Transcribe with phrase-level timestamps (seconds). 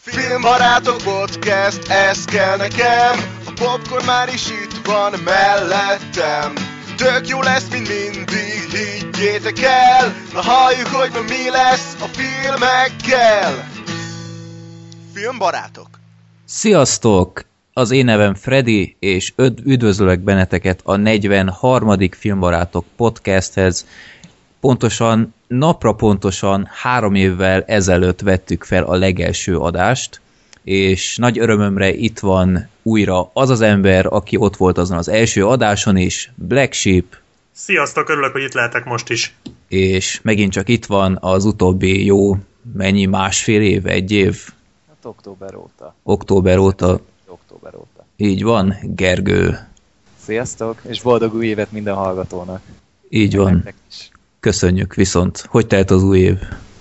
[0.00, 3.14] Filmbarátok podcast, ez kell nekem
[3.46, 6.52] A popcorn már is itt van mellettem
[6.96, 13.68] Tök jó lesz, mint mindig, higgyétek el Na halljuk, hogy ma mi lesz a filmekkel
[15.14, 15.88] Filmbarátok
[16.44, 17.44] Sziasztok!
[17.72, 19.32] Az én nevem Freddy, és
[19.64, 22.10] üdvözlök benneteket a 43.
[22.10, 23.86] Filmbarátok podcasthez.
[24.60, 30.20] Pontosan, napra pontosan három évvel ezelőtt vettük fel a legelső adást,
[30.64, 35.46] és nagy örömömre itt van újra az az ember, aki ott volt azon az első
[35.46, 37.04] adáson is, Black Sheep,
[37.52, 39.34] Sziasztok, örülök, hogy itt lehetek most is.
[39.68, 42.36] és megint csak itt van az utóbbi jó,
[42.72, 44.42] mennyi, másfél év, egy év,
[44.88, 45.94] Hát október óta.
[46.02, 48.06] október óta, Október óta.
[48.16, 49.58] így van, Gergő,
[50.24, 52.60] Sziasztok, és boldog új évet minden hallgatónak.
[53.08, 53.52] így van.
[53.52, 54.08] Nektek is.
[54.46, 55.44] Köszönjük viszont.
[55.48, 56.38] Hogy telt az új év?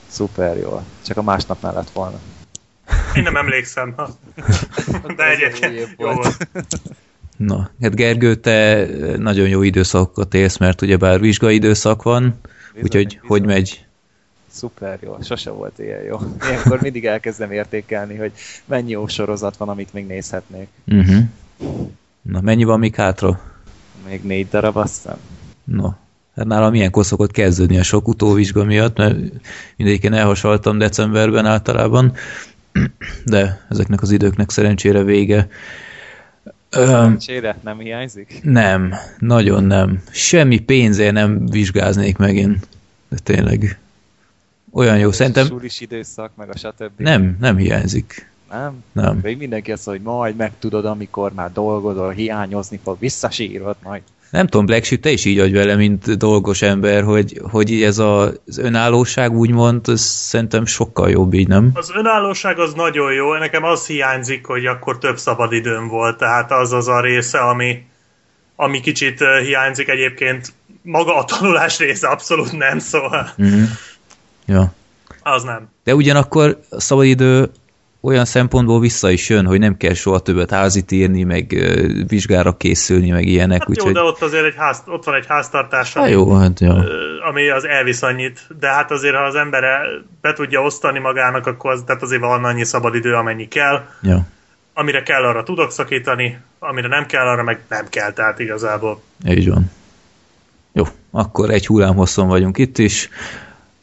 [0.08, 0.84] Szuper jól.
[1.06, 2.20] Csak a másnapnál lett volna.
[3.16, 3.96] Én nem emlékszem.
[5.18, 6.48] De Ez egyébként új év jó volt.
[7.38, 12.40] Na, hát Gergő, te nagyon jó időszakokat élsz, mert ugyebár vizsgai időszak van,
[12.84, 13.86] úgyhogy hogy megy?
[14.48, 15.18] Szuper jó.
[15.22, 16.18] Sose volt ilyen jó.
[16.42, 18.32] Ilyenkor mindig elkezdem értékelni, hogy
[18.66, 20.68] mennyi jó sorozat van, amit még nézhetnék.
[20.88, 21.24] Uh-huh.
[22.22, 23.42] Na, mennyi van még hátra?
[24.08, 25.18] Még négy darab, azt hiszem.
[25.64, 25.90] No,
[26.36, 29.18] hát nálam ilyenkor szokott kezdődni a sok utóvizsga miatt, mert
[29.76, 32.14] mindegyiken elhasaltam decemberben általában,
[33.26, 35.48] de ezeknek az időknek szerencsére vége.
[36.70, 38.40] Szerencsére nem hiányzik?
[38.44, 40.02] nem, nagyon nem.
[40.12, 42.60] Semmi pénzért nem vizsgáznék meg én.
[43.10, 43.80] De tényleg.
[44.72, 46.92] Olyan jó, szerintem Sulis időszak, meg a stb.
[46.98, 48.30] nem, nem hiányzik.
[48.52, 48.84] Nem?
[48.92, 49.20] Nem.
[49.24, 54.02] Még mindenki azt hogy majd megtudod, amikor már dolgozol, hiányozni fog, visszasírod majd.
[54.36, 57.84] Nem tudom, Black Sheep, te is így vagy vele, mint dolgos ember, hogy, hogy így
[57.84, 61.70] ez a, az önállóság úgymond, ez szerintem sokkal jobb így, nem?
[61.74, 66.74] Az önállóság az nagyon jó, nekem az hiányzik, hogy akkor több szabadidőm volt, tehát az
[66.74, 67.86] az a része, ami,
[68.56, 70.54] ami kicsit hiányzik egyébként.
[70.82, 73.70] Maga a tanulás része abszolút nem, szóval Uh-huh.
[74.46, 74.74] Ja.
[75.22, 75.70] az nem.
[75.84, 77.50] De ugyanakkor a szabadidő
[78.06, 81.56] olyan szempontból vissza is jön, hogy nem kell soha többet házit írni, meg
[82.08, 83.94] vizsgára készülni, meg ilyenek, Hát jó, úgyhogy...
[83.94, 86.70] de ott azért egy ház, ott van egy háztartás, Hát ami, jó, hát jó.
[86.72, 86.84] ö,
[87.30, 89.64] ami az elvisz annyit, de hát azért, ha az ember
[90.22, 93.86] be tudja osztani magának, akkor az, tehát azért van annyi szabadidő, amennyi kell.
[94.02, 94.28] Ja,
[94.74, 99.02] amire kell, arra tudok szakítani, amire nem kell, arra meg nem kell, tehát igazából.
[99.28, 99.72] így van.
[100.72, 103.10] Jó, akkor egy hullám hosszon vagyunk itt is.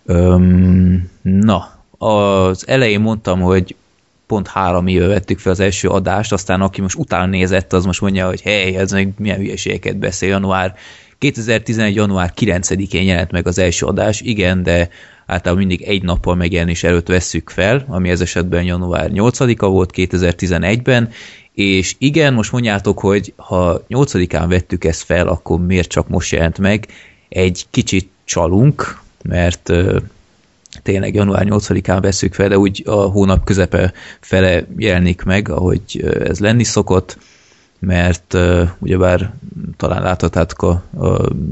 [0.07, 3.77] Öm, na, az elején mondtam, hogy
[4.27, 8.01] pont három éve vettük fel az első adást, aztán aki most utána nézett, az most
[8.01, 10.75] mondja, hogy hely, ez meg milyen hülyeségeket beszél, január
[11.19, 11.95] 2011.
[11.95, 14.89] január 9-én jelent meg az első adás, igen, de
[15.27, 21.11] általában mindig egy nappal megjelenés előtt vesszük fel, ami ez esetben január 8-a volt 2011-ben,
[21.55, 26.59] és igen, most mondjátok, hogy ha 8-án vettük ezt fel, akkor miért csak most jelent
[26.59, 26.87] meg?
[27.29, 29.73] Egy kicsit csalunk, mert
[30.83, 35.83] tényleg január 8-án veszük fel, de úgy a hónap közepe fele jelenik meg, ahogy
[36.25, 37.19] ez lenni szokott,
[37.79, 38.37] mert
[38.79, 39.35] ugyebár
[39.77, 41.07] talán láthatjátok a, a,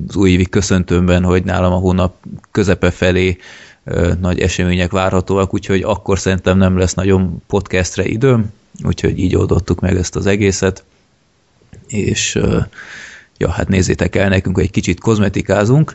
[0.09, 2.15] az köszöntőmben, hogy nálam a hónap
[2.51, 3.37] közepe felé
[4.21, 8.53] nagy események várhatóak, úgyhogy akkor szerintem nem lesz nagyon podcastre időm,
[8.85, 10.85] úgyhogy így oldottuk meg ezt az egészet,
[11.87, 12.39] és
[13.39, 15.95] ja, hát nézzétek el nekünk, egy kicsit kozmetikázunk,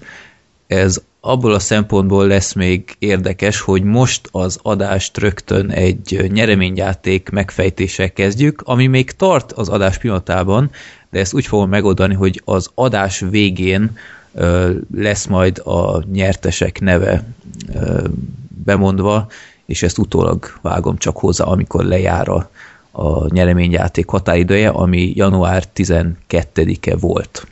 [0.68, 8.14] ez abból a szempontból lesz még érdekes, hogy most az adást rögtön egy nyereményjáték megfejtéssel
[8.14, 10.72] kezdjük, ami még tart az adás pillanatában,
[11.10, 13.98] de ezt úgy fogom megoldani, hogy az adás végén
[14.96, 17.24] lesz majd a nyertesek neve
[18.48, 19.28] bemondva,
[19.66, 22.50] és ezt utólag vágom csak hozzá, amikor lejár a,
[22.92, 27.48] a nyereményjáték határidője, ami január 12-e volt.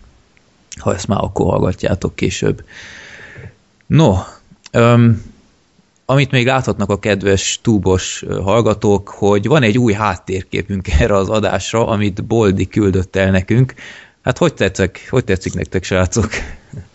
[0.80, 2.64] Ha ezt már akkor hallgatjátok később.
[3.94, 4.14] No,
[4.74, 5.22] um,
[6.06, 11.88] amit még láthatnak a kedves túbos hallgatók, hogy van egy új háttérképünk erre az adásra,
[11.88, 13.74] amit Boldi küldött el nekünk.
[14.24, 16.30] Hát hogy tetszik, hogy tetszik nektek, srácok?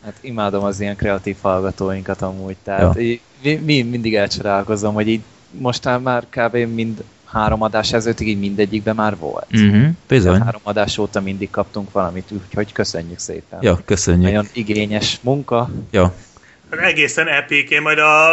[0.04, 3.00] Hát imádom az ilyen kreatív hallgatóinkat amúgy, tehát Ja.
[3.00, 5.20] így, mi, mi, mindig elcsodálkozom, hogy így
[5.50, 6.56] mostán már kb.
[6.56, 9.46] mind három adás ezelőttig így mindegyikben már volt.
[9.52, 10.40] Uh-huh, bizony.
[10.40, 13.58] Három adás óta mindig kaptunk valamit, úgyhogy köszönjük szépen.
[13.62, 14.24] Ja, köszönjük.
[14.24, 15.70] Nagyon igényes munka.
[15.90, 16.14] Ja,
[16.70, 18.28] egészen epic, én majd a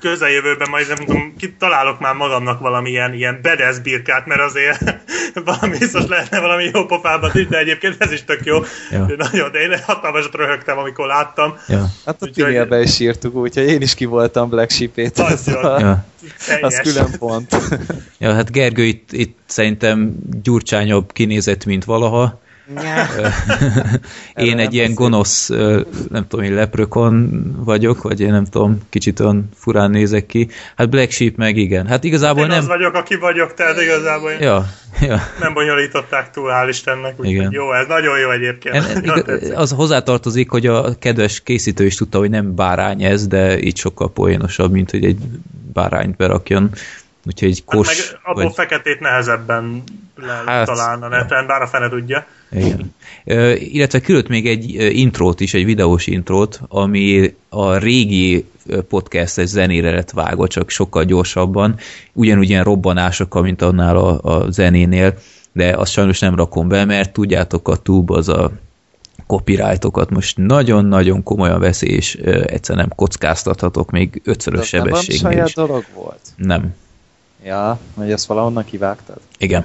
[0.00, 4.94] közeljövőben majd nem tudom, találok már magamnak valamilyen ilyen bedesz birkát, mert azért
[5.44, 8.58] valami biztos lehetne valami jó pofában is, de egyébként ez is tök jó.
[8.90, 9.04] Ja.
[9.04, 11.58] De Nagyon, de én hatalmasat röhögtem, amikor láttam.
[11.68, 11.86] Ja.
[12.06, 15.18] Hát a Timielbe is írtuk, úgyhogy én is ki voltam Black Sheep-ét.
[15.18, 16.04] Az, Ja.
[16.60, 17.56] az külön pont.
[18.18, 22.40] ja, hát Gergő itt, itt szerintem gyurcsányabb kinézett, mint valaha.
[24.50, 25.48] én egy ilyen gonosz,
[26.08, 30.48] nem tudom, én leprökon vagyok, vagy én nem tudom, kicsit olyan furán nézek ki.
[30.76, 31.86] Hát Black Sheep meg igen.
[31.86, 32.58] Hát igazából Én nem...
[32.58, 34.66] az vagyok, aki vagyok, tehát igazából én Ja,
[35.00, 35.20] ja.
[35.40, 37.12] nem bonyolították túl, hál' Istennek.
[37.16, 37.50] Úgyhogy Igen.
[37.52, 38.74] jó, ez nagyon jó egyébként.
[38.74, 43.60] En, igaz, az hozzátartozik, hogy a kedves készítő is tudta, hogy nem bárány ez, de
[43.60, 45.18] így sokkal poénosabb, mint hogy egy
[45.72, 46.70] bárányt berakjon.
[47.26, 47.86] Úgyhogy egy Hát kos...
[47.86, 48.54] meg abból vagy...
[48.54, 49.82] feketét nehezebben
[50.16, 52.26] lehet Hát, találni a neten, bár a fene tudja.
[52.52, 52.94] Igen.
[53.24, 59.40] Ö, illetve küldött még egy intrót is, egy videós intrót, ami a régi ö, podcast
[59.46, 61.76] zenére lett vágva, csak sokkal gyorsabban,
[62.12, 65.14] ugyanúgy ilyen robbanásokkal, mint annál a, a zenénél,
[65.52, 68.50] de azt sajnos nem rakom be, mert tudjátok, a tube az a
[69.26, 75.30] copyrightokat most nagyon-nagyon komolyan veszi, és ö, egyszer nem kockáztathatok még ötszörös Az nem sebességnél
[75.30, 75.54] saját is.
[75.54, 76.20] dolog volt?
[76.36, 76.74] Nem.
[77.44, 79.16] Ja, hogy ezt valahonnan kivágtad?
[79.38, 79.64] Igen.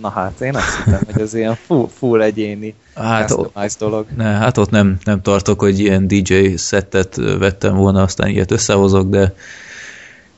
[0.00, 4.06] Na hát, én azt hittem, hogy ez ilyen full, full egyéni Hát, customized dolog.
[4.16, 9.08] Ne, hát ott nem, nem tartok, hogy ilyen DJ szettet vettem volna, aztán ilyet összehozok,
[9.08, 9.34] de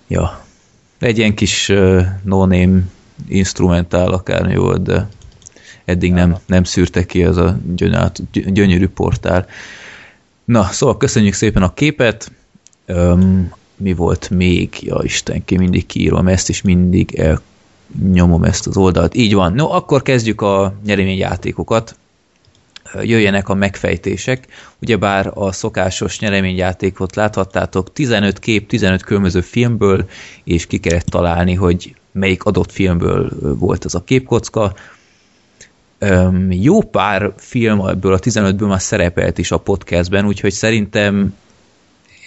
[0.09, 0.41] ja,
[0.99, 2.81] egy ilyen kis uh, no-name
[3.29, 5.09] instrumentál akármi volt, de
[5.85, 7.59] eddig nem, nem szűrte ki az a
[8.33, 9.47] gyönyörű portál.
[10.45, 12.33] Na, szóval köszönjük szépen a képet.
[12.87, 14.77] Öm, mi volt még?
[14.81, 17.15] Ja, Isten, ki mindig kiírom ezt, és mindig
[17.98, 19.14] elnyomom ezt az oldalt.
[19.14, 19.52] Így van.
[19.52, 21.94] No, akkor kezdjük a nyereményjátékokat
[23.02, 24.46] jöjjenek a megfejtések.
[24.81, 30.08] Ugyebár a szokásos nyereményjátékot láthattátok 15 kép, 15 különböző filmből,
[30.44, 34.75] és ki kellett találni, hogy melyik adott filmből volt ez a képkocka.
[36.48, 41.34] Jó pár film ebből a 15-ből már szerepelt is a podcastben, úgyhogy szerintem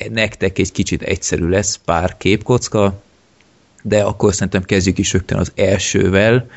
[0.09, 3.01] nektek egy kicsit egyszerű lesz pár képkocka,
[3.85, 6.47] de akkor szerintem kezdjük is rögtön az elsővel.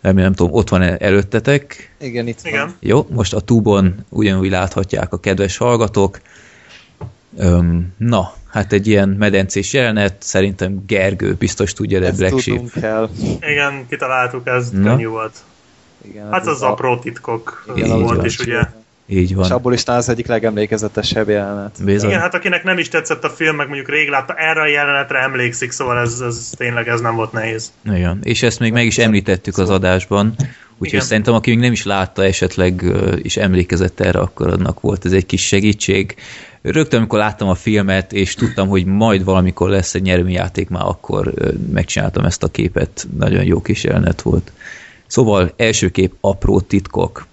[0.00, 1.94] Remélem, nem tudom, ott van előttetek.
[2.00, 2.52] Igen, itt van.
[2.52, 2.74] Igen.
[2.80, 6.20] Jó, most a tubon ugyanúgy láthatják a kedves hallgatók.
[7.36, 12.70] Öm, na, hát egy ilyen medencés jelenet, szerintem Gergő biztos tudja, de Black Sheep.
[12.80, 13.10] kell.
[13.40, 14.82] Igen, kitaláltuk, ez Na.
[14.82, 15.32] könnyű volt.
[16.04, 18.24] Igen, Hát az a- apró titkok Igen, volt van.
[18.24, 18.60] is, ugye.
[19.06, 19.50] Így És van.
[19.50, 21.84] abból is az egyik legemlékezetesebb jelenet.
[21.84, 22.08] Bizony.
[22.08, 25.18] Igen, hát akinek nem is tetszett a film, meg mondjuk rég látta, erre a jelenetre
[25.18, 27.72] emlékszik, szóval ez, ez tényleg ez nem volt nehéz.
[27.84, 28.18] Igen.
[28.22, 30.34] És ezt még meg is említettük az adásban,
[30.72, 31.00] úgyhogy Igen.
[31.00, 32.84] szerintem aki még nem is látta, esetleg
[33.22, 36.14] is emlékezett erre, akkor annak volt ez egy kis segítség.
[36.62, 41.32] Rögtön, amikor láttam a filmet, és tudtam, hogy majd valamikor lesz egy nyereményjáték, már akkor
[41.72, 43.06] megcsináltam ezt a képet.
[43.18, 44.52] Nagyon jó kis jelenet volt.
[45.06, 47.26] Szóval első kép apró titkok.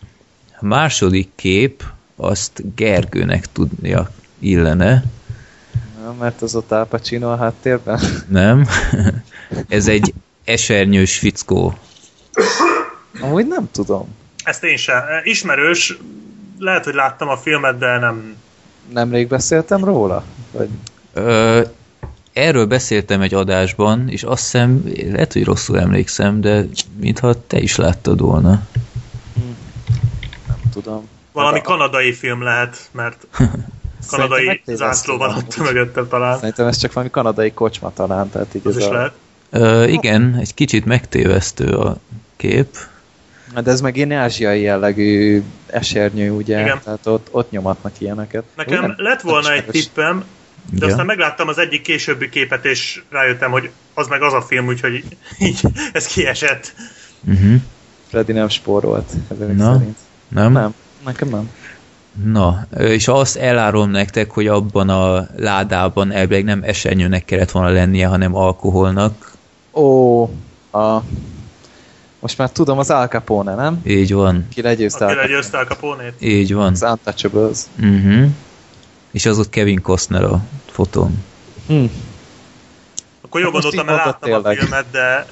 [0.62, 1.84] A második kép
[2.16, 4.10] azt Gergőnek tudnia
[4.40, 5.04] illene,
[6.04, 8.00] Nem, mert az ott Al Pacino a háttérben.
[8.28, 8.68] nem?
[9.68, 10.14] Ez egy
[10.44, 11.78] esernyős fickó.
[13.22, 14.16] Amúgy nem tudom.
[14.44, 15.04] Ezt én sem.
[15.24, 15.98] Ismerős,
[16.58, 18.36] lehet, hogy láttam a filmet, de nem...
[18.94, 20.24] Nemrég beszéltem róla?
[20.52, 20.70] Vagy
[21.14, 21.62] Ö,
[22.34, 26.66] erről beszéltem egy adásban, és azt hiszem, lehet, hogy rosszul emlékszem, de
[27.00, 28.68] mintha te is láttad volna.
[30.70, 31.08] Tudom.
[31.32, 33.28] Valami Hát a- kanadai film lehet, mert
[34.10, 35.74] kanadai megtévesztő zászló van van ott amúgy.
[35.74, 36.38] mögöttem talán.
[36.38, 38.94] Szerintem ez csak valami kanadai kocsma talán, tehát így Az ez is a...
[38.94, 39.12] lehet.
[39.52, 41.98] Ö, igen, egy kicsit megtévesztő a
[42.36, 42.78] kép.
[43.64, 46.60] De ez meg ilyen ázsiai jellegű esernyő, ugye?
[46.62, 46.80] Igen.
[46.84, 48.44] Tehát ott, ott nyomatnak ilyeneket.
[48.56, 50.24] Nekem Nem- lett volna egy tippem,
[50.70, 50.90] de Igen.
[50.90, 55.04] aztán megláttam az egyik későbbi képet, és rájöttem, hogy az meg az a film, úgyhogy
[55.40, 55.62] így
[55.94, 56.74] ez kiesett.
[57.28, 57.56] Uh-huh.
[58.08, 59.74] Freddy nem spórolt, ezek Na.
[59.74, 59.98] szerint.
[60.30, 60.52] Nem?
[60.52, 60.74] Nem,
[61.06, 61.50] nekem nem.
[62.24, 68.08] Na, és azt elárulom nektek, hogy abban a ládában elvileg nem esernyőnek kellett volna lennie,
[68.08, 69.32] hanem alkoholnak.
[69.74, 70.24] Ó,
[70.72, 71.02] a...
[72.20, 73.82] Most már tudom, az Al Capone, nem?
[73.86, 74.46] Így van.
[74.54, 75.28] Ki legyőzte Al Capone.
[75.28, 76.14] legyőzte a kapónét.
[76.20, 76.72] Így van.
[76.72, 77.58] Az Untouchables.
[77.80, 78.30] Uh-huh.
[79.12, 81.24] És az ott Kevin Costner a fotón.
[81.68, 81.84] Hm.
[83.22, 84.58] Akkor jó Hát gondoltam, mert láttam a tényleg.
[84.58, 85.26] filmet, de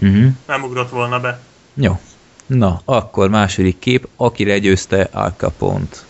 [0.00, 0.26] Uh-huh.
[0.46, 1.40] nem ugrott volna be.
[1.74, 1.98] Jó.
[2.48, 6.04] Na, akkor második kép, aki legyőzte Al Capone-t.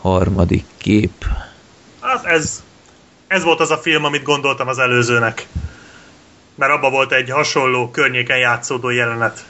[0.00, 1.24] Harmadik kép.
[2.00, 2.62] Hát ez,
[3.26, 5.46] ez volt az a film, amit gondoltam az előzőnek.
[6.54, 9.44] Mert abban volt egy hasonló környéken játszódó jelenet.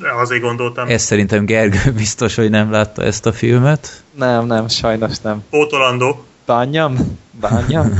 [0.00, 0.88] De azért gondoltam.
[0.88, 4.02] Ez szerintem Gergő biztos, hogy nem látta ezt a filmet.
[4.14, 5.44] Nem, nem, sajnos nem.
[5.50, 6.24] Pótolandó.
[6.46, 7.18] Bányam?
[7.30, 7.98] Bányam?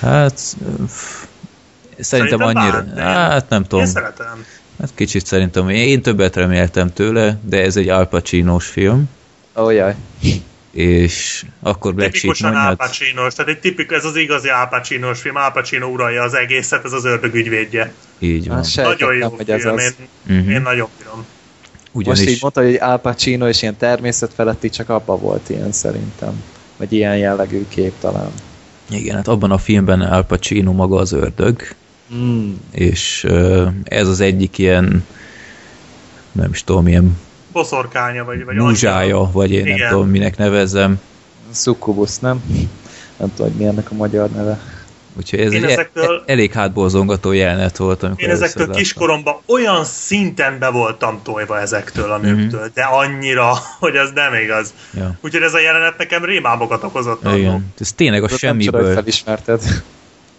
[0.00, 0.40] Hát,
[0.86, 1.26] pff,
[2.00, 2.80] Szerintem, Szerintem annyira...
[2.80, 3.80] de hát nem tudom.
[3.80, 4.44] Én szeretem.
[4.80, 5.68] Hát kicsit szerintem.
[5.68, 9.08] Én, többet reméltem tőle, de ez egy Al Pacino-s film,
[9.56, 9.94] Ó, jaj.
[10.70, 12.76] és akkor Black Sheep Tipikusan Al mondjad.
[12.88, 16.84] Pacino-s, tehát egy tipik, ez az igazi Al Pacino-s film, Al Pacino uralja az egészet,
[16.84, 17.92] ez az ördög ügyvédje.
[18.18, 18.56] Így van.
[18.56, 19.94] Hát Nagyon jó hogy ez film, az.
[20.28, 20.50] én, Mhm.
[20.50, 21.24] én nagyon bírom.
[21.92, 26.42] Most így Ugyanis mondta, hogy Al Pacino és ilyen természetfeletti, csak abban volt ilyen szerintem.
[26.76, 28.30] Vagy ilyen jellegű kép talán.
[28.90, 31.62] igen, hát abban a filmben Al Pacino maga az ördög,
[32.14, 32.52] Mm.
[32.70, 33.26] és
[33.84, 35.04] ez az egyik ilyen
[36.32, 37.18] nem is tudom, ilyen
[37.52, 39.90] Boszorkánya, vagy, vagy múzsája, vagy én nem Igen.
[39.90, 41.00] tudom, minek nevezzem.
[41.54, 42.42] Succubus, nem?
[43.16, 44.60] Nem tudom, hogy mi ennek a magyar neve.
[45.16, 48.80] Úgyhogy ez Én egy ezektől- e- elég hátborzongató jelenet volt, amikor Én ezektől láttam.
[48.82, 54.74] kiskoromban olyan szinten be voltam tojva ezektől a nőktől, de annyira, hogy az nem igaz.
[54.94, 55.18] Ja.
[55.20, 57.22] Úgyhogy ez a jelenet nekem rémámokat okozott.
[57.34, 57.66] Igen.
[57.80, 59.02] Ez tényleg a Tudod, nem csoda, hogy semmiből.
[59.02, 59.62] felismerted.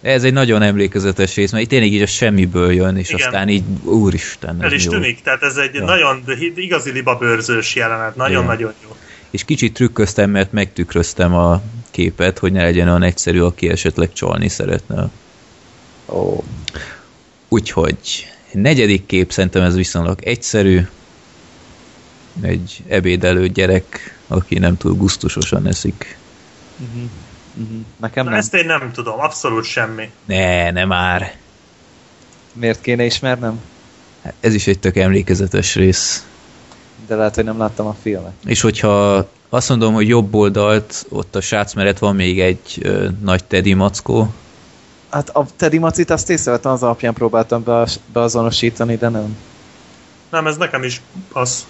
[0.02, 3.26] Ez egy nagyon emlékezetes rész, mert itt tényleg így a semmiből jön, és Igen.
[3.26, 4.90] aztán így, úristen, ez El is jó.
[4.90, 5.84] tűnik, tehát ez egy Ja.
[5.84, 6.22] nagyon
[6.54, 8.96] igazi libabőrzős jelenet, nagyon-nagyon jó.
[9.30, 14.48] És kicsit trükköztem, mert megtükröztem a képet, hogy ne legyen olyan egyszerű, aki esetleg csalni
[14.48, 15.10] szeretne.
[16.06, 16.42] Ó,
[17.48, 20.80] Úgyhogy negyedik kép szerintem ez viszonylag egyszerű.
[22.42, 26.16] Egy ebédelő gyerek, aki nem túl gusztusosan eszik.
[26.78, 27.10] uh-huh.
[27.62, 27.84] Uh-huh.
[27.96, 28.38] Nekem Na, nem.
[28.38, 30.10] ezt én nem tudom, abszolút semmi.
[30.24, 31.34] Ne, nem már.
[32.52, 33.60] Miért kéne ismernem?
[34.22, 36.26] Hát Ez is egy tök emlékezetes rész.
[37.06, 38.32] De lehet, hogy nem láttam a filmet.
[38.44, 43.08] És hogyha azt mondom, hogy jobb oldalt, ott a srác mellett van még egy ö,
[43.20, 44.32] nagy Teddy mackó.
[45.10, 49.36] Hát a Teddy Macit azt észrevettem, az alapján próbáltam be, beazonosítani, de nem.
[50.30, 51.00] Nem, ez nekem is
[51.32, 51.66] az.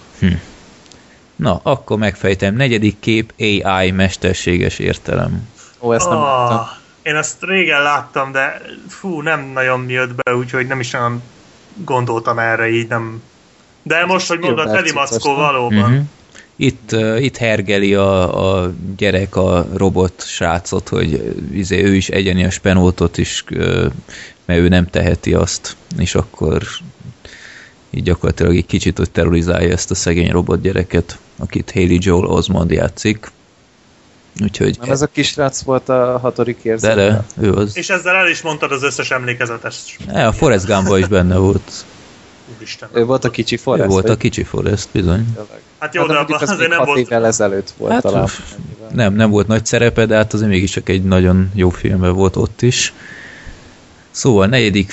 [1.35, 2.55] Na, akkor megfejtem.
[2.55, 5.47] Negyedik kép AI mesterséges értelem.
[5.81, 6.57] Ó, ezt nem láttam.
[6.57, 6.67] Ah,
[7.01, 11.21] én ezt régen láttam, de fú, nem nagyon jött be, úgyhogy nem is nagyon
[11.75, 13.21] gondoltam erre, így nem...
[13.83, 15.35] De most, hogy mondod, Teddy nem?
[15.35, 15.91] valóban.
[15.91, 16.01] Uh-huh.
[16.55, 22.09] Itt, uh, itt hergeli a, a gyerek a robot srácot, hogy uh, izé, ő is
[22.09, 23.85] egyeni a spenótot is, uh,
[24.45, 26.61] mert ő nem teheti azt, és akkor
[27.89, 32.71] így gyakorlatilag egy kicsit hogy terrorizálja ezt a szegény robot gyereket, akit Haley Joel Osmond
[32.71, 33.31] játszik.
[34.43, 36.95] Úgyhogy Nem ez a kisrác volt a hatodik de, érzet?
[36.95, 37.77] de ő az.
[37.77, 39.97] És ezzel el is mondtad az összes emlékezetes.
[40.07, 41.71] E, a Forrest Gumba is benne volt.
[42.57, 42.89] Úristen.
[42.93, 43.89] Ő volt a kicsi Forrest?
[43.89, 44.17] ő volt a vagy?
[44.17, 45.25] kicsi Forrest, bizony.
[45.25, 45.61] Tényleg.
[45.79, 46.99] Hát jó, Hát de abban az azért nem hat volt...
[46.99, 48.27] évvel ezelőtt volt Hát, talán.
[48.93, 52.61] Nem, nem volt nagy szerepe, de hát azért mégiscsak egy nagyon jó filmben volt ott
[52.61, 52.93] is.
[54.11, 54.89] Szóval negyedik,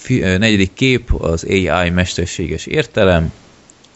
[0.00, 3.32] fi, ö, negyedik kép az AI mesterséges értelem.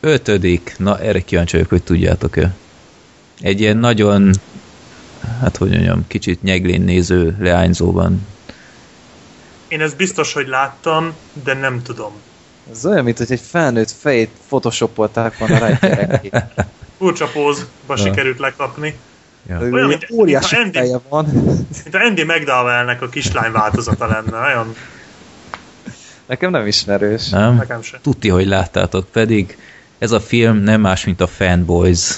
[0.01, 2.55] Ötödik, na erre kíváncsi vagyok, hogy tudjátok-e.
[3.41, 4.31] Egy ilyen nagyon,
[5.41, 8.27] hát hogy mondjam, kicsit nyeglén néző leányzóban.
[9.69, 11.13] Én ezt biztos, hogy láttam,
[11.45, 12.13] de nem tudom.
[12.71, 16.31] Ez olyan, mint hogy egy felnőtt fejét photoshopolták volna rá egy.
[16.99, 17.97] Furcsa pózba Ja.
[17.97, 18.97] sikerült lekapni.
[19.49, 19.59] Ja.
[19.59, 21.25] Olyan, Olyan, mint- óriási mint Andy- van.
[21.85, 24.39] Mint a Andy McDowell-nek a kislány változata lenne.
[24.41, 24.75] Nagyon
[26.27, 27.29] Nekem nem ismerős.
[27.29, 27.55] Nem?
[27.57, 27.99] nekem se.
[28.03, 29.59] Tuti, hogy láttátok, pedig
[29.99, 32.15] ez a film nem más, mint a Fanboys.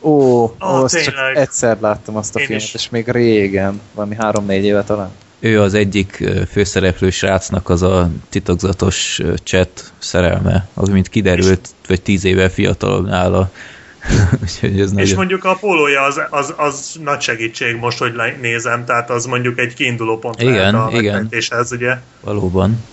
[0.00, 2.74] Ó, ó azt csak egyszer láttam azt a Én filmet, is.
[2.74, 5.10] és még régen, valami három-négy éve talán.
[5.40, 12.24] Ő az egyik főszereplő srácnak az a titokzatos chat szerelme, az mint kiderült, vagy tíz
[12.24, 13.50] éve fiatalabb nála.
[14.42, 15.14] Úgyhogy ez És nagyon...
[15.14, 19.74] mondjuk a pólója az, az, az nagy segítség most, hogy nézem, tehát az mondjuk egy
[19.74, 21.30] kiinduló pont Igen, lehet a igen.
[21.70, 21.96] ugye?
[22.20, 22.84] Valóban.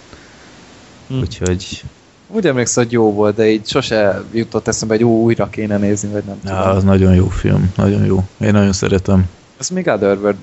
[1.07, 1.19] Hm.
[1.19, 1.83] Úgyhogy
[2.35, 6.09] Úgy emlékszem, hogy jó volt, de így sose jutott eszembe, hogy ó, újra kéne nézni,
[6.11, 6.57] vagy nem tudom.
[6.75, 8.23] az nagyon jó film, nagyon jó.
[8.39, 9.25] Én nagyon szeretem.
[9.59, 10.35] Ezt még Otherworld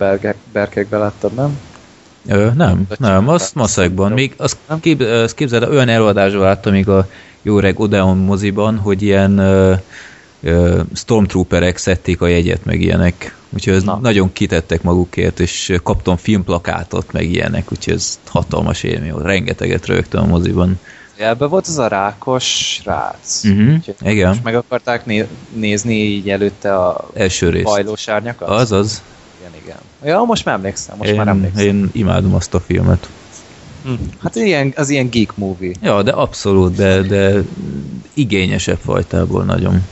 [0.53, 1.59] berkekbe láttad, nem?
[2.29, 4.13] Ö, nem, De nem, csak- az maszekban.
[4.13, 4.81] Még azt Nem?
[4.81, 7.09] kép, azt képzeld, olyan előadásban láttam még a
[7.43, 9.75] jó reg Odeon moziban, hogy ilyen ö,
[10.43, 13.37] ö, stormtrooperek szedték a jegyet, meg ilyenek.
[13.55, 13.99] Úgyhogy ez Na.
[14.03, 19.25] nagyon kitettek magukért, és kaptam filmplakátot, meg ilyenek, úgyhogy ez hatalmas élmény volt.
[19.25, 20.79] Rengeteget rögtem a moziban.
[21.23, 22.81] Ebben volt az a rákos.
[23.43, 24.29] Mhm, Úgyhogy igen.
[24.29, 27.65] most meg akarták né- nézni így előtte a Első rész.
[27.65, 28.49] hajlós árnyakat?
[28.49, 29.03] Az az.
[29.41, 29.77] Igen, igen.
[30.05, 31.65] Ja, most már emlékszem, most Én, már emlékszem.
[31.67, 33.09] én imádom azt a filmet.
[33.85, 33.93] Hm.
[34.23, 35.73] Hát ilyen, az ilyen geek movie.
[35.83, 37.43] Ja, de abszolút, de, de
[38.15, 39.87] igényesebb fajtából nagyon.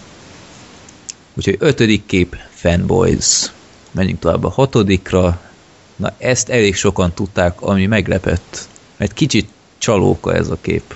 [1.34, 3.52] Úgyhogy ötödik kép, Fanboys.
[3.90, 5.40] Menjünk tovább a hatodikra.
[5.96, 8.68] Na, ezt elég sokan tudták, ami meglepett.
[8.96, 10.94] Egy kicsit csalóka ez a kép.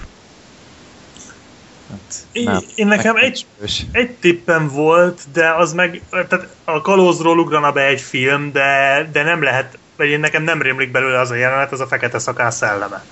[1.91, 2.61] Hát, Én- nem.
[2.75, 3.47] én nekem egy-.
[3.93, 9.23] Egy tippem volt, de az meg, tehát a kalózról ugrana be egy film, de, de
[9.23, 12.51] nem lehet, vagy én nekem nem rémlik belőle az a jelenet, az a fekete szakál
[12.51, 13.05] szelleme.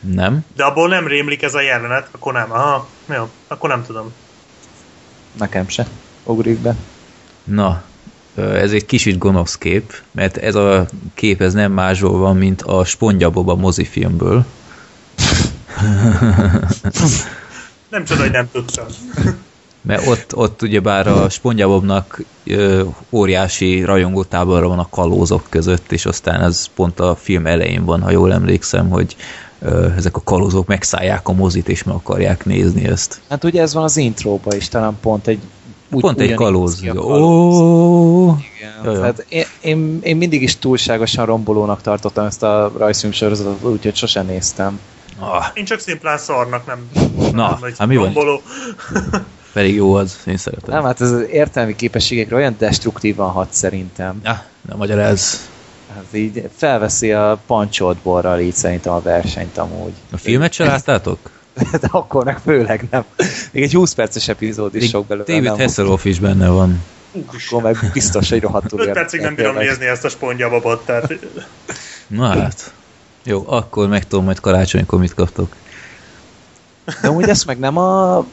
[0.00, 0.44] Nem?
[0.56, 2.52] De abból nem rémlik ez a jelenet, akkor nem.
[2.52, 4.12] Aha, jó, akkor nem tudom.
[5.32, 5.86] Nekem se.
[6.24, 6.74] Ugrik be.
[7.44, 7.82] Na,
[8.36, 12.84] ez egy kicsit gonosz kép, mert ez a kép ez nem másról van, mint a
[12.84, 14.44] Spongyabob a mozifilmből.
[17.90, 18.86] Nem csoda, hogy nem tudtam.
[19.82, 26.42] Mert ott, ott ugyebár a Spongyabobnak ö, óriási rajongótáborra van a kalózok között, és aztán
[26.42, 29.16] ez pont a film elején van, ha jól emlékszem, hogy
[29.58, 33.20] ö, ezek a kalózok megszállják a mozit, és meg akarják nézni ezt.
[33.28, 35.40] Hát ugye ez van az intróba is, talán pont egy
[35.92, 36.82] úgy, Pont egy kalóz.
[36.96, 38.36] Ó.
[38.36, 38.84] Igen.
[38.84, 38.94] Jaj.
[38.94, 44.26] Tehát én, én, én, mindig is túlságosan rombolónak tartottam ezt a rajzfilm sorozatot, úgyhogy sosem
[44.26, 44.80] néztem.
[45.20, 46.90] Ah, Én csak szimplán szarnak, nem.
[47.32, 48.12] Na, nem, hát mi van?
[49.52, 50.74] pedig jó az, én szeretem.
[50.74, 54.20] Nem, hát ez az értelmi képességekre olyan destruktívan hat szerintem.
[54.24, 55.48] Ah, nem magyaráz.
[55.94, 59.92] Hát így felveszi a pancsodborral így szerintem a versenyt amúgy.
[60.12, 61.18] A filmet se láttátok?
[61.80, 63.04] De akkor meg főleg nem.
[63.52, 65.26] Még egy 20 perces epizód is sok belőle.
[65.26, 66.82] David Hasselhoff is benne van.
[67.26, 71.18] Akkor meg biztos, hogy rohadtul 5 percig nem bírom nézni ezt a spongyababot, tehát
[72.06, 72.72] Na hát.
[73.22, 75.54] Jó, akkor megtudom majd karácsonykor mit kaptok.
[77.02, 78.24] De amúgy ezt meg nem a,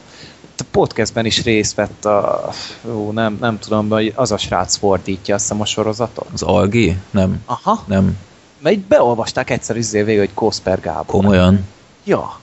[0.70, 2.50] podcastben is részt vett a...
[2.94, 6.26] Ó, nem, nem tudom, hogy az a srác fordítja azt a sorozatot.
[6.32, 6.96] Az Algi?
[7.10, 7.42] Nem.
[7.46, 8.16] Aha, Nem.
[8.62, 11.04] mert így beolvasták egyszer izé végül, hogy Kosper Gábor.
[11.06, 11.64] Komolyan.
[12.04, 12.38] Ja.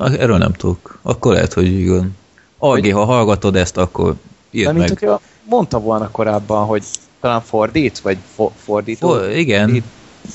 [0.00, 0.98] Erről nem tudok.
[1.02, 2.16] Akkor lehet, hogy igen.
[2.58, 4.18] Algi, ha hallgatod ezt, akkor De
[4.50, 4.98] írd mint meg.
[4.98, 6.84] hogyha mondta volna korábban, hogy
[7.20, 9.08] talán fordít, vagy fo- fordító.
[9.08, 9.84] Fo- igen, Itt.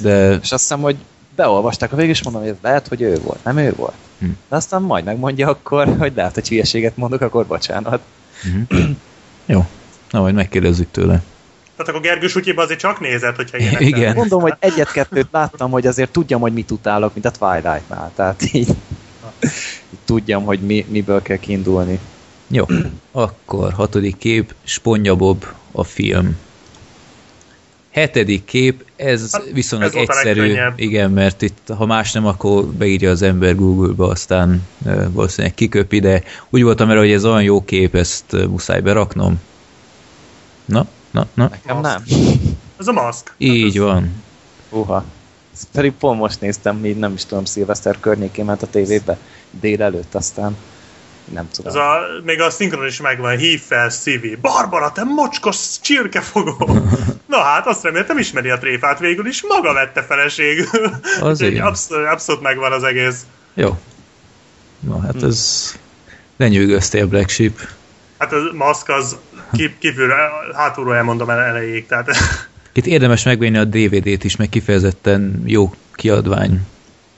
[0.02, 0.96] de És azt hiszem, hogy
[1.36, 3.44] beolvasták a végül, és mondom, hogy ez lehet, hogy ő volt.
[3.44, 3.94] Nem ő volt.
[4.20, 4.25] Hm.
[4.50, 8.01] De aztán majd megmondja akkor, hogy lehet, hogy hülyeséget mondok, akkor bocsánat.
[9.46, 9.65] jó.
[10.10, 11.24] Na, majd megkérdezzük tőle.
[11.75, 14.15] Tehát akkor Gergő Sutyiba azért csak nézett, hogyha ilyenek Igen.
[14.15, 18.12] Mondom, hogy egyet-kettőt láttam, hogy azért tudjam, hogy mit utálok, mint a Twilight-nál.
[18.15, 22.00] Tehát így, így tudjam, hogy mi, miből kell kiindulni.
[22.48, 22.65] Jó.
[23.12, 26.38] Akkor hatodik kép, Sponyabob a film.
[27.92, 30.56] Hetedik kép, ez Hát, viszonylag ez egyszerű.
[30.75, 34.68] Igen, mert itt, ha más nem, akkor beírja az ember Google-ba, aztán
[35.10, 39.40] valószínűleg kiköpi, de úgy voltam erre, hogy ez olyan jó kép, ezt muszáj beraknom.
[40.66, 41.50] Na, na, na.
[41.50, 42.03] Nekem nem.
[42.79, 43.34] Ez a maszk.
[43.38, 44.24] Így van.
[44.70, 45.05] Uha.
[45.53, 49.18] Ezt Pedig pont most néztem, így nem is tudom, szilveszter környékén ment a tévébe
[49.60, 50.55] délelőtt, aztán
[51.25, 51.72] nem tudom.
[51.72, 54.35] Ez a, még a szinkron is megvan, hív fel Szivi.
[54.35, 56.79] Barbara, te mocskos csirkefogó!
[57.25, 60.68] Na hát, azt reméltem ismeri a tréfát végül is, maga vette feleségül.
[61.22, 61.66] Az igen.
[61.66, 63.25] abszolút, abszolút megvan az egész.
[63.53, 63.77] Jó.
[64.79, 65.72] Na, hát ez
[66.38, 67.59] lenyűgöztél Black Sheep.
[68.18, 69.18] Hát a maszk az
[69.53, 70.18] ki- kívülről,
[70.53, 72.09] hátulról elmondom el elejéig, tehát
[72.74, 76.61] Itt érdemes megvenni a DVD-t is, meg kifejezetten jó kiadvány.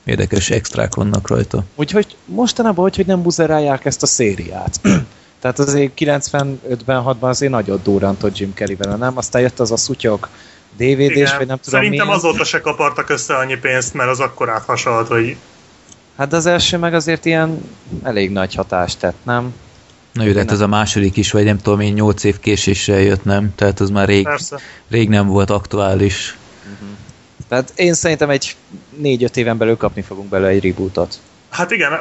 [0.07, 1.63] Érdekes extrák vannak rajta.
[1.75, 4.79] Úgyhogy mostanában, hogy, hogy nem buzerálják ezt a szériát.
[5.41, 9.17] Tehát azért 95-ben, 6-ban azért nagyot durrantott Jim Carrey vele, nem?
[9.17, 10.29] Aztán jött az a szutyok
[10.77, 12.13] DVD-s, vagy nem tudom Szerintem mi.
[12.13, 15.35] azóta se kapartak össze annyi pénzt, mert az akkor áthasalt, hogy
[16.17, 17.61] Hát az első meg azért ilyen
[18.03, 19.53] elég nagy hatást tett, nem?
[20.13, 22.99] Na jó, de hát ez a második is, vagy nem tudom én, 8 év késéssel
[22.99, 23.55] jött, nem?
[23.55, 24.59] Tehát az már rég, persze.
[24.89, 26.37] rég nem volt aktuális.
[27.47, 28.55] Tehát én szerintem egy
[29.03, 31.19] 4-5 éven belül kapni fogunk belőle egy rebootot.
[31.49, 31.91] Hát igen,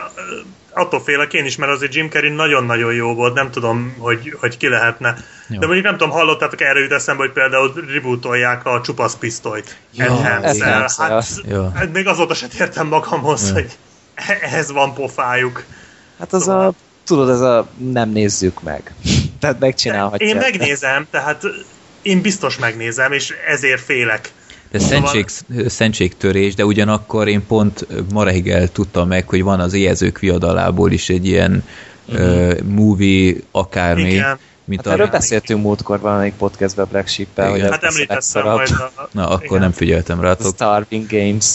[0.73, 4.57] attól félek én is, mert azért Jim Carrey nagyon-nagyon jó volt, nem tudom, hogy, hogy
[4.57, 5.17] ki lehetne.
[5.49, 5.59] Jó.
[5.59, 9.77] De mondjuk nem tudom, hallottátok, erre jut eszembe, hogy például rebootolják a csupasz pisztolyt.
[9.97, 10.87] Enhance-el.
[10.99, 11.71] Hát, Ja.
[11.75, 13.53] hát még azóta se tértem magamhoz, Ja.
[13.55, 13.71] hogy
[14.41, 15.65] ehhez van pofájuk.
[16.19, 16.73] Hát az Szóval- a,
[17.05, 18.95] tudod, ez a nem nézzük meg.
[19.41, 20.31] Tehát megcsinálhatják.
[20.31, 21.43] Én megnézem, tehát
[22.03, 24.33] én biztos megnézem, és ezért félek.
[24.79, 25.29] De Szóval- szentség,
[25.69, 31.09] szentségtörés, de ugyanakkor én pont ma reggel tudtam meg, hogy van az éjezők viadalából is
[31.09, 31.65] egy ilyen
[32.09, 34.39] uh, movie akármi, Igen.
[34.65, 35.11] mint Hát erről a...
[35.11, 38.71] beszéltünk múltkor valamelyik podcastben Black Sheep-el, hogy Hát ez lesz a említettem majd.
[38.97, 39.59] A, Na, akkor igen.
[39.61, 40.55] nem figyeltem rátok.
[40.55, 41.47] Starving Games.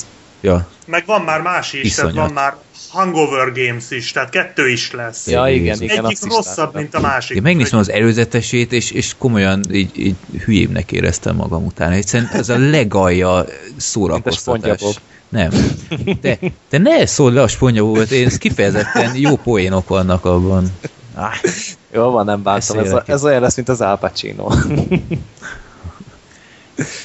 [0.42, 2.16] Ja, Meg van már más is, tehát Iszonyat.
[2.26, 2.56] van már
[2.92, 5.28] Hangover Games is, tehát kettő is lesz.
[5.28, 5.82] Ja, igen, Jézus.
[5.82, 6.06] igen.
[6.06, 6.82] Egyik azt rosszabb, láttam.
[6.82, 7.36] mint a másik.
[7.36, 11.92] én megnéztem az előzetesét, és, és komolyan így, így hülyébbnek éreztem magam után.
[11.92, 13.46] Egyszerűen ez a legalja
[13.78, 14.82] szórakoztatás.
[15.30, 15.50] Nem.
[16.22, 20.72] De, de ne szólj le a spongybobot, én ez kifejezetten jó poénok vannak abban.
[21.14, 21.34] Ah,
[21.94, 22.78] Jó van, nem bántam.
[22.78, 24.50] Ez, a, ez olyan lesz, mint az Al Pacino.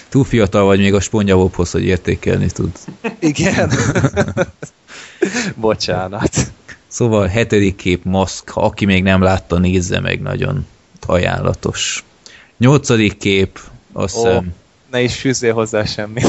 [0.09, 2.71] túl fiatal vagy még a spongyabobhoz, hogy értékelni tud.
[3.19, 3.71] Igen.
[5.57, 6.37] Bocsánat.
[6.87, 10.67] Szóval hetedik kép maszk, ha aki még nem látta, nézze meg, nagyon
[11.07, 12.05] ajánlatos.
[12.59, 13.61] Nyolcadik kép,
[13.93, 14.55] azt hiszem,
[14.91, 16.23] Ne is fűzzél hozzá semmi.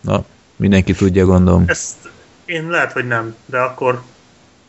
[0.00, 0.24] na,
[0.56, 1.64] mindenki tudja, gondolom.
[1.66, 1.94] Ezt
[2.44, 4.02] Én lehet, hogy nem, de akkor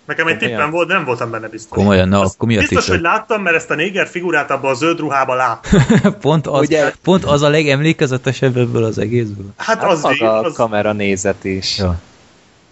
[0.06, 0.58] nekem egy Komolyan?
[0.58, 1.78] tippem volt, de nem voltam benne biztos.
[1.78, 2.99] Komolyan, na, Azt akkor mi a Biztos, tipped?
[2.99, 5.82] hogy láttam, mert ezt a néger figurát abban a zöld ruhában láttam.
[6.21, 9.45] pont, az, Ugye- pont az a legemlékezetesebb ebből az egészből.
[9.58, 11.78] Hát, Hát az, maga a az, kamera nézet is.
[11.78, 11.99] Ja,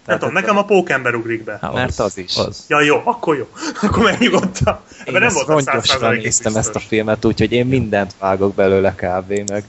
[0.08, 1.58] nem tudom, nekem a pókember ugrik be.
[1.60, 2.36] hát Mert az is.
[2.36, 2.64] Az.
[2.68, 3.46] Ja, jó, akkor jó.
[3.82, 4.76] Akkor megnyugodtam.
[4.90, 8.94] Én Ebben nem ezt voltam 100%-ig néztem ezt a filmet, úgyhogy én mindent vágok belőle
[8.94, 9.50] kb.
[9.50, 9.64] meg.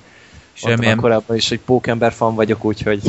[0.53, 3.01] Semmilyen, korábban is, hogy Pókember fan vagyok, úgyhogy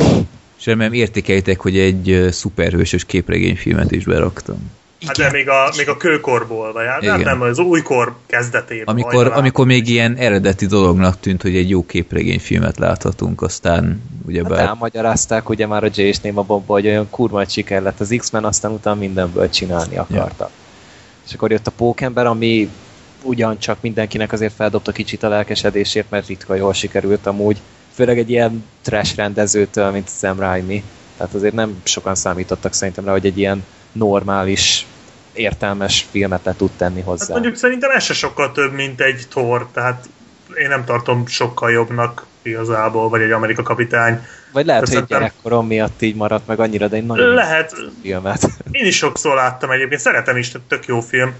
[0.55, 4.71] semmilyen értékeljétek, hogy egy szuperhősös képregényfilmet is beraktam.
[5.05, 7.37] Hát de még a, még a kőkorból, vagy hát nem, Igen.
[7.37, 8.85] nem, az újkor kezdetében.
[8.85, 14.59] Amikor, amikor még ilyen eredeti dolognak tűnt, hogy egy jó képregényfilmet láthatunk, aztán hát ugyebár...
[14.59, 18.43] elmagyarázták ugye már a J és Néma Bobba, hogy olyan kurva siker lett az X-Men,
[18.43, 20.49] aztán utána mindenből csinálni akarta.
[21.27, 22.69] És akkor jött a Pókember, ami
[23.23, 27.57] ugyancsak mindenkinek azért feldobta kicsit a lelkesedését, mert ritka jól sikerült amúgy.
[27.93, 30.83] Főleg egy ilyen trash rendezőtől, mint Sam Raimi.
[31.17, 34.85] Tehát azért nem sokan számítottak szerintem rá, hogy egy ilyen normális,
[35.33, 37.33] értelmes filmet le tud tenni Hát hozzá.
[37.33, 40.09] mondjuk szerintem ez se sokkal több, mint egy Thor, tehát
[40.55, 44.25] én nem tartom sokkal jobbnak igazából, vagy egy Amerika kapitány.
[44.51, 48.47] Vagy lehet, hogy Szerintem- gyerekkorom miatt így maradt meg annyira, de egy nagyon Lehet, filmet.
[48.71, 51.33] én is sokszor láttam egyébként, szeretem is, tök jó film.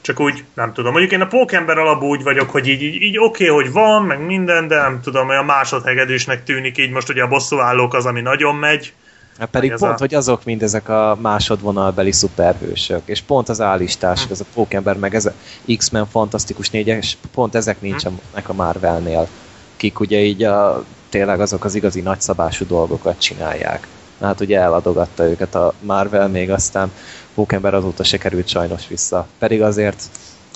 [0.00, 0.90] Csak úgy, nem tudom.
[0.90, 4.02] Mondjuk én a Pókember alapú úgy vagyok, hogy így, így, így oké, okay, hogy van,
[4.02, 8.20] meg minden, de nem tudom, olyan másodhegedűsnek tűnik így most ugye a bosszúállók az, ami
[8.20, 8.92] nagyon megy.
[9.40, 14.24] Hát pedig pont, a- hogy azok mind ezek a másodvonalbeli szuperhősök, és pont az állistás,
[14.24, 14.32] Hm.
[14.32, 15.32] ez a Pókember, meg ez a
[15.76, 19.28] X-Men Fantasztikus négyes, pont ezek nincsenek a Marvelnél,
[19.76, 23.86] kik ugye így a, tényleg azok az igazi nagyszabású dolgokat csinálják.
[24.20, 26.92] Hát ugye eladogatta őket a Marvel, még aztán
[27.34, 29.26] Pókember azóta se került sajnos vissza.
[29.38, 30.02] Pedig azért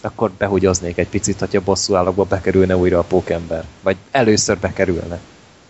[0.02, 3.64] akkor behugyoznék egy picit, hogyha bosszú állapba bekerülne újra a Pókember.
[3.82, 5.18] Vagy először bekerülne.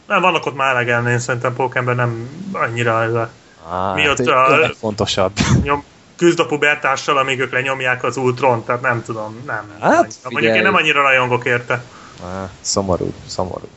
[0.09, 3.31] Nem, vannak ott már elegen, én szerintem Pókember nem annyira ez a
[3.71, 5.33] Á, Mi ott hát a- ő legfontosabb.
[5.63, 5.85] nyom,
[6.17, 9.71] küzd a pubertással, amíg ők lenyomják az Ultron, tehát nem tudom, nem.
[9.81, 10.31] Hát, nem annyira.
[10.31, 11.85] Mondjuk én nem annyira rajongok érte.
[12.25, 13.69] Á, szomorú, szomorú.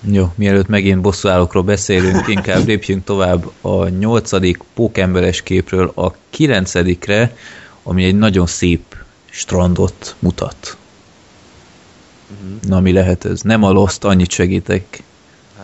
[0.00, 7.36] Jó, mielőtt megint bosszúállókról beszélünk, inkább lépjünk tovább a nyolcadik pókemberes képről a kilencedikre,
[7.82, 8.96] ami egy nagyon szép
[9.30, 10.76] strandot mutat.
[12.68, 13.40] Na, mi lehet ez?
[13.40, 15.02] Nem a Lost, annyit segítek.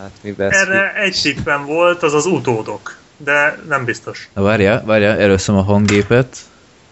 [0.04, 2.96] Hát mivel Erre egy tippem volt, az az utódok.
[3.16, 4.28] De nem biztos.
[4.34, 6.36] Na, várjál, várjál, először a hanggépet.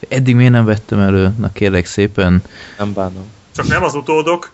[0.09, 1.35] Eddig miért nem vettem elő?
[1.39, 2.43] Na kérlek szépen.
[2.79, 3.27] nem bánom.
[3.55, 4.53] Csak nem az utódok.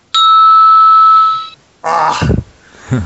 [1.80, 2.28] Ah!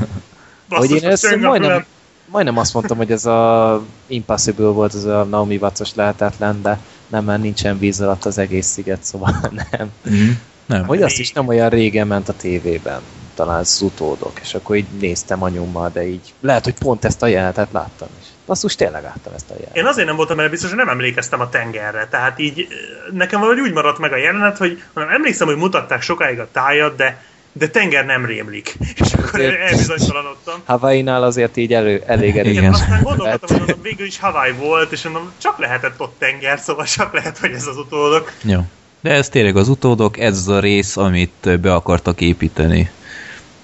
[0.69, 1.85] Hogy én ezt majdnem,
[2.25, 7.23] majdnem azt mondtam, hogy ez a Impossible volt, ez a Naomi Watts-os lehetetlen, de nem,
[7.23, 9.35] mert nincsen víz alatt az egész sziget, szóval
[9.71, 9.91] nem.
[10.09, 10.29] Mm.
[10.65, 10.85] Nem.
[10.85, 13.01] Hogy azt is nem olyan régen ment a tévében,
[13.35, 17.27] talán az utódok, és akkor így néztem anyummal, de így lehet, hogy pont ezt a
[17.27, 18.27] jelenetet láttam is.
[18.45, 19.77] Basszus, tényleg láttam ezt a jelenetet.
[19.77, 22.07] Én azért nem voltam erre biztos, hogy nem emlékeztem a tengerre.
[22.07, 22.65] Tehát így eh,
[23.11, 26.95] nekem valahogy úgy maradt meg a jelenet, hogy hanem emlékszem, hogy mutatták sokáig a tájat,
[26.95, 28.75] de, de tenger nem rémlik.
[29.03, 30.61] És akkor Azért- elbizonytalanodtam.
[30.65, 32.51] Hawaii-nál azért így elő, elég elég.
[32.51, 32.73] Igen, Igen.
[32.73, 36.85] aztán gondoltam, hogy mondom, végül is Hawaii volt, és mondom, csak lehetett ott tenger, szóval
[36.85, 38.31] csak lehet, hogy ez az utódok.
[38.41, 38.59] Jó.
[39.01, 42.91] De ez tényleg az utódok, ez az a rész, amit be akartak építeni.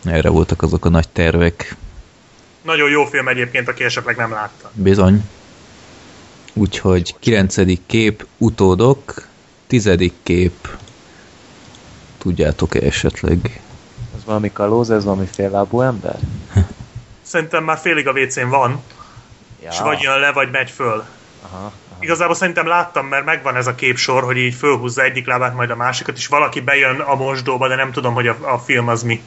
[0.05, 1.75] Erre voltak azok a nagy tervek.
[2.61, 4.71] Nagyon jó film egyébként, aki esetleg nem látta.
[4.73, 5.23] Bizony.
[6.53, 9.27] Úgyhogy kilencedik kép, utódok,
[9.67, 10.67] tizedik kép,
[12.17, 13.61] tudjátok-e esetleg?
[14.15, 16.15] Ez valami kalóz, ez valami féllábú ember?
[17.21, 18.81] Szerintem már félig a WC-n van,
[19.63, 19.69] Ja.
[19.71, 21.03] és vagy jön le, vagy megy föl.
[21.41, 21.71] Aha, aha.
[21.99, 25.75] Igazából szerintem láttam, mert megvan ez a képsor, hogy így fölhúzza egyik lábát, majd a
[25.75, 29.21] másikat, és valaki bejön a mosdóba, de nem tudom, hogy a, a film az mi.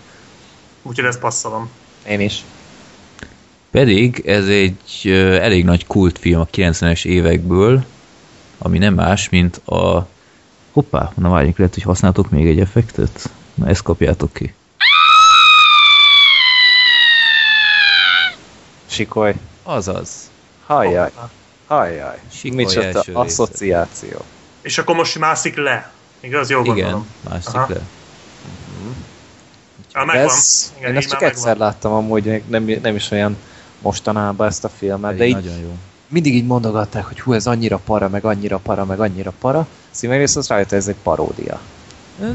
[0.82, 1.70] Úgyhogy ezt passzolom.
[2.08, 2.44] Én is.
[3.70, 5.08] Pedig ez egy
[5.40, 7.84] elég nagy kultfilm a 90-es évekből,
[8.58, 10.08] ami nem más, mint a...
[10.72, 13.30] Hoppá, na várjunk, lehet, hogy használtok még egy effektet?
[13.54, 14.54] Na ezt kapjátok ki.
[18.86, 19.34] Sikoly.
[19.62, 20.08] Azaz.
[20.66, 21.10] Hajjaj.
[21.66, 22.18] Hajjaj.
[22.32, 24.24] Sikoly Micsoda asszociáció.
[24.60, 25.92] És akkor most mászik le.
[26.20, 26.50] Igaz?
[26.50, 27.06] Jól Igen, gondolom.
[27.28, 27.66] másik Aha.
[27.68, 27.74] le.
[27.74, 27.82] Ah,
[29.92, 30.24] De megvan.
[30.24, 33.36] ez, Igen, én ezt csak már egyszer láttam amúgy, nem, nem is olyan
[33.80, 35.76] mostanában ezt a filmet, de így nagyon jó.
[36.08, 39.66] mindig így mondogatták, hogy hú, ez annyira para, meg annyira para, meg annyira para.
[39.90, 41.60] Szívérész az rájött, ez egy paródia.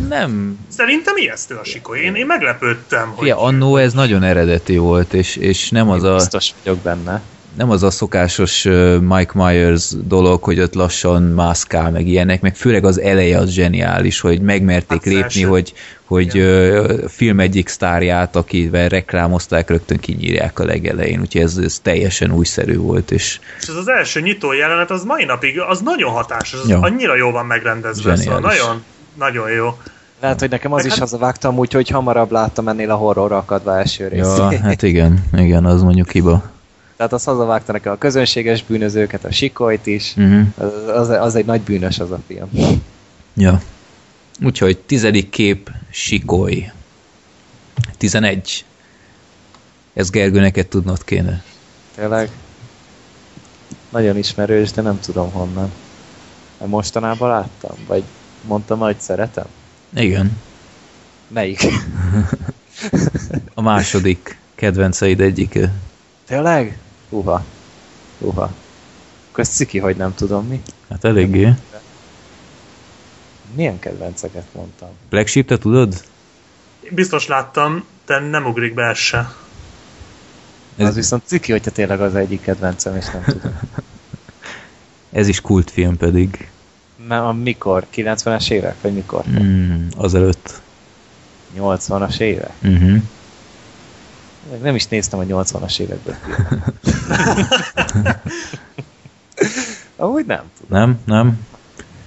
[0.07, 1.99] Nem, Szerintem ijesztő a sikoly.
[1.99, 3.25] Én, én meglepődtem, hogy...
[3.25, 6.15] Fia, annó ez nagyon eredeti volt, és, és nem az Én a...
[6.15, 7.21] Biztos vagyok benne.
[7.57, 8.63] Nem az a szokásos
[9.01, 14.19] Mike Myers dolog, hogy ott lassan mászkál, meg ilyenek, meg főleg az eleje az zseniális,
[14.19, 15.47] hogy megmerték Hát lépni, első.
[15.47, 15.73] hogy,
[16.05, 22.31] hogy a film egyik sztárját, akivel reklámozták, rögtön kinyírják a legelején, úgyhogy ez, ez teljesen
[22.31, 26.59] újszerű volt, és És ez az első nyitó jelenet, az mai napig, az nagyon hatásos,
[26.63, 26.79] az Ja.
[26.79, 28.83] annyira jól van megrendezve, szóval nagyon,
[29.17, 29.77] nagyon jó.
[30.21, 33.77] Lehet, hogy nekem az is hát- hazavágtam úgy, hogy hamarabb láttam ennél a horror akadva
[33.77, 34.37] első részt.
[34.37, 36.55] ja, hát igen, igen, az mondjuk hiba.
[36.97, 40.13] Tehát az hazavágta nekem a közönséges bűnözőket, a sikolyt is.
[40.17, 40.47] Uh-huh.
[40.57, 42.49] Az, az, az egy nagy bűnös az a film.
[43.33, 43.61] Ja.
[44.43, 46.71] Úgyhogy tizedik kép, Sikoly.
[47.97, 48.65] 11.
[49.93, 51.43] Ez Gergő, neked tudnod kéne.
[51.95, 52.29] Tényleg
[53.89, 55.71] nagyon ismerős, de nem tudom honnan.
[56.65, 57.75] Mostanában láttam?
[57.87, 58.03] Vagy
[58.41, 59.45] mondtam, hogy szeretem?
[59.95, 60.41] Igen.
[61.27, 61.61] Melyik?
[63.53, 65.71] A második kedvenceid egyike.
[66.25, 66.77] Tényleg?
[67.09, 67.43] Uha.
[68.19, 68.41] Uha.
[69.31, 70.61] Akkor ez ciki, hogy nem tudom mi.
[70.89, 71.53] Hát eléggé.
[73.55, 74.89] Milyen kedvenceket mondtam?
[75.09, 76.03] Black Sheep, te tudod?
[76.89, 79.33] Biztos láttam, de nem ugrik be ez se.
[80.77, 83.59] Ez- Az viszont ciki, hogyha tényleg az egyik kedvencem, és nem tudom.
[85.11, 86.49] Ez is kultfilm pedig.
[87.07, 87.85] Mert a mikor?
[87.95, 88.75] 90-es évek?
[88.81, 89.23] Vagy mikor?
[89.29, 90.61] Mm, azelőtt.
[91.57, 92.51] 80-as évek?
[92.63, 93.01] Uh-huh.
[94.51, 96.17] Még Nem is néztem a 80-as években.
[99.95, 100.79] Amúgy nem tudom.
[100.79, 100.99] Nem?
[101.05, 101.45] Nem?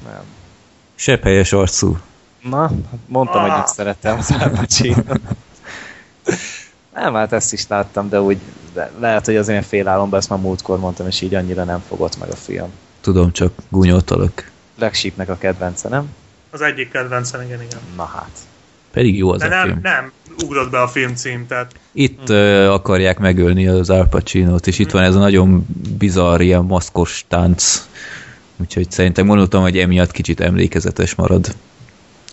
[0.05, 0.23] Nem.
[0.95, 1.99] Sebb helyes arcú.
[2.43, 2.73] Na, hát
[3.07, 3.57] mondtam, hogy Ah.
[3.57, 5.21] nem szerettem az Al Pacino-t.
[6.95, 8.39] Nem, hát ezt is láttam, de úgy
[8.73, 12.19] de lehet, hogy az én félálomban ezt már múltkor mondtam, és így annyira nem fogott
[12.19, 12.69] meg a film.
[13.01, 14.51] Tudom, csak gúnyoltalak.
[14.77, 16.15] Black a kedvence, nem?
[16.51, 17.81] Az egyik kedvencem, igen, igen.
[17.97, 18.31] Na hát.
[18.93, 19.79] Pedig jó az De a nem, film.
[19.83, 20.13] nem
[20.45, 25.03] ugrott be a filmcím, tehát Itt uh, akarják megölni az Al Pacino-t, és itt van
[25.03, 25.67] ez a nagyon
[25.99, 27.89] bizarr, ilyen maszkos tánc.
[28.57, 31.55] Úgyhogy szerintem gondoltam, hogy emiatt kicsit emlékezetes marad.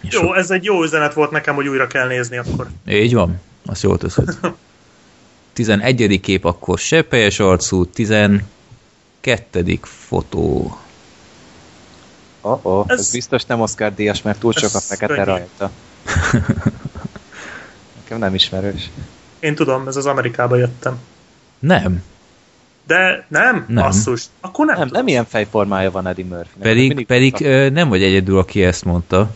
[0.02, 2.68] És jó, ez egy jó üzenet volt nekem, hogy újra kell nézni akkor.
[2.88, 4.38] Így van, azt jól teszed.
[5.54, 6.20] 11.
[6.20, 8.44] kép akkor seppelyes arcú, 12.
[9.82, 10.78] fotó.
[12.42, 13.00] Oh, oh, ez...
[13.00, 15.72] Ez- biztos nem Oscar díjas, mert túl sok a Ez fekete rajta.
[18.08, 18.90] Nekem nem ismerős.
[19.40, 20.98] Én tudom, ez az Amerikába jöttem.
[21.60, 22.04] Nem,
[22.88, 23.66] De nem?
[23.68, 23.84] Nem.
[23.84, 24.24] Basszus.
[24.42, 25.00] Akkor nem, Nem, tudom.
[25.02, 26.60] nem ilyen fejformája van Eddie Murphy.
[26.60, 29.30] pedig, pedig ö, nem vagy egyedül, aki ezt mondta.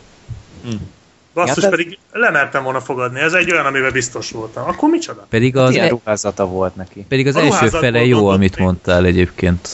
[1.34, 3.20] Basszus, Ja, de- pedig lemertem volna fogadni.
[3.20, 4.68] Ez egy olyan, amiben biztos voltam.
[4.68, 5.26] Akkor micsoda?
[5.30, 7.06] Pedig Az az, ilyen e, ruházata volt neki.
[7.10, 8.66] pedig az A első fele jó, amit még.
[8.66, 9.70] mondtál egyébként.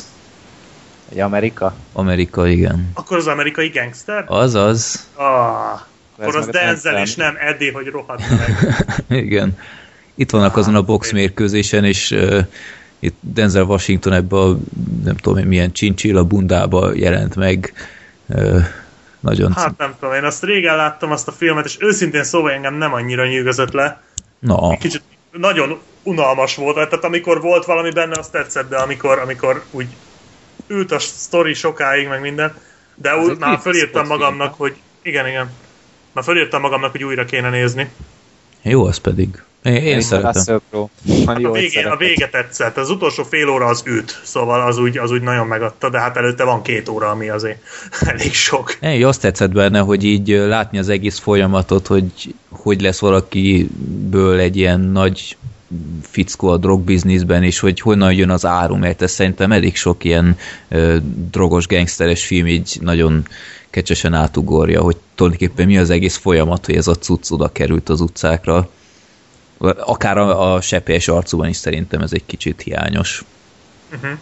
[1.12, 1.73] Egy Amerika?
[1.93, 2.89] Amerika, igen.
[2.93, 4.23] Akkor az amerikai gangster?
[4.27, 5.79] Azaz, Ah,
[6.17, 8.75] akkor az Denzel és nem Eddie, hogy rohadt meg.
[9.23, 9.58] igen.
[10.15, 12.39] Itt vannak azon a boxmérkőzésen, és uh,
[12.99, 14.58] itt Denzel Washington ebbe a
[15.03, 17.73] nem tudom én milyen csincsilla bundába jelent meg.
[18.25, 18.63] Uh,
[19.19, 19.53] nagyon...
[19.53, 22.93] Hát nem tudom, én azt régen láttam azt a filmet, és őszintén szóval engem nem
[22.93, 24.01] annyira nyűgözött le.
[24.39, 25.01] Na, Kicsit
[25.32, 29.88] nagyon unalmas volt, tehát amikor volt valami benne, az tetszett, de amikor, amikor úgy
[30.67, 32.56] ült a sztori sokáig, meg minden,
[32.95, 35.51] de úgy már fölírtam magamnak, hogy igen, igen.
[36.17, 37.89] Már fölírtam magamnak, hogy újra kéne nézni.
[38.62, 39.43] jó az pedig.
[39.63, 40.62] Én, én szeretem.
[40.69, 40.88] Crowe.
[41.25, 44.77] Van jó, A, végé, a vége tetszett, az utolsó fél óra az üt, szóval az
[44.77, 47.62] úgy, az úgy nagyon megadta, de hát előtte van két óra, ami azért
[48.12, 48.77] elég sok.
[48.82, 54.58] Én azt tetszett benne, hogy így látni az egész folyamatot, hogy hogy lesz valakiből egy
[54.58, 55.38] ilyen nagy
[56.01, 60.38] fickó a drogbizniszben, és hogy honnan jön az áru, mert ez szerintem elég sok ilyen
[60.67, 60.97] ö,
[61.32, 63.27] drogos, gangsteres film így nagyon
[63.69, 68.01] kecsesen átugorja, hogy tulajdonképpen mi az egész folyamat, hogy ez a cucc oda került az
[68.01, 68.69] utcákra.
[69.80, 73.23] Akár a, a seppelyes arcúban is szerintem ez egy kicsit hiányos.
[73.93, 74.17] Uh-huh.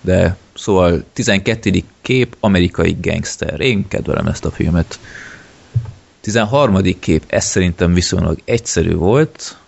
[0.00, 1.82] De szóval 12.
[2.02, 3.60] kép, amerikai gangster.
[3.60, 4.98] Én kedvelem ezt a filmet.
[6.20, 6.98] 13.
[6.98, 9.58] kép, ez szerintem viszonylag egyszerű volt.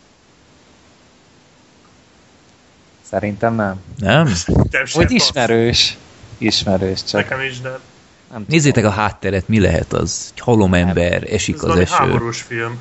[3.10, 3.80] Szerintem nem.
[3.98, 4.24] Nem?
[4.70, 5.96] Nem sem Hogy ismerős.
[6.38, 7.80] Ismerős, csak Nekem is, de nem
[8.28, 8.44] tudom.
[8.48, 10.30] Nézzétek a hátteret, mi lehet az?
[10.34, 11.94] Egy halom ember, esik ez az eső.
[11.94, 12.78] háborús film.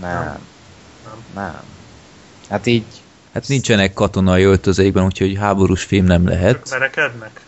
[0.00, 0.12] Nem.
[0.22, 0.38] Nem.
[1.34, 1.60] Nem.
[2.48, 2.84] Hát így
[3.32, 6.68] Hát nincsenek katonai öltözékben, úgyhogy háborús film nem Csak lehet.
[6.68, 7.40] verekednek.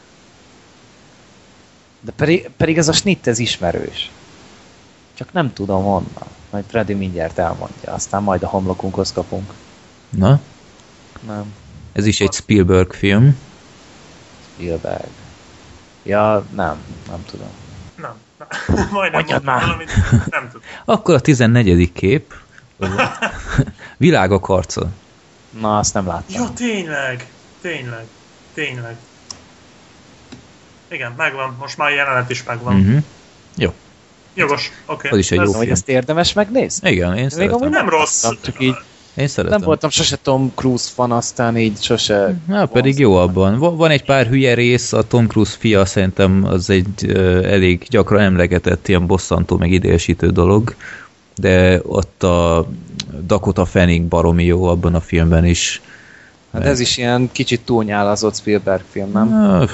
[2.01, 4.11] De pedig, pedig ez a snitt, ez ismerős.
[5.15, 6.27] Csak nem tudom honnan.
[6.51, 9.53] Majd Freddy mindjárt elmondja, aztán majd a homlokunkhoz kapunk.
[10.09, 10.41] Na,
[11.27, 11.55] Nem.
[11.95, 13.39] Ez is egy Spielberg film.
[14.55, 15.09] Spielberg.
[16.03, 16.77] Ja, nem,
[17.09, 17.49] nem tudom.
[17.97, 18.15] Nem.
[18.39, 18.49] nem.
[18.93, 19.61] Majdnem Mondjad mondtam már.
[19.61, 19.91] valamit,
[20.31, 20.67] nem tudom.
[20.85, 21.93] Akkor a 14.
[21.93, 22.35] kép.
[23.97, 24.87] Világok harca.
[25.61, 26.41] Na, azt nem láttam.
[26.43, 27.27] Jó, tényleg.
[27.61, 28.05] Tényleg.
[28.55, 28.97] Tényleg.
[30.89, 31.57] Igen, megvan.
[31.61, 32.81] Most már a jelenet is megvan.
[32.81, 33.03] Uh-huh.
[33.57, 33.73] Jó,
[34.35, 35.09] Jogos, oké.
[35.09, 35.73] az is egy Ez- jó Hogy film.
[35.73, 36.91] ezt érdemes megnézni?
[36.91, 37.55] Igen, én Még szeretem.
[37.55, 38.21] amúgy Nem rossz.
[38.43, 38.75] Csak így
[39.17, 39.59] Én szeretem.
[39.59, 42.35] nem voltam sose Tom Cruise fan, aztán így sose...
[42.47, 43.59] Na, pedig jó abban.
[43.59, 47.11] Va- Van egy pár hülye rész, a Tom Cruise fia szerintem az egy
[47.45, 50.75] elég gyakran emlegetett ilyen bosszantó, meg idegesítő dolog,
[51.37, 52.67] de ott a
[53.27, 55.81] Dakota Fanning baromi jó abban a filmben is.
[56.53, 59.33] Hát ez is ilyen kicsit túlnyálazott Spielberg film, nem?
[59.33, 59.69] Ah,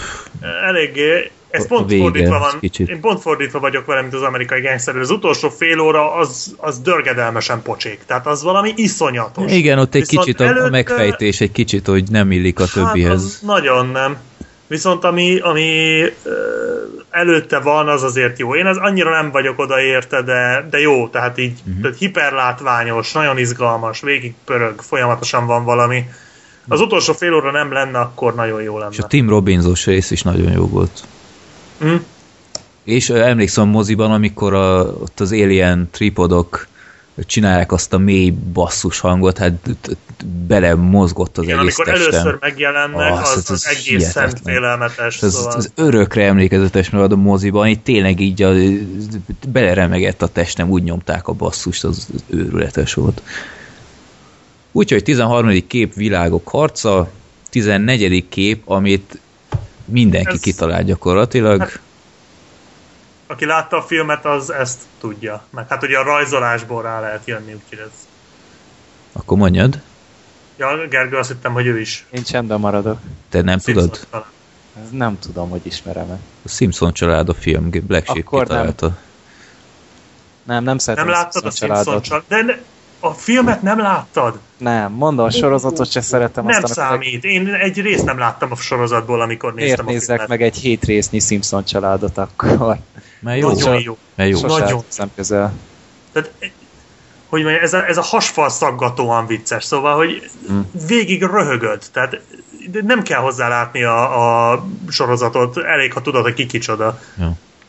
[0.69, 1.31] Eléggé.
[1.51, 2.51] Ez A pont vége, fordítva van.
[2.61, 2.89] kicsit.
[2.89, 4.97] Én pont fordítva vagyok vele, mint az amerikai gangster.
[4.97, 8.01] Az utolsó fél óra az, az dörgedelmesen pocsék.
[8.07, 9.53] Tehát az valami iszonyatos.
[9.53, 12.63] Igen, ott egy Viszont kicsit a, a előtte- megfejtés egy kicsit, hogy nem illik a
[12.63, 13.23] Hát többihez.
[13.25, 14.17] az nagyon nem.
[14.67, 16.03] Viszont ami, ami
[17.11, 18.55] előtte van, az azért jó.
[18.57, 21.83] Én az annyira nem vagyok oda érte, de, de jó, tehát így uh-huh.
[21.83, 26.05] tehát hiperlátványos, nagyon izgalmas, végig pörög, folyamatosan van valami.
[26.69, 28.91] Az utolsó fél óra nem lenne, akkor nagyon jó lenne.
[28.93, 31.03] És a Tim Robbinsos rész is nagyon jó volt.
[31.81, 31.97] Hm?
[32.85, 36.69] És ö, emlékszem moziban, amikor a, ott az Alien tripodok
[37.27, 39.53] csinálják azt a mély basszus hangot, hát
[40.47, 42.13] bele mozgott az Igen, egész amikor testem.
[42.13, 45.23] először megjelennek, Ah, az, az, ez egészen félelmetes.
[45.23, 45.57] Ez, szóval.
[45.57, 48.53] ez örökre emlékezetes marad a moziban, itt tényleg így a,
[49.49, 53.23] beleremegett a testem, úgy nyomták a basszust, az, az őrületes volt.
[54.73, 55.67] Úgyhogy 13.
[55.67, 57.11] kép világok harca,
[57.51, 58.29] 14.
[58.29, 59.19] kép, amit
[59.91, 61.61] mindenki Ez- kitalált gyakorlatilag.
[61.61, 61.81] Hát-
[63.27, 65.45] Aki látta a filmet, az ezt tudja.
[65.51, 67.91] Meg hát ugye a rajzolásból rá lehet jönni, úgyhogy ez...
[69.13, 69.81] Akkor mondjad,
[70.57, 72.07] Ja, Gergő, azt hittem, hogy ő is.
[72.11, 72.99] Én csendben maradok.
[73.29, 73.83] te nem tudod?
[73.83, 74.27] Simpsons talán.
[74.85, 76.19] Ez nem tudom, hogy ismerem-e.
[76.45, 78.47] A Simpson család a film, Black Sheep Akkor nem.
[78.49, 78.99] kitalálta.
[80.43, 82.05] Nem, nem szeretem Nem a láttad a Simpson Simpson családot.
[82.05, 82.25] család?
[82.47, 82.59] De ne,
[83.01, 84.39] a filmet nem láttad?
[84.57, 86.45] Nem, mondom, a sorozatot se szeretem.
[86.45, 87.25] Nem aztán számít.
[87.25, 90.29] Én egy részt nem láttam a sorozatból, amikor Miért néztem a nézzek filmet.
[90.29, 92.77] meg egy hét résznyi Simpson családot akkor?
[93.21, 93.97] Mert jó, Nagyon So- jó.
[94.15, 94.41] mert jó.
[94.49, 94.83] Nagyon.
[94.89, 95.53] szem közel.
[96.13, 96.31] Tehát,
[97.29, 100.61] hogy mondjam, ez a, ez a hasfal szaggatóan vicces, szóval, hogy Mm.
[100.87, 102.21] végig röhögöd, tehát
[102.87, 107.01] nem kell hozzá látni a, a sorozatot, elég, ha tudod, hogy ki kicsoda.
[107.17, 107.27] Ugye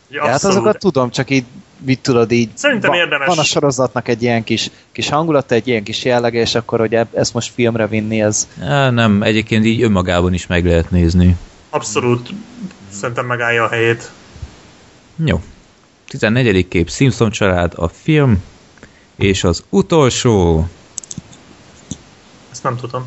[0.10, 1.46] Ja, hát azokat tudom, csak így
[1.86, 2.50] mit tudod így.
[2.54, 3.28] Szerintem van, érdemes.
[3.28, 6.98] Van a sorozatnak egy ilyen kis, kis hangulata, egy ilyen kis jellege, és akkor, hogy
[7.14, 8.48] ezt most filmre vinni, ez
[8.90, 11.38] nem, egyébként így önmagában is meg lehet nézni.
[11.70, 12.30] Abszolút
[12.92, 14.12] szerintem megállja a helyét.
[15.26, 15.42] Jó.
[16.08, 16.68] 14.
[16.68, 18.44] kép Simpson család, a film,
[19.16, 20.68] és az utolsó,
[22.52, 23.06] Ezt nem tudom.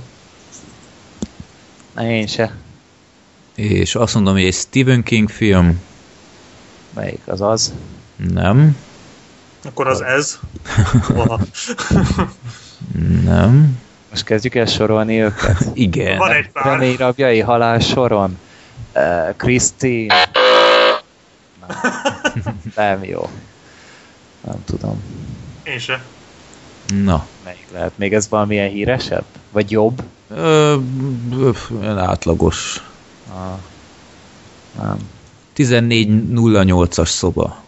[1.95, 2.57] Na, én se.
[3.55, 5.81] és azt mondom, hogy egy Stephen King film,
[6.95, 7.73] Melyik az az?
[8.17, 8.77] Nem,
[9.65, 10.39] Akkor az ez.
[13.25, 13.79] Nem,
[14.11, 15.67] Most kezdjük el sorolni őket.
[15.73, 16.19] igen.
[16.19, 16.65] Van egy pár.
[16.65, 18.39] Remény rabjai halál soron.
[18.95, 20.15] Uh, Christine.
[21.69, 22.61] Nem.
[22.77, 23.29] nem jó.
[24.47, 25.03] Nem tudom.
[25.63, 26.03] Én se.
[27.03, 27.93] Na, Melyik lehet?
[27.99, 29.25] Még ez valamilyen híresebb?
[29.51, 30.03] Vagy jobb?
[30.29, 30.77] ö,
[31.33, 32.83] ö, átlagos.
[33.33, 33.59] Ah.
[34.83, 34.97] Nem.
[35.57, 37.63] 1408-as szoba.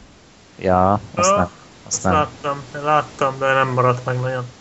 [0.57, 1.45] Ja, azt Ah, nem.
[1.83, 2.13] Azt Azt nem.
[2.13, 4.56] láttam, láttam, de nem maradt meg nagyon.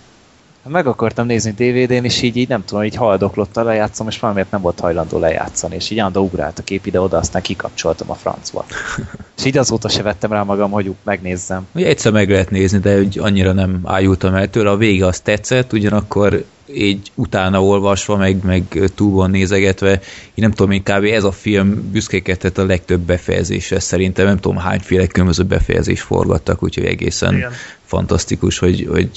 [0.67, 4.62] Meg akartam nézni DVD-n, és így, így nem tudom, így haldoklottal lejátszom, és valamiért nem
[4.62, 8.65] volt hajlandó lejátszani, és így állandó ugrált a kép ide-oda, aztán kikapcsoltam a francba.
[9.38, 11.67] és így azóta se vettem rá magam, hogy megnézzem.
[11.71, 14.69] Ugye egyszer meg lehet nézni, de úgy annyira nem ájultam el tőle.
[14.69, 19.91] A vége az tetszett, ugyanakkor így utána olvasva, meg, meg túlban nézegetve,
[20.34, 21.04] így nem tudom, én kb.
[21.04, 26.86] ez a film büszkékedett a legtöbb befejezésre szerintem, nem tudom hányféle különböző befejezés forgattak, úgyhogy
[26.86, 27.51] egészen Igen.
[27.84, 29.10] fantasztikus, hogy, hogy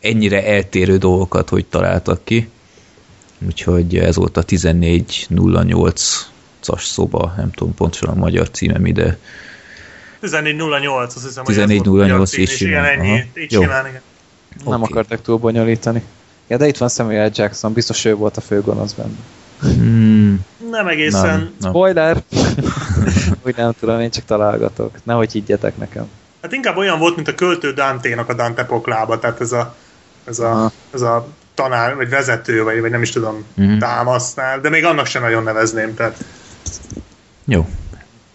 [0.00, 2.48] ennyire eltérő dolgokat hogy találtak ki.
[3.46, 6.26] Úgyhogy ez volt a 1408-as
[6.78, 9.18] szoba, nem tudom pontosan a magyar címe mi, de
[10.22, 13.30] 14.08, azt hiszem, hogy ez 14.08 volt a magyar cím, is és igen, ennyi.
[13.36, 13.60] Így Jó.
[13.60, 14.00] simán, igen.
[14.64, 14.92] Nem Oké.
[14.92, 16.02] akartak túl bonyolítani.
[16.48, 19.16] Ja, de itt van Samuel Jackson, biztos ő volt a főgonosz benne.
[19.60, 21.26] hmm, Nem egészen.
[21.26, 21.70] nem, nem.
[21.70, 22.22] Spoiler!
[23.46, 24.90] Úgy nem tudom, én csak találgatok.
[25.02, 26.08] Nehogy higgyetek nekem.
[26.42, 29.76] Hát inkább olyan volt, mint a költő Dante-nak a Dante poklába, tehát ez a,
[30.26, 33.78] ez a, ez a tanár, vagy vezető, vagy, vagy nem is tudom, Mhm.
[33.78, 36.24] támasznál, de még annak sem nagyon nevezném, tehát
[37.44, 37.66] Jó.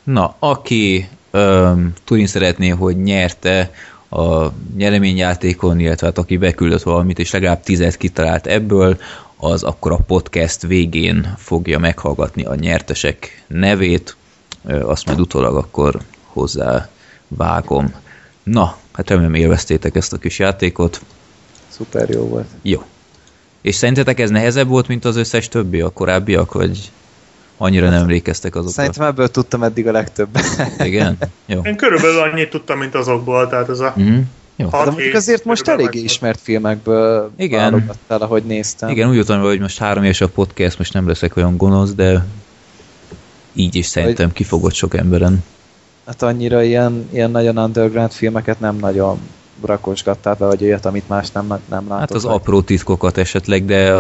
[0.04, 3.72] Na, aki öm, tudni szeretné, hogy nyerte
[4.10, 8.98] a nyereményjátékon, illetve hát aki beküldött valamit, és legalább tizet kitalált ebből,
[9.38, 14.16] az akkor a podcast végén fogja meghallgatni a nyertesek nevét,
[14.82, 16.90] azt majd utólag akkor hozzá
[17.28, 17.94] vágom.
[18.44, 21.02] Na, hát remélem élveztétek ezt a kis játékot.
[21.78, 22.48] Szuper jó volt.
[22.62, 22.84] Jó.
[23.62, 26.92] És szerintetek ez nehezebb volt, mint az összes többi, a korábbiak, vagy
[27.58, 28.74] annyira nem emlékeztek azokra.
[28.74, 30.30] Szerintem ebből tudtam eddig a legtöbb.
[30.80, 31.18] Igen?
[31.46, 31.62] Jó.
[31.64, 33.94] Én körülbelül annyit tudtam, mint azokból, tehát ez a...
[34.00, 34.20] Mm-hmm.
[34.56, 34.70] Jó.
[34.70, 37.60] De mondjuk azért most eléggé ismert filmekből Igen.
[37.60, 38.90] válogattál, ahogy néztem.
[38.90, 42.26] Igen, úgy jutom, hogy most három éves a podcast, most nem leszek olyan gonosz, de
[43.54, 45.44] így is szerintem kifogott sok emberen.
[46.06, 49.20] Hát annyira ilyen, ilyen nagyon underground filmeket nem nagyon
[49.66, 52.00] rakosgattál be, vagy olyat, amit más nem, nem látott.
[52.00, 52.34] Hát az meg.
[52.34, 53.94] apró titkokat esetleg, de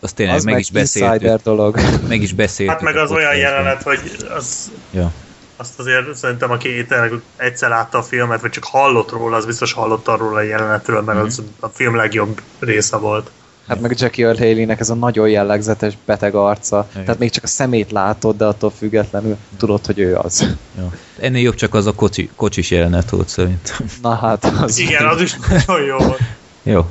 [0.00, 1.42] az tényleg az meg, meg is beszéltük.
[1.42, 1.78] dolog.
[2.08, 2.74] Meg is beszéltük.
[2.74, 3.98] Hát meg az olyan jelenet, hogy
[4.36, 5.12] az, Ja.
[5.56, 9.72] azt azért szerintem, aki tényleg egyszer látta a filmet, vagy csak hallott róla, az biztos
[9.72, 11.26] hallott arról a jelenetről, mert Mhm.
[11.26, 13.30] az a film legjobb része volt.
[13.66, 16.88] Hát meg Jackie Earl Haley-nek ez a nagyon jellegzetes beteg arca.
[16.90, 17.04] Igen.
[17.04, 20.56] Tehát még csak a szemét látod, de attól függetlenül tudod, hogy ő az.
[20.78, 20.92] Ja.
[21.20, 23.86] Ennél jobb csak az a kocsi, kocsis jelenet volt szerintem.
[24.02, 24.78] Na hát, az...
[24.78, 25.36] Igen, az is
[25.66, 26.20] nagyon jó volt.
[26.62, 26.86] Jó.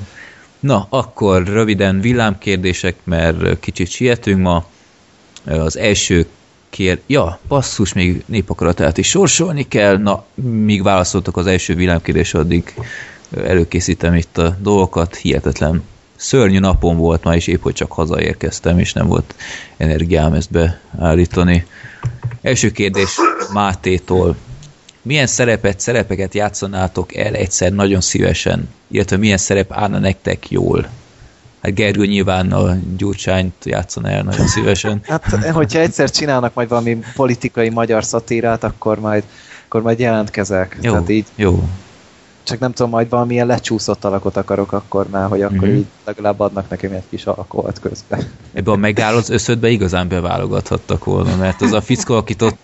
[0.59, 4.65] Na, akkor röviden villámkérdések, mert kicsit sietünk ma.
[5.45, 6.25] Az első
[6.69, 6.99] kér...
[7.07, 9.97] Ja, basszus, még népakaratát is sorsolni kell.
[9.97, 12.73] Na, míg válaszoltok az első villámkérdésre, addig
[13.43, 15.15] előkészítem itt a dolgokat.
[15.15, 15.83] Hihetetlen
[16.15, 19.35] szörnyű napom volt ma, és épp hogy csak hazaérkeztem, és nem volt
[19.77, 21.65] energiám ezt beállítani.
[22.41, 23.15] Első kérdés
[23.53, 24.35] Mátétól.
[25.01, 28.69] Milyen szerepet, szerepeket játszanátok el egyszer nagyon szívesen?
[28.87, 30.89] Illetve milyen szerep állna nektek jól?
[31.61, 35.01] Hát Gergő nyilván a Gyurcsányt játszana el nagyon szívesen.
[35.03, 39.23] Hát, hogyha egyszer csinálnak majd valami politikai magyar szatírát, akkor majd,
[39.65, 40.77] akkor majd jelentkezek.
[40.81, 41.63] Jó, Tehát így, jó.
[42.45, 45.75] Csak nem tudom, majd valamilyen lecsúszott alakot akarok akkor már, hogy akkor Mhm.
[45.75, 48.31] így legalább adnak nekem egy kis alkoholt közben.
[48.53, 52.57] Ebben a megáll az összödbe igazán beválogathattak volna, mert az a fickó, akit ott,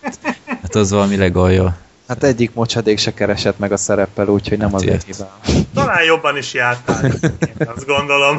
[0.47, 1.77] hát az valami legalja.
[2.07, 5.17] Hát egyik mocsadék se keresett meg a szereppel, úgyhogy nem Hát azért ért.
[5.17, 5.65] hibám.
[5.73, 8.38] Talán jobban is jártál, én azt gondolom.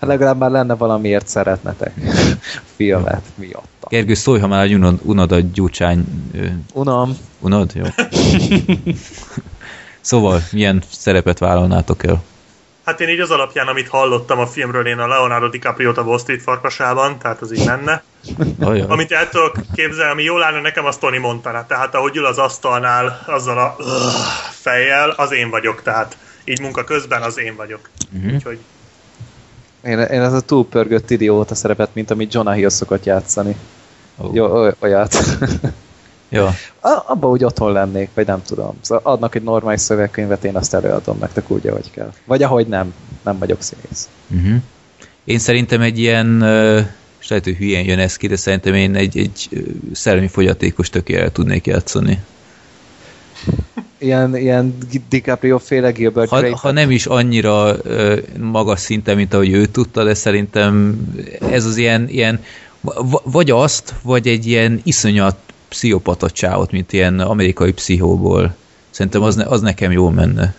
[0.00, 1.92] Hát legalább már lenne valamiért szeretnetek
[2.76, 3.88] filmet miatta.
[3.88, 6.04] Gergő, szólj, ha már unod, unod a Gyurcsány...
[6.34, 7.70] ö, Unom, Unod?
[7.74, 7.84] Jó.
[10.04, 12.22] Szóval, milyen szerepet vállalnátok el?
[12.84, 16.18] Hát én így az alapján, amit hallottam a filmről, én a Leonardo DiCaprio-t a Wall
[16.18, 18.02] Street farkasában, tehát az így menne.
[18.60, 18.86] Ajaj.
[18.88, 21.66] Amit el tudok képzelni, ami jól állna nekem, az Tony Montana.
[21.66, 23.86] Tehát ahogy ül az asztalnál azzal a uh,
[24.50, 25.82] fejjel, az én vagyok.
[25.82, 27.90] Tehát így munka közben az én vagyok.
[28.10, 28.34] Mhm.
[28.34, 28.58] Úgyhogy
[29.84, 33.56] én, én ez a túlpörgött idióta szerepet, mint amit Jonah Hill szokott játszani.
[34.18, 34.30] Ó.
[34.32, 35.16] Jó, oly- olyat.
[36.34, 36.46] Ja.
[36.80, 38.74] A- Abba úgy otthon lennék, vagy nem tudom.
[38.80, 42.12] Szóval adnak egy normális szövegkönyvet, én azt előadom nektek úgy, ahogy kell.
[42.24, 42.94] Vagy ahogy nem.
[43.22, 44.08] Nem vagyok színész.
[44.28, 44.56] Uh-huh.
[45.24, 46.42] Én szerintem egy ilyen,
[47.20, 49.48] és lehet, hogy hülyén jön ez ki, de szerintem én egy, egy
[49.92, 52.18] szellemi fogyatékos tökéletet tudnék játszani.
[53.98, 54.78] Ilyen, ilyen
[55.08, 56.56] DiCaprio féle Gilbert Ha, Grape.
[56.56, 61.00] ha nem is annyira ö, magas szinten, mint ahogy ő tudta, de szerintem
[61.50, 62.40] ez az ilyen, ilyen
[63.24, 65.36] vagy azt, vagy egy ilyen iszonyat
[65.68, 68.56] pszichopata csávot, mint ilyen amerikai pszichóból.
[68.90, 70.54] Szerintem az, ne, az nekem jól menne.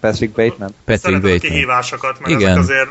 [0.00, 0.74] Patrick Bateman.
[0.84, 1.38] Patrick szeretem a Bateman.
[1.38, 2.50] kihívásokat, mert Igen.
[2.50, 2.88] ezek azért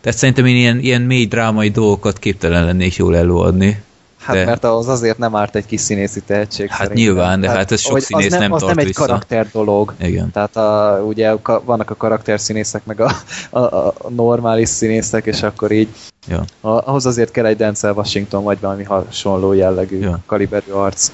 [0.00, 3.82] Tehát szerintem én ilyen, ilyen mély drámai dolgokat képtelen lennék jól előadni.
[4.24, 7.04] Hát De- mert az azért nem árt egy kis színészi tehetség Hát szerintem.
[7.04, 9.00] nyilván, de hát ez sok színész nem, nem az tart nem egy vissza.
[9.06, 9.94] karakter dolog.
[10.00, 10.30] Igen.
[10.30, 13.10] Tehát a, ugye ka- vannak a karakterszínészek, meg a,
[13.50, 15.88] a, a normális színészek, és akkor így
[16.28, 16.44] Ja.
[16.60, 20.18] a, ahhoz azért kell egy Denzel Washington, vagy valami hasonló jellegű Ja.
[20.26, 21.10] kaliberű arc.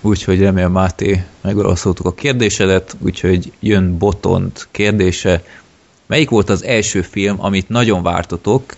[0.00, 5.42] Úgyhogy remélem Máté megválaszoltuk a kérdésedet, úgyhogy jön Botont kérdése.
[6.06, 8.74] Melyik volt az első film, amit nagyon vártatok, ö,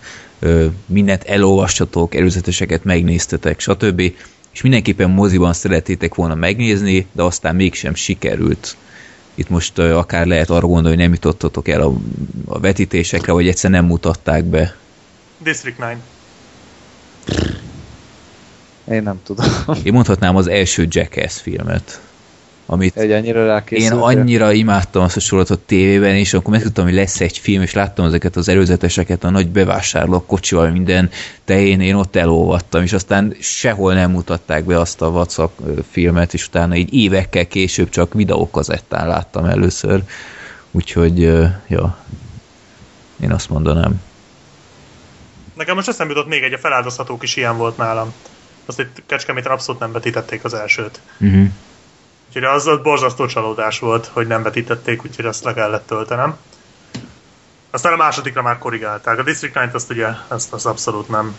[0.85, 4.01] mindent elolvastatok, előzeteseket megnéztetek, stb.
[4.51, 8.77] És mindenképpen moziban szeretétek volna megnézni, de aztán mégsem sikerült.
[9.35, 11.93] Itt most akár lehet arra gondolni, hogy nem jutottatok el a,
[12.45, 14.75] a vetítésekre, vagy egyszer nem mutatták be.
[15.37, 15.99] District 9.
[18.91, 19.45] Én nem tudom.
[19.83, 22.01] Én mondhatnám az első Jackass filmet,
[22.69, 27.21] amit Egy annyira Én annyira imádtam azt a sorozatot tévében, és akkor megtudtam, hogy lesz
[27.21, 31.09] egy film, és láttam ezeket az előzeteseket, a nagy bevásárlók kocsival, minden
[31.45, 35.27] tején, én ott elolvattam, és aztán sehol nem mutatták be azt a
[35.65, 40.03] ö, filmet, és utána így évekkel később csak videókazettán láttam először.
[40.71, 41.19] Úgyhogy,
[41.67, 41.97] ja,
[43.21, 44.01] én azt mondanám.
[45.53, 48.13] Nekem most eszembe jutott még egy, a feláldozhatók is ilyen volt nálam.
[48.65, 51.01] Azt itt Kecskeméten abszolút nem vetítették az elsőt.
[51.19, 51.47] Uh-huh.
[52.37, 56.37] Úgyhogy az, az borzasztó csalódás volt, hogy nem vetítették, úgyhogy azt le kellett töltenem.
[57.71, 59.19] Aztán a másodikra már korrigálták.
[59.19, 61.37] A District 9 azt ugye, azt, azt abszolút nem.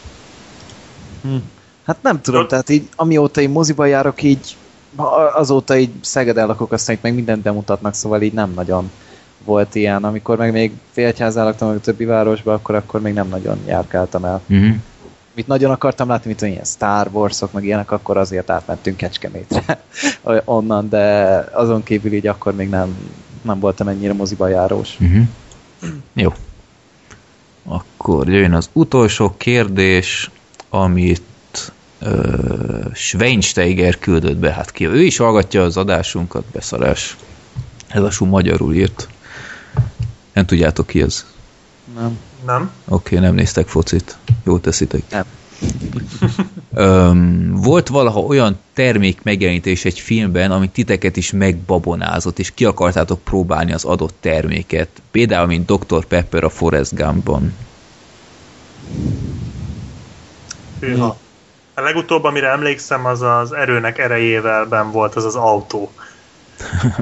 [1.86, 4.56] Hát nem tudom, Tud- tehát így amióta én moziba járok, így
[5.34, 8.90] azóta így Szegeden lakok, aztán itt meg mindent bemutatnak, szóval így nem nagyon
[9.44, 10.04] volt ilyen.
[10.04, 14.40] Amikor meg még Féltyházán laktam, a többi városban, akkor, akkor még nem nagyon járkáltam el.
[14.48, 14.74] Uh-huh.
[15.38, 19.82] Mit nagyon akartam látni, mint ilyen Star Wars-ok, meg ilyenek, akkor azért átmentünk Kecskemétre
[20.44, 21.04] onnan, de
[21.52, 22.96] azon kívül így akkor még nem,
[23.42, 24.96] nem voltam ennyire moziba járós.
[25.00, 25.22] Uh-huh.
[26.12, 26.32] Jó.
[27.64, 30.30] Akkor jön az utolsó kérdés,
[30.68, 34.52] amit uh, Schweinsteiger küldött be.
[34.52, 34.86] Hát ki?
[34.86, 37.16] Ő is hallgatja az adásunkat, beszarás.
[37.88, 39.08] Ez a magyarul írt.
[40.32, 41.26] Nem tudjátok ki ez?
[41.94, 42.18] Nem.
[42.46, 42.70] Nem?
[42.88, 44.16] Oké, okay, nem néztek focit.
[44.44, 45.02] Jó teszitek.
[45.10, 45.24] Nem.
[46.74, 53.20] Öm, volt valaha olyan termék megjelenítés egy filmben, ami titeket is megbabonázott, és ki akartátok
[53.20, 54.88] próbálni az adott terméket.
[55.10, 56.04] Például, mint Dr.
[56.04, 57.54] Pepper a Forrest Gumpban.
[60.80, 61.16] Hűha.
[61.74, 65.90] A legutóbb, amire emlékszem, az az erőnek erejével ben volt, az az autó.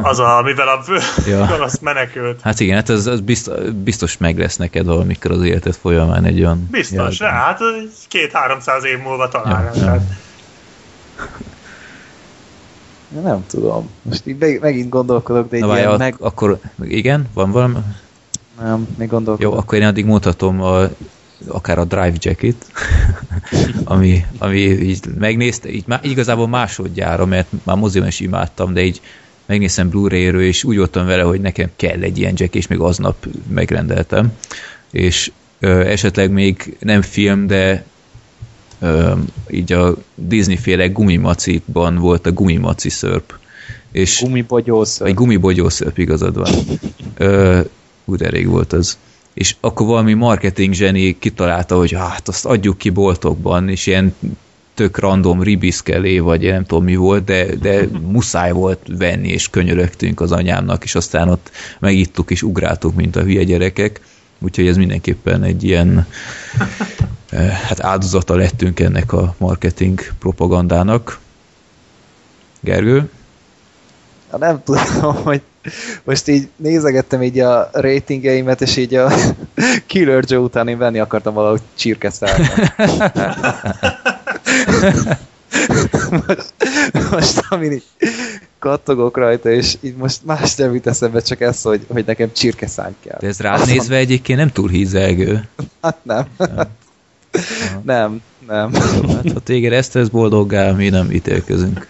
[0.03, 0.83] Az, a, amivel a
[1.31, 1.47] Ja.
[1.47, 2.41] gonosz menekült.
[2.41, 6.41] Hát igen, hát ez, ez biztos, biztos meg lesz neked valamikor az életed folyamán egy
[6.41, 6.69] olyan...
[6.71, 7.39] Biztos, jellegű.
[7.39, 7.61] hát
[8.09, 9.71] két-háromszáz év múlva talán.
[9.75, 10.01] Ja, ja.
[13.15, 13.91] Ja, Nem tudom.
[14.03, 16.13] Most így meg, megint gondolkodok, de egy Na ilyen várj, meg...
[16.13, 17.75] ak- akkor igen, van valami?
[18.63, 19.53] Nem, még gondolkodok.
[19.53, 20.83] Jó, akkor én addig mutatom a,
[21.49, 22.57] akár a Drive Jacket,
[23.85, 29.01] ami, ami így megnézte, így má, igazából másodjára, mert már moziban is imádtam, de így
[29.47, 33.27] megnéztem Blu-ray-ről, és úgy voltam vele, hogy nekem kell egy ilyen jack, és még aznap
[33.49, 34.33] megrendeltem.
[34.91, 37.85] És ö, esetleg még nem film, de
[38.81, 39.13] ö,
[39.51, 43.35] így a Disney-féle gumimacitban volt a gumimaci szörp.
[43.93, 45.01] És Gumibogyósz.
[45.01, 46.53] egy gumibogyószörp igazad van.
[47.17, 47.61] Ö,
[48.05, 48.99] úgy elég volt az.
[49.35, 54.15] És akkor valami marketing zseni kitalálta, hogy hát azt adjuk ki boltokban, és ilyen
[54.77, 59.51] tök random ribiszkelé, vagy én nem tudom mi volt, de, de muszáj volt venni, és
[59.51, 64.01] könyörögtünk az anyámnak, és aztán ott megittuk és ugráltuk, mint a hülye gyerekek.
[64.39, 66.07] Úgyhogy ez mindenképpen egy ilyen
[67.31, 71.19] eh, hát áldozata lettünk ennek a marketing propagandának.
[72.61, 73.11] Gergő?
[74.31, 75.43] Hát nem tudom, hogy
[76.05, 79.13] most így nézegettem így a ratingeimet, és így a
[79.87, 82.41] Killer Joe után én venni akartam valahogy csirkeszállat.
[86.11, 86.55] most,
[87.11, 87.85] most amin így
[88.59, 92.95] kattogok rajta, és így most más nem jut eszembe, csak ez, hogy, hogy nekem csirkeszánk
[93.01, 93.19] kell.
[93.21, 95.49] De ez rád nézve egyébként nem túl hízelgő.
[95.83, 96.27] Hát nem.
[97.83, 98.73] nem, nem.
[98.73, 101.87] Hát, ha téged ezt tesz boldoggá, mi nem ítélkezünk.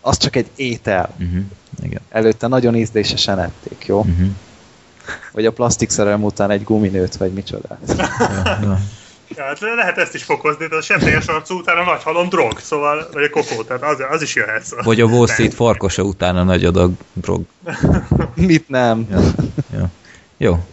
[0.00, 1.14] Az csak egy étel.
[1.18, 1.42] Uh-huh.
[1.82, 2.00] Igen.
[2.10, 3.98] Előtte nagyon ízlésesen ették, jó?
[3.98, 4.28] Uh-huh.
[5.32, 7.78] Vagy a plastik szerelem után egy guminőt, vagy micsoda.
[7.96, 8.08] Ja,
[8.62, 8.80] ja.
[9.28, 12.58] Ja, hát lehet ezt is fokozni, de a septéges arcú után a nagy halom drog,
[12.58, 14.64] szóval, vagy a kokó, tehát az, az is jöhet.
[14.64, 14.84] Szóval.
[14.84, 17.42] Vagy a Wall Street farkasa után a nagy adag drog.
[18.34, 19.06] Mit nem?
[19.10, 19.20] Ja.
[19.72, 19.90] Ja.
[20.36, 20.64] Jó.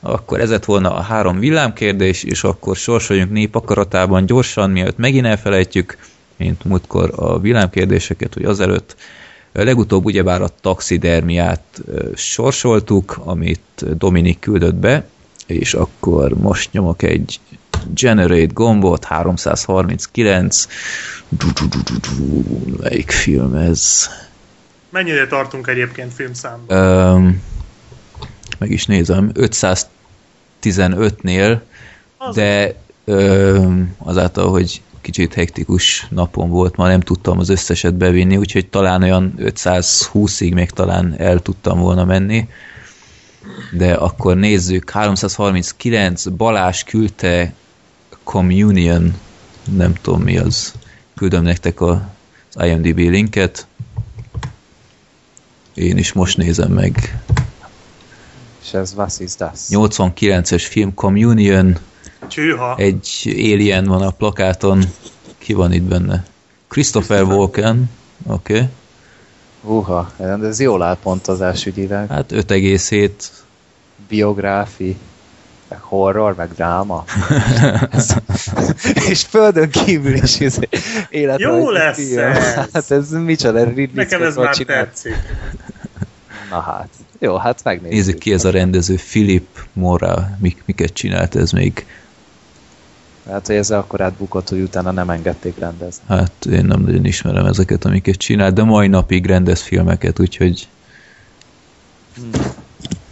[0.00, 5.26] Akkor ez lett volna a három villámkérdés, és akkor sorsoljunk nép akaratában gyorsan, mielőtt megint
[5.26, 5.98] elfelejtjük,
[6.36, 8.96] mint múltkor a villámkérdéseket, hogy azelőtt
[9.52, 11.82] legutóbb ugyebár a taxidermiát
[12.14, 15.04] sorsoltuk, amit Dominik küldött be,
[15.46, 17.40] és akkor most nyomok egy
[17.94, 20.66] Generate gombot, 339,
[22.80, 24.08] melyik film ez?
[24.90, 26.76] Mennyire tartunk egyébként filmszámban?
[26.76, 27.42] Öm,
[28.58, 31.60] meg is nézem, 515-nél,
[32.18, 32.74] Az- de
[33.04, 39.02] öm, azáltal, hogy kicsit hektikus napom volt, ma nem tudtam az összeset bevinni, úgyhogy talán
[39.02, 42.48] olyan 520-ig még talán el tudtam volna menni.
[43.72, 47.52] De akkor nézzük, 339, Balázs küldte
[48.24, 49.14] Communion,
[49.76, 50.72] nem tudom mi az,
[51.14, 52.10] küldöm nektek a,
[52.54, 53.66] az IMDb linket.
[55.74, 57.22] Én is most nézem meg.
[58.64, 59.60] És ez Was is das?
[59.68, 61.76] 89-es film Communion,
[62.28, 62.76] Csűha.
[62.76, 64.84] egy alien van a plakáton.
[65.38, 66.24] Ki van itt benne?
[66.68, 67.90] Christopher Walken,
[68.26, 68.54] oké.
[68.54, 68.68] Okay.
[69.64, 72.08] Uha, de ez jól áll pontozás ügyileg.
[72.08, 73.10] Hát 5,7.
[74.08, 74.96] Biográfi,
[75.72, 77.04] meg horror, meg dráma.
[79.10, 80.58] És földön kívül is ez
[81.10, 82.18] életrajzi Jó lesz film.
[82.18, 82.54] ez.
[82.72, 84.84] Hát ez micsoda Ridley Nekem ez már csinált.
[84.86, 85.16] tetszik.
[86.50, 86.88] Na hát.
[87.18, 87.92] Jó, hát megnézzük.
[87.92, 91.86] Nézzük ki ez a rendező, Philip Mora, mik, miket csinált ez még.
[93.30, 96.04] Hát, hogy ezzel akkor átbukott, hogy utána nem engedték rendezni.
[96.08, 100.68] Hát én nem nagyon ismerem ezeket, amiket csinál, de mai napig rendez filmeket, úgyhogy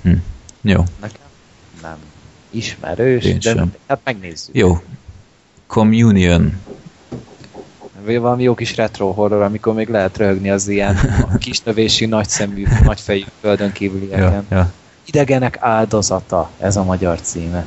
[0.02, 0.12] hm.
[0.62, 1.29] jó, Nekem.
[2.50, 3.74] Ismerős, Én de sem.
[3.86, 4.54] hát megnézzük.
[4.56, 4.80] jó.
[5.66, 6.60] Communion.
[8.04, 10.98] Vagy valami jó kis retro horror, amikor még lehet röhögni az ilyen
[11.38, 14.20] kisnövésű, nagyszemű, nagyfejű földön kívülieken.
[14.20, 14.72] Ja, ja.
[15.04, 17.66] Idegenek áldozata, ez a magyar címe.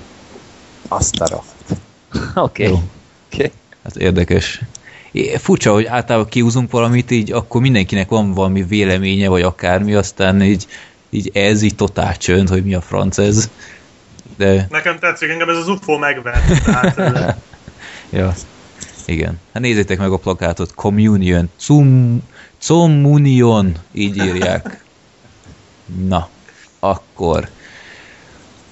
[0.87, 1.81] Azt a rohadt.
[2.49, 2.63] Oké.
[2.63, 2.81] Jó.
[3.33, 3.51] Okay.
[3.83, 4.61] Hát érdekes.
[5.37, 10.67] Furcsa, hogy általában kiúzunk valamit, így akkor mindenkinek van valami véleménye, vagy akármi, aztán így,
[11.09, 13.49] így ez így totál csönd, hogy mi a franc ez.
[14.37, 14.67] De...
[14.69, 16.63] Nekem tetszik, engem ez az UFO megvett.
[16.63, 17.37] Tehát,
[18.09, 18.33] ja.
[19.05, 19.39] Igen.
[19.53, 20.73] Hát nézzétek meg a plakátot.
[20.73, 21.49] Communion.
[21.57, 22.21] Cum,
[22.67, 23.75] Communion.
[23.91, 24.83] Így írják.
[26.07, 26.29] Na,
[26.79, 27.49] akkor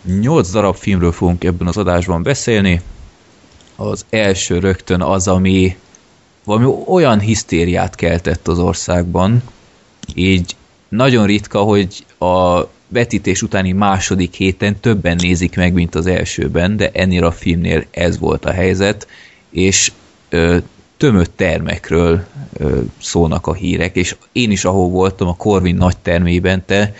[0.03, 2.81] nyolc darab filmről fogunk ebben az adásban beszélni.
[3.75, 5.77] Az első rögtön az, ami
[6.43, 9.43] valami olyan hisztériát keltett az országban,
[10.13, 10.55] így
[10.89, 16.89] nagyon ritka, hogy a vetítés utáni második héten többen nézik meg, mint az elsőben, de
[16.93, 19.07] ennél a filmnél ez volt a helyzet,
[19.49, 19.91] és
[20.29, 20.57] ö,
[20.97, 26.63] tömött termekről ö, szólnak a hírek, és én is ahol voltam, a Corvin nagy termében,
[26.65, 26.93] te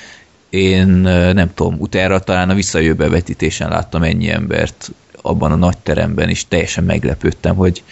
[0.49, 5.77] én ö, nem tudom, utána talán a visszajövő vetítésen láttam ennyi embert abban a nagy
[5.77, 7.83] teremben, és teljesen meglepődtem, hogy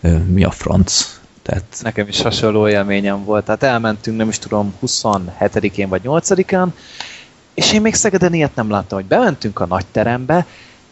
[0.00, 1.18] ö, mi a franc.
[1.42, 1.64] Tehát...
[1.82, 3.44] Nekem is hasonló élményem volt.
[3.44, 6.68] Tehát elmentünk, nem is tudom, 27-én vagy 8-án,
[7.54, 10.46] és én még Szegeden ilyet nem láttam, hogy bementünk a nagy terembe,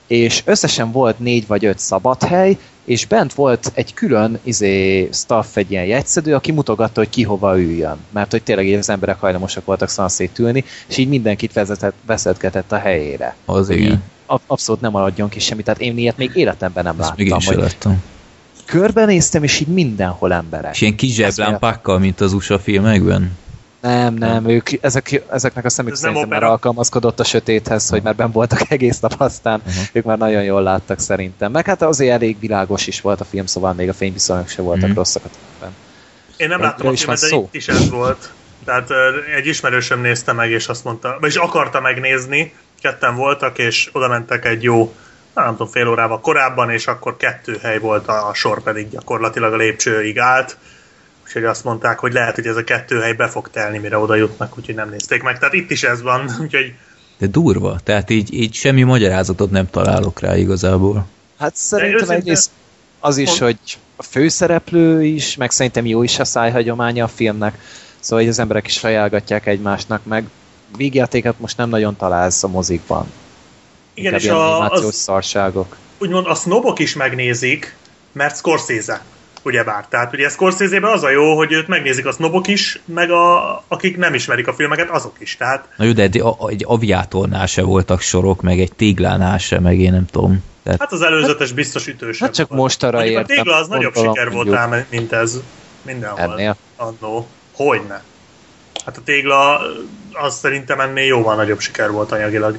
[0.06, 5.56] és összesen volt négy vagy öt szabad hely, és bent volt egy külön izé, staff,
[5.56, 7.96] egy ilyen jegyszedő, aki mutogatta, hogy ki hova üljön.
[8.10, 12.78] Mert hogy tényleg az emberek hajlamosak voltak szanszét ülni, és így mindenkit vezetett, veszetgetett a
[12.78, 13.36] helyére.
[13.44, 14.02] Az igen.
[14.46, 17.24] abszolút nem maradjon ki semmit, tehát én ilyet még életemben nem Ezt láttam.
[17.24, 18.02] még én hogy láttam.
[18.64, 20.74] körbenéztem, és így mindenhol emberek.
[20.74, 23.36] És ilyen kis zseblámpákkal, mint az USA filmekben?
[23.82, 28.14] Nem, nem, ők, ezek, ezeknek a szemük Ez szerintem már alkalmazkodott a sötéthez, hogy már
[28.14, 29.80] ben voltak egész nap, aztán Aha.
[29.92, 31.52] ők már nagyon jól láttak szerintem.
[31.52, 34.88] Meg hát azért elég világos is volt a film, szóval még a fényviszonyok se voltak
[34.88, 34.96] Mhm.
[34.96, 35.22] rosszak.
[36.36, 37.42] Én nem láttam a filmet, de szó.
[37.42, 38.32] itt is ez volt.
[38.64, 38.88] Tehát
[39.36, 44.44] egy ismerősöm nézte meg, és azt mondta, vagyis akarta megnézni, ketten voltak, és oda mentek
[44.44, 44.94] egy jó,
[45.34, 49.52] nem tudom, fél órával korábban, és akkor kettő hely volt, a a sor pedig gyakorlatilag
[49.52, 50.56] a lépcsőig állt.
[51.34, 54.14] Úgyhogy azt mondták, hogy lehet, hogy ez a kettő hely be fog telni, mire oda
[54.14, 55.38] jutnak, úgyhogy nem nézték meg.
[55.38, 56.74] Tehát itt is ez van, úgyhogy
[57.18, 57.78] De durva.
[57.84, 61.06] Tehát így, így semmi magyarázatot nem találok rá igazából.
[61.38, 62.50] Hát szerintem őszinte- egyrészt
[63.00, 67.58] az is, Mond- hogy a főszereplő is, meg szerintem jó is a szájhagyománya a filmnek,
[68.00, 70.24] szóval hogy az emberek is ajánlgatják egymásnak, meg
[70.76, 73.06] vígjátéket most nem nagyon találsz a mozikban.
[73.94, 75.76] igen, Inkább és a, az, szarságok.
[75.98, 77.74] úgymond a sznobok is megnézik,
[78.12, 79.02] mert Scorsese,
[79.42, 79.86] ugyebár.
[79.88, 83.96] Tehát ugye scorsese az a jó, hogy őt megnézik a sznobok is, meg a, akik
[83.96, 85.36] nem ismerik a filmeket, azok is.
[85.36, 89.78] Tehát Na jó, de egy, egy aviátornál se voltak sorok, meg egy téglánál se, meg
[89.78, 90.44] én nem tudom.
[90.62, 92.60] Tehát hát az előzetes biztos ütősebb Hát csak volt.
[92.60, 93.36] most arra Mondjuk a értem.
[93.36, 95.40] tégla az nagyobb siker volt ám, mint ez
[95.82, 96.32] mindenhol.
[96.32, 96.56] Ennél.
[96.76, 97.26] Annó.
[97.52, 98.02] Hogyne.
[98.84, 99.60] Hát a tégla
[100.12, 102.58] az szerintem ennél jóval nagyobb siker volt anyagilag.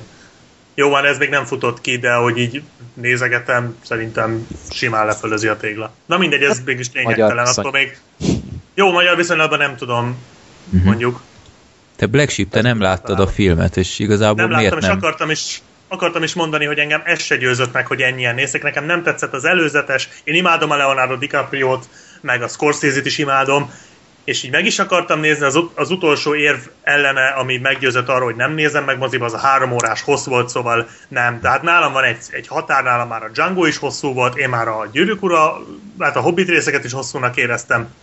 [0.75, 2.61] Jó van, ez még nem futott ki, de hogy így
[2.93, 5.93] nézegetem, szerintem simán lefölözi a tégla.
[6.05, 7.97] Na mindegy, ez mégis lényegtelen, attól még...
[8.75, 10.17] Jó, magyar viszonylatban nem tudom,
[10.69, 10.85] Mhm.
[10.85, 11.21] mondjuk.
[11.95, 14.97] te Black Sheep, te nem láttad a filmet, és igazából Nem miért láttam, és nem?
[14.97, 18.63] akartam is, akartam is mondani, hogy engem ez se győzött meg, hogy ennyien néztek.
[18.63, 20.09] Nekem nem tetszett az előzetes.
[20.23, 21.85] Én imádom a Leonardo DiCaprio-t,
[22.21, 23.71] meg a Scorsese-t is imádom,
[24.23, 28.35] és így meg is akartam nézni az, az utolsó érv ellene, ami meggyőzött arról, hogy
[28.35, 31.39] nem nézem meg moziba, az a három órás hossz volt, szóval nem.
[31.39, 34.67] Tehát nálam van egy, egy határ, nálam már a Django is hosszú volt, én már
[34.67, 35.57] a Gyűrűk Ura,
[35.99, 37.93] hát a Hobbit részeket is hosszúnak éreztem,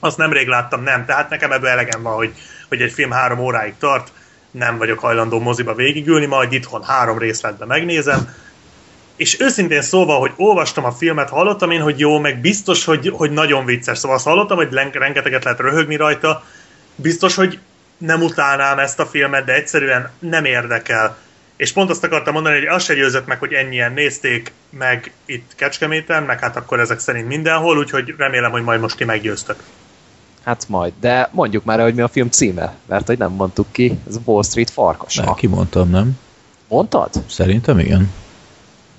[0.00, 1.04] azt nemrég láttam, nem.
[1.04, 2.32] Tehát nekem ebből elegem van, hogy,
[2.68, 4.12] hogy egy film három óráig tart,
[4.50, 8.34] nem vagyok hajlandó moziba végigülni, majd itthon három részletben megnézem.
[9.20, 13.30] És őszintén szóval, hogy olvastam a filmet, hallottam én, hogy jó, meg biztos, hogy, hogy
[13.30, 13.98] nagyon vicces.
[13.98, 16.44] Szóval azt hallottam, hogy rengeteget lehet röhögni rajta.
[16.94, 17.58] Biztos, hogy
[17.98, 21.16] nem utálnám ezt a filmet, de egyszerűen nem érdekel.
[21.56, 25.52] És pont azt akartam mondani, hogy az se győzött meg, hogy ennyien nézték meg itt
[25.56, 29.62] Kecskeméten, meg hát akkor ezek szerint mindenhol, úgyhogy remélem, hogy majd most ti meggyőztök.
[30.44, 33.98] Hát majd, de mondjuk már, hogy mi a film címe, mert hogy nem mondtuk ki,
[34.08, 35.24] ez Wall Street farkasa.
[35.24, 36.18] Nem, kimondtam, nem?
[36.68, 37.10] Mondtad?
[37.28, 38.10] Szerintem igen.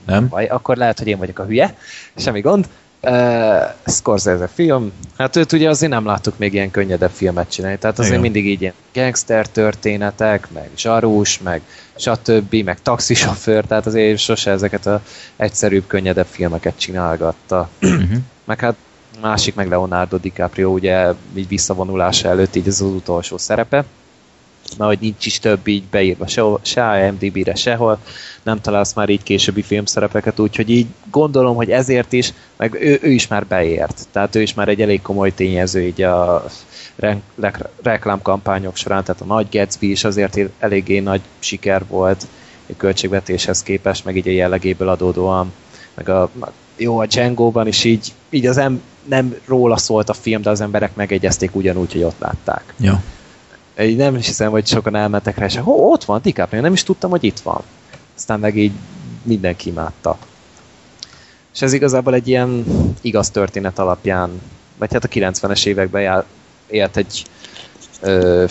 [0.06, 0.28] Nem?
[0.28, 1.76] Vagy akkor lehet, hogy én vagyok a hülye,
[2.16, 2.68] semmi gond.
[3.04, 8.00] Uh, Scorsese film, hát őt ugye azért nem láttuk még ilyen könnyedebb filmet csinálni, tehát
[8.00, 8.32] azért Igen.
[8.32, 11.62] mindig így ilyen gangster történetek, meg zsarús, meg
[11.96, 15.02] stb., meg taxisofőr, tehát azért sose ezeket a
[15.36, 17.70] egyszerűbb, könnyedebb filmeket csinálgatta.
[17.80, 18.16] Mhm.
[18.46, 18.76] meg hát
[19.22, 23.86] másik meg Leonardo DiCaprio, ugye így visszavonulása előtt így ez az utolsó szerepe,
[24.78, 28.00] na, hogy nincs is több így beírva se, se IMDb-re sehol,
[28.44, 33.12] nem találsz már így későbbi filmszerepeket, úgyhogy így gondolom, hogy ezért is, meg ő, ő
[33.12, 36.46] is már beért, tehát ő is már egy elég komoly tényező így a
[36.96, 42.28] re- re- reklámkampányok során, tehát a nagy Gatsby is azért eléggé nagy siker volt
[42.70, 45.54] a költségvetéshez képest, meg így a jellegéből adódóan,
[45.94, 46.30] meg a
[46.76, 50.62] jó, a Django-ban is így így az em- nem róla szólt a film, de az
[50.62, 52.74] emberek megegyezték ugyanúgy, hogy ott látták.
[52.80, 53.04] Ja.
[53.80, 56.84] Így nem is hiszem, hogy sokan elmentek rá, és Hó, ott van DiCaprio, nem is
[56.84, 57.62] tudtam, hogy itt van.
[58.16, 58.72] Aztán meg így
[59.24, 60.18] mindenki imádta.
[61.54, 62.66] És ez igazából egy ilyen
[63.02, 64.42] igaz történet alapján,
[64.78, 66.26] vagy hát a 90-es években jár,
[66.68, 67.24] élt egy
[68.02, 68.46] ö,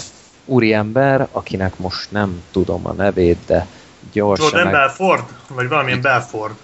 [0.45, 3.67] úriember, akinek most nem tudom a nevét, de
[4.13, 4.73] gyorsan Jordan meg...
[4.73, 5.25] Belford?
[5.49, 6.55] Vagy valamilyen Belford?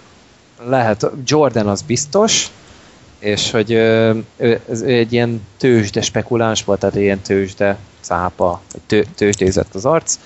[0.65, 2.47] Lehet, Jordan az biztos,
[3.19, 4.23] és hogy ő,
[4.69, 9.85] ez, ő egy ilyen tőzsde spekuláns volt, tehát egy ilyen tőzsde cápa, tő, tőzsdézett az
[9.85, 10.19] arc.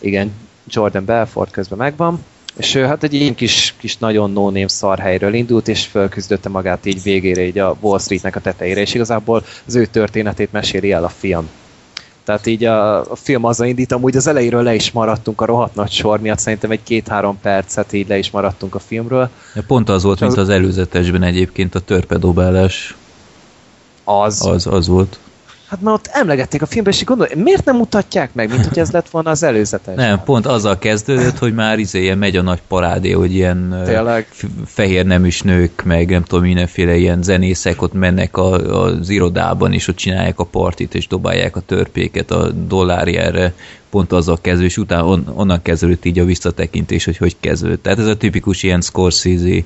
[0.00, 0.32] Igen,
[0.66, 2.24] Jordan Belfort közben megvan,
[2.56, 7.02] és ő hát egy ilyen kis, kis nagyon no-name szarhelyről indult, és fölküzdötte magát így
[7.02, 11.08] végére, így a Wall Streetnek a tetejére, és igazából az ő történetét meséli el a
[11.08, 11.48] film.
[12.24, 15.74] Tehát így a, a film azzal indít, amúgy az elejéről le is maradtunk a rohadt
[15.74, 19.30] nagy sor miatt, szerintem egy két-három percet így le is maradtunk a filmről.
[19.54, 22.96] Ja, pont az volt, mint az előzetesben egyébként a törpedobálás.
[24.04, 24.46] Az.
[24.46, 25.18] Az, az volt.
[25.74, 28.78] Hát már ott emlegették a filmben, és így gondolom, miért nem mutatják meg, mint hogy
[28.78, 29.94] ez lett volna az előzetes?
[29.96, 34.28] Nem, pont azzal kezdődött, hogy már izé ilyen megy a nagy parádé, hogy ilyen Tényleg?
[34.66, 38.52] fehér neműs nők, meg nem tudom, mindenféle ilyen zenészek ott mennek a,
[38.82, 43.52] az irodában, és ott csinálják a partit, és dobálják a törpéket a dollárjára,
[43.94, 47.82] pont azzal kezdő, és utána on, onnan kezdődött így a visszatekintés, hogy hogy kezdődött.
[47.82, 49.62] Tehát ez a tipikus ilyen Scorsese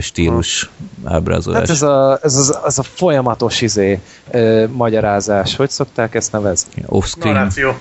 [0.00, 0.70] stílus
[1.04, 1.60] ábrázolás.
[1.60, 4.00] Hát ez a, ez az, az a folyamatos izé,
[4.30, 6.82] ö, magyarázás, hogy szokták ezt nevezni?
[6.86, 7.34] Off-screen.
[7.34, 7.74] Narráció.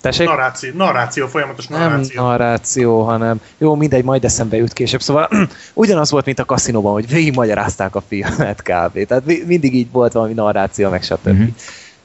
[0.00, 0.26] Tessék?
[0.26, 2.22] Narráció, narráció, folyamatos Nem narráció.
[2.22, 5.00] narráció, hanem jó, mindegy, majd eszembe jut később.
[5.00, 5.28] Szóval
[5.74, 9.06] ugyanaz volt, mint a kaszinóban, hogy végig magyarázták a filmet kb.
[9.06, 11.28] Tehát mi- mindig így volt valami narráció, meg stb.
[11.28, 11.42] Mhm.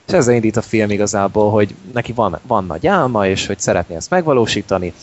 [0.08, 3.96] És ezzel indít a film igazából, hogy neki van, van nagy álma, és hogy szeretné
[3.96, 4.94] ezt megvalósítani.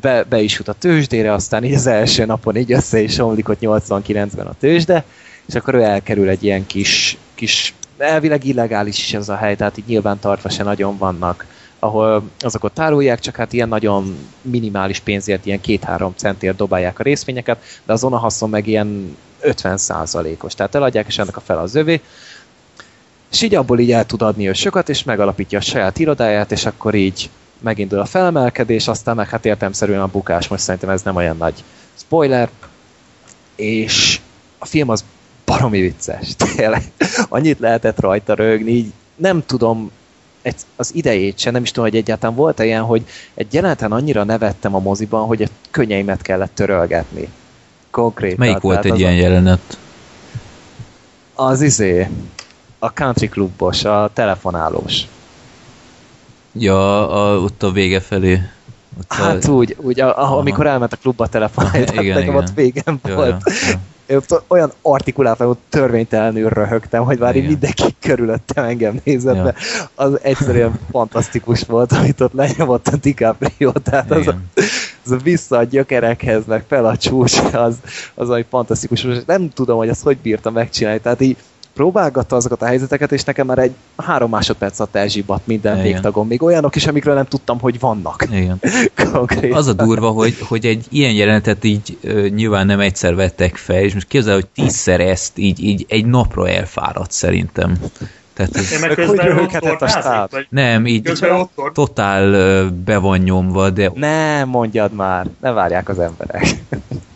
[0.00, 3.48] Be, be is jut a tőzsdére, aztán így az első napon így össze is omlik
[3.48, 5.04] ott 89-ben a tőzsde,
[5.46, 9.78] és akkor ő elkerül egy ilyen kis, kis elvileg illegális is ez a hely, tehát
[9.78, 11.46] így nyilván tartva se nagyon vannak
[11.78, 17.62] ahol azokat tárolják, csak hát ilyen nagyon minimális pénzért, ilyen két-három centért dobálják a részvényeket,
[17.84, 20.54] de azon a haszon meg ilyen 50 százalékos.
[20.54, 22.00] Tehát eladják, és ennek a fel az övé.
[23.30, 26.66] És így abból így el tud adni ő sokat, és megalapítja a saját irodáját, és
[26.66, 31.16] akkor így megindul a felemelkedés, aztán meg hát értelmszerűen a bukás, most szerintem ez nem
[31.16, 31.64] olyan nagy
[31.94, 32.48] spoiler,
[33.56, 34.20] és
[34.58, 35.04] a film az
[35.44, 36.82] baromi vicces, tényleg.
[37.28, 39.90] Annyit lehetett rajta rögni, így nem tudom
[40.76, 43.04] az idejét sem, nem is tudom, hogy egyáltalán volt ilyen, hogy
[43.34, 47.28] egy jeleneten annyira nevettem a moziban, hogy a könnyeimet kellett törölgetni.
[47.90, 48.38] Konkrétan.
[48.38, 49.78] Melyik volt egy ilyen jelenet?
[51.34, 52.08] Az izé,
[52.78, 55.02] a country klubos, a telefonálós.
[56.52, 58.42] Ja, a, ott a vége felé.
[58.98, 62.54] Ott Hát a, úgy, úgy a, a, amikor elment a klubba telefonálni, Igen, nekem ott
[62.54, 63.42] végem ja, volt.
[63.44, 63.80] ja, ja.
[64.06, 69.44] Én ott olyan artikuláltan, ott törvénytelenül röhögtem, hogy már így mindenki körülöttem engem nézett, Ja.
[69.44, 69.54] ja.
[69.94, 74.36] az egyszerűen fantasztikus volt, amit ott lenyomott a DiCaprio, tehát az a,
[75.04, 77.76] az a vissza a gyökerekhez, meg fel a csúcs, az,
[78.14, 79.02] az ami fantasztikus.
[79.02, 81.36] Most nem tudom, hogy ezt hogy bírta megcsinálni, tehát így
[81.78, 85.92] próbálgatta azokat a helyzeteket, és nekem már egy három másodperc alatt elzsibbadt minden Igen.
[85.92, 86.26] végtagon.
[86.26, 88.26] Még olyanok is, amikről nem tudtam, hogy vannak.
[88.30, 88.60] Igen.
[89.12, 89.56] Konkrétan.
[89.56, 93.80] Az a durva, hogy, hogy egy ilyen jelenetet így ö, nyilván nem egyszer vettek fel,
[93.82, 97.78] és most képzel, hogy tízszer ezt így, így egy napra elfáradt szerintem.
[98.32, 100.30] Tehát ez, Én meg hogy röhöghetett a stáb?
[100.30, 101.12] vagy nem, így
[101.72, 106.46] totál ö, be van nyomva, de Ne mondjad már, ne várják az emberek.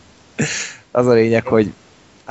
[0.90, 1.72] az a lényeg, hogy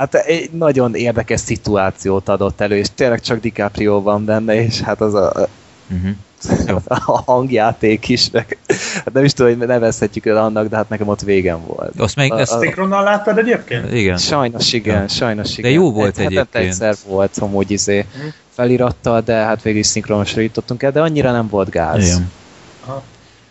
[0.02, 5.00] hát egy nagyon érdekes szituációt adott elő, és tényleg csak DiCaprio van benne, és hát
[5.00, 5.48] az a,
[5.90, 6.10] uh-huh.
[7.06, 8.58] a hangjáték is, meg,
[8.94, 11.92] hát nem is tudom, hogy nevezhetjük el annak, de hát nekem ott végem volt.
[12.00, 13.92] azt meg, A- ezt, a- Szinkronnal láttad egyébként?
[13.92, 14.16] igen.
[14.16, 15.08] Sajnos igen, Ja.
[15.08, 15.70] sajnos igen.
[15.70, 16.64] De jó volt Egy- egyébként.
[16.64, 18.26] egyszer volt amúgy izé Mhm.
[18.54, 22.06] felirattal, de hát végül is szinkronosra jutottunk el, de annyira nem volt gáz.
[22.06, 22.30] Igen.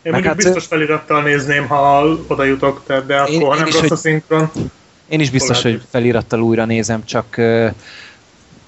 [0.03, 3.57] Én Meg mondjuk hát- biztos felirattal nézném, ha oda jutok, de akkor Én- ha én
[3.59, 4.51] nem is, rossz hogy- a szinkron.
[5.11, 7.37] Én is biztos, hogy felirattal újra nézem, csak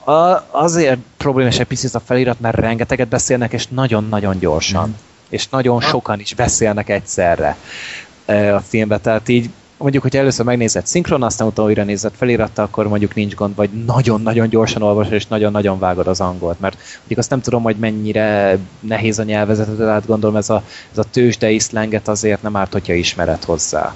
[0.04, 4.90] a, azért problémás egy picit a felirat, mert rengeteget beszélnek, és nagyon-nagyon gyorsan.
[4.90, 4.98] Mhm.
[5.30, 7.58] És nagyon sokan is beszélnek egyszerre
[8.56, 8.98] a filmbe.
[8.98, 13.36] Tehát így mondjuk, hogyha először megnézed szinkron, aztán utána újra nézed felirattal, akkor mondjuk nincs
[13.36, 16.60] gond, vagy nagyon-nagyon gyorsan olvasod, és nagyon-nagyon vágod az angolt.
[16.60, 20.64] Mert mondjuk azt nem tudom, hogy mennyire nehéz a nyelvezetet, de hát gondolom ez a,
[20.92, 23.94] ez a tőzsdei szlenget azért nem árt, hogyha ismered hozzá.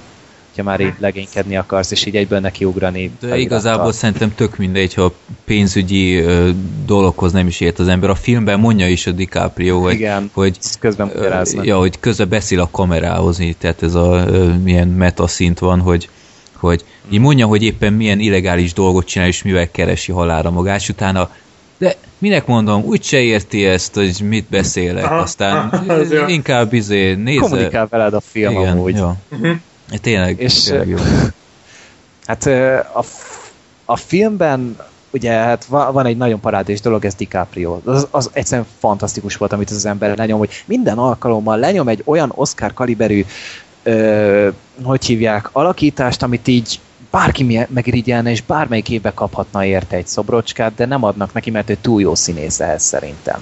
[0.58, 3.02] Ha már így legénykedni akarsz, és így egyből nekiugrani.
[3.02, 3.38] De felirattal.
[3.38, 5.12] igazából szerintem tök mindegy, ha
[5.44, 6.50] pénzügyi ö,
[6.86, 8.10] dologhoz nem is ért az ember.
[8.10, 11.42] A filmben mondja is a DiCaprio, hogy, Igen, hogy közben Ö.
[11.62, 15.80] Ja, hogy közben beszél a kamerához, így, tehát ez a ö, milyen meta szint van,
[15.80, 16.08] hogy,
[16.52, 20.88] hogy így mondja, hogy éppen milyen illegális dolgot csinál, és mivel keresi halára magát, és
[20.88, 21.30] utána
[21.78, 25.84] de minek mondom, úgyse érti ezt, hogy mit beszélek, aztán
[26.26, 27.40] inkább izé nézze.
[27.40, 28.94] Kommunikál veled a film Igen, amúgy.
[28.94, 29.16] Ja.
[29.30, 29.56] Uh-huh.
[30.00, 30.96] Tényleg, És, tényleg jó.
[32.26, 32.46] Hát
[32.94, 33.04] a,
[33.84, 34.76] a filmben
[35.10, 37.80] ugye hát va- van egy nagyon parádés dolog, ez DiCaprio.
[37.84, 42.32] Az, az egyszerűen fantasztikus volt, amit az ember lenyom, hogy minden alkalommal lenyom egy olyan
[42.34, 43.24] Oscar kaliberű
[43.82, 44.48] ö,
[44.82, 46.80] hogy hívják, alakítást, amit így
[47.10, 51.76] bárki megirigyelne, és bármelyik évbe kaphatna érte egy szobrocskát, de nem adnak neki, mert ő
[51.80, 53.40] túl jó színész ehhez szerintem.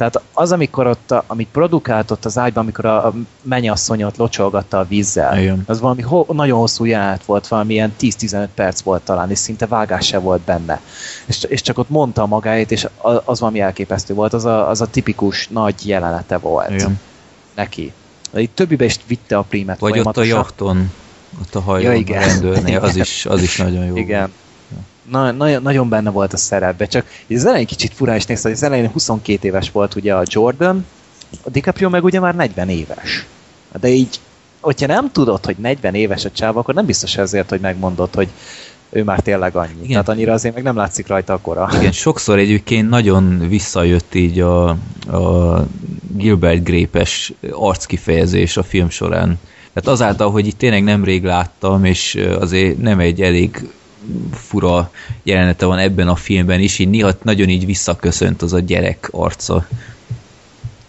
[0.00, 4.78] Tehát az, amikor ott, a, amit produkált ott az ágyban, amikor a, a mennyasszonyot locsolgatta
[4.78, 5.62] a vízzel, Igen.
[5.66, 9.66] az valami ho, nagyon hosszú jelenet volt, valami ilyen 10-15 perc volt talán, és szinte
[9.66, 10.80] vágás se volt benne.
[11.26, 12.86] És, és csak ott mondta magáét, és
[13.24, 17.00] az valami elképesztő volt, az a, az a tipikus nagy jelenete volt Igen.
[17.54, 17.92] neki.
[18.34, 20.92] Itt többibe is vitte a prímet Vagy ott a jachton,
[21.40, 22.22] ott a hajón, Ja, igen.
[22.22, 23.96] a rendőrnél, az is, az is nagyon jó.
[23.96, 24.32] Igen.
[25.10, 28.56] Na, nagyon, nagyon benne volt a szerepbe, csak az elején kicsit furán is nézte, hogy
[28.56, 30.86] az elején 22 éves volt ugye a Jordan,
[31.42, 33.26] a DiCaprio meg ugye már 40 éves.
[33.80, 34.20] De így,
[34.60, 38.28] hogyha nem tudod, hogy 40 éves a csáv, akkor nem biztos ezért, hogy megmondod, hogy
[38.90, 39.74] ő már tényleg annyi.
[39.74, 39.88] Igen.
[39.88, 41.68] Tehát annyira azért meg nem látszik rajta a kora.
[41.78, 45.66] Igen, sokszor egyébként nagyon visszajött így a, a
[46.16, 49.38] Gilbert Grape-es arckifejezés a film során.
[49.72, 53.68] Tehát azáltal, hogy itt tényleg nemrég láttam, és azért nem egy elég
[54.32, 54.90] fura
[55.22, 59.66] jelenete van ebben a filmben is, így néha nagyon így visszaköszönt az a gyerek arca.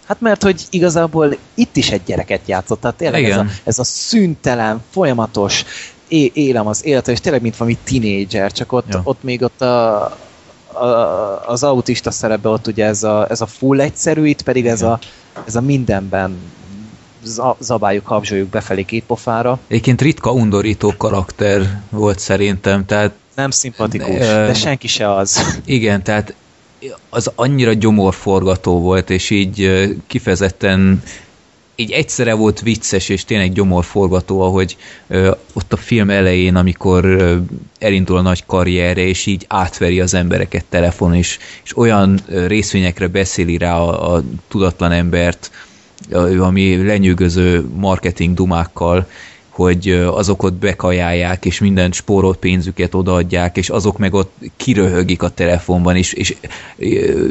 [0.06, 3.84] Hát mert hogy igazából itt is egy gyereket játszott, tehát tényleg ez a, ez a
[3.84, 5.64] szüntelen, folyamatos
[6.08, 9.00] é- élem az életet, és tényleg mint valami tinédzser, csak ott, Ja.
[9.04, 10.02] ott még ott a,
[10.72, 10.86] a,
[11.46, 14.98] az autista szerepben ott ugye ez a, ez a full egyszerű, itt pedig ez a,
[15.46, 16.36] ez a mindenben
[17.58, 19.58] zabáljuk, habzsoljuk befelé két pofára.
[19.68, 25.60] Egyébként ritka undorító karakter volt szerintem, tehát Nem szimpatikus, De, de senki se az.
[25.64, 26.34] Igen, tehát
[27.08, 29.70] az annyira gyomorforgató volt, és így
[30.06, 31.02] kifejezetten
[31.76, 34.76] így egyszerre volt vicces, és tényleg gyomorforgató, ahogy
[35.08, 37.36] ö, ott a film elején, amikor ö,
[37.78, 43.06] elindul a nagy karrierre, és így átveri az embereket telefonon, és, és olyan ö, részvényekre
[43.06, 45.50] beszéli rá a, a tudatlan embert,
[46.38, 49.06] ami lenyűgöző marketing dumákkal,
[49.48, 55.28] hogy azok ott bekajálják, és minden spórolt pénzüket odaadják, és azok meg ott kiröhögik a
[55.28, 56.36] telefonban, és, és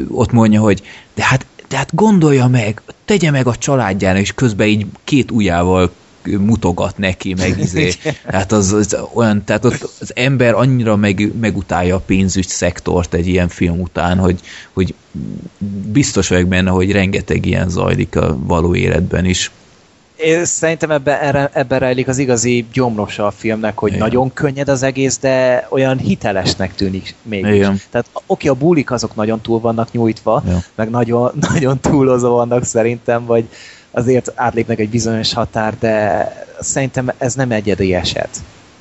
[0.08, 0.82] ott mondja, hogy
[1.14, 5.90] de hát, de hát gondolja meg, tegye meg a családjára, és közben így két ujjával
[6.38, 7.92] mutogat neki, meg izé.
[8.26, 13.26] Tehát az, az olyan, tehát ott az ember annyira meg, megutálja a pénzügy szektort egy
[13.26, 14.40] ilyen film után, hogy,
[14.72, 14.94] hogy
[15.92, 19.50] biztos vagyok benne, hogy rengeteg ilyen zajlik a való életben is.
[20.16, 24.02] Én szerintem ebben, ebben rejlik az igazi gyomrosa a filmnek, hogy Igen.
[24.02, 27.54] nagyon könnyed az egész, de olyan hitelesnek tűnik mégis.
[27.54, 27.80] Igen.
[27.90, 30.58] Tehát oké, a bulik azok nagyon túl vannak nyújtva, Ja.
[30.74, 33.44] meg nagyon, nagyon túlozva vannak szerintem, vagy
[33.92, 36.26] azért átlépnek egy bizonyos határ, de
[36.60, 38.28] szerintem ez nem egyedi eset,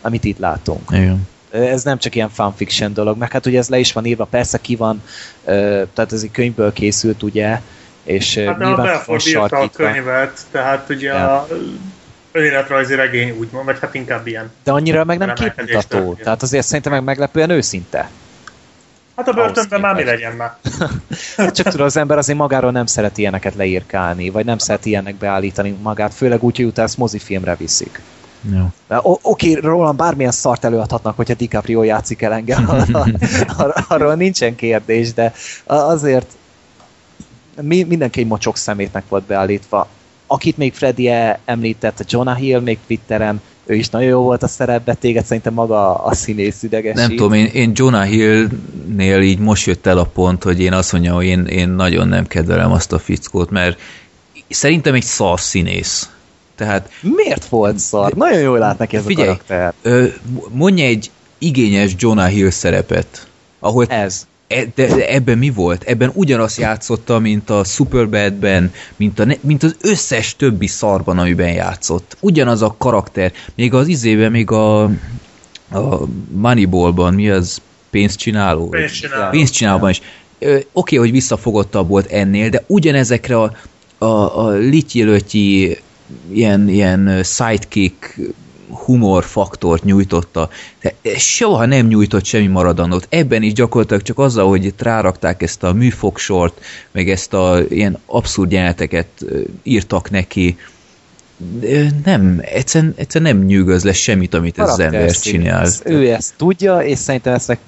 [0.01, 0.89] amit itt látunk.
[0.91, 1.27] Igen.
[1.51, 4.57] Ez nem csak ilyen fanfiction dolog, meg hát ugye ez le is van írva, persze
[4.57, 5.03] ki van,
[5.93, 7.59] tehát ez egy könyvből készült, ugye,
[8.03, 11.35] és Hát a nyilván van Belford írta a könyvet, tehát ugye Ja.
[11.35, 11.47] a
[12.31, 14.51] önéletrajzi regény úgymond, vagy hát inkább ilyen.
[14.63, 16.13] De annyira meg nem képmutató.
[16.23, 18.09] Tehát azért szerintem meg meglepően őszinte.
[19.15, 20.55] Hát a börtönben már mi legyen már.
[21.37, 25.15] Hát csak tudod, az ember azért magáról nem szeret ilyeneket leírkálni, vagy nem szeret ilyenek
[25.15, 28.01] beállítani magát, főleg úgy, hogy utána ezt mozifilmre viszik.
[28.53, 28.67] Jó.
[29.21, 32.69] Oké, rólam bármilyen szart előadhatnak, hogyha DiCaprio játszik el engem,
[33.57, 35.33] Ar- arról nincsen kérdés, de
[35.65, 36.27] azért
[37.61, 39.87] mi, mindenki egy mocsok szemétnek volt beállítva.
[40.27, 41.11] Akit még Freddy
[41.45, 43.41] említett, Jonah Hill még Twitteren,
[43.71, 47.07] ő is nagyon jó volt a szerepbe, téged szerintem maga a színész idegesít.
[47.07, 50.91] Nem tudom, én, én Jonah Hill-nél így most jött el a pont, hogy én azt
[50.91, 53.79] mondjam, hogy én, én nagyon nem kedvelem azt a fickót, mert
[54.49, 56.09] szerintem egy szar színész.
[56.55, 58.13] Tehát Miért volt szar?
[58.13, 59.73] Nagyon jól lát neki ez Figyelj, a karakter.
[59.81, 60.05] ö,
[60.51, 63.27] mondja egy igényes Jonah Hill szerepet,
[63.59, 64.27] ahol Ez.
[64.51, 65.83] E, de, ebben mi volt?
[65.83, 72.17] Ebben ugyanazt játszotta, mint a Superbadben, mint, a, mint az összes többi szarban, amiben játszott.
[72.19, 73.31] Ugyanaz a karakter.
[73.55, 74.83] Még az izében, még a,
[75.71, 77.61] a Moneyballban, mi az?
[77.89, 78.69] Pénzcsináló?
[78.69, 79.29] Pénzcsináló.
[79.29, 80.01] Pénzcsinálóban is.
[80.71, 83.55] Oké, hogy visszafogottabb volt ennél, de ugyanezekre a,
[83.97, 84.05] a,
[84.45, 85.77] a lityilötyi
[86.31, 88.19] ilyen, ilyen sidekick
[88.71, 90.49] humor faktort nyújtotta.
[90.79, 93.07] De soha nem nyújtott semmi maradandót.
[93.09, 96.59] Ebben is gyakorlatilag csak azzal, hogy itt rárakták ezt a műfogsort,
[96.91, 99.07] meg ezt a ilyen abszurd jeleneteket
[99.63, 100.57] írtak neki,
[102.03, 105.61] Nem, egyszerűen, egyszerűen nem nyűgöz le semmit, amit ez az ember csinál.
[105.61, 107.59] Ez, ő ezt tudja, és szerintem ezt meg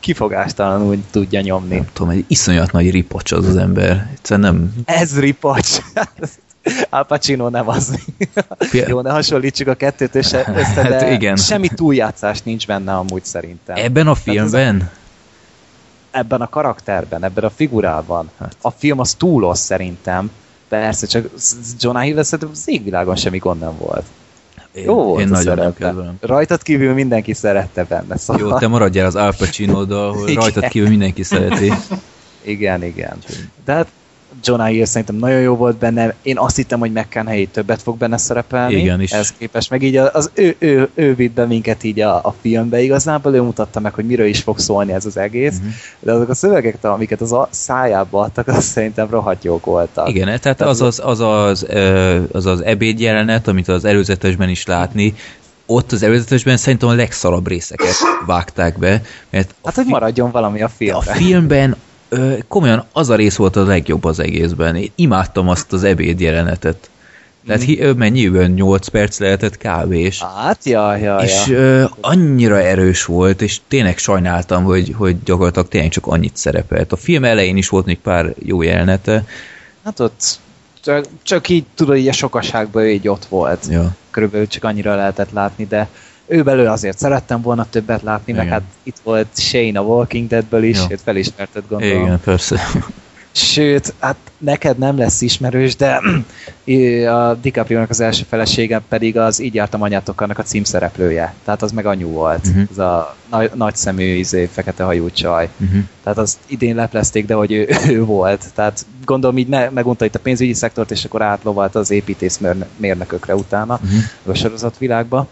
[0.00, 1.74] kifogástalanul tudja nyomni.
[1.74, 4.10] Nem tudom, egy iszonyat nagy ripacs az az ember.
[4.12, 4.72] Egyszerűen nem...
[4.84, 5.78] Ez ripacs.
[6.90, 7.98] Al Pacino nem az.
[8.88, 11.36] Jó, ne hasonlítsuk a kettőt össze, össze de Hát igen.
[11.36, 13.76] semmi túljátszás nincs benne amúgy szerintem.
[13.76, 14.90] Ebben a filmben?
[16.12, 18.30] ebben a karakterben, ebben a figurában.
[18.38, 18.56] Hát.
[18.60, 20.30] A film az túlos szerintem.
[20.68, 21.30] Persze, csak
[21.78, 24.04] John Hill szerintem az égvilágon semmi gond nem volt.
[24.72, 26.16] Jó volt Én nagyon nem kedvelem.
[26.20, 28.16] Rajtad kívül mindenki szerette benne.
[28.16, 28.48] Szóval...
[28.48, 30.42] Jó, te maradjál az Al Pacino-dal, Igen.
[30.42, 31.72] rajtad kívül mindenki szereti.
[32.42, 33.16] Igen, igen.
[33.64, 33.86] De hát
[34.44, 36.14] John Hill szerintem nagyon jó volt benne.
[36.22, 38.74] Én azt hittem, hogy McConaughey többet fog benne szerepelni.
[38.74, 42.14] Igen, és- Ez képest meg így az ő, ő, ő vitt be minket így a,
[42.16, 42.80] a filmbe.
[42.82, 45.58] Igazából ő mutatta meg, hogy miről is fog szólni ez az egész.
[45.58, 45.68] Mhm.
[45.98, 50.08] De azok a szövegek, amiket az a szájába adtak, az szerintem rohadt jók voltak.
[50.08, 51.66] Igen, tehát az az, az, az,
[52.32, 55.14] az, az ebéd jelenet, amit az előzetesben is látni,
[55.66, 57.94] ott az előzetesben szerintem a legszarabb részeket
[58.26, 61.76] vágták be, mert Hát, hogy maradjon valami a a filmben.
[62.48, 64.76] Komolyan az a rész volt a legjobb az egészben.
[64.76, 66.90] Én imádtam azt az ebéd jelenetet.
[67.46, 69.92] Tehát hi, ö, mennyiből 8 perc lehetett kb.
[69.92, 71.58] És, Hát, ja, ja, és ja.
[71.58, 76.92] ö, annyira erős volt, és tényleg sajnáltam, hogy, hogy gyakorlatilag tényleg csak annyit szerepelt.
[76.92, 79.24] A film elején is volt még pár jó jelenete.
[79.84, 80.38] Hát ott
[80.82, 83.66] csak, csak így tudod, így a sokaságban így ott volt.
[83.70, 83.94] Ja.
[84.10, 85.88] Körülbelül csak annyira lehetett látni, de
[86.26, 88.52] ő belőle azért szerettem volna többet látni, meg Igen.
[88.52, 90.84] hát itt volt Shane a Walking Deadből is, Jó.
[90.88, 92.02] őt felismerted gondolom.
[92.02, 92.60] Igen, persze.
[93.34, 96.00] Sőt, hát neked nem lesz ismerős, de
[97.12, 101.34] a DiCaprio-nak az első felesége pedig az Így jártam anyátok annak a címszereplője.
[101.44, 102.44] Tehát az meg anyu volt.
[102.44, 102.62] Mhm.
[102.70, 105.48] Az a nagy, nagy szemű, izé, fekete hajú csaj.
[105.58, 105.82] Uh-huh.
[106.02, 108.44] Tehát azt idén leplezték, de hogy ő, ő volt.
[108.54, 112.40] Tehát gondolom így me, megunta itt a pénzügyi szektort, és akkor átlovalt az építész
[112.76, 114.00] mérnökökre utána Uh-huh.
[114.26, 115.26] a sorozatvilágba.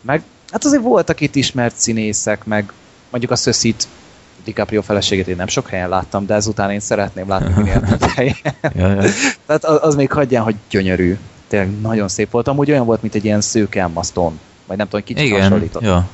[0.00, 2.72] Meg hát azért voltak itt ismert színészek, meg
[3.10, 3.88] mondjuk a Szöszit
[4.44, 8.36] DiCaprio feleségét én nem sok helyen láttam, de ezután én szeretném látni minél több helyen.
[8.74, 9.02] Ja, ja.
[9.46, 11.18] Tehát az, az még hagyján, hogy gyönyörű.
[11.48, 12.48] Tényleg nagyon szép volt.
[12.48, 14.36] Amúgy olyan volt, mint egy ilyen szőke Emma Stone.
[14.66, 15.82] Vagy nem tudom, kicsit Igen, hasonlított.
[15.82, 16.08] ja.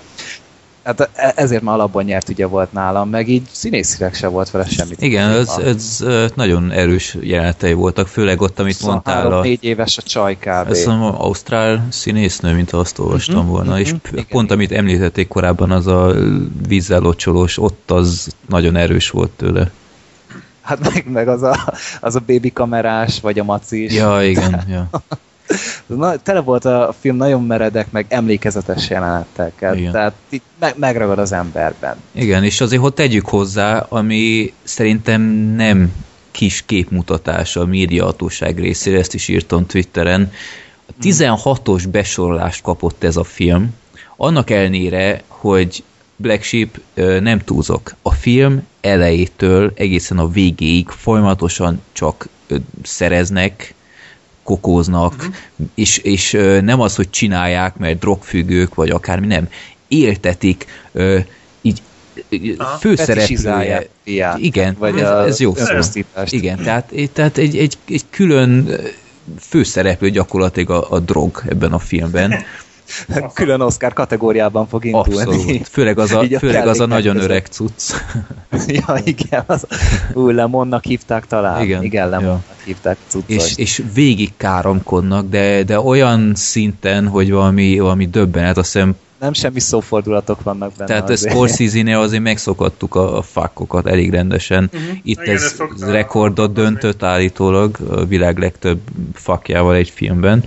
[0.89, 4.67] Hát e- ezért már alapban nyert ugye volt nálam, meg így színészileg se volt vele
[4.67, 5.03] semmit.
[5.03, 10.03] Igen, ez, ez nagyon erős jelenetei voltak, főleg ott, amit mondtál, a, négy éves a
[10.03, 10.71] csaj kb.
[10.71, 14.57] ezt mondom, Ausztrál színésznő, mint azt olvastam Mhm, volna, és mhm, p- igen, pont igen.
[14.57, 16.15] amit említették korábban, az a
[16.69, 19.71] vízzel locsolós, ott az nagyon erős volt tőle.
[20.61, 23.95] Hát meg, meg az, a, az a baby kamerás, vagy a maci is.
[23.95, 24.89] Ja, igen, ja.
[25.97, 29.77] Na, tele volt a film nagyon meredek, meg emlékezetes jelenetekkel.
[29.77, 29.93] Igen.
[29.93, 31.97] Tehát itt meg, megragad az emberben.
[32.13, 35.23] Igen, és azért, hogy tegyük hozzá, ami szerintem
[35.57, 35.93] nem
[36.31, 40.33] kis képmutatás a médiahatóság részére, ezt is írtam Twitteren.
[40.87, 43.75] A 16-os besorolást kapott ez a film,
[44.17, 45.85] annak ellenére, hogy
[46.17, 46.81] Black Sheep
[47.21, 47.95] nem túlzok.
[48.03, 52.29] A film elejétől egészen a végéig folyamatosan csak
[52.83, 53.75] szereznek,
[54.49, 55.35] kokóznak, uh-huh.
[55.75, 59.49] és, és ö, nem az, hogy csinálják, mert drogfüggők, vagy akármi, nem.
[59.89, 60.67] Éltetik,
[61.61, 61.83] így
[62.81, 63.87] főszereplője.
[64.37, 66.01] Igen, vagy ez, ez jó szó.
[66.25, 68.71] Igen, tehát, tehát egy, egy, egy külön
[69.41, 72.35] főszereplő gyakorlatilag a, a drog ebben a filmben.
[73.35, 75.15] Külön Oscar kategóriában fog indulni.
[75.15, 75.69] Abszolút.
[75.69, 77.29] Főleg az a, a főleg az a nagyon között.
[77.29, 77.93] öreg cucc.
[78.87, 79.43] ja, igen.
[79.47, 79.67] Az,
[80.15, 81.63] ú, Lemonnak hívták talán.
[81.63, 82.65] Igen, igen Lemonnak ja.
[82.65, 83.35] hívták cuccos.
[83.37, 89.33] és, és végig káromkodnak, de, de olyan szinten, hogy valami, valami döbbenet, azt hiszem, Nem
[89.33, 90.89] semmi szófordulatok vannak benne.
[90.91, 91.35] tehát azért.
[91.35, 94.71] Scorsese-nél azért megszokattuk a, a fakkokat elég rendesen.
[94.73, 94.83] Mhm.
[95.03, 98.81] Itt Igen, ez rekordot döntött állítólag a világ legtöbb
[99.15, 100.45] fakjával egy filmben.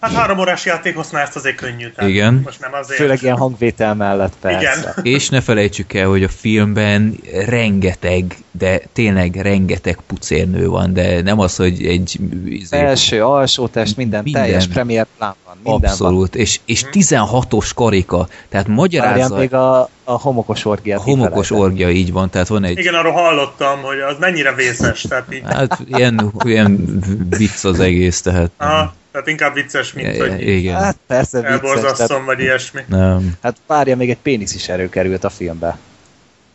[0.00, 1.90] Hát három órás játékosnál ezt azért könnyű.
[1.90, 2.40] Tehát Igen.
[2.44, 3.00] Most nem azért.
[3.00, 4.58] Főleg ilyen hangvétel mellett persze.
[4.60, 5.14] Igen.
[5.14, 11.38] És ne felejtsük el, hogy a filmben rengeteg, de tényleg rengeteg pucérnő van, de nem
[11.38, 12.18] az, hogy egy...
[12.44, 14.42] izé, Felső, alsó test, minden, Minden.
[14.42, 15.54] teljes premier plán van.
[15.54, 15.90] Minden van.
[15.90, 21.00] Abszolút, és, és 16-os karika, tehát magyarázza, még a, a homokos a orgiát.
[21.00, 25.00] homokos orgia így van, tehát van egy, Igen, arról hallottam, hogy az mennyire vészes.
[25.08, 30.48] Tehát így, hát ilyen, ilyen vicc az egész, tehát aha, tehát inkább vicces, mint hogy
[30.48, 31.58] igen, Hát persze vicces.
[31.60, 32.80] Tehát, elborzasztom, vagy ilyesmi.
[32.86, 33.32] nem.
[33.42, 35.78] hát várja, még egy pénisz is előkerült a filmbe.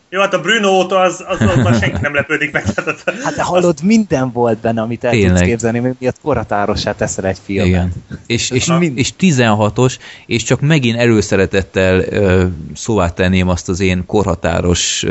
[0.10, 2.74] Jó, hát a Bruno óta az, az, az már senki nem lepődik meg.
[2.74, 5.30] Tehát, Hát de hallod, minden volt benne, amit el Tényleg.
[5.32, 7.68] tudsz képzelni, mi miatt korhatárossá teszel egy filmet.
[7.68, 7.94] Igen.
[8.28, 12.46] És, és, Mind- és 16-os, és csak megint előszeretettel ö,
[12.76, 15.06] szóvá tenném azt az én korhatáros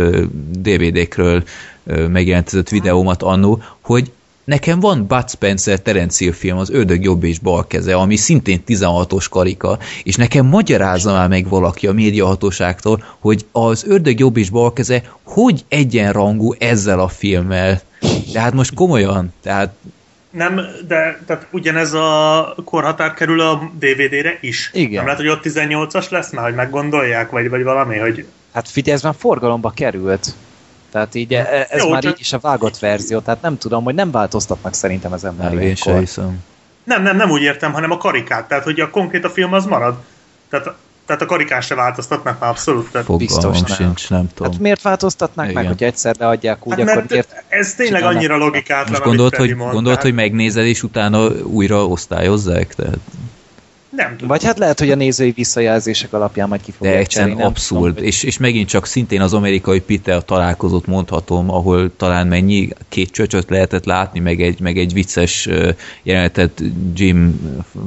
[0.58, 1.42] DVD-kről
[2.08, 4.12] megjelentett videómat annó, hogy
[4.44, 8.62] nekem van Bud Spencer Terence Hill film, az Ördög jobb és bal keze, ami szintén
[8.66, 14.50] 16-os karika, és nekem magyarázza már meg valaki a médiahatóságtól, hogy az Ördög jobb és
[14.50, 17.80] bal keze hogy egyenrangú ezzel a filmmel.
[18.32, 19.74] De hát most komolyan, tehát
[20.30, 24.70] Nem, de tehát ugyanez a korhatár kerül a DVD-re is.
[24.72, 24.94] Igen.
[24.94, 28.96] Nem lehet, hogy ott 18-as lesz már, hogy meggondolják, vagy, vagy valami, hogy Hát figyelj,
[28.96, 30.34] ez már forgalomba került.
[30.94, 33.84] Tehát így e- ez Jó, már csak- így is a vágott verzió, tehát nem tudom,
[33.84, 35.98] hogy nem változtatnak szerintem az ember nem, ilyenkor.
[35.98, 36.42] hiszem.
[36.84, 39.64] nem, nem, nem úgy értem, hanem a karikát, tehát hogy a konkrét a film az
[39.64, 39.94] marad.
[40.50, 40.74] Tehát,
[41.06, 42.90] tehát a karikán se változtatnak már abszolút.
[42.90, 43.76] Tehát, Fogalmam Biztos nem.
[43.76, 44.52] sincs, nem tudom.
[44.52, 45.66] Hát miért változtatnák meg, Igen.
[45.66, 47.44] hogy egyszer leadják úgy, hát, akkor miért?
[47.48, 48.16] ez tényleg csinálnak?
[48.18, 52.74] annyira logikátlan, Most Freddy hogy, mond, gondolt, tehát hogy megnézed, és utána újra osztályozzák?
[52.74, 52.98] Tehát,
[53.96, 54.28] Nem tudom.
[54.28, 57.94] Vagy hát lehet, hogy a nézői visszajelzések alapján majd ki de fogják egyszerűen cserélni, abszurd.
[57.94, 63.10] tudom, És, és megint csak szintén az amerikai Peter találkozót mondhatom, ahol talán mennyi két
[63.10, 65.48] csöcsöt lehetett látni, meg egy, meg egy vicces
[66.02, 66.62] jelenetet
[66.94, 67.40] Jim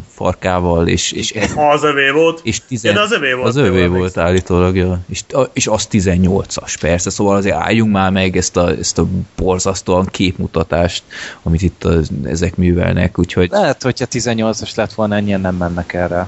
[0.07, 2.39] farkával, és, és, Ha az övé volt.
[2.43, 2.91] és tizen...
[2.91, 3.91] Ja, de az övé volt, Az övé emlékszem.
[3.91, 4.99] volt állítólag, ja.
[5.09, 10.05] és, és az 18-as, persze, szóval azért álljunk már meg ezt a, ezt a borzasztóan
[10.05, 11.03] képmutatást,
[11.43, 16.27] amit itt az, ezek művelnek, úgyhogy Lehet, hogyha 18-as lett volna, ennyien nem mennek erre.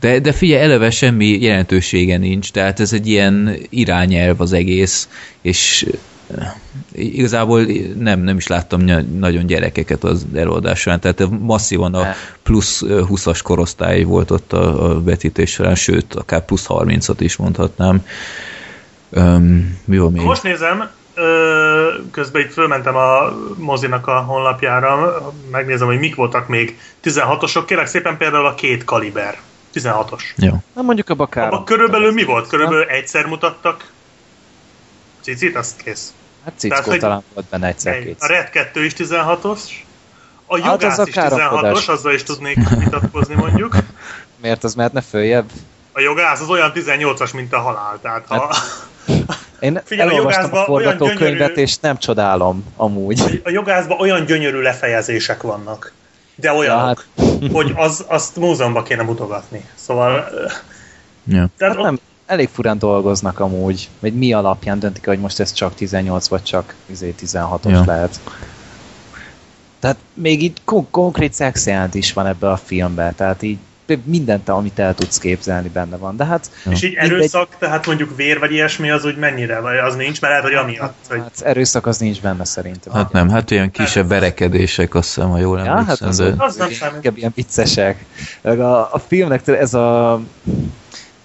[0.00, 5.08] de, de figyelj, eleve semmi jelentősége nincs, tehát ez egy ilyen irányelv az egész,
[5.40, 5.86] és
[6.36, 6.52] eh,
[6.92, 7.66] igazából
[7.98, 8.80] nem, nem is láttam
[9.18, 14.90] nagyon gyerekeket az előadás során, tehát masszívan a plusz eh, 20-as korosztály volt ott a,
[14.90, 18.04] a vetítés során, sőt, akár plusz 30-at is mondhatnám.
[19.10, 20.22] Um, mi van még?
[20.22, 20.90] Most nézem,
[22.10, 27.62] közben itt fölmentem a mozinak a honlapjára, megnézem, hogy mik voltak még 16-osok.
[27.66, 29.40] Kérlek szépen például a két kaliber.
[29.74, 30.22] 16-os.
[30.36, 30.52] Jó.
[30.74, 31.46] Na mondjuk a bakár.
[31.46, 32.46] Abba körülbelül mi volt?
[32.48, 33.90] Körülbelül egyszer mutattak
[35.20, 36.12] cicit, azt kész.
[36.44, 38.26] Hát Tehát, cickó hogy- talán volt benne egyszer A.
[38.26, 39.60] Red 2 is 16-os,
[40.46, 41.84] a Hát az jogász a is káromkodás.
[41.84, 43.76] 16-os, azzal is tudnék vitatkozni mondjuk.
[44.40, 45.50] Miért az mehetne följebb?
[45.92, 47.98] A jogász az olyan 18-as, mint a halál.
[48.02, 48.54] Tehát ha
[49.62, 53.40] Én Figyelj, a elolvastam a olyan forgatókönyvet, gyönyörű- és nem csodálom amúgy.
[53.44, 55.92] a jogászban olyan gyönyörű lefejezések vannak,
[56.34, 59.64] de olyanok, Ja, hogy az, azt múzeumban kéne mutogatni.
[59.74, 60.28] Szóval...
[61.24, 61.48] Ja.
[61.58, 65.74] Tehát Hát nem, elég furán dolgoznak amúgy, vagy mi alapján döntik, hogy most ez csak
[65.74, 67.82] 18 vagy csak izé 16-os Ja.
[67.86, 68.20] lehet.
[69.80, 73.58] Tehát még így kon- konkrét szexjelent is van ebbe a filmbe, tehát így
[74.04, 78.16] mindent, amit el tudsz képzelni benne van, de hát És így mindegy- erőszak, tehát mondjuk
[78.16, 79.60] vér vagy ilyesmi, az úgy mennyire?
[79.60, 80.94] Vagy az nincs, mert lehet, hogy amiatt.
[81.08, 81.18] Hogy...
[81.18, 82.92] Hát erőszak az nincs benne szerintem.
[82.92, 86.34] Hát nem, hát olyan kisebb verekedések, azt hiszem, ha jól Ja, emlékszem, hát az, de...
[86.36, 86.94] Az nem számít.
[86.94, 88.04] inkább ilyen viccesek.
[88.42, 90.20] A, a filmnek ez a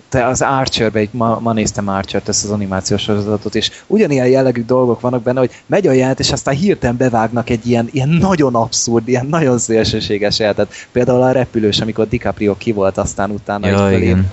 [0.09, 4.63] te az Archerbe, egy, ma, ma néztem Archert, ezt az animációs sorozatot, és ugyanilyen jellegű
[4.63, 8.55] dolgok vannak benne, hogy megy a jelent, és aztán hirtelen bevágnak egy ilyen, ilyen nagyon
[8.55, 10.73] abszurd, ilyen nagyon szélsőséges jelentet.
[10.91, 14.31] Például a repülős, amikor DiCaprio ki volt, aztán utána Ja, egy igen.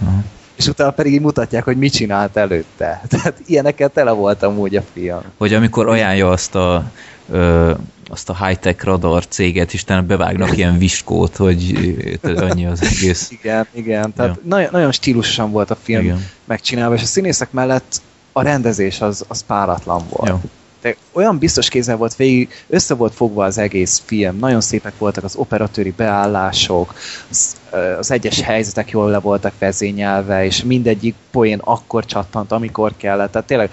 [0.56, 3.00] És utána pedig így mutatják, hogy mit csinált előtte.
[3.10, 5.22] Tehát ilyeneket tele volt amúgy a film.
[5.38, 6.84] Vagy amikor ajánlja azt a,
[7.30, 7.72] ö,
[8.14, 11.74] azt a high-tech radar céget, utána bevágnak ilyen viskót, hogy
[12.22, 13.30] annyi az egész.
[13.30, 14.12] Igen, igen.
[14.12, 16.26] Tehát nagyon, nagyon stílusosan volt a film Igen.
[16.44, 18.00] megcsinálva, és a színészek mellett
[18.32, 20.28] a rendezés az, az páratlan volt.
[20.28, 20.40] Jó.
[20.84, 25.24] De olyan biztos kézzel volt végig, össze volt fogva az egész film, nagyon szépek voltak
[25.24, 26.94] az operatőri beállások,
[27.30, 27.56] az,
[27.98, 33.32] az egyes helyzetek jól le voltak vezényelve, és mindegyik poén akkor csattant, amikor kellett.
[33.32, 33.70] Tehát tényleg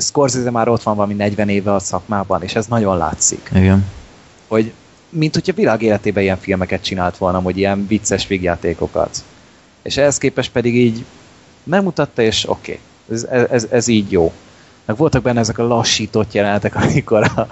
[0.00, 3.50] Scorsese már ott van valami 40 éve a szakmában, és ez nagyon látszik.
[3.54, 3.86] Igen.
[4.46, 4.72] Hogy
[5.08, 9.24] mint hogyha világ életében ilyen filmeket csinált volna, hogy ilyen vicces végjátékokat.
[9.82, 11.04] És ehhez képest pedig így
[11.62, 14.32] megmutatta, és oké, okay, ez, ez, ez így jó.
[14.88, 17.46] Meg voltak benne ezek a lassított jelenetek, amikor a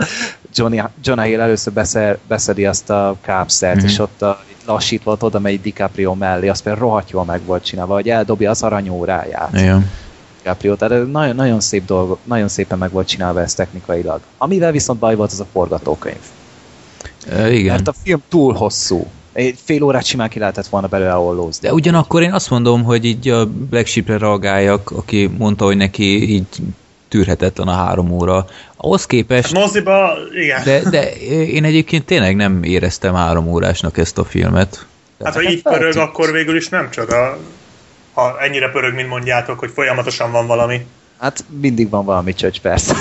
[0.54, 3.84] Johnny, John Hill először beszer, beszedi azt a kápszert, Mhm.
[3.84, 3.92] mm-hmm.
[3.92, 7.64] és ott a, lassítva ott oda megy DiCaprio mellé, az például rohadt jól meg volt
[7.64, 9.50] csinálva, hogy eldobja az aranyóráját.
[9.52, 9.90] Igen.
[10.42, 14.20] DiCaprio, tehát nagyon, nagyon, szép dolog, nagyon szépen meg volt csinálva ez technikailag.
[14.38, 16.20] Amivel viszont baj volt, az a forgatókönyv.
[17.30, 17.74] Ö, Igen.
[17.74, 19.06] Mert a film túl hosszú.
[19.32, 21.68] Egy fél órát simán ki lehetett volna belőle ollózni.
[21.68, 26.32] De ugyanakkor én azt mondom, hogy így a Black Sheep-re reagáljak, aki mondta, hogy neki
[26.34, 26.46] így
[27.08, 28.46] tűrhetetlen a három óra.
[28.76, 30.64] Ahhoz képest, Moziba, igen.
[30.64, 31.16] de, de
[31.46, 34.86] én egyébként tényleg nem éreztem három órásnak ezt a filmet.
[35.24, 37.38] hát ha így pörög, akkor végül is nem csoda.
[38.12, 40.86] Ha ennyire pörög, mint mondjátok, hogy folyamatosan van valami.
[41.18, 42.94] Hát mindig van valami csöcs, persze.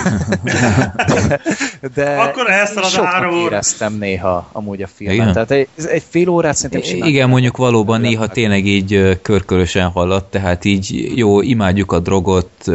[1.96, 3.46] De Akkor elszalad a három óra.
[3.46, 5.16] éreztem néha amúgy a filmet.
[5.16, 5.34] Igen?
[5.34, 7.08] Tehát egy, egy fél órát szerintem simán.
[7.10, 12.72] Igen, mondjuk valóban néha tényleg így körkörösen haladt, tehát így jó, imádjuk a drogot,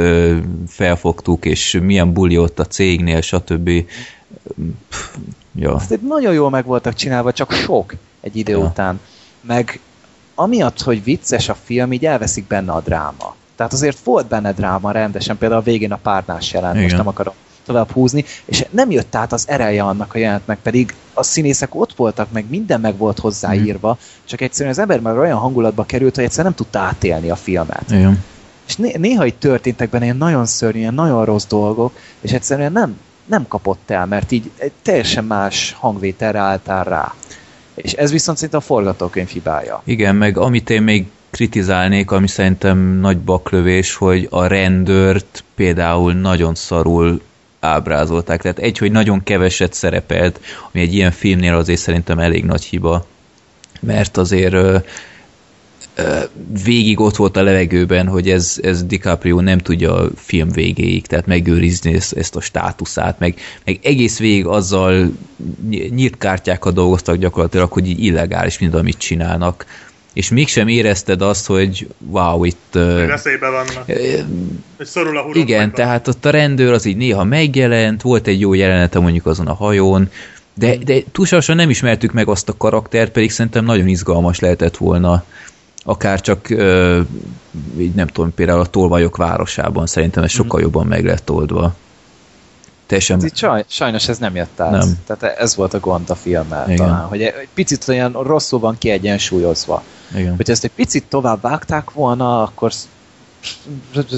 [0.68, 3.70] felfogtuk, és milyen buli ott a cégnél, stb.
[4.88, 5.08] Pff,
[5.54, 5.74] Ja.
[5.74, 8.58] Azt egy nagyon jól meg voltak csinálva, csak sok egy idő Ja.
[8.58, 9.00] után.
[9.40, 9.80] Meg
[10.34, 13.34] amiatt, hogy vicces a film, így elveszik benne a dráma.
[13.60, 16.96] Tehát azért volt benne dráma rendesen, például a végén a párnás jelent, most Igen.
[16.96, 17.34] nem akarom
[17.66, 21.94] tovább húzni, és nem jött át az ereje annak a jelentnek, pedig a színészek ott
[21.96, 26.24] voltak, meg minden meg volt hozzáírva, csak egyszerűen az ember már olyan hangulatba került, hogy
[26.24, 27.84] egyszerűen nem tudta átélni a filmet.
[27.90, 28.24] Igen.
[28.66, 32.72] És né- néha itt történtek benne ilyen nagyon szörnyű, ilyen nagyon rossz dolgok, és egyszerűen
[32.72, 37.14] nem, nem kapott el, mert így egy teljesen más hangvételre álltál rá.
[37.74, 39.82] És ez viszont szerintem a forgatókönyv hibája.
[39.84, 46.54] Igen, meg amit én még kritizálnék, ami szerintem nagy baklövés, hogy a rendőrt például nagyon
[46.54, 47.20] szarul
[47.60, 48.42] ábrázolták.
[48.42, 50.40] Tehát egy, hogy nagyon keveset szerepelt,
[50.72, 53.06] ami egy ilyen filmnél azért szerintem elég nagy hiba,
[53.80, 54.76] mert azért ö,
[55.94, 56.18] ö,
[56.64, 61.26] végig ott volt a levegőben, hogy ez, ez DiCaprio nem tudja a film végéig, tehát
[61.26, 63.34] megőrizni ezt, ezt a státuszát, meg,
[63.64, 65.12] meg egész végig azzal
[65.68, 69.64] ny- nyílt kártyákat dolgoztak gyakorlatilag, hogy így illegális mind, amit csinálnak.
[70.12, 72.68] És mégsem érezted azt, hogy wow, itt...
[72.72, 73.84] Hogy veszélyben vannak.
[74.76, 78.54] Hogy szorul a igen, tehát ott a rendőr az így néha megjelent, volt egy jó
[78.54, 80.10] jelenete mondjuk azon a hajón,
[80.54, 85.24] de, de túlságosan nem ismertük meg azt a karaktert, pedig szerintem nagyon izgalmas lehetett volna
[85.84, 87.00] akár csak ö,
[87.78, 91.74] így nem tudom, például a tolvajok városában szerintem ez sokkal jobban meg lett oldva.
[92.90, 93.24] Teljesen...
[93.24, 94.70] Ez saj, sajnos ez nem jött át.
[94.70, 94.98] Nem.
[95.06, 96.76] Tehát ez volt a gond a filmmel Igen.
[96.76, 99.82] talán, hogy egy picit olyan rosszul van kiegyensúlyozva.
[100.14, 100.36] Igen.
[100.36, 102.72] Hogyha ezt egy picit tovább vágták volna, akkor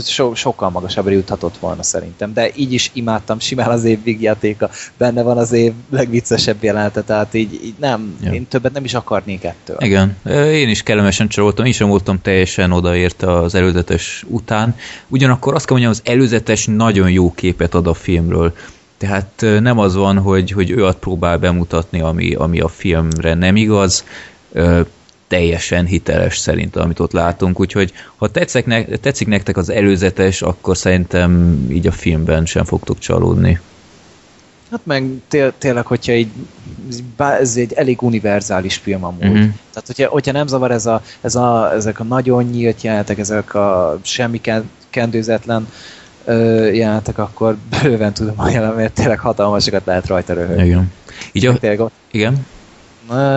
[0.05, 2.32] so, sokkal magasabbra juthatott volna szerintem.
[2.32, 7.35] De így is imádtam, simán az év vígjátéka, benne van az év legviccesebb jelenete, tehát
[7.35, 8.32] így, így nem, Ja.
[8.32, 9.77] én többet nem is akarnék ettől.
[9.81, 10.16] Igen,
[10.53, 14.77] én is kellemesen csalódtam, én sem voltam teljesen odaérte az előzetes után.
[15.09, 18.55] Ugyanakkor azt kell mondjam, az előzetes nagyon jó képet ad a filmről.
[18.99, 24.05] Tehát nem az van, hogy, hogy olyat próbál bemutatni, ami, ami a filmre nem igaz,
[25.32, 30.76] teljesen hiteles szerintem, amit ott látunk, úgyhogy ha tetszek ne, tetszik nektek az előzetes, akkor
[30.76, 33.60] szerintem így a filmben sem fogtok csalódni.
[34.70, 36.28] Hát meg té- tényleg, hogyha így,
[37.16, 39.30] ez egy elég univerzális film amúgy.
[39.30, 39.48] Mhm.
[39.72, 43.54] Tehát, hogyha, hogyha nem zavar ez a, ez a, ezek a nagyon nyílt jelenetek, ezek
[43.54, 45.68] a semmi ken- kendőzetlen
[46.24, 50.64] ö, jelenetek, akkor bőven tudom ajánlani, mert tényleg hatalmasokat lehet rajta röhögni.
[50.64, 50.92] Igen.
[51.32, 52.46] Így a, Tényleg, igen?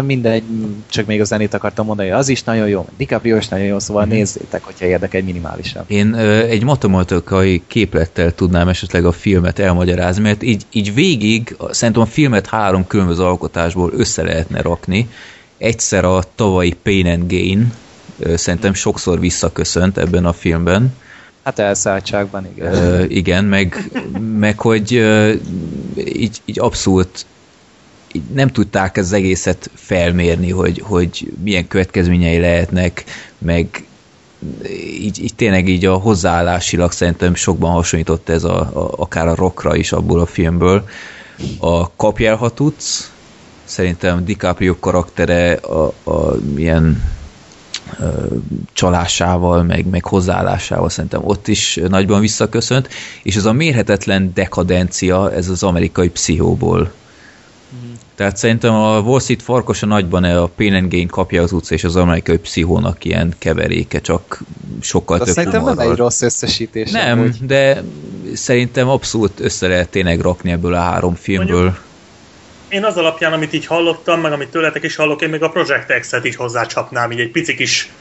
[0.06, 0.44] Mindegy,
[0.90, 4.06] csak még a zenét akartam mondani, az is nagyon jó, DiCaprio is nagyon jó, szóval
[4.06, 4.14] Mhm.
[4.14, 5.84] nézzétek, hogyha érdekel minimalisan.
[5.88, 12.04] Én ö, egy matematikai képlettel tudnám esetleg a filmet elmagyarázni, mert így, így végig, szerintem
[12.04, 15.10] a filmet három különböző alkotásból össze lehetne rakni.
[15.58, 17.74] Egyszer a tavalyi Pain and Gain,
[18.20, 20.94] ö, szerintem sokszor visszaköszönt ebben a filmben.
[21.44, 22.74] Hát elszálltságban, igen.
[22.74, 23.90] Ö, igen, meg,
[24.40, 25.34] meg hogy ö,
[26.06, 27.26] így, így abszolút
[28.34, 33.04] nem tudták az egészet felmérni, hogy, hogy milyen következményei lehetnek,
[33.38, 33.86] meg
[35.00, 39.76] így, így tényleg így a hozzáállásilag szerintem sokban hasonlított ez a, a, akár a rockra
[39.76, 40.88] is abból a filmből.
[41.60, 43.12] A Kapjál, ha tudsz,
[43.64, 47.14] szerintem DiCaprio karaktere a, a milyen
[48.74, 52.90] csalásával, meg, meg hozzáállásával szerintem ott is nagyban visszaköszönt,
[53.24, 56.92] és ez a mérhetetlen dekadencia, ez az amerikai pszichóból.
[58.16, 61.84] Tehát szerintem a Wall Street farkosa nagyban a Pain and Gain kapja az utca, és
[61.84, 64.40] az amerikai pszichónak ilyen keveréke, csak
[64.82, 65.92] sokkal Azt több szerintem nem humorral.
[65.92, 66.92] egy rossz összesítés.
[66.92, 67.38] Nem, amúgy.
[67.46, 67.84] de
[68.34, 71.56] szerintem abszolút össze lehet tényleg rakni ebből a három filmből.
[71.62, 71.84] Mondjuk-
[72.70, 76.00] Én az alapján, amit így hallottam, meg amit tőletek is hallok, én még a Project
[76.00, 77.92] X-et így hozzácsapnám, így egy pici kis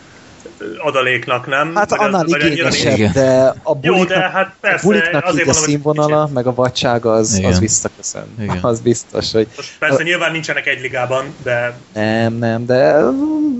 [0.78, 1.74] adaléknak, nem?
[1.74, 3.12] Hát Vagy annál vagy igényesebb, Igen.
[3.12, 6.34] de a Jó, buliknak, de hát a persze, buliknak azért így a színvonala, kicsit.
[6.34, 7.50] meg a vadsága az, Igen.
[7.50, 8.24] az visszaköszön.
[8.40, 8.58] Igen.
[8.72, 12.96] Az biztos, hogy Most persze nyilván nincsenek egy ligában, de nem, nem, de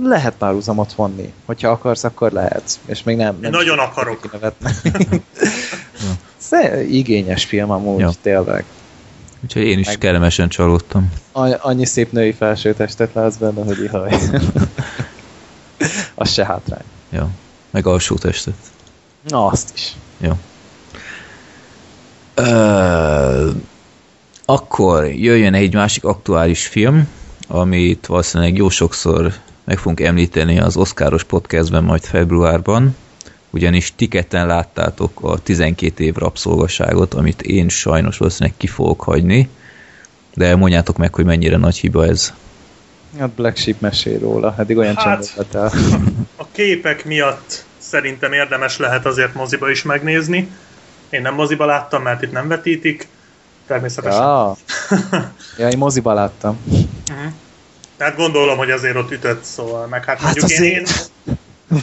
[0.03, 1.33] lehet párhuzamot vonni.
[1.45, 2.63] Hogyha akarsz, akkor lehet.
[2.87, 3.39] És még nem.
[3.41, 4.31] nem nagyon akarok.
[6.37, 8.11] Sze- Igényes film amúgy, Ja.
[8.23, 8.65] tényleg.
[9.43, 11.13] Úgyhogy én is Meg- kellemesen csalódtam.
[11.33, 14.11] Any- Annyi szép női felsőtestet látsz benne, hogy ihaj.
[16.15, 16.85] az se hátrány.
[17.11, 17.29] Ja.
[17.71, 18.55] Meg alsó testet.
[19.29, 19.93] Na, azt is.
[20.19, 20.33] Jó.
[22.35, 23.51] Ö,
[24.45, 27.09] akkor jöjjön egy másik aktuális film,
[27.49, 29.33] amit valószínűleg jó sokszor
[29.65, 32.97] meg fogunk említeni az Oscaros podcastben majd februárban,
[33.51, 39.49] ugyanis ti ketten láttátok a 12 év rabszolgaságot, amit én sajnos valószínűleg ki fogok hagyni,
[40.35, 42.33] de mondjátok meg, hogy mennyire nagy hiba ez.
[43.19, 45.73] Hát Black Sheep mesél róla, eddig olyan Hát- el.
[46.37, 50.51] A képek miatt szerintem érdemes lehet azért moziba is megnézni.
[51.11, 53.09] Én nem moziba láttam, mert itt nem vetítik.
[53.67, 54.21] természetesen.
[54.21, 54.57] Ja.
[55.59, 56.59] ja, én moziba láttam.
[56.67, 57.33] Uh-huh.
[57.97, 60.85] Tehát gondolom, hogy azért ott ütött, szóval, meg hát, hát mondjuk én, én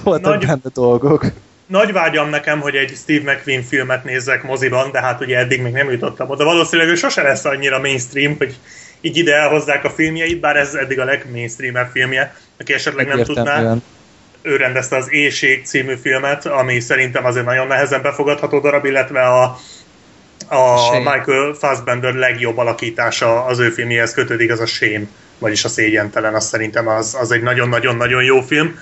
[0.04, 1.26] voltak nagy, benne dolgok.
[1.68, 5.74] Nagy vágyam nekem, hogy egy Steve McQueen filmet nézzek moziban, de hát ugye eddig még
[5.74, 6.44] nem jutottam oda.
[6.44, 8.58] Valószínűleg ő sose lesz annyira mainstream, hogy
[9.02, 13.76] így ide elhozzák a filmjeit, bár ez eddig a legmainstreamebb filmje, aki esetleg nem tudná.
[14.42, 19.58] Ő rendezte az Éjség című filmet, ami szerintem azért nagyon nehezen befogadható darab, illetve a
[20.48, 25.06] a Michael Fassbender legjobb alakítása az ő filmjéhez kötődik, az a Shame,
[25.40, 28.80] vagyis a Szégyentelen, azt szerintem az, az egy nagyon-nagyon-nagyon jó film.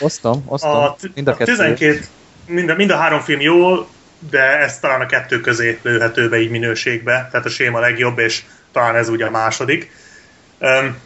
[0.00, 0.70] osztom, osztom.
[0.70, 2.04] A, mind a, a 12,
[2.46, 3.86] mind a, mind a három film jó,
[4.30, 8.18] de ez talán a kettő közé lőhető be így minőségbe, tehát a Shame a legjobb,
[8.18, 8.42] és
[8.72, 9.90] talán ez ugye a második.
[10.58, 10.96] Um,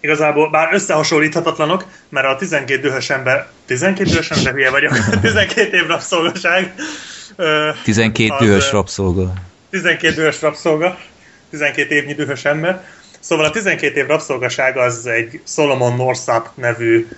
[0.00, 4.92] igazából, bár összehasonlíthatatlanok, mert a 12 dühös ember, 12 dühös ember, hülye vagyok,
[5.22, 6.74] 12 év rabszolgaság,
[7.84, 9.32] 12 dühös rabszolga.
[9.70, 10.98] 12 dühös rabszolga,
[11.50, 12.84] 12 évnyi dühös ember.
[13.20, 17.08] Szóval a 12 év rabszolgaság az egy Solomon Northup nevű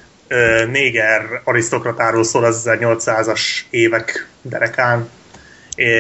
[0.71, 3.41] néger arisztokratáról szól az 1800-as
[3.71, 5.09] évek derekán,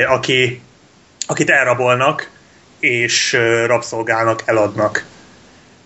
[0.08, 0.60] aki,
[1.26, 2.30] akit elrabolnak,
[2.78, 3.32] és
[3.66, 5.04] rabszolgálnak, eladnak.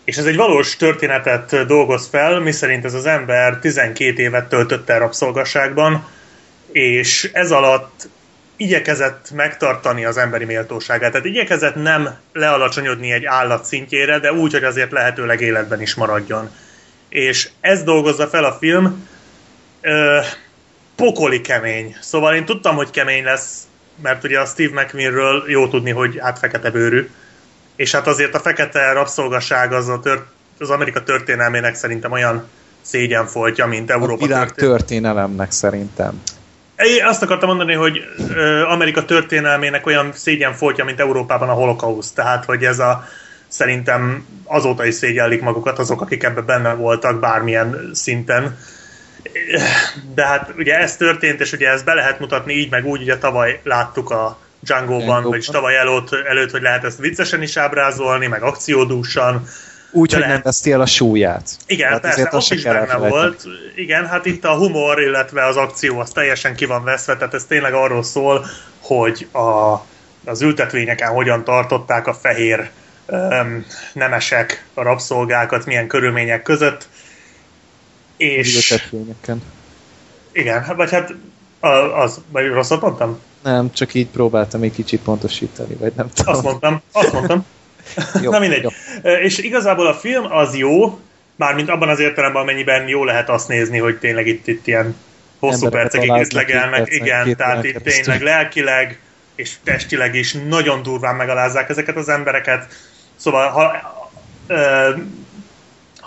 [0.04, 4.98] És ez egy valós történetet dolgoz fel, miszerint ez az ember 12 évet töltött el
[4.98, 6.06] rabszolgasságban,
[6.72, 8.08] és ez alatt
[8.56, 11.10] igyekezett megtartani az emberi méltóságát.
[11.10, 16.50] Tehát igyekezett nem lealacsonyodni egy állat szintjére, de úgy, hogy azért lehetőleg életben is maradjon.
[17.08, 19.08] És ez dolgozza fel a film.
[19.80, 20.20] Ö,
[20.96, 21.96] pokoli kemény.
[22.00, 23.67] Szóval én tudtam, hogy kemény lesz,
[24.02, 27.08] mert ugye a Steve McQueenről jó tudni, hogy hát fekete bőrű.
[27.76, 30.26] És hát azért a fekete rabszolgaság az a tört,
[30.58, 32.48] az Amerika történelmének szerintem olyan
[32.80, 36.22] szégyenfoltja, mint Európa a világ történelemnek szerintem.
[36.76, 37.98] Én azt akartam mondani, hogy
[38.68, 42.14] Amerika történelmének olyan szégyenfoltja, mint Európában a holokauszt.
[42.14, 43.04] Tehát, hogy ez a
[43.48, 48.58] szerintem azóta is szégyellik magukat azok, akik ebben benne voltak bármilyen szinten.
[50.14, 53.18] De hát ugye ez történt, és ugye ezt be lehet mutatni így, meg úgy, ugye
[53.18, 58.42] tavaly láttuk a Django-ban, vagyis tavaly előtt, előtt, hogy lehet ezt viccesen is ábrázolni, meg
[58.42, 59.48] akciódúsan,
[59.90, 61.50] úgy, hogy nem veszti el a súlyát.
[61.66, 63.42] Igen, hát persze, ott is benne volt.
[63.74, 67.44] Igen, hát itt a humor, illetve az akció az teljesen ki van veszve, tehát ez
[67.44, 68.46] tényleg arról szól,
[68.80, 69.74] hogy a,
[70.24, 72.70] az ültetvényeken hogyan tartották a fehér
[73.06, 76.88] um, nemesek a rabszolgákat, milyen körülmények között.
[78.18, 78.82] És...
[80.32, 81.14] Igen, vagy hát
[81.94, 83.20] az, vagy rosszat mondtam?
[83.42, 86.34] Nem, csak így próbáltam egy kicsit pontosítani, vagy nem tudom.
[86.34, 87.46] Azt mondtam, azt mondtam.
[88.22, 88.62] Jó, Na mindegy.
[88.62, 89.12] Jó.
[89.12, 90.98] És igazából a film az jó,
[91.36, 94.96] mármint abban az értelemben, amennyiben jó lehet azt nézni, hogy tényleg itt, itt ilyen
[95.38, 99.00] hosszú percekig ütlegelnek, igen, tehát itt tényleg lelkileg
[99.38, 102.72] és testileg is nagyon durván megalázzák ezeket az embereket.
[103.16, 103.76] Szóval ha,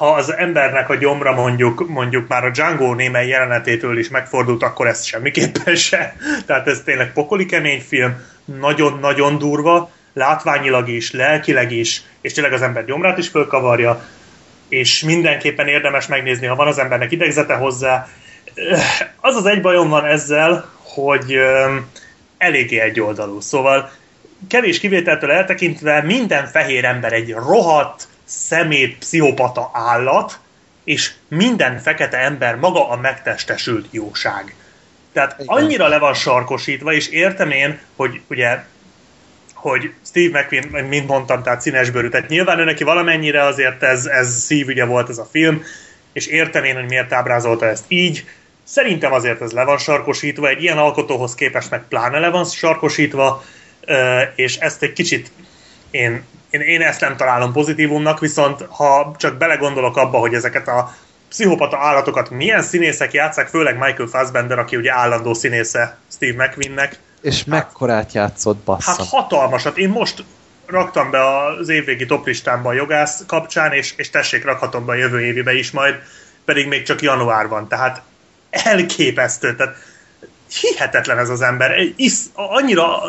[0.01, 4.87] ha az embernek a gyomra mondjuk, mondjuk már a Django némely jelenetétől is megfordult, akkor
[4.87, 6.15] ez semmiképpen se.
[6.45, 8.15] Tehát ez tényleg pokoli kemény film,
[8.59, 14.05] nagyon-nagyon durva, látványilag is, lelkileg is, és tényleg az ember gyomrát is fölkavarja,
[14.69, 18.07] és mindenképpen érdemes megnézni, ha van az embernek idegzete hozzá.
[19.19, 21.37] Az az egy bajom van ezzel, hogy
[22.37, 23.39] eléggé egyoldalú.
[23.39, 23.91] Szóval
[24.47, 30.39] kevés kivételtől eltekintve minden fehér ember egy rohadt, szemét, pszichopata állat,
[30.83, 34.55] és minden fekete ember maga a megtestesült jóság.
[35.13, 38.59] Tehát annyira le van sarkosítva, és értem én, hogy ugye
[39.53, 44.39] hogy Steve McQueen, mint mondtam, tehát színesbőrű, tehát nyilván ő neki valamennyire azért ez, ez
[44.39, 45.63] szívügye volt ez a film,
[46.13, 48.25] és értem én, hogy miért ábrázolta ezt így.
[48.63, 53.43] Szerintem azért ez le van sarkosítva, egy ilyen alkotóhoz képest meg pláne le van sarkosítva,
[54.35, 55.31] és ezt egy kicsit
[55.91, 60.95] én, én, én ezt nem találom pozitívumnak, viszont ha csak belegondolok abba, hogy ezeket a
[61.29, 67.37] pszichopata állatokat milyen színészek játszák, főleg Michael Fassbender, aki ugye állandó színésze Steve McQueennek, és
[67.37, 68.91] hát, mekkorát játszott, bassza?
[68.91, 69.77] Hát hatalmasat.
[69.77, 70.23] Én most
[70.65, 75.21] raktam be az évvégi toplistámba a jogász kapcsán, és, és tessék, rakhatom be a jövő
[75.21, 75.95] évibe is majd,
[76.45, 77.67] pedig még csak január van.
[77.67, 78.01] Tehát
[78.49, 79.55] elképesztő.
[79.55, 79.75] Tehát
[80.61, 81.71] hihetetlen ez az ember.
[81.95, 83.01] Isz, annyira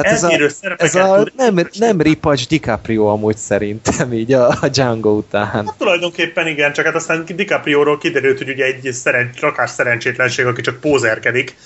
[0.00, 5.10] tehát ez a, ez a nem, nem Ripacs DiCaprio amúgy szerintem így a, a Django
[5.10, 5.46] után.
[5.46, 10.60] Hát tulajdonképpen igen, csak hát aztán DiCaprio-ról kiderült, hogy ugye egy szerencs, rakás szerencsétlenség, aki
[10.60, 11.56] csak pózerkedik,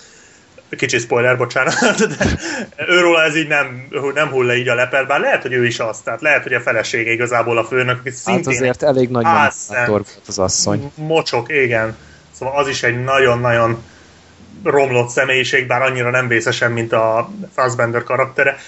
[0.76, 2.26] kicsi spoiler, bocsánat, de
[2.88, 5.78] őról ez így nem, nem hull le így a leper, bár lehet, hogy ő is
[5.78, 9.26] az, tehát lehet, hogy a felesége igazából a főnök, aki szintén hát azért elég nagy
[9.86, 10.92] volt az asszony.
[10.94, 11.96] Mocsok, igen.
[12.32, 13.82] Szóval az is egy nagyon-nagyon
[14.64, 18.58] romlott személyiség, bár annyira nem vészesen, mint a Fassbender karaktere.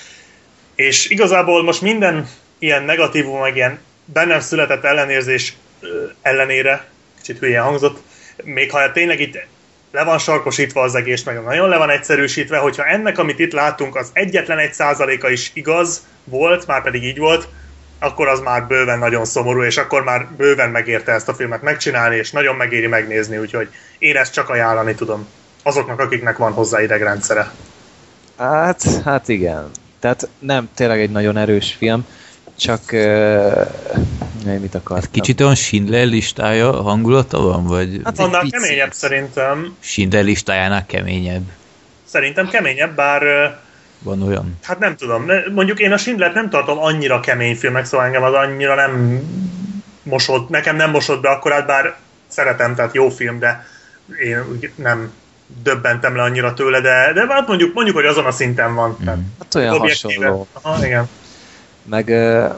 [0.74, 5.56] És igazából most minden ilyen negatívum, meg ilyen bennem született ellenérzés
[6.22, 7.98] ellenére, kicsit hülyen hangzott,
[8.44, 9.38] még ha tényleg itt
[9.92, 13.96] le van sarkosítva az egész, meg nagyon le van egyszerűsítve, hogyha ennek, amit itt látunk,
[13.96, 17.48] az egyetlen egy százaléka is igaz volt, már pedig így volt,
[17.98, 22.16] akkor az már bőven nagyon szomorú, és akkor már bőven megérte ezt a filmet megcsinálni,
[22.16, 23.68] és nagyon megéri megnézni, úgyhogy
[23.98, 25.28] én ezt csak ajánlani tudom
[25.62, 27.50] azoknak, akiknek van hozzá idegrendszere.
[28.38, 29.70] Hát, hát igen.
[29.98, 32.06] Tehát nem tényleg egy nagyon erős film,
[32.56, 34.94] csak uh, mit akartam?
[34.96, 38.00] Hát kicsit olyan Schindler listája hangulata van, vagy?
[38.04, 38.60] Hát annál picit.
[38.60, 39.76] keményebb szerintem.
[39.80, 41.42] Schindler listájánál keményebb.
[42.04, 43.22] Szerintem keményebb, bár
[43.98, 44.58] van olyan?
[44.62, 45.26] Hát nem tudom.
[45.54, 49.20] Mondjuk én a Schindler nem tartom annyira kemény filmnek, szóval engem az annyira nem
[50.02, 51.96] mosod, nekem nem mosod be akkorát, bár
[52.28, 53.66] szeretem, tehát jó film, de
[54.20, 55.12] én nem
[55.62, 58.96] döbbentem le annyira tőle, de, de hát mondjuk, mondjuk, hogy azon a szinten van.
[59.02, 59.06] Mm.
[59.38, 60.46] Hát olyan hasonló.
[60.52, 61.08] Aha, igen.
[61.84, 62.54] Meg uh,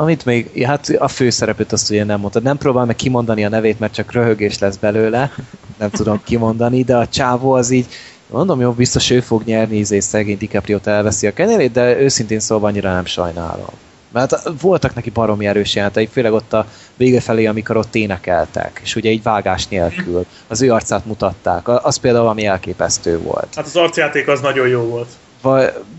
[0.00, 3.78] amit még, hát a főszerepet azt ugye nem mondtad, nem próbál meg kimondani a nevét,
[3.78, 5.32] mert csak röhögés lesz belőle,
[5.78, 7.86] nem tudom kimondani, de a csávó az így,
[8.26, 12.40] mondom, jó, biztos ő fog nyerni, és izé szegény DiCaprio-t elveszi a kenyerét, de őszintén
[12.40, 13.70] szóval annyira nem sajnálom.
[14.12, 16.66] Mert voltak neki baromi erős jelentei, főleg ott a
[16.98, 20.26] vége felé, amikor ott énekeltek, és ugye így vágás nélkül.
[20.46, 21.68] Az ő arcát mutatták.
[21.68, 23.54] Az például ami elképesztő volt.
[23.56, 25.08] Hát az arcjáték az nagyon jó volt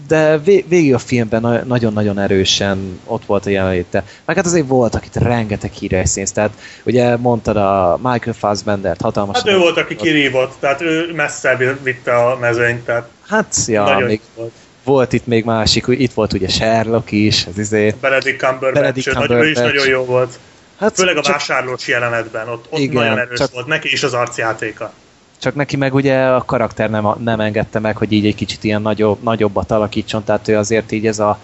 [0.07, 4.03] de végig a filmben nagyon-nagyon erősen ott volt a jelenléte.
[4.25, 6.51] Meg hát azért voltak itt rengeteg híres színsz, tehát
[6.83, 9.37] ugye mondtad a Michael Fassbender-t, hatalmas...
[9.37, 14.21] Hát ő volt, aki kirívott, tehát ő messze vitte a mezőnyt, tehát Hát, ja, még
[14.35, 14.51] volt.
[14.83, 17.93] volt itt még másik, itt volt ugye Sherlock is, az izé...
[18.01, 19.45] Benedict Cumberbatch, Benedict Cumberbatch.
[19.45, 20.39] ő is nagyon jó volt.
[20.79, 21.33] Hát Főleg a csak...
[21.33, 23.51] vásárlós jelenetben, ott, ott igen, nagyon erős csak...
[23.51, 24.93] volt, neki is az arcjátéka.
[25.41, 28.81] Csak neki meg ugye a karakter nem, nem engedte meg, hogy így egy kicsit ilyen
[28.81, 31.39] nagyobb, nagyobbat alakítson, tehát ő azért így ez a,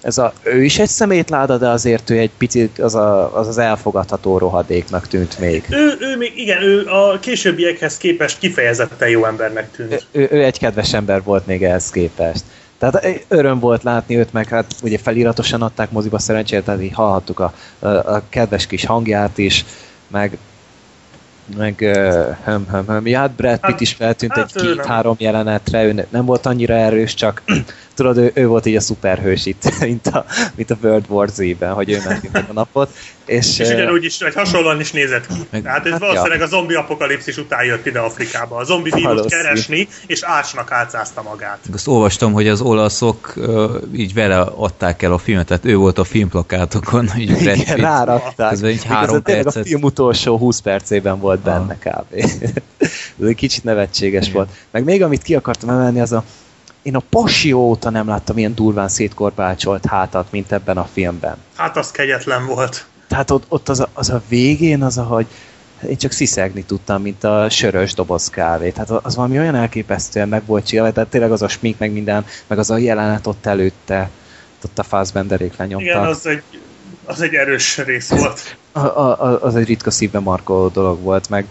[0.00, 3.58] ez a, ő is egy szemétláda, de azért ő egy picit az a, az, az
[3.58, 5.64] elfogadható rohadéknak tűnt még.
[5.70, 10.06] Ő, ő még, igen, ő a későbbiekhez képest kifejezetten jó embernek tűnt.
[10.12, 12.44] Ő, ő egy kedves ember volt még ehhez képest.
[12.78, 17.40] Tehát öröm volt látni őt, meg hát ugye feliratosan adták moziba szerencsére, tehát így hallhattuk
[17.40, 19.64] a, a, a kedves kis hangját is,
[20.06, 20.38] meg
[21.56, 23.06] meg uh, hem, hem, hem.
[23.06, 27.14] Ja, hát Brad Pitt is feltűnt hát egy két-három jelenetre, ő nem volt annyira erős,
[27.14, 27.42] csak
[27.98, 31.72] tudod, ő, ő volt így a szuperhős itt, mint a, mint a World War Z-ben,
[31.72, 32.90] hogy ő menti meg a napot.
[33.24, 35.34] És, és ugyanúgy is, vagy hasonlóan is nézett ki.
[35.50, 36.44] Meg, hát ez hát valószínűleg ja.
[36.44, 38.56] a zombi apokalipszis után jött ide Afrikába.
[38.56, 41.58] A zombi vírust keresni, és ácsnak álcázta magát.
[41.72, 45.98] Azt olvastam, hogy az olaszok uh, így vele adták el a filmet, tehát ő volt
[45.98, 47.08] a filmplakátokon.
[47.18, 48.52] Így Igen, rárakták.
[48.52, 49.62] Ez egy három percet.
[49.62, 51.92] A film utolsó 20 percében volt benne ah.
[51.92, 52.14] kb.
[53.20, 54.34] ez egy kicsit nevetséges Igen.
[54.34, 54.48] volt.
[54.70, 56.24] Meg még amit ki akartam emelni, az a
[56.82, 61.36] én a Passió óta nem láttam ilyen durván szétkorbácsolt hátat, mint ebben a filmben.
[61.56, 62.86] Hát az kegyetlen volt.
[63.08, 65.26] Tehát ott, ott az, a, az a végén az, ahogy
[65.88, 68.70] én csak sziszegni tudtam, mint a sörös doboz kávé.
[68.70, 72.24] Tehát az valami olyan elképesztően meg volt csinálva, tehát tényleg az a smink, meg minden,
[72.46, 74.10] meg az a jelenet ott előtte,
[74.64, 75.88] ott a Fassbenderék lenyomtak.
[75.88, 76.42] Igen, az egy,
[77.04, 78.56] az egy erős rész volt.
[78.72, 81.46] A, a, az egy ritka szívbe markoló dolog volt, meg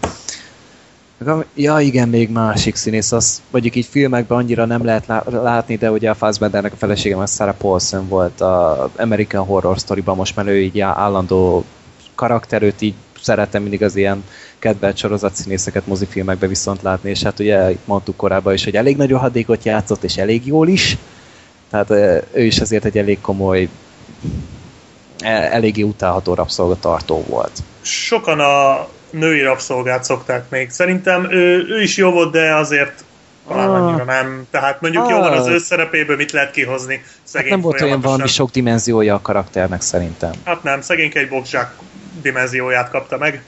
[1.54, 6.10] Ja, igen, még másik színész, az mondjuk így filmekben annyira nem lehet látni, de ugye
[6.10, 10.60] a Fassbendernek a feleségem az Sarah Paulson volt a American Horror Story-ban, most már ő
[10.60, 11.64] így állandó
[12.14, 14.24] karakterőt így szeretem mindig az ilyen
[14.58, 19.64] kedvelt sorozatszínészeket mozifilmekbe viszont látni, és hát ugye mondtuk korábban is, hogy elég nagy hadékot
[19.64, 20.96] játszott, és elég jól is,
[21.70, 21.90] tehát
[22.32, 23.68] ő is azért egy elég komoly
[25.20, 27.52] e, eléggé utálható rabszolgatartó volt.
[27.80, 30.70] Sokan a női rabszolgát szokták még.
[30.70, 33.04] Szerintem ő, ő is jó volt, de azért
[33.48, 33.86] talán ah.
[33.86, 34.46] annyira nem.
[34.50, 35.10] Tehát mondjuk ah.
[35.10, 37.02] jó van az ő szerepéből, mit lehet kihozni.
[37.22, 40.32] Szegény hát nem volt olyan valami sok dimenziója a karakternek szerintem.
[40.44, 41.74] Hát nem, szegény egy boxzsák
[42.22, 43.42] dimenzióját kapta meg.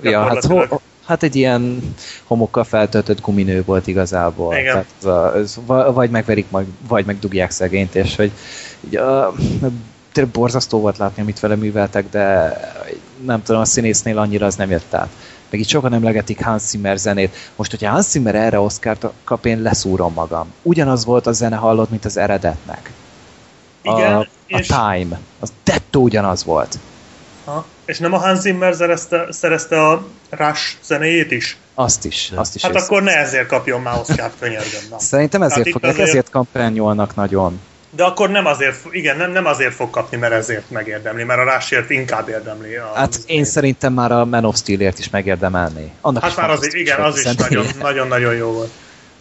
[0.00, 4.56] Ja, hát, ho- hát egy ilyen homokkal feltöltött guminő volt igazából.
[4.56, 4.72] Igen.
[4.72, 5.58] Tehát ez a, ez,
[5.94, 6.46] vagy megverik,
[6.88, 8.30] vagy megdugják szegényt, és hogy
[8.80, 9.34] így a,
[10.12, 12.52] tényleg borzasztó volt látni, amit vele műveltek, de
[13.24, 15.08] nem tudom, a színésznél annyira az nem jött át.
[15.50, 17.36] Meg itt sokan emlegetik Hans Zimmer zenét.
[17.56, 20.52] Most, hogyha Hans Zimmer erre Oscar-t kap, én leszúrom magam.
[20.62, 22.90] Ugyanaz volt a zene hallott, mint az eredetnek.
[23.82, 24.70] Igen, a, és...
[24.70, 25.20] a Time.
[25.40, 26.78] Az dettó ugyanaz volt.
[27.44, 27.66] Ha.
[27.84, 31.56] És nem a Hans Zimmer szerezte, szerezte a Rush zenéjét is?
[31.74, 32.62] Azt is, azt is.
[32.62, 34.98] Hát akkor ne ezért kapjon már Oscar-t, könyörgöm.
[34.98, 36.08] Szerintem ezért hát fogják, azért...
[36.08, 37.60] ezért kampányolnak nagyon.
[37.96, 41.44] De akkor nem azért, igen, nem, nem azért fog kapni, mert ezért megérdemli, mert a
[41.44, 42.76] Rásért inkább érdemli.
[42.76, 45.90] A, hát én szerintem már a Man of Steel-ért is megérdemelné.
[46.00, 48.70] Annak hát is már az, igen, az is nagyon-nagyon jó volt.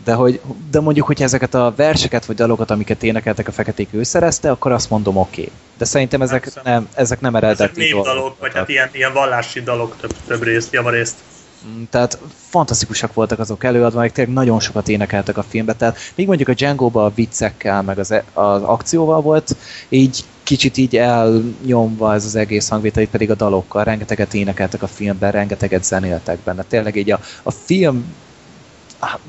[0.03, 0.41] De, hogy,
[0.71, 4.71] de mondjuk, hogyha ezeket a verseket vagy dalokat, amiket énekeltek a feketék, ő szerezte, akkor
[4.71, 5.41] azt mondom oké.
[5.41, 5.53] Okay.
[5.77, 9.61] De szerintem ezek nem, ezek nem Ezek eredeti népdalok, dolgok vagy hát ilyen, ilyen vallási
[9.61, 11.15] dalok több, több részt, javarészt.
[11.67, 12.17] Mm, Tehát
[12.49, 15.73] fantasztikusak voltak azok előadva, meg tényleg nagyon sokat énekeltek a filmbe.
[15.73, 19.55] Tehát még mondjuk a Django-ba a viccekkel, meg az, e- az akcióval volt,
[19.89, 23.83] így kicsit így elnyomva ez az egész hangvétel, itt pedig a dalokkal.
[23.83, 26.63] Rengeteget énekeltek a filmben, rengeteget zenéltek benne.
[26.63, 28.15] Tényleg így a, a film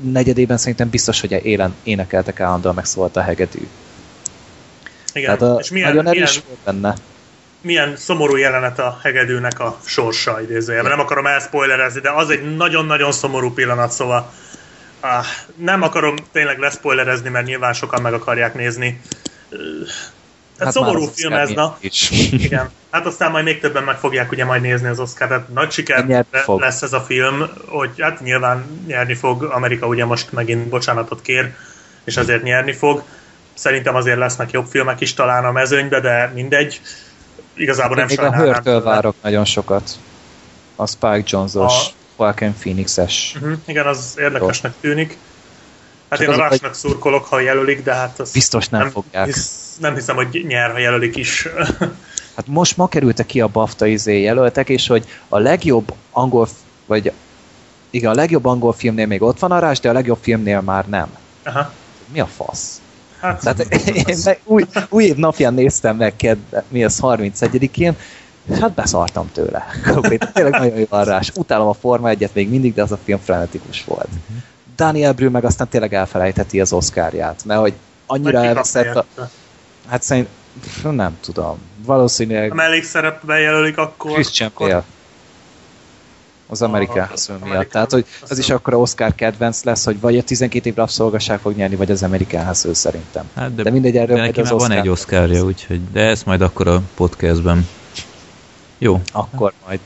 [0.01, 3.67] negyedében szerintem biztos, hogy élen énekeltek állandóan, meg szólt a hegedű.
[5.13, 6.95] Igen, Tehát a, és milyen, nagyon erős milyen, volt benne.
[7.67, 10.91] Milyen szomorú jelenet a hegedűnek a sorsa idézőjelben.
[10.91, 14.31] Nem akarom elspoilerezni, de az egy nagyon-nagyon szomorú pillanat, szóval
[14.99, 15.25] ah,
[15.55, 19.01] nem akarom tényleg leszpoilerezni, mert nyilván sokan meg akarják nézni.
[20.59, 21.77] Hát szomorú film ez, na.
[21.79, 22.11] Is.
[22.31, 22.69] Igen.
[22.91, 26.25] Hát aztán majd még többen meg fogják ugye majd nézni az Oscar, tehát nagy siker
[26.45, 31.53] lesz ez a film, hogy hát nyilván nyerni fog, Amerika ugye most megint bocsánatot kér,
[32.03, 33.03] és azért nyerni fog.
[33.53, 36.81] Szerintem azért lesznek jobb filmek is talán a mezőnybe, de mindegy.
[37.57, 38.47] Igazából nem Még a sajnálnám.
[38.53, 38.93] Hörtől tőle.
[38.93, 39.89] várok nagyon sokat.
[40.75, 41.91] A Spike Jonze-os, A-
[42.23, 43.33] Joaquin Phoenix-es.
[43.35, 43.57] Uh-huh.
[43.65, 45.17] Igen, az érdekesnek tűnik.
[46.09, 49.25] Hát Csak én a a- Rushnak szurkolok, ha jelölik, de hát az Biztos nem fogják.
[49.25, 51.47] Hisz, nem hiszem, hogy nyer, ha jelölik is.
[52.35, 56.47] Hát most ma kerültek ki a BAFTA izé jelöltek, és hogy a legjobb angol,
[56.85, 57.11] vagy
[57.89, 60.87] igen, a legjobb angol filmnél még ott van a rás, de a legjobb filmnél már
[60.87, 61.07] nem.
[61.43, 61.71] Aha.
[62.11, 62.81] Mi a fasz?
[63.19, 66.37] Hát, Tehát én meg új, új év napján néztem meg, ked,
[66.67, 67.95] mi az 31-én,
[68.51, 69.65] és hát beszartam tőle.
[70.33, 71.31] Tényleg nagyon jó a rás.
[71.35, 74.09] Utálom a Forma egyet még mindig, de az a film frenetikus volt.
[74.75, 77.73] Daniel Brühl meg aztán tényleg elfelejteti az Oscarját, mert hogy
[78.05, 79.05] annyira elveszett a...
[79.87, 80.27] Hát szerint,
[80.83, 81.57] nem tudom.
[81.85, 84.11] Valószínűleg Ha mellékszerepbe jelölik, akkor...
[84.11, 84.83] Christian akkor- Bale.
[86.49, 87.69] Az Amerikán az miatt.
[87.69, 88.37] Tehát, hogy az Hustle.
[88.37, 92.03] is akkor Oscar kedvenc lesz, hogy vagy a 12 év rabszolgaság fog nyerni, vagy az
[92.03, 93.29] Amerikán Hustle szerintem.
[93.35, 96.25] Hát de, De mindegy, erről de neki az már van egy Oscarja, úgyhogy, de ezt
[96.25, 97.67] majd akkor a podcastben.
[98.77, 99.79] Jó, Akkor majd.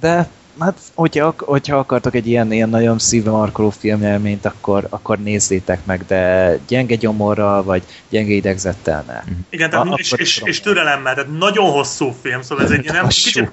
[0.00, 0.28] De
[0.58, 5.84] hát, hogyha, ak- hogyha akartok egy ilyen, ilyen nagyon szívbe markoló filmélményt, akkor, akkor nézzétek
[5.84, 9.22] meg, de gyenge gyomorral, vagy gyenge idegzettel ne.
[9.50, 13.02] Igen, tehát, A- és, és, és türelemmel, tehát nagyon hosszú film, szóval ez egy nem,
[13.04, 13.24] Lassú.
[13.24, 13.50] kicsit,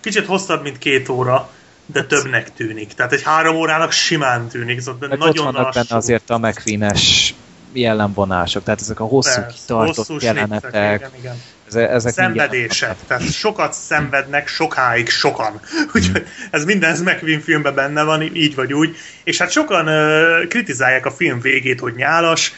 [0.00, 1.50] kicsit hosszabb, mint két óra,
[1.92, 2.92] de többnek tűnik.
[2.92, 5.80] Tehát egy három órának simán tűnik, szóval de ott nagyon vannak lassú.
[5.88, 7.34] benne azért a McQueen-es
[7.72, 11.36] jellemvonások, tehát ezek a hosszú Persze, kitartott hosszú jelenetek, snippek, igen, igen.
[11.68, 15.60] eze- ezek Szenvedések, tehát sokat szenvednek, sokáig sokan.
[15.94, 18.96] Úgyhogy ez minden ez McQueen filmben benne van, így vagy úgy.
[19.24, 22.52] És hát sokan uh, kritizálják a film végét, hogy nyálas.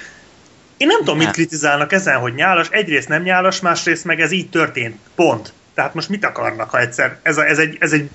[0.76, 2.68] Én nem tudom, mit kritizálnak ezen, hogy nyálas.
[2.70, 4.98] Egyrészt nem nyálas, másrészt meg ez így történt.
[5.14, 5.52] Pont.
[5.74, 8.10] Tehát most mit akarnak, ha egyszer ez, a, ez, egy, ez egy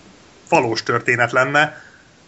[0.50, 1.82] valós történet lenne.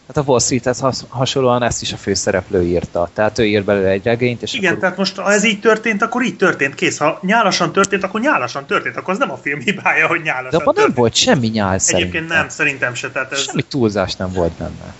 [0.08, 3.10] Hát a Wall Street-hez has- hasonlóan ezt is a főszereplő írta.
[3.14, 6.02] Tehát ő ír belőle egy regényt, és Igen, akkor tehát most ha ez így történt,
[6.02, 6.98] akkor így történt, kész.
[6.98, 10.56] Ha nyálasan történt, akkor nyálasan történt, akkor az nem a film hibája, hogy nyálasan De
[10.58, 10.98] abban nem történt.
[10.98, 12.10] volt semmi nyál szerintem.
[12.10, 13.10] Egyébként nem, szerintem se.
[13.12, 14.94] Tehát ez, Semmi túlzás nem volt benne.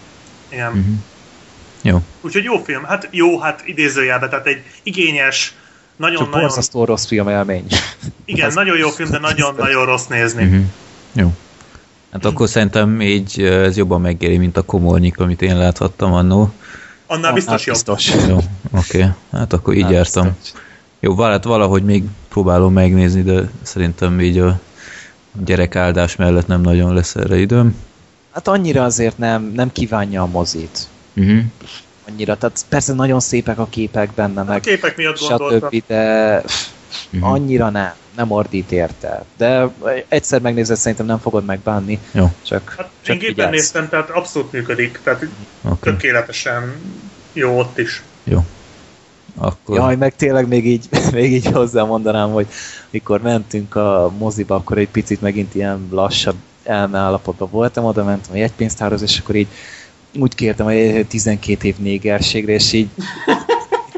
[0.50, 0.72] igen.
[0.72, 0.92] Mhm.
[1.82, 2.00] Jó.
[2.22, 5.54] Úgyhogy jó film, hát jó, hát idézőjelben, tehát egy igényes,
[5.96, 7.66] nagyon-nagyon, borzasztó rossz film élmény.
[8.26, 10.44] igen, nagyon jó film, de nagyon-nagyon rossz nézni.
[10.44, 10.60] Mhm.
[11.14, 11.34] Jó.
[12.12, 16.52] Hát akkor szerintem így ez jobban megéri, mint a komornyik, amit én láthattam annó.
[17.08, 17.96] Annál biztos Hát jobb.
[17.96, 18.28] biztos.
[18.28, 18.36] Jó,
[18.72, 18.98] oké.
[18.98, 19.10] Okay.
[19.32, 20.36] Hát akkor így Hát jártam.
[20.40, 20.62] biztos.
[21.00, 24.60] Jó, hát valahogy még próbálom megnézni, de szerintem így a
[25.46, 27.76] gyerekáldás mellett nem nagyon lesz erre időm.
[28.32, 30.88] Hát annyira azért nem, nem kívánja a mozit.
[31.14, 31.40] Uh-huh.
[32.10, 35.70] Annyira, tehát persze nagyon szépek a képek benne, A meg képek miatt gondoltam.
[35.70, 36.44] stb., de
[37.10, 37.24] Mhm.
[37.24, 39.24] annyira nem, nem ordít érte.
[39.38, 39.70] De
[40.08, 44.52] egyszer megnézed, szerintem nem fogod megbánni, Jó, csak, Hát csak én gépen néztem, tehát abszolút
[44.52, 45.32] működik, tehát oké.
[45.62, 45.94] Okay.
[45.94, 46.76] tökéletesen
[47.34, 48.04] jó ott is.
[48.24, 48.46] Jó.
[49.38, 49.76] Akkor...
[49.76, 52.48] Jaj, meg tényleg még így, még így hozzá mondanám, hogy
[52.90, 58.38] mikor mentünk a moziba, akkor egy picit megint ilyen lassabb elmeállapotban voltam, oda mentem a
[58.38, 59.48] jegypénztárhoz, és akkor így
[60.20, 62.90] úgy kértem, hogy 12 év négerségre, és így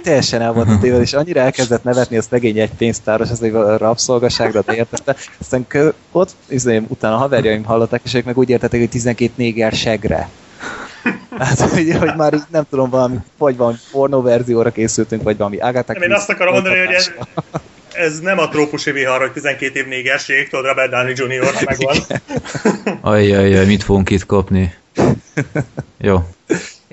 [0.04, 3.52] teljesen el volt a téved, és annyira elkezdett nevetni a szegény egy pénztáros, az egy
[3.78, 5.16] rabszolgaságra, de értette.
[5.40, 9.32] Aztán kö, ott izém, utána a haverjaim hallották, és ők meg úgy értették, hogy 12
[9.36, 10.30] néger segre.
[11.38, 15.58] Hát, hogy, hogy már így nem tudom, valami, vagy valami pornó verzióra készültünk, vagy valami
[15.58, 17.12] Agatha Nem, én azt akarom mondani, hogy ez,
[17.94, 21.96] ez nem a trópusi vihar, hogy 12 év négerség, tudod, Robert Downey Jr., megvan.
[23.02, 24.74] Ajjajjaj, mit fogunk itt kapni?
[25.98, 26.24] Jó.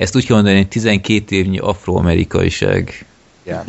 [0.01, 3.05] Ezt úgy kell mondani, hogy 12 évnyi afroamerikaiság.
[3.43, 3.63] Igen,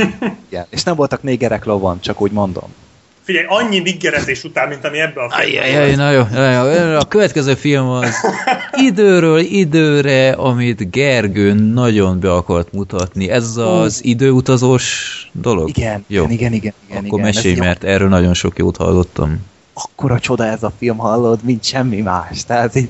[0.49, 0.65] igen.
[0.69, 2.73] És nem voltak négerek lovon, csak úgy mondom.
[3.23, 6.97] Figyelj, annyi niggeretés után, mint ami ebbe a filmben Ajajaj, na jó, na jó.
[6.97, 8.15] A következő film az
[8.87, 13.29] időről időre, amit Gergő nagyon be akart mutatni.
[13.29, 15.69] Ez az időutazós dolog?
[15.69, 16.23] Igen, jó.
[16.29, 17.03] igen, igen, igen.
[17.05, 17.33] Akkor igen.
[17.33, 19.45] mesélj, Ez mert erről nagyon sok jót hallottam.
[19.73, 22.45] akkora csoda ez a film, hallod, mint semmi más.
[22.45, 22.89] Tehát így,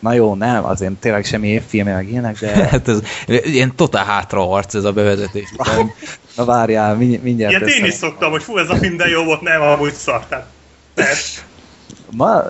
[0.00, 4.50] na jó, nem, azért tényleg semmi évfilme meg ilyenek, de Hát ez ilyen totál hátra
[4.50, 5.52] arc ez a bevezetés.
[6.36, 7.52] na várjál, mindj- mindjárt.
[7.52, 10.26] Ilyet én is szoktam, hogy fú, ez a de jó volt, nem, amúgy szar.
[10.26, 10.46] Tehát.
[12.10, 12.42] Ma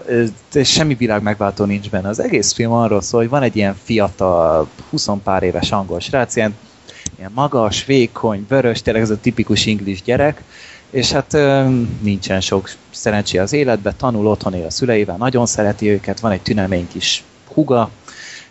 [0.65, 2.09] semmi világ megváltó nincs benne.
[2.09, 6.37] Az egész film arról szól, hogy van egy ilyen fiatal, 20 pár éves angol srác,
[6.37, 6.57] ilyen,
[7.19, 10.43] ilyen magas, vékony, vörös, tényleg ez a tipikus inglis gyerek,
[10.91, 11.33] és hát
[12.01, 16.43] nincsen sok szerencsé az életben, tanul otthon él a szüleivel, nagyon szereti őket, van egy
[16.43, 17.25] tünemény kis
[17.59, 17.91] huga,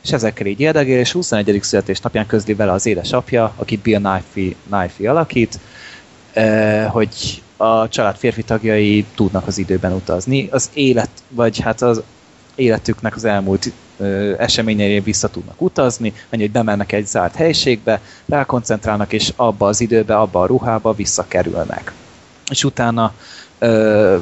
[0.04, 1.60] és ezekkel így érdegél, és 21.
[1.62, 5.60] születésnapján közli vele az édesapja, akit Bill Nighy, Nighy alakít,
[6.34, 10.48] eh, hogy a család férfi tagjai tudnak az időben utazni.
[10.52, 12.02] Az élet, vagy hát az
[12.56, 19.14] életüknek az elmúlt ö, eseményeire vissza tudnak utazni, annyi, hogy bemennek egy zárt helyiségbe, rákoncentrálnak,
[19.14, 21.92] és abba az időbe, abba a ruhába visszakerülnek.
[22.50, 23.14] És utána
[23.60, 24.18] ö,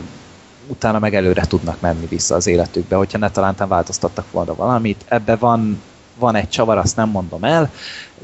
[0.68, 5.06] utána meg előre tudnak menni vissza az életükbe, hogyha ne talántán változtattak volna valamit.
[5.08, 5.82] Ebbe van,
[6.20, 7.72] van egy csavar, azt nem mondom el,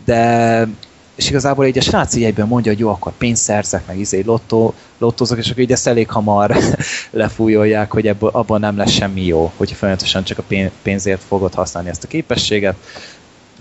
[0.05, 0.67] de
[1.15, 4.21] és igazából így a srác így egyből mondja, hogy jó, akkor pénzt szerzek, meg izé
[4.21, 6.57] lottó, lottózok, és akkor így ezt elég hamar
[7.11, 11.53] lefújolják, hogy ebből, abban nem lesz semmi jó, hogyha folyamatosan csak a pén- pénzért fogod
[11.53, 12.75] használni ezt a képességet.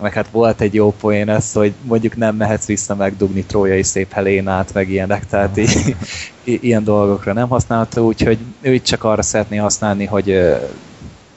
[0.03, 4.13] Meg hát volt egy jó poén ez, hogy mondjuk nem mehetsz vissza megdugni trójai szép
[4.13, 5.97] Helénát, meg ilyenek, tehát i-
[6.45, 10.57] i- ilyen dolgokra nem használta, úgyhogy ő itt csak arra szeretné használni, hogy ö,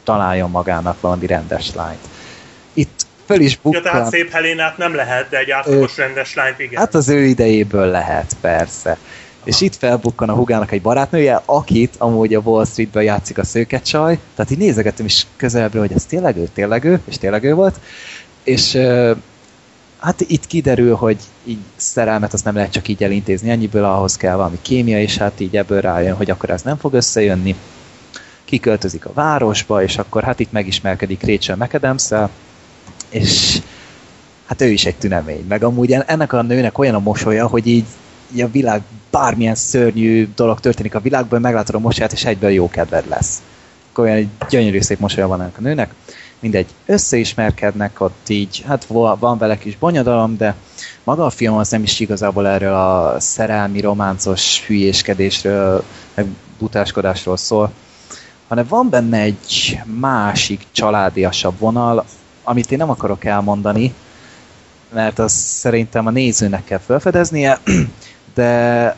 [0.04, 2.08] találjon magának valami rendes lányt.
[2.74, 4.10] Itt föl is Ja, tehát bukkan.
[4.10, 6.80] szép Helénát nem lehet, de egy átlagos rendes lányt igen.
[6.80, 8.98] Hát az ő idejéből lehet, persze.
[9.44, 14.20] És itt felbukkan a hugának egy barátnője, akit amúgy a Wall Streetben játszik a szőkecsaj,
[14.36, 17.80] tehát így nézegettem is közelebbről, hogy ez tényleg ő, tényleg ő, és tényleg ő volt.
[18.44, 18.78] És
[20.00, 24.36] hát itt kiderül, hogy így szerelmet azt nem lehet csak így elintézni, ennyiből ahhoz kell
[24.36, 27.56] valami kémia, és hát így ebből rájön, hogy akkor ez nem fog összejönni.
[28.46, 32.12] Kiköltözik a városba, és akkor hát itt megismerkedik Rachel mcadams
[33.14, 33.62] és
[34.46, 35.46] hát ő is egy tünemény.
[35.48, 37.86] Meg amúgy en- ennek a nőnek olyan a mosolya, hogy így,
[38.34, 42.70] így a világ bármilyen szörnyű dolog történik a világban, meglátod a mosolyát, és egyből jó
[42.70, 43.42] kedved lesz.
[43.92, 45.94] Akkor olyan egy gyönyörű szép mosolya van ennek a nőnek.
[46.44, 48.86] Mindegy, összeismerkednek ott így, hát
[49.20, 50.56] van vele kis bonyodalom, de
[51.04, 55.84] maga a film az nem is igazából erről a szerelmi, románcos hülyéskedésről,
[56.14, 56.26] meg
[56.60, 57.72] butáskodásról szól,
[58.48, 62.06] hanem van benne egy másik családiasabb vonal,
[62.44, 63.94] amit én nem akarok elmondani,
[64.94, 67.60] mert az szerintem a nézőnek kell felfedeznie,
[68.36, 68.96] de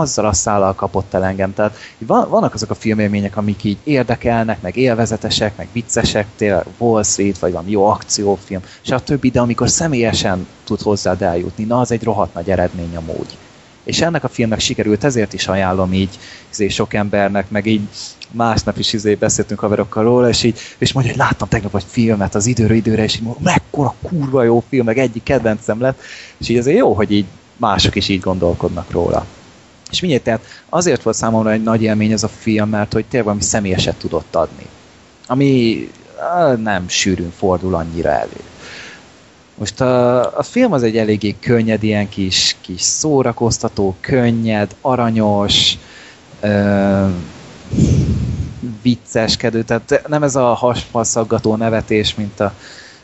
[0.00, 1.54] azzal a szállal kapott el engem.
[1.54, 7.02] Tehát van, vannak azok a filmélmények, amik így érdekelnek, meg élvezetesek, meg viccesek, tényleg Wall
[7.02, 12.02] Street, vagy van jó akciófilm, stb., de amikor személyesen tud hozzád eljutni, na az egy
[12.02, 13.36] rohadt nagy eredmény amúgy.
[13.84, 16.18] És ennek a filmnek sikerült, ezért is ajánlom így
[16.50, 17.88] izé, sok embernek, meg így
[18.30, 22.34] másnap is izé beszéltünk haverokkal róla, és így, és mondja, hogy láttam tegnap egy filmet
[22.34, 26.00] az időről időre, és így mondom, mekkora kurva jó film, meg egyik kedvencem lett,
[26.38, 27.26] és így azért jó, hogy így
[27.56, 29.26] mások is így gondolkodnak róla.
[29.94, 33.24] És mindjárt, tehát azért volt számomra egy nagy élmény ez a film, mert hogy tényleg
[33.24, 34.66] valami személyeset tudott adni.
[35.26, 35.88] Ami
[36.56, 38.40] nem sűrűn fordul annyira elő.
[39.54, 45.78] Most a, a film az egy eléggé könnyed, ilyen kis, kis szórakoztató, könnyed, aranyos,
[46.40, 47.06] ö,
[48.82, 52.54] vicceskedő, tehát nem ez a hasfalszaggató nevetés, mint a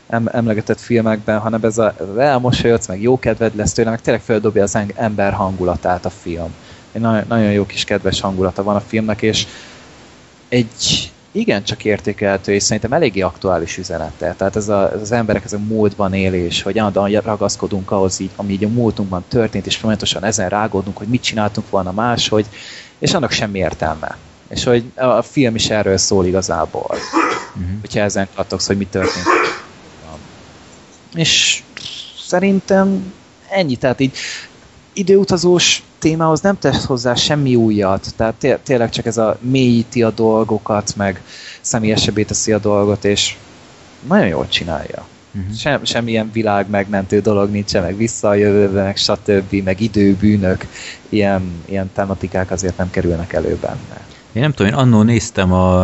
[0.07, 4.63] em- emlegetett filmekben, hanem ez a, elmosolyodsz, meg jó kedved lesz tőle, meg tényleg feldobja
[4.63, 6.53] az ember hangulatát a film.
[6.91, 9.47] Egy nagyon, nagyon jó kis kedves hangulata van a filmnek, és
[10.49, 14.35] egy igencsak értékelhető, és szerintem eléggé aktuális üzenete.
[14.37, 18.29] Tehát ez, a, ez az emberek ez a múltban élés, hogy állandóan ragaszkodunk ahhoz, így,
[18.35, 22.45] ami így a múltunkban történt, és folyamatosan ezen rágódunk, hogy mit csináltunk volna máshogy,
[22.99, 24.17] és annak semmi értelme.
[24.47, 26.95] És hogy a a film is erről szól igazából.
[27.55, 27.79] Uh-huh.
[27.81, 29.25] Hogyha ezen kattogsz, hogy mi történt.
[31.13, 31.63] És
[32.27, 33.13] szerintem
[33.49, 34.17] ennyi, tehát így
[34.93, 40.11] időutazós témához nem tesz hozzá semmi újat, tehát té- tényleg csak ez a mélyíti a
[40.11, 41.21] dolgokat, meg
[41.61, 43.35] személyesebbé teszi a dolgot, és
[44.07, 45.05] nagyon jól csinálja.
[45.33, 45.55] Uh-huh.
[45.55, 50.67] Sem, semmilyen világ megmentő dolog nincsen, meg vissza a jövőbe, meg stb., meg időbűnök,
[51.09, 54.10] ilyen, ilyen tematikák azért nem kerülnek elő benne.
[54.33, 55.79] Én nem tudom, én annól néztem a,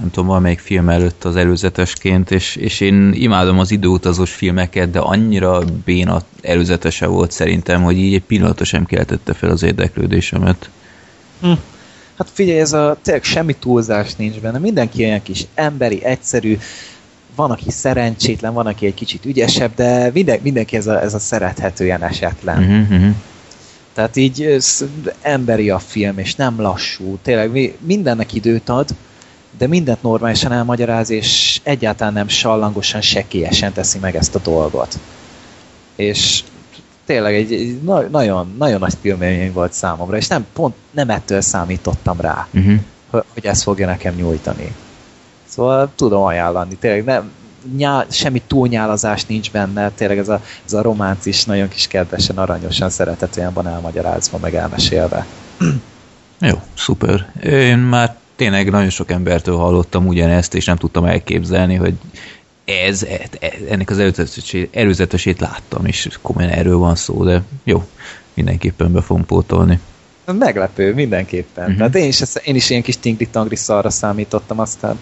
[0.00, 4.98] nem tudom, valamelyik film előtt az előzetesként, és, és én imádom az időutazós filmeket, de
[4.98, 10.70] annyira béna előzetese volt szerintem, hogy így egy pillanatra sem keltette fel az érdeklődésemet.
[11.40, 11.52] Hm.
[12.18, 14.58] Hát figyelj, ez a tényleg semmi túlzás nincs benne.
[14.58, 16.58] Mindenki olyan kis emberi, egyszerű,
[17.34, 21.18] van, aki szerencsétlen, van, aki egy kicsit ügyesebb, de minden, mindenki ez a, ez a
[21.18, 22.58] szerethető ilyen esetlen.
[22.58, 23.14] Uh-huh, uh-huh.
[23.94, 24.84] Tehát így ez,
[25.20, 27.18] emberi a film, és nem lassú.
[27.22, 28.88] Tényleg mi- mindennek időt ad,
[29.58, 34.98] de mindent normálisan elmagyaráz, és egyáltalán nem sallangosan, sekélyesen teszi meg ezt a dolgot.
[35.96, 36.42] És
[37.06, 41.40] tényleg egy, egy na- nagyon, nagyon nagy filmélmény volt számomra, és nem, pont nem ettől
[41.40, 42.74] számítottam rá, Uh-huh.
[43.10, 44.74] hogy- hogy ezt fogja nekem nyújtani.
[45.48, 47.30] Szóval tudom ajánlani, tényleg nem,
[47.76, 52.38] nyál, semmi túlnyálazás nincs benne, tényleg ez a, ez a románc is nagyon kis kedvesen,
[52.38, 55.26] aranyosan, szeretetően van elmagyarázva, meg elmesélve.
[56.40, 57.32] Jó, szuper.
[57.42, 61.94] Én már tényleg nagyon sok embertől hallottam ugyanezt, és nem tudtam elképzelni, hogy
[62.64, 67.84] ez, e- ennek az előzetesét, előzetesét láttam, és komolyan erről van szó, de jó,
[68.34, 69.80] mindenképpen be fogom pótolni.
[70.38, 71.64] Meglepő, mindenképpen.
[71.64, 71.78] Uh-huh.
[71.78, 74.98] Tehát én is, én is ilyen kis tingli-tangli szarra számítottam, aztán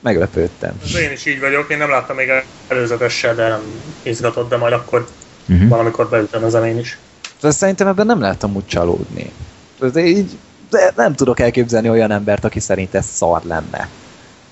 [0.00, 0.80] meglepődtem.
[0.84, 2.28] Ez én is így vagyok, én nem láttam még
[2.68, 3.60] előzetessel, de nem
[4.02, 5.06] izgatott, de majd akkor
[5.48, 5.68] Uh-huh.
[5.68, 6.98] valamikor beütöm ezen én is.
[7.40, 9.32] De szerintem ebben nem lehetem úgy csalódni.
[9.92, 10.30] De, így,
[10.70, 13.88] de nem tudok elképzelni olyan embert, aki szerint ez szar lenne.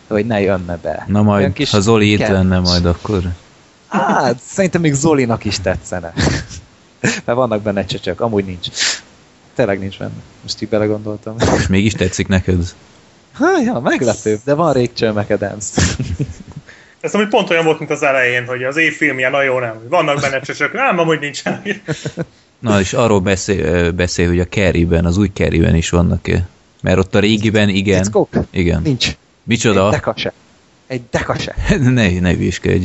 [0.08, 1.04] Hogy ne jönne be.
[1.08, 3.22] Na majd, kis ha Zoli itt lenne majd, akkor...
[3.88, 6.12] Hát, szerintem még Zolinak is tetszene.
[7.24, 8.68] Mert vannak benne csöcsök, amúgy nincs.
[9.54, 10.22] Tényleg nincs benne.
[10.42, 11.36] Most így belegondoltam.
[11.56, 12.74] És mégis tetszik neked?
[13.34, 15.64] Ha, ja, meglepő, de van Rachel McAdams.
[17.00, 19.80] Ez amúgy pont olyan volt, mint az elején, hogy az évfilmje, na jó, nem.
[19.88, 21.62] Vannak benne csöcsök, nem, amúgy nincsen.
[22.58, 26.48] Na, és arról beszél, beszél hogy a Carrie-ben, az új Carrie-ben is vannak-e?
[26.82, 28.02] Mert ott a régiben igen.
[28.02, 28.28] Fickók?
[28.50, 28.82] Igen.
[28.82, 29.06] Nincs.
[29.06, 29.90] Egy Micsoda?
[29.90, 30.32] deka se.
[30.86, 31.54] Egy deka se.
[31.78, 32.84] ne, ne hülyéskedj.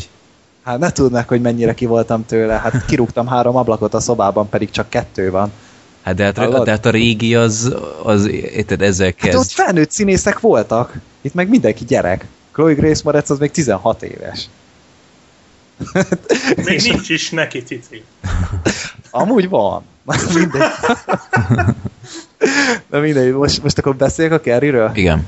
[0.63, 2.53] Hát ne tudnak, hogy mennyire ki voltam tőle.
[2.53, 5.51] Hát kirúgtam három ablakot a szobában, pedig csak kettő van.
[6.01, 6.65] Hát de hát, Hallod?
[6.65, 9.37] de hát a régi az, az érted, ezzel Hát kezd.
[9.37, 10.93] ott felnőtt színészek voltak.
[11.21, 12.25] Itt meg mindenki gyerek.
[12.51, 14.49] Chloe Grace Moretz az még 16 éves.
[16.55, 18.03] Még És nincs is neki cici.
[19.11, 19.83] Amúgy van.
[20.33, 20.61] mindegy.
[22.89, 24.91] Na mindegy, most, most akkor beszéljek a Kerryről?
[24.93, 25.27] Igen,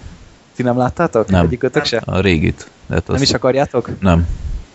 [0.55, 1.27] Ti nem láttátok?
[1.29, 1.45] Nem.
[1.45, 2.01] Egyikötök se?
[2.05, 2.69] a régit.
[2.87, 3.89] De hát Nem azt- is akarjátok?
[3.99, 4.27] Nem.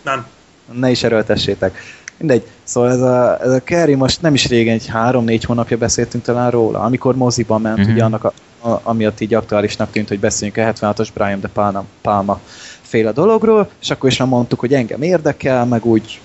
[0.03, 0.25] Nem.
[0.71, 1.77] Ne is erőltessétek.
[2.17, 6.23] Mindegy, szóval ez a, ez a Kerry most nem is régen, egy három-négy hónapja beszéltünk
[6.23, 7.81] talán róla, amikor moziba ment, Mhm.
[7.81, 7.95] uh-huh.
[7.95, 8.33] ugye annak a,
[8.69, 12.39] a, amiatt így aktuálisnak tűnt, hogy beszéljünk a 76-os Brian de Palma, Palma
[12.81, 16.19] féle dologról, és akkor is már mondtuk, hogy engem érdekel, meg úgy,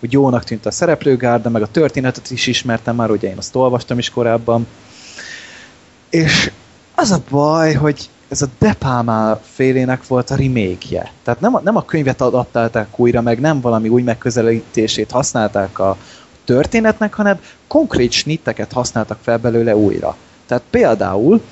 [0.00, 3.98] úgy jónak tűnt a szereplőgárda, meg a történetet is ismertem már, ugye én azt olvastam
[3.98, 4.66] is korábban.
[6.10, 6.50] És
[6.94, 11.12] az a baj, hogy ez a De Palma félének volt a remake-je.
[11.22, 15.96] Tehát nem a, nem a könyvet adaptálták újra, meg nem valami új megközelítését használták a
[16.44, 20.16] történetnek, hanem konkrét snitteket használtak fel belőle újra.
[20.46, 21.42] Tehát például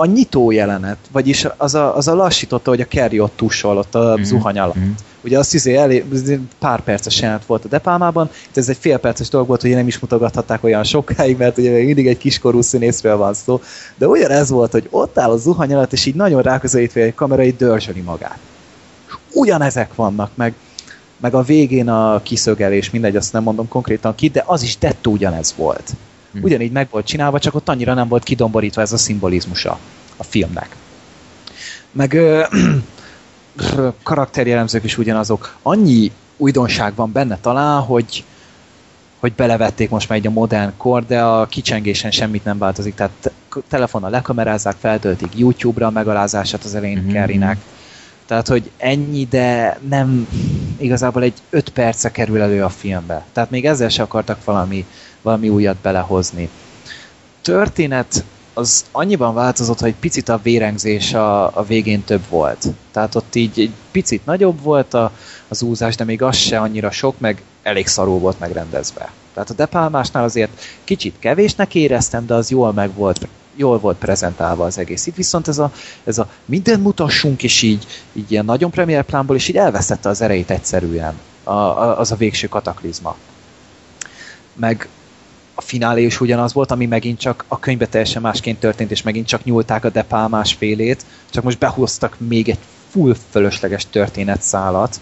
[0.00, 3.94] a nyitó jelenet, vagyis az a, az a lassította, hogy a Kerry ott tussol ott
[3.94, 4.22] a Mhm.
[4.22, 4.74] zuhany alatt.
[4.74, 4.88] Mhm.
[5.24, 6.04] Ugye azt izé elé,
[6.58, 9.86] pár perces jelent volt a Depálmában, itt ez egy fél perces dolog volt, hogy nem
[9.86, 13.60] is mutogathatták olyan sokáig, mert ugye még mindig egy kiskorú színészről van szó,
[13.98, 17.44] de ugyanez volt, hogy ott áll a zuhany alatt, és így nagyon ráközelítve egy kamera,
[17.44, 18.38] így dörzsöli magát.
[19.32, 20.54] Ugyanezek vannak, meg,
[21.20, 25.12] meg a végén a kiszögelés, mindegy, azt nem mondom konkrétan ki, de az is dettó
[25.12, 25.90] ugyanez volt.
[26.32, 26.42] Hm.
[26.42, 29.78] Ugyanígy meg volt csinálva, csak ott annyira nem volt kidomborítva ez a szimbolizmusa
[30.16, 30.76] a filmnek.
[31.92, 32.44] Meg ö,
[34.02, 35.56] karakterjellemzők is ugyanazok.
[35.62, 38.24] Annyi újdonság van benne talán, hogy
[39.18, 42.94] hogy belevették most már egy a modern kor, de a kicsengésen semmit nem változik.
[42.94, 43.32] Tehát te-
[43.68, 47.04] telefonnal lekamerázzák, feltöltik YouTube-ra a megalázását az elején Mhm.
[47.06, 47.14] mm-hmm.
[47.14, 47.58] Kerrynek.
[48.26, 50.28] Tehát, hogy ennyi, de nem
[50.76, 53.24] igazából egy öt perce kerül elő a filmbe.
[53.32, 54.86] Tehát még ezzel se akartak valami,
[55.22, 56.48] valami újat belehozni.
[57.42, 58.24] Történet
[58.54, 62.66] az annyiban változott, hogy picit a vérengzés a, a végén több volt.
[62.92, 65.12] Tehát ott így egy picit nagyobb volt a,
[65.48, 69.12] az úzás, de még az se annyira sok, meg elég szarul volt megrendezve.
[69.34, 74.64] Tehát a Depálmásnál azért kicsit kevésnek éreztem, de az jól meg volt, jól volt prezentálva
[74.64, 75.06] az egész.
[75.06, 75.72] Itt viszont ez a,
[76.04, 80.20] ez a mindent mutassunk, és így, így ilyen nagyon premier plánból, és így elvesztette az
[80.20, 81.14] erejét egyszerűen
[81.44, 83.16] a, a, az a végső kataklizma.
[84.54, 84.88] Meg
[85.60, 89.26] a finálé is ugyanaz volt, ami megint csak a könyvbe teljesen másként történt, és megint
[89.26, 92.58] csak nyúlták a Depálmás félét, csak most behoztak még egy
[92.90, 95.00] full fölösleges történetszálat,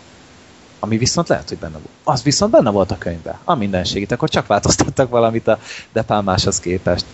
[0.79, 1.89] ami viszont lehet, hogy benne volt.
[2.05, 5.59] Az viszont benne volt a könyvben, a mindenségét, akkor csak változtattak valamit a
[5.93, 7.05] Depálmáshoz képest.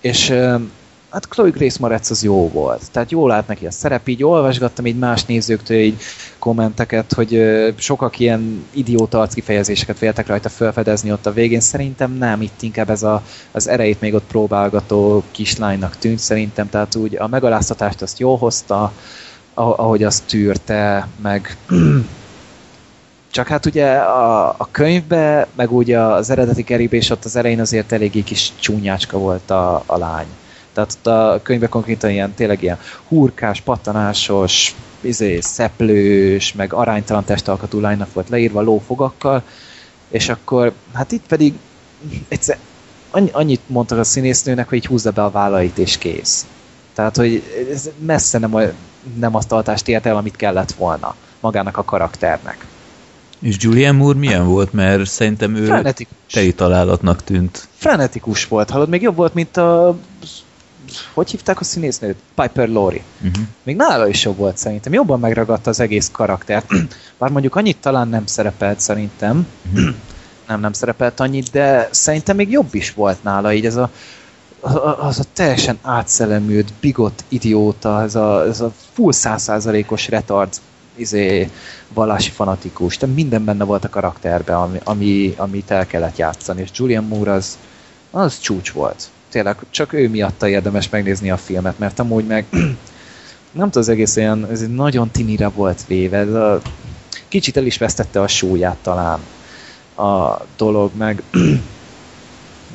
[0.00, 0.34] És
[1.10, 2.90] hát Chloe Grace Moretz az jó volt.
[2.90, 6.00] Tehát jól lát neki a szerep, így olvasgattam így más nézőktől így
[6.38, 7.42] kommenteket, hogy
[7.76, 11.60] sokak ilyen idióta arckifejezéseket véltek rajta felfedezni ott a végén.
[11.60, 16.94] Szerintem nem, itt inkább ez a, az erejét még ott próbálgató kislánynak tűnt szerintem, tehát
[16.94, 18.92] úgy a megaláztatást azt jól hozta,
[19.54, 21.56] ahogy azt tűrte, meg
[23.30, 27.60] csak hát ugye a, a könyvbe, meg ugye az eredeti kerébe, és ott az elején
[27.60, 30.26] azért eléggé kis csúnyácska volt a, a lány.
[30.72, 32.78] Tehát ott a könyvben konkrétan ilyen, tényleg ilyen
[33.08, 39.42] hurkás, pattanásos, izé, szeplős, meg aránytalan testalkatú lánynak volt leírva lófogakkal,
[40.08, 41.54] és akkor, hát itt pedig
[42.28, 42.58] egyszer
[43.10, 46.46] annyi, annyit mondtak a színésznőnek, hogy így húzza be a vállait és kész.
[46.94, 47.42] Tehát, hogy
[47.72, 48.60] ez messze nem, a,
[49.18, 52.66] nem azt altást ért el, amit kellett volna magának a karakternek.
[53.40, 54.72] És Julian Moore milyen volt?
[54.72, 56.16] Mert szerintem ő Frenetikus.
[56.32, 57.68] teli találatnak tűnt.
[57.76, 58.88] Frenetikus volt, hallod?
[58.88, 59.96] Még jobb volt, mint a
[61.14, 62.16] hogy hívták a színésznőt?
[62.34, 63.02] Piper Laurie.
[63.20, 63.44] Uh-huh.
[63.62, 64.92] Még nála is jobb volt szerintem.
[64.92, 66.70] Jobban megragadta az egész karaktert.
[67.18, 69.46] Bár mondjuk annyit talán nem szerepelt szerintem.
[69.72, 69.94] Uh-huh.
[70.48, 73.52] nem, nem szerepelt annyit, de szerintem még jobb is volt nála.
[73.52, 73.90] Így ez a,
[75.00, 80.52] az a teljesen átszellemült, bigott idióta, ez a, ez a full százszázalékos retard
[80.94, 81.50] izé,
[81.88, 86.70] vallási fanatikus, de minden benne volt a karakterben, ami, ami, amit el kellett játszani, és
[86.74, 87.58] Julian Moore az,
[88.10, 92.46] az csúcs volt tényleg csak ő miatta érdemes megnézni a filmet, mert amúgy meg
[93.52, 96.60] nem tudom, az egész olyan, ez nagyon tinire volt véve, ez a,
[97.28, 99.20] kicsit el is vesztette a súlyát talán
[99.96, 101.22] a dolog, meg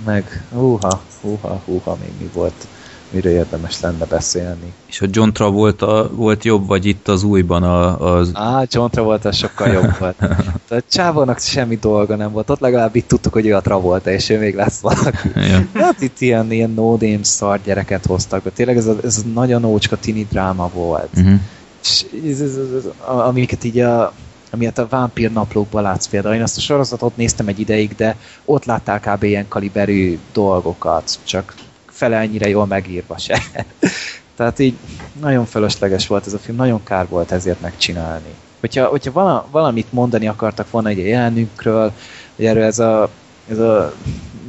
[0.06, 2.68] meg húha, húha, húha, még mi volt
[3.10, 4.74] mire érdemes lenne beszélni.
[4.86, 8.32] És a John Travolta volt jobb, vagy itt az újban a, az...
[8.34, 10.16] Á, John Travolta sokkal jobb volt.
[10.68, 14.30] Tehát Csávónak semmi dolga nem volt, ott legalább itt tudtuk, hogy ő a Travolta, és
[14.30, 15.30] ő még lesz valaki.
[15.52, 15.68] ja.
[15.74, 19.28] Hát itt ilyen, ilyen no name szar gyereket hoztak, de tényleg ez a, ez a
[19.34, 21.10] nagyon ócska tini dráma volt.
[21.16, 21.40] Uh-huh.
[21.84, 24.14] És ez, ez, ez, ez, amiket így a
[24.52, 26.36] amiért a vámpír naplókban látsz például.
[26.36, 29.24] Én azt a sorozatot néztem egy ideig, de ott láttál kb.
[29.24, 31.54] ilyen kaliberű dolgokat, csak
[31.96, 33.42] fele ennyire jól megírva se.
[34.38, 34.76] Tehát így
[35.20, 38.34] nagyon fölösleges volt ez a film, nagyon kár volt ezért megcsinálni.
[38.60, 41.92] Hogyha, hogyha valamit mondani akartak volna egy jelenünkről,
[42.36, 43.10] hogy erről ez a,
[43.50, 43.94] ez a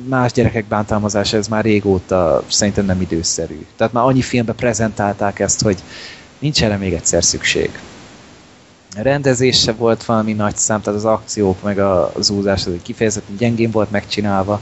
[0.08, 3.66] más gyerekek bántalmazása, ez már régóta szerintem nem időszerű.
[3.76, 5.78] Tehát már annyi filmbe prezentálták ezt, hogy
[6.38, 7.78] nincs erre még egyszer szükség.
[8.96, 13.36] A rendezés se volt valami nagy szám, tehát az akciók meg az úzás az kifejezetten
[13.36, 14.60] gyengén volt megcsinálva,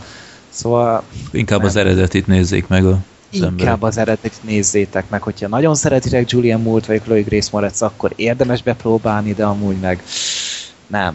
[0.54, 1.02] Szóval...
[1.30, 1.68] Inkább nem.
[1.68, 2.98] az eredetit nézzék meg a
[3.30, 3.82] Inkább emberek.
[3.82, 8.62] az eredetit nézzétek meg, hogyha nagyon szeretitek Julian Moore-t vagy Chloe Grace Moretz, akkor érdemes
[8.62, 10.02] bepróbálni, de amúgy meg
[10.86, 11.14] nem.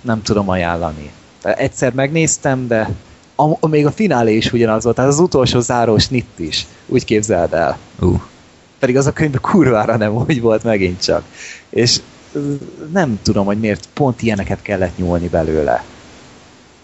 [0.00, 1.10] Nem tudom ajánlani.
[1.42, 2.90] Egyszer megnéztem, de
[3.34, 6.66] a, még a finálé is ugyanaz volt, tehát az utolsó záró snit is.
[6.86, 7.78] Úgy képzeld el.
[7.98, 8.20] Uh.
[8.78, 11.24] Pedig az a könyv kurvára nem úgy volt megint csak.
[11.70, 12.00] És
[12.92, 15.84] nem tudom, hogy miért pont ilyeneket kellett nyúlni belőle.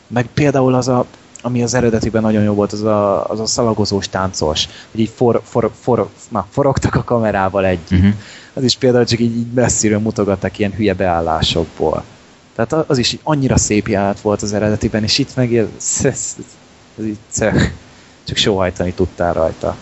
[0.06, 1.06] Meg például az a
[1.46, 5.40] ami az eredetiben nagyon jó volt, az a, az a szalagozós táncos, hogy így for,
[5.44, 7.90] for, for, na, forogtak a kamerával együtt.
[7.90, 8.14] Uh-huh.
[8.52, 12.04] Az is például csak így, így messziről mutogattak ilyen hülye beállásokból.
[12.54, 15.66] Tehát az is annyira szép jelenet volt az eredetiben, és itt meg ez,
[16.02, 16.36] ez,
[16.98, 17.18] ez így
[18.24, 19.76] csak sóhajtani tudtál rajta.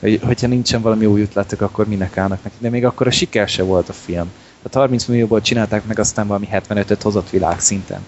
[0.00, 2.56] Hogy, hogyha nincsen valami új ötletük, akkor minek állnak neki.
[2.58, 4.30] De még akkor a siker se volt a film.
[4.62, 8.00] Tehát 30 millióból csinálták meg, aztán valami 75-öt hozott világszinten.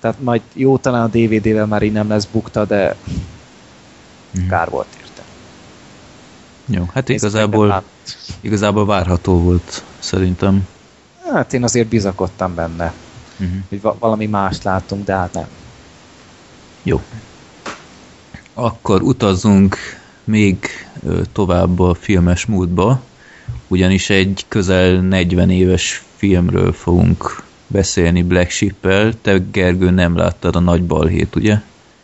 [0.00, 2.96] Tehát majd jó, talán a DVD-vel már így nem lesz bukta, de
[4.40, 4.48] mm.
[4.48, 5.22] kár volt érte.
[6.66, 7.82] Jó, hát igazából,
[8.40, 10.66] igazából várható volt, szerintem.
[11.32, 12.92] Hát én azért bizakodtam benne,
[13.40, 13.56] uh-huh.
[13.68, 15.46] hogy va- valami mást látunk, de hát nem.
[16.82, 17.02] Jó.
[18.54, 19.76] Akkor utazzunk
[20.24, 20.68] még
[21.32, 23.00] tovább a filmes múltba,
[23.68, 29.12] ugyanis egy közel 40 éves filmről fogunk beszélni Black Sheep-el.
[29.22, 31.56] Te, Gergő, nem láttad a nagy balhét, ugye?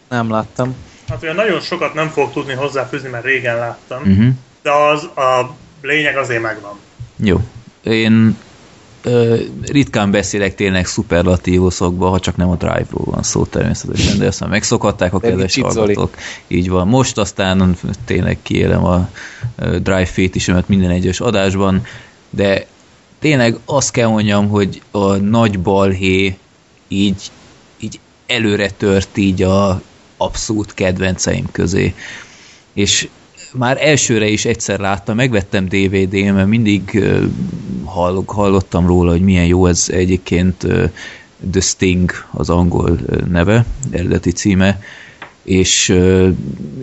[0.09, 0.75] Nem láttam.
[1.09, 3.99] Hát olyan nagyon sokat nem fog tudni hozzáfűzni, mert régen láttam.
[3.99, 4.29] Uh-huh.
[4.63, 6.79] De az a lényeg azért megvan.
[7.17, 7.41] Jó.
[7.83, 8.37] Én
[9.03, 9.37] ö,
[9.67, 15.15] ritkán beszélek tényleg szuperlatívuszokba, ha csak nem a Drive-ról van szó természetesen, de ezt megszokhatták
[15.15, 16.15] a kedves hallgatók.
[16.47, 16.89] Így van.
[16.89, 19.09] Most aztán tényleg kiélem a
[19.57, 21.83] Drive fétisemet minden egyes adásban,
[22.31, 22.67] de
[23.25, 26.37] tényleg azt kell mondjam, hogy a nagy balhé
[26.89, 27.31] így,
[27.81, 29.83] így előre tört így a
[30.17, 31.95] abszolút kedvenceim közé.
[32.73, 33.09] És
[33.53, 37.05] már elsőre is egyszer láttam, megvettem DVD-n, mert mindig
[37.85, 40.67] hall, hallottam róla, hogy milyen jó ez egyébként
[41.51, 42.99] The Sting az angol
[43.29, 44.81] neve, eredeti címe,
[45.43, 45.95] és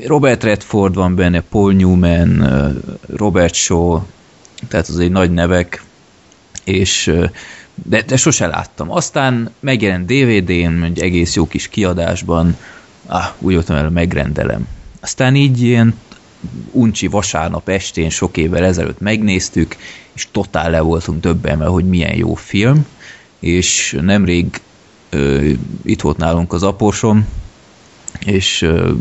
[0.06, 2.48] Robert Redford van benne, Paul Newman,
[3.16, 4.00] Robert Shaw,
[4.68, 5.84] tehát az egy nagy nevek,
[6.64, 7.14] és
[7.74, 8.92] de, de sose láttam.
[8.92, 12.58] Aztán megjelent DVD-n, egy egész jó kis kiadásban,
[13.06, 14.68] ah, úgy voltam el, megrendelem.
[15.02, 15.96] Aztán így ilyen
[16.72, 19.76] uncsi vasárnap estén sok évvel ezelőtt megnéztük,
[20.14, 22.86] és totál le voltunk döbbenve, hogy milyen jó film,
[23.40, 24.62] és nemrég
[25.10, 25.50] ö,
[25.84, 27.28] itt volt nálunk az aposom,
[28.26, 28.92] és ö,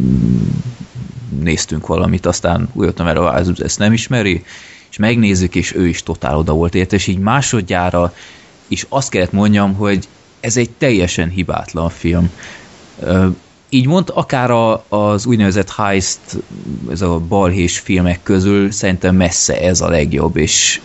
[1.40, 4.44] néztünk valamit, aztán úgy jöttem el, hogy ezt nem ismeri,
[4.90, 8.14] és megnézzük, és ő is totál oda volt érte, és így másodjára
[8.68, 10.08] is azt kellett mondjam, hogy
[10.40, 12.30] ez egy teljesen hibátlan film.
[13.68, 16.18] Így mond, akár a, az úgynevezett heist,
[16.90, 20.80] ez a balhés filmek közül szerintem messze ez a legjobb, és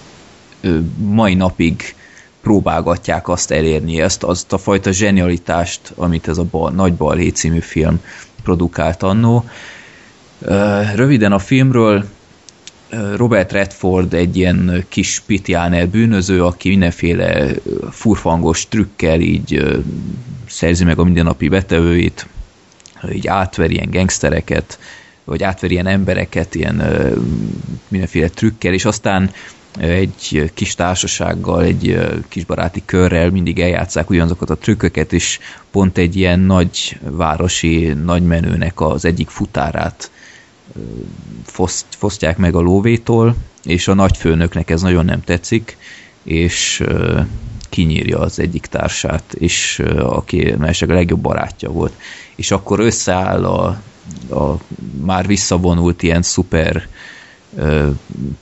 [0.97, 1.95] mai napig
[2.41, 7.59] próbálgatják azt elérni, ezt azt a fajta zsenialitást, amit ez a bal, Nagy Balhé című
[7.59, 8.01] film
[8.43, 9.45] produkált annó.
[10.95, 12.05] Röviden a filmről
[13.15, 17.53] Robert Redford egy ilyen kis pitjáner bűnöző, aki mindenféle
[17.91, 19.79] furfangos trükkel így
[20.47, 22.27] szerzi meg a mindennapi betevőit,
[23.13, 24.79] így átver ilyen gangstereket,
[25.23, 26.83] vagy átver ilyen embereket, ilyen
[27.87, 29.31] mindenféle trükkel, és aztán
[29.79, 31.99] egy kis társasággal, egy
[32.29, 35.39] kis baráti körrel mindig eljátszák ugyanazokat a trükköket, és
[35.71, 40.11] pont egy ilyen nagy városi nagymenőnek az egyik futárát
[41.43, 45.77] foszt, fosztják meg a lóvétól, és a nagyfőnöknek ez nagyon nem tetszik,
[46.23, 46.83] és
[47.69, 51.93] kinyírja az egyik társát, és aki a legjobb barátja volt.
[52.35, 53.65] És akkor összeáll a,
[54.35, 54.57] a
[55.01, 56.87] már visszavonult ilyen szuper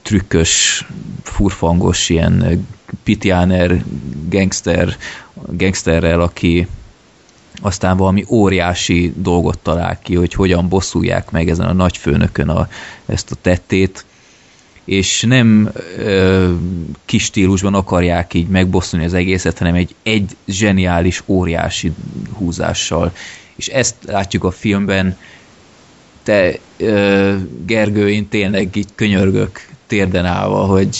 [0.01, 0.85] trükkös,
[1.23, 2.67] furfangos ilyen
[3.03, 3.83] pitjáner
[4.29, 4.97] gangster,
[5.47, 6.67] gangsterrel, aki
[7.61, 12.67] aztán valami óriási dolgot talál ki, hogy hogyan bosszulják meg ezen a nagyfőnökön a,
[13.05, 14.05] ezt a tettét,
[14.85, 16.53] és nem ö,
[17.05, 21.91] kis stílusban akarják így megbosszulni az egészet, hanem egy, egy zseniális, óriási
[22.33, 23.13] húzással.
[23.55, 25.17] És ezt látjuk a filmben,
[26.23, 27.35] te ö,
[27.65, 30.97] Gergő, én tényleg így könyörgök térden állva, hogy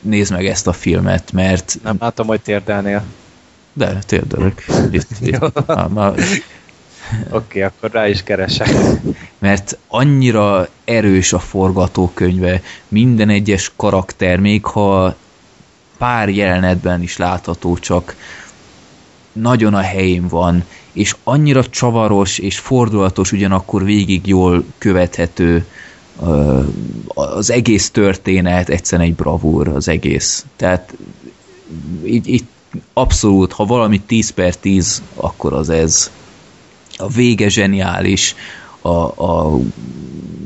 [0.00, 1.78] nézd meg ezt a filmet, mert...
[1.82, 3.04] Nem látom, hogy térdelnél.
[3.72, 4.64] De, térdelök.
[4.90, 5.42] Itt, itt.
[5.42, 6.26] Oké,
[7.30, 8.68] okay, akkor rá is keresek.
[9.38, 15.16] Mert annyira erős a forgatókönyve, minden egyes karakter, még ha
[15.98, 18.16] pár jelenetben is látható, csak
[19.32, 25.66] nagyon a helyén van, és annyira csavaros és fordulatos, ugyanakkor végig jól követhető
[27.06, 30.44] az egész történet, egyszerűen egy bravúr az egész.
[30.56, 30.94] Tehát
[32.04, 32.44] így, így
[32.92, 36.10] abszolút, ha valami 10 per 10, akkor az ez.
[36.96, 38.34] A vége zseniális,
[38.80, 39.58] a, a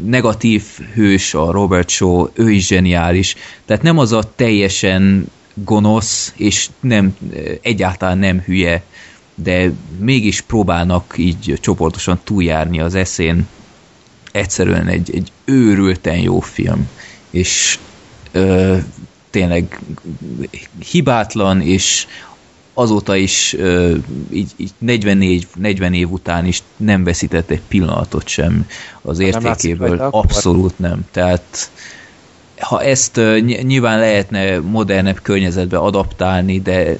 [0.04, 0.62] negatív
[0.94, 3.34] hős, a Robert Shaw, ő is zseniális.
[3.64, 7.16] Tehát nem az a teljesen gonosz, és nem,
[7.62, 8.82] egyáltalán nem hülye,
[9.34, 13.46] de mégis próbálnak így csoportosan túljárni az eszén.
[14.32, 16.88] Egyszerűen egy, egy őrülten jó film,
[17.30, 17.78] és
[19.36, 19.80] tényleg
[20.90, 22.06] hibátlan, és
[22.74, 23.56] azóta is
[24.30, 28.66] így, így 44, 40 év után is nem veszített egy pillanatot sem
[29.02, 29.96] az értékéből.
[29.96, 31.00] Nem Abszolút nem.
[31.10, 31.70] Tehát
[32.58, 33.20] ha ezt
[33.62, 36.98] nyilván lehetne modernebb környezetbe adaptálni, de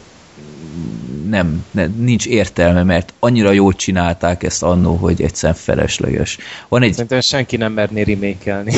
[1.29, 6.39] nem, nem, nincs értelme, mert annyira jól csinálták ezt annó, hogy egyszerűen felesleges.
[6.69, 6.93] Van egy...
[6.93, 8.73] Szerintem senki nem merné remékelni.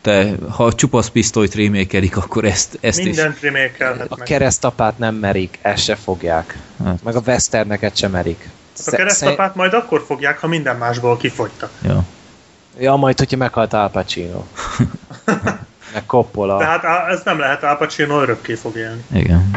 [0.00, 3.42] Te, ha csupasz pisztolyt remékelik, akkor ezt, ezt Mindent is...
[3.42, 6.58] remékelhet A keresztapát nem merik, ezt se fogják.
[6.84, 7.02] Hát.
[7.02, 8.48] Meg a westerneket sem merik.
[8.78, 11.70] Hát a keresztapát majd akkor fogják, ha minden másból kifogytak.
[11.82, 12.04] Ja.
[12.78, 14.44] Ja, majd, hogyha meghalt Al Pacino.
[15.94, 16.58] meg Coppola.
[16.58, 19.04] Tehát ez nem lehet Al Pacino örökké fog élni.
[19.12, 19.50] Igen.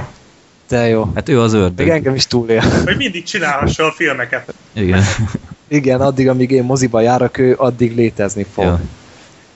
[0.67, 1.11] De jó.
[1.15, 1.85] Hát ő az ördög.
[1.85, 2.61] Még engem is túlél.
[2.85, 4.53] Hogy mindig csinálhassa a filmeket.
[4.73, 5.03] Igen.
[5.67, 8.63] Igen, addig, amíg én moziba járok, ő addig létezni fog.
[8.63, 8.81] Ja.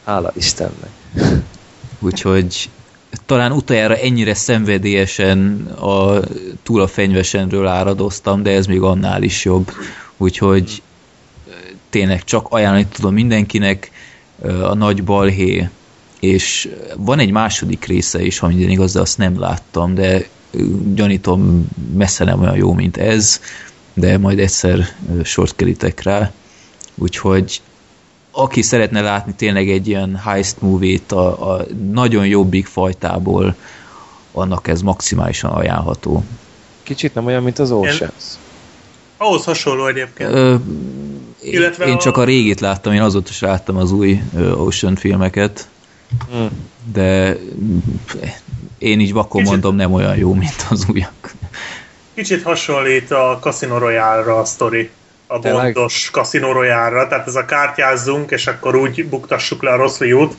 [0.05, 0.89] Hála Istennek.
[1.99, 2.69] Úgyhogy
[3.25, 6.19] talán utoljára ennyire szenvedélyesen a
[6.63, 9.71] túl a fenyvesenről áradoztam, de ez még annál is jobb.
[10.17, 10.81] Úgyhogy
[11.89, 13.91] tényleg csak ajánlani tudom mindenkinek
[14.61, 15.69] a nagy balhé,
[16.19, 20.27] és van egy második része is, ha minden igaz, de azt nem láttam, de
[20.93, 23.39] gyanítom messze nem olyan jó, mint ez,
[23.93, 24.85] de majd egyszer
[25.23, 26.31] sort kerítek rá.
[26.95, 27.61] Úgyhogy
[28.31, 33.55] aki szeretne látni tényleg egy ilyen heist movie-t a, a nagyon jobbik fajtából,
[34.31, 36.23] annak ez maximálisan ajánlható.
[36.83, 38.23] Kicsit nem olyan, mint az Oceans.
[39.17, 40.29] Ahhoz hasonló egyébként.
[40.29, 40.55] Ö,
[41.41, 44.21] Illetve én a- csak a régit láttam, én azóta is láttam az új
[44.55, 45.67] Ocean filmeket.
[46.93, 47.37] De
[48.77, 51.33] én így vakon Kicsit- mondom, nem olyan jó, mint az újak.
[52.13, 54.89] Kicsit hasonlít a Casino Royale-ra a sztori.
[55.27, 59.97] A bontos Casino Royale-ra, tehát ez a kártyázzunk, és akkor úgy buktassuk le a rossz
[59.97, 60.35] fiút.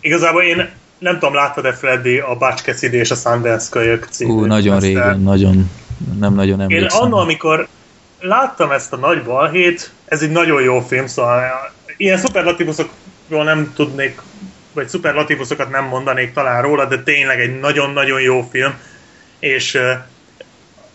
[0.00, 4.80] Igazából én nem tudom, láttad-e Freddy a Cassidy és a Sundance kölyök című Ú, nagyon
[4.80, 5.70] régen, nagyon,
[6.18, 7.02] nem nagyon Én emlékszem.
[7.02, 7.68] annól, amikor
[8.20, 11.42] láttam ezt a nagy balhét, ez egy nagyon jó film, szóval
[11.96, 14.20] ilyen szuperlatívuszokról nem tudnék,
[14.80, 18.74] vagy szuperlatívuszokat nem mondanék talán róla, de tényleg egy nagyon-nagyon jó film,
[19.38, 19.78] és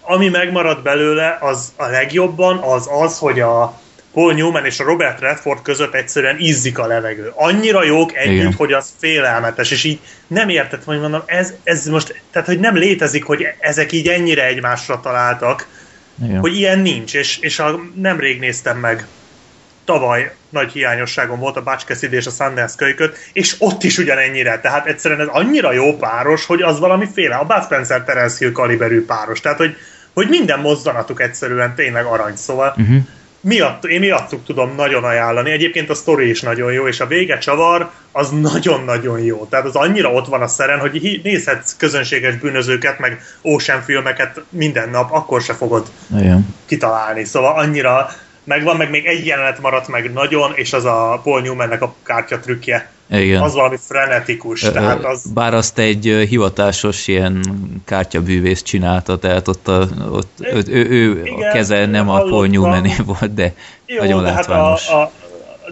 [0.01, 3.79] ami megmaradt belőle, az a legjobban az az, hogy a
[4.13, 7.31] Paul Newman és a Robert Redford között egyszerűen izzik a levegő.
[7.35, 8.53] Annyira jók együtt, Igen.
[8.53, 12.75] hogy az félelmetes, és így nem érted, hogy mondom, ez, ez most, tehát hogy nem
[12.75, 15.67] létezik, hogy ezek így ennyire egymásra találtak,
[16.23, 16.39] Igen.
[16.39, 19.07] hogy ilyen nincs, és, és a, nemrég néztem meg
[19.85, 24.85] tavaly nagy hiányosságom volt a Cassidy és a Sundance kölyköt, és ott is ugyanennyire, tehát
[24.85, 29.05] egyszerűen ez annyira jó páros, hogy az valami féle, a Bud Spencer Terence Hill kaliberű
[29.05, 29.75] páros, tehát hogy,
[30.13, 32.97] hogy minden mozzanatuk egyszerűen tényleg arany, szóval Uh-huh.
[33.41, 35.51] miatt, én miattuk tudom nagyon ajánlani.
[35.51, 39.45] Egyébként a sztori is nagyon jó, és a vége csavar az nagyon-nagyon jó.
[39.45, 44.89] Tehát az annyira ott van a szeren, hogy nézhetsz közönséges bűnözőket, meg Ocean filmeket minden
[44.89, 45.87] nap, akkor se fogod
[46.17, 46.55] Igen.
[46.65, 47.23] kitalálni.
[47.23, 48.09] Szóval annyira
[48.45, 52.39] megvan, meg még egy jelenet maradt meg nagyon, és az a Paul Newmannek a kártya
[52.39, 52.89] trükkje.
[53.09, 53.41] Igen.
[53.41, 55.31] Az valami frenetikus, Ö, tehát az...
[55.33, 57.45] Bár azt egy hivatásos ilyen
[57.85, 62.47] kártyabűvész csinálta, tehát ott, a, ott ő, ő, ő a Igen, keze nem a Paul.
[62.47, 63.53] Newmané volt, de
[63.85, 64.89] Jó, nagyon de hát a, látványos.
[64.89, 65.11] a,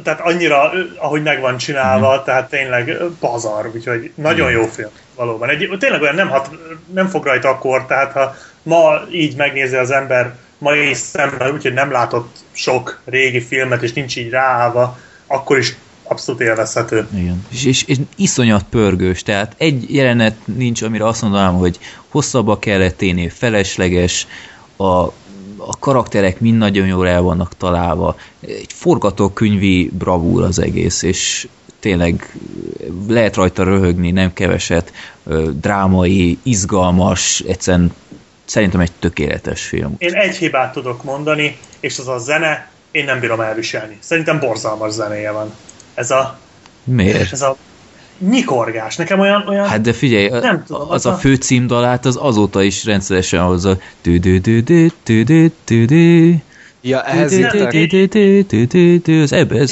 [0.03, 5.49] tehát annyira, ahogy meg van csinálva, tehát tényleg pazar, úgyhogy nagyon jó film, valóban.
[5.49, 6.49] Egy, tényleg olyan nem, hat,
[6.93, 11.91] nem fog rajta akkor, tehát ha ma így megnézi az ember mai szemmel, úgyhogy nem
[11.91, 17.07] látott sok régi filmet, és nincs így ráállva, akkor is abszolút élvezhető.
[17.15, 17.45] Igen.
[17.51, 22.97] És, és, és iszonyat pörgős, tehát egy jelenet nincs, amire azt mondanám, hogy hosszabbak kellett
[22.97, 24.27] tenni, felesleges,
[24.75, 24.83] a,
[25.57, 28.15] a karakterek mind nagyon jól el vannak találva.
[28.39, 31.47] Egy forgatókönyvi bravúr az egész, és
[31.79, 32.35] tényleg
[33.07, 34.93] lehet rajta röhögni, nem keveset,
[35.51, 37.93] drámai, izgalmas, egyszerűen
[38.53, 39.95] szerintem egy tökéletes film.
[39.97, 43.97] Én egy hibát tudok mondani, és az a zene, én nem bírom elviselni.
[43.99, 45.53] Szerintem borzalmas zenéje van.
[45.93, 46.37] Ez a,
[46.83, 47.31] Miért?
[47.31, 47.57] ez a
[48.17, 48.95] nyikorgás.
[48.95, 52.05] Nekem olyan, olyan Hát de figyelj, a- Nem tudom, az az a a- fő címdalát
[52.05, 53.77] az azóta is rendszeresen hozza.
[56.81, 57.39] Ja, ehhez ez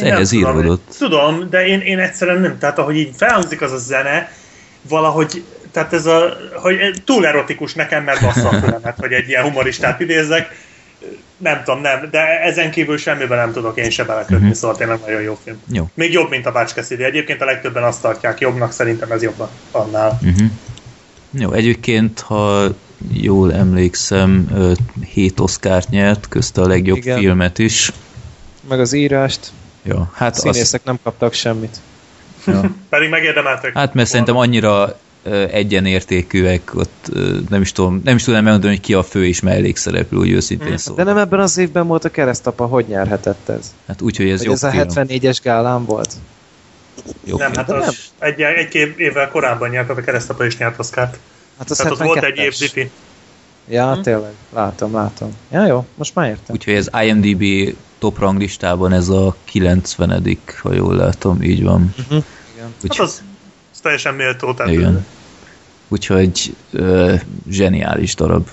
[0.02, 0.96] ehhez tudom, íródott.
[0.98, 2.58] Tudom, de én, én egyszerűen nem.
[2.58, 4.32] Tehát ahogy így felhangzik az a zene,
[4.90, 9.44] valahogy, tehát ez a, hogy túl erotikus nekem, mert bassza a fülemet, hogy egy ilyen
[9.44, 10.70] humoristát idézzek.
[11.38, 14.52] Nem tudom, nem, de ezen kívül semmiben nem tudok én se belekötni, Mhm.
[14.52, 15.58] szóval tényleg nagyon jó film.
[15.72, 15.90] Jó.
[15.94, 17.04] Még jobb, mint a Cassidy.
[17.04, 20.20] Egyébként a legtöbben azt tartják jobbnak, szerintem ez jobb annál.
[20.24, 20.48] Uh-huh.
[21.32, 22.64] Jó, egyébként, ha
[23.14, 24.72] jól emlékszem, ö,
[25.14, 27.18] hét Oscárt nyert, közte a legjobb Igen.
[27.18, 27.92] filmet is.
[28.70, 29.52] Meg az írást.
[29.84, 31.78] Ja, hát, A az, színészek nem kaptak semmit.
[32.48, 32.62] ja.
[32.90, 33.74] Pedig megérdemeltek.
[33.74, 35.00] hát mert szerintem annyira
[35.52, 37.12] egyenértékűek, ott
[37.50, 40.72] nem is tudom, nem is tudom megmondani, hogy ki a fő és mellékszereplő, úgy őszintén
[40.72, 40.76] Mm.
[40.76, 41.04] szóval.
[41.06, 43.74] De nem ebben az évben volt a keresztapa, hogy nyerhetett ez?
[43.88, 44.88] Hát úgy, hogy ez Hogy jobb ez a film.
[44.88, 46.14] 74-es gálán volt?
[47.26, 47.66] Jobb nem, film.
[47.68, 51.20] hát az egy, egy-két évvel korábban nyert, a keresztapa is nyert Oscárt.
[51.58, 52.58] Hát az Tehát ott volt egy év 72-es.
[52.60, 52.90] diffi.
[53.70, 54.02] Ja, Hm.
[54.02, 54.32] tényleg.
[54.54, 55.32] Látom, látom.
[55.52, 56.56] Ja, jó, most már értem.
[56.56, 61.94] Úgyhogy ez IMDB top ranglistában ez a 90 ha jól látom, így van.
[62.10, 62.24] Igen.
[62.84, 63.22] Úgy, Hát az, az
[63.82, 64.54] teljesen méltó.
[64.54, 65.06] Tehát igen.
[65.88, 67.16] Úgyhogy ö,
[67.50, 68.48] zseniális darab.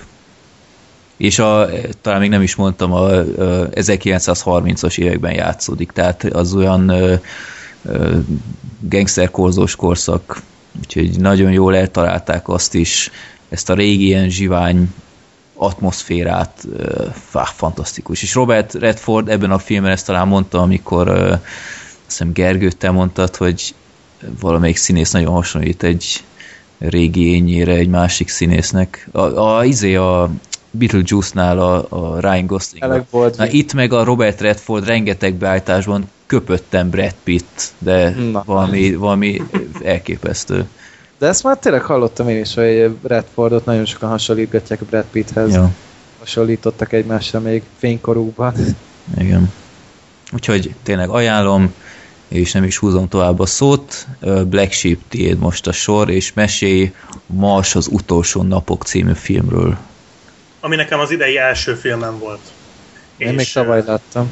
[1.17, 1.67] És a,
[2.01, 7.15] talán még nem is mondtam, a, a 1930-as években játszódik, tehát az olyan ö,
[8.79, 10.41] gangsterkorzós korszak,
[10.79, 13.11] úgyhogy nagyon jól eltalálták azt is,
[13.49, 14.93] ezt a régi ilyen zsivány
[15.55, 16.67] atmoszférát,
[17.13, 18.21] fá, fantasztikus.
[18.21, 21.41] És Robert Redford ebben a filmben ezt talán mondta, amikor azt
[22.05, 23.75] hiszem Gergő, te mondtad, hogy
[24.39, 26.23] valamelyik színész nagyon hasonlít egy
[26.77, 29.07] régi ényére egy másik színésznek.
[29.11, 30.29] A, a izé a
[30.71, 33.03] Beetlejuice-nál a, a Ryan Gosling.
[33.37, 38.43] Na, itt meg a Robert Redford rengeteg beállításban köpöttem Brad Pitt, de Na.
[38.45, 39.41] valami, valami
[39.83, 40.67] elképesztő.
[41.17, 45.53] De ezt már tényleg hallottam én is, hogy Redfordot nagyon sokan hasonlítgatják Brad Pitthez.
[45.53, 45.71] Ja,
[46.19, 48.53] Hasonlítottak egymásra még fénykorúkban.
[49.17, 49.51] igen.
[50.33, 51.73] Úgyhogy tényleg ajánlom,
[52.29, 54.07] és nem is húzom tovább a szót.
[54.45, 56.93] Black Sheep tiéd most a sor, és mesélj
[57.25, 59.77] Mars az utolsó napok című filmről.
[60.59, 62.41] ami nekem az idei első filmem volt.
[63.17, 64.29] Én még tavaly láttam.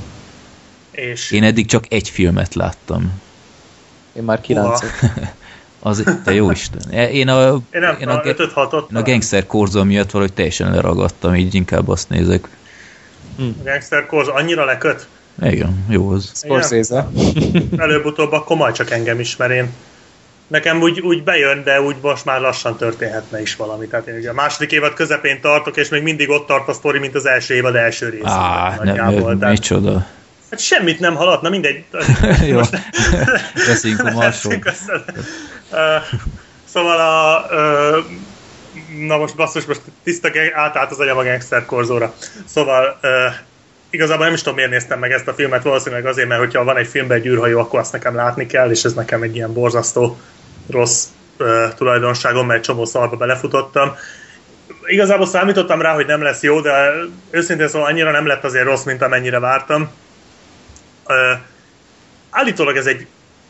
[0.91, 3.21] És Én eddig csak egy filmet láttam.
[4.13, 4.89] Én már kilencet.
[5.79, 6.91] Az, te jó Isten.
[6.91, 10.33] Én a, én nem én a, tudom, 5 6 én a Gangster Korzo miatt valahogy
[10.33, 12.47] teljesen leragadtam, így inkább azt nézek.
[13.63, 15.07] Gangster Corps annyira leköt?
[15.41, 16.31] Igen, jó az.
[16.35, 17.07] Scorsese.
[17.77, 19.69] Előbb-utóbb akkor majd csak engem is, mert én
[20.47, 23.87] nekem úgy, úgy bejön, de úgy most már lassan történhetne is valami.
[23.87, 26.99] Tehát én ugye a második évad közepén tartok, és még mindig ott tart a sztori,
[26.99, 28.31] mint az első évad első részében.
[28.31, 29.37] Á, nem, nagyjából.
[29.37, 30.05] Tehát- micsoda.
[30.51, 31.83] Hát semmit nem halad, na mindegy.
[32.51, 32.59] Jó,
[33.67, 34.63] beszéljünk a Marsról.
[36.65, 37.45] Szóval a...
[37.53, 37.99] ö,
[39.07, 42.13] Na most basszus, most tiszta átállt az agyam a gangster korzóra.
[42.45, 43.25] Szóval ö,
[43.89, 46.77] igazából nem is tudom, miért néztem meg ezt a filmet, valószínűleg azért, mert hogyha van
[46.77, 50.19] egy filmben egy űrhajó, akkor azt nekem látni kell, és ez nekem egy ilyen borzasztó
[50.69, 51.05] rossz
[51.37, 53.95] ö, tulajdonságom, mert egy csomó szarba belefutottam.
[54.85, 56.91] Igazából számítottam rá, hogy nem lesz jó, de
[57.29, 59.89] őszintén szóval annyira nem lett azért rossz, mint amennyire vártam.
[61.07, 61.33] Ö,
[62.29, 63.07] állítólag ez egy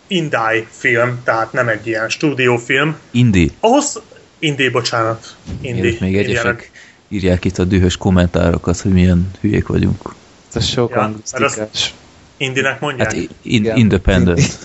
[0.07, 2.97] indie film, tehát nem egy ilyen stúdiófilm.
[3.11, 3.51] Indi.
[3.59, 4.01] Ahhoz,
[4.39, 5.35] indie, bocsánat.
[5.61, 5.97] Indie.
[5.99, 6.71] Még, egyesek
[7.07, 10.15] írják itt a dühös kommentárokat, hogy milyen hülyék vagyunk.
[10.57, 11.93] Ez sok Ja, anglisztikás.
[12.37, 13.07] Indinek mondják?
[13.07, 13.77] Hát in, Igen.
[13.77, 14.57] independent.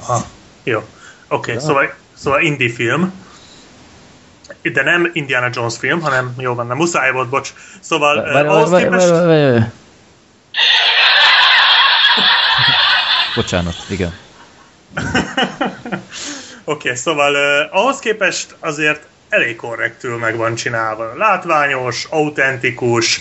[0.00, 0.24] Aha.
[0.62, 0.78] Jó.
[0.78, 0.88] Oké,
[1.28, 1.60] okay, Ja.
[1.60, 3.12] szóval, szóval indie film.
[4.62, 7.52] De nem Indiana Jones film, hanem jó van, nem muszáj volt, bocs.
[7.80, 9.08] Szóval Várj, várj, ahhoz várj, képest...
[9.08, 9.64] várj, várj, várj.
[13.34, 14.12] Bocsánat, igen.
[16.64, 21.14] Oké, okay, szóval uh, ahhoz képest azért elég korrektül meg van csinálva.
[21.16, 23.20] Látványos, autentikus,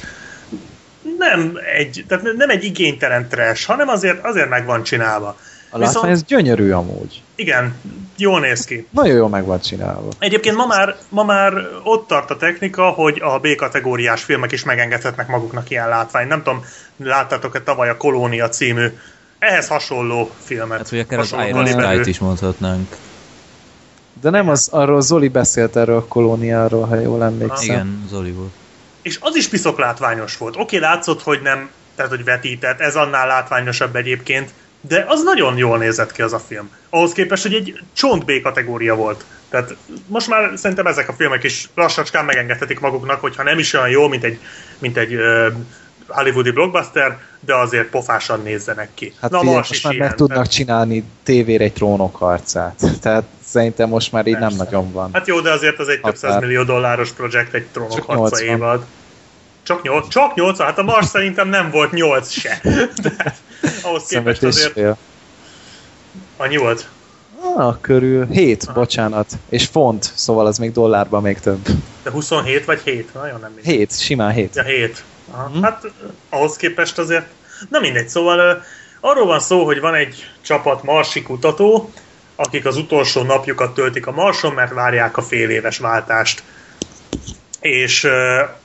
[1.17, 5.37] nem egy, tehát nem egy igénytelen trash, hanem azért, azért meg van csinálva.
[5.69, 7.21] A látvány ez gyönyörű amúgy.
[7.35, 7.75] Igen,
[8.17, 8.87] jól néz ki.
[8.89, 10.09] Nagyon jól meg van csinálva.
[10.19, 11.53] Egyébként ma már, ma már
[11.83, 16.29] ott tart a technika, hogy a B-kategóriás filmek is megengedhetnek maguknak ilyen látványt.
[16.29, 16.65] Nem tudom,
[16.97, 18.87] láttátok-e tavaly a Kolónia című
[19.39, 20.77] ehhez hasonló filmet.
[20.77, 21.65] Hát, hogy akár az Iron.
[21.67, 22.95] Sky-t is mondhatnánk.
[24.21, 27.65] De nem az, arról Zoli beszélt erről a kolóniáról, ha jól emlékszem.
[27.65, 28.51] Igen, Zoli volt.
[29.07, 30.55] És az is piszok látványos volt.
[30.55, 34.51] Oké, látszott, hogy nem, tehát hogy vetített, ez annál látványosabb egyébként,
[34.81, 36.69] de az nagyon jól nézett ki az a film.
[36.89, 39.25] Ahhoz képest, hogy egy csont B kategória volt.
[39.49, 39.75] Tehát
[40.07, 44.07] most már szerintem ezek a filmek is lassacskán megengedhetik maguknak, hogyha nem is olyan jó,
[44.07, 44.39] mint egy,
[44.79, 45.47] mint egy uh,
[46.07, 49.13] hollywoodi blockbuster, de azért pofásan nézzenek ki.
[49.21, 52.81] Hát Na, figyelj, most is már ilyen, meg tudnak csinálni tévére egy trónok harcát.
[53.01, 54.63] Tehát szerintem most már így nem Persze.
[54.63, 55.09] nagyon van.
[55.13, 58.47] Hát jó, de azért az egy több százmillió dolláros projekt, egy trónok harca 80.
[58.47, 58.85] évad.
[59.67, 62.59] Csak 8, csak 8, hát a Mars szerintem nem volt 8 se.
[63.01, 63.35] De
[63.83, 64.97] ahhoz képest azért fél.
[66.37, 66.89] annyi volt.
[67.55, 68.27] Ah, körül.
[68.27, 69.31] Hét, bocsánat.
[69.49, 71.67] És font, szóval az még dollárban még több.
[72.03, 73.13] De 27 vagy 7?
[73.13, 73.73] Nagyon nem mindegy.
[73.73, 74.55] Hét, simán hét.
[74.55, 75.03] Ja, 7.
[75.31, 75.49] Aha.
[75.49, 75.63] Mhm.
[75.63, 75.83] Hát
[76.29, 77.25] ahhoz képest azért,
[77.69, 78.53] na mindegy, szóval ö,
[78.99, 81.91] arról van szó, hogy van egy csapat marsi kutató,
[82.35, 86.43] akik az utolsó napjukat töltik a Marson, mert várják a fél éves váltást.
[87.67, 88.09] És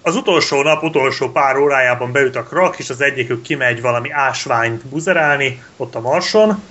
[0.03, 4.87] az utolsó nap, utolsó pár órájában beüt a krak, és az egyikük kimegy valami ásványt
[4.87, 6.63] buzerálni ott a Marson,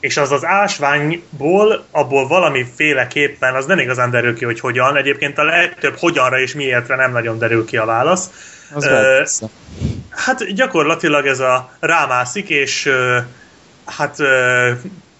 [0.00, 5.44] és az az ásványból, abból valamiféleképpen, az nem igazán derül ki, hogy hogyan, egyébként a
[5.44, 8.30] legtöbb hogyanra és miértre nem nagyon derül ki a válasz.
[8.74, 9.22] Az Ö.
[10.10, 13.18] Hát gyakorlatilag ez a rámászik, és ö,
[13.84, 14.70] hát ö,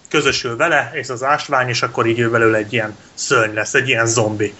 [0.09, 3.87] közösül vele, és az ásvány, és akkor így ő belőle egy ilyen szörny lesz, egy
[3.87, 4.53] ilyen zombi.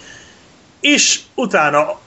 [0.94, 1.98] És utána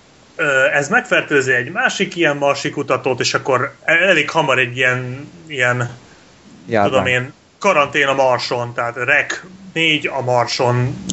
[0.73, 5.89] ez megfertőzi egy másik ilyen marsi kutatót, és akkor elég hamar egy ilyen, ilyen
[6.67, 6.89] Járvány.
[6.89, 11.05] tudom én, karantén a Marson, tehát Rek 4 a Marson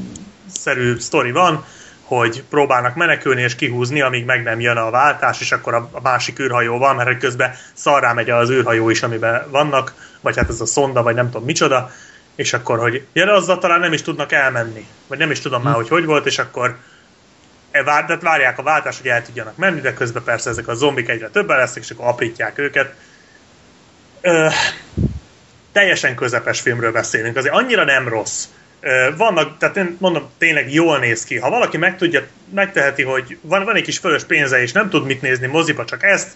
[0.53, 1.65] szerű sztori van,
[2.03, 6.01] hogy próbálnak menekülni és kihúzni, amíg meg nem jön a váltás, és akkor a, a
[6.01, 10.61] másik űrhajó van, mert közben szarrá megy az űrhajó is, amiben vannak, vagy hát ez
[10.61, 11.91] a szonda, vagy nem tudom micsoda,
[12.35, 15.63] és akkor, hogy ja, de azzal talán nem is tudnak elmenni, vagy nem is tudom
[15.63, 16.77] már, hogy hogy volt, és akkor
[17.85, 21.29] tehát várják a váltást, hogy el tudjanak menni, de közben persze ezek a zombik egyre
[21.29, 22.95] többen lesznek, és akkor aprítják őket.
[24.21, 24.49] Ö,
[25.73, 28.45] teljesen közepes filmről beszélünk, azért annyira nem rossz.
[28.81, 31.39] Ö, Vannak, tehát én mondom, tényleg jól néz ki.
[31.39, 35.07] Ha valaki meg tudja, megteheti, hogy van, van egy kis fölös pénze, és nem tud
[35.07, 36.29] mit nézni moziba, csak ezt,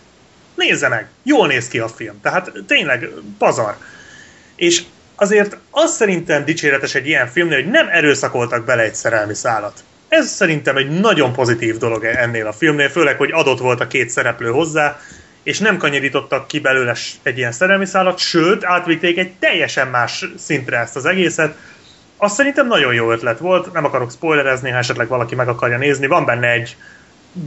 [0.54, 1.06] nézze meg.
[1.22, 2.20] Jól néz ki a film.
[2.20, 3.08] Tehát tényleg
[3.38, 3.76] pazar.
[4.56, 4.82] És
[5.14, 9.84] azért az szerintem dicséretes egy ilyen filmnél, hogy nem erőszakoltak bele egy szerelmi szálat.
[10.10, 14.10] Ez szerintem egy nagyon pozitív dolog ennél a filmnél, főleg, hogy adott volt a két
[14.10, 14.98] szereplő hozzá,
[15.42, 20.78] és nem kanyarítottak ki belőle egy ilyen szerelmi szálat, sőt, átvitték egy teljesen más szintre
[20.78, 21.56] ezt az egészet.
[22.16, 26.06] Azt szerintem nagyon jó ötlet volt, nem akarok spoilerezni, ha esetleg valaki meg akarja nézni.
[26.06, 26.76] Van benne egy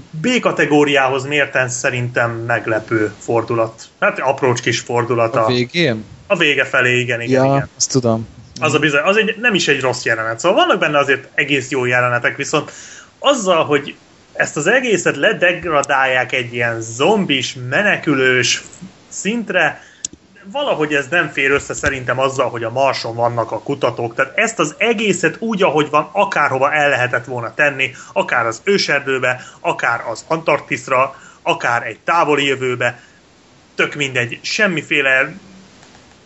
[0.10, 3.84] B-kategóriához mérten szerintem meglepő fordulat.
[4.00, 5.36] Hát aprócs kis fordulat.
[5.36, 6.04] A végén?
[6.28, 7.70] A vége felé, igen, igen, ja, igen.
[7.78, 8.28] azt tudom.
[8.60, 10.40] Az a bizony, az egy, nem is egy rossz jelenet.
[10.40, 12.72] Szóval vannak benne azért egész jó jelenetek, viszont
[13.20, 13.96] azzal, hogy
[14.34, 18.62] ezt az egészet ledegradálják egy ilyen zombis, menekülős
[19.08, 19.82] szintre,
[20.52, 24.16] valahogy ez nem fér össze szerintem azzal, hogy a Marson vannak a kutatók.
[24.16, 29.44] Tehát ezt az egészet úgy, ahogy van, akárhova el lehetett volna tenni, akár az őserdőbe,
[29.60, 33.00] akár az Antarktiszra, akár egy távoli jövőbe,
[33.76, 35.34] tök mindegy, semmiféle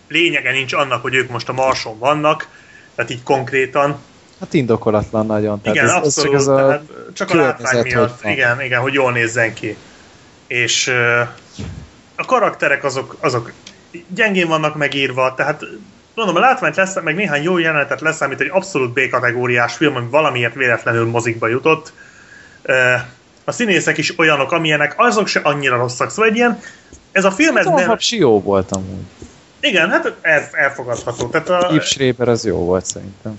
[0.08, 2.48] lényege nincs annak, hogy ők most a Marson vannak,
[2.96, 3.98] tehát így konkrétan.
[4.40, 5.62] Hát indokolatlan nagyon.
[5.62, 6.82] Tehát igen, ez, abszolút, ez csak, ez a
[7.14, 9.78] csak a látvány miatt, igen, igen, hogy jól nézzen ki.
[10.48, 11.28] És uh,
[12.16, 13.52] a karakterek azok, azok
[14.08, 15.64] gyengén vannak megírva, tehát
[16.16, 20.08] mondom, a látványt lesz, meg néhány jó jelenetet lesz, amit egy abszolút B-kategóriás film, ami
[20.10, 21.94] valamiért véletlenül mozikba jutott.
[23.44, 26.10] A színészek is olyanok, amilyenek, azok se annyira rosszak.
[26.10, 26.60] Szóval egy ilyen,
[27.12, 27.58] ez a film...
[27.58, 27.98] Ez nem...
[28.10, 29.06] jó volt amúgy.
[29.60, 31.28] Igen, hát el, elfogadható.
[31.28, 31.70] Tehát a...
[31.72, 33.36] Yves Schreiber az jó volt szerintem.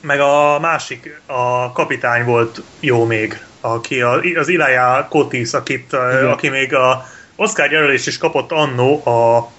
[0.00, 5.92] Meg a másik, a kapitány volt jó még, aki a, az Ilaya Kotis, akit,
[6.30, 7.06] aki még a
[7.36, 9.50] Oscar jelölést is kapott annó a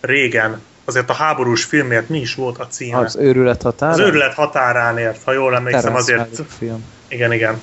[0.00, 2.98] régen, azért a háborús filmért mi is volt a címe?
[2.98, 3.94] Az őrület határán?
[3.94, 6.40] Az őrület határánért, ha jól emlékszem, azért...
[6.58, 6.84] Film.
[7.08, 7.60] Igen, igen.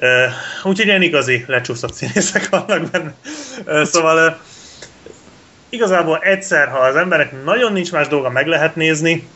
[0.00, 0.08] Uh,
[0.64, 3.14] úgyhogy ilyen igazi lecsúszott színészek vannak benne.
[3.66, 4.40] Uh, szóval
[5.68, 9.28] igazából egyszer, ha az emberek nagyon nincs más dolga, meg lehet nézni,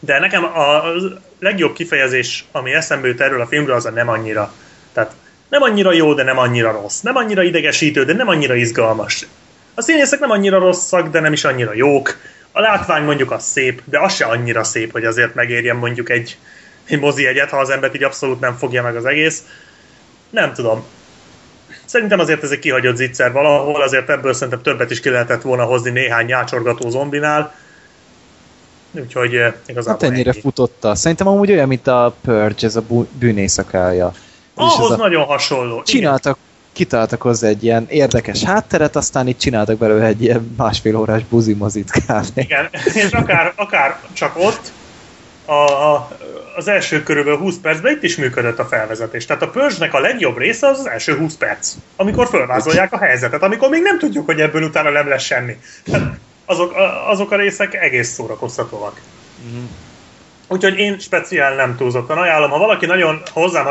[0.00, 0.82] de nekem a,
[1.38, 4.52] legjobb kifejezés, ami eszembe jut erről a filmről, az a nem annyira.
[4.92, 5.12] Tehát
[5.48, 7.00] nem annyira jó, de nem annyira rossz.
[7.00, 9.26] Nem annyira idegesítő, de nem annyira izgalmas.
[9.74, 12.16] A színészek nem annyira rosszak, de nem is annyira jók.
[12.52, 16.38] A látvány mondjuk az szép, de az se annyira szép, hogy azért megérjen mondjuk egy,
[16.84, 19.44] egy mozi egyet, ha az embert így abszolút nem fogja meg az egész.
[20.30, 20.84] Nem tudom.
[21.84, 25.64] Szerintem azért ez egy kihagyott zicser valahol, azért ebből szerintem többet is ki lehetett volna
[25.64, 27.54] hozni néhány nyácsorgató zombinál.
[28.90, 30.40] Úgyhogy eh, igazából Hát ennyire ennyi.
[30.40, 30.94] futotta.
[30.94, 32.82] Szerintem amúgy olyan, mint a Purge, ez a
[33.12, 34.12] bűnészakálja.
[34.54, 34.96] Ahhoz a...
[34.96, 35.82] nagyon hasonló.
[35.82, 40.96] Csináltak Igen kitaláltak hozzá egy ilyen érdekes hátteret, aztán itt csináltak belőle egy ilyen másfél
[40.96, 42.38] órás buzimozit kb.
[42.38, 44.72] Igen, és akár, akár csak ott,
[45.44, 46.08] a, a,
[46.56, 49.26] az első körülbelül 20 percben itt is működött a felvezetés.
[49.26, 53.42] Tehát a pörzsnek a legjobb része az az első 20 perc, amikor fölvázolják a helyzetet,
[53.42, 55.56] amikor még nem tudjuk, hogy ebből utána nem lesz semmi.
[55.84, 56.74] Tehát azok,
[57.06, 59.00] azok a részek egész szórakoztatóak.
[59.46, 59.64] Mm.
[60.48, 62.50] Úgyhogy én speciál nem túlzottan ajánlom.
[62.50, 63.66] Ha valaki nagyon hozzám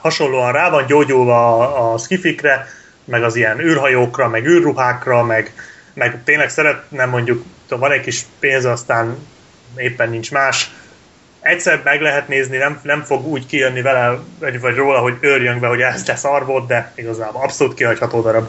[0.00, 2.66] hasonlóan rá van gyógyulva a, a skifikre,
[3.04, 5.52] meg az ilyen űrhajókra, meg űrruhákra, meg,
[5.94, 9.16] meg tényleg szeretne mondjuk, van egy kis pénz, aztán
[9.76, 10.70] éppen nincs más,
[11.44, 15.64] egyszer meg lehet nézni, nem, nem fog úgy kijönni vele, vagy, vagy róla, hogy őrjön
[15.64, 18.46] hogy ez lesz arvod, de igazából abszolút kihagyható darab.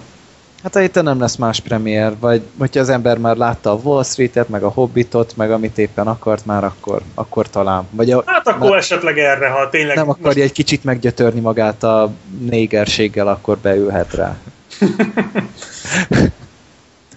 [0.64, 4.50] Hát itt nem lesz más premier, vagy hogyha az ember már látta a Wall Street-et,
[4.50, 7.88] meg a Hobbitot, meg amit éppen akart már, akkor, akkor talán.
[7.92, 9.96] Vagy a, hát akkor már esetleg erre, ha tényleg...
[9.96, 10.40] Nem akarja most...
[10.40, 14.38] egy kicsit meggyötörni magát a négerséggel, akkor beülhet rá.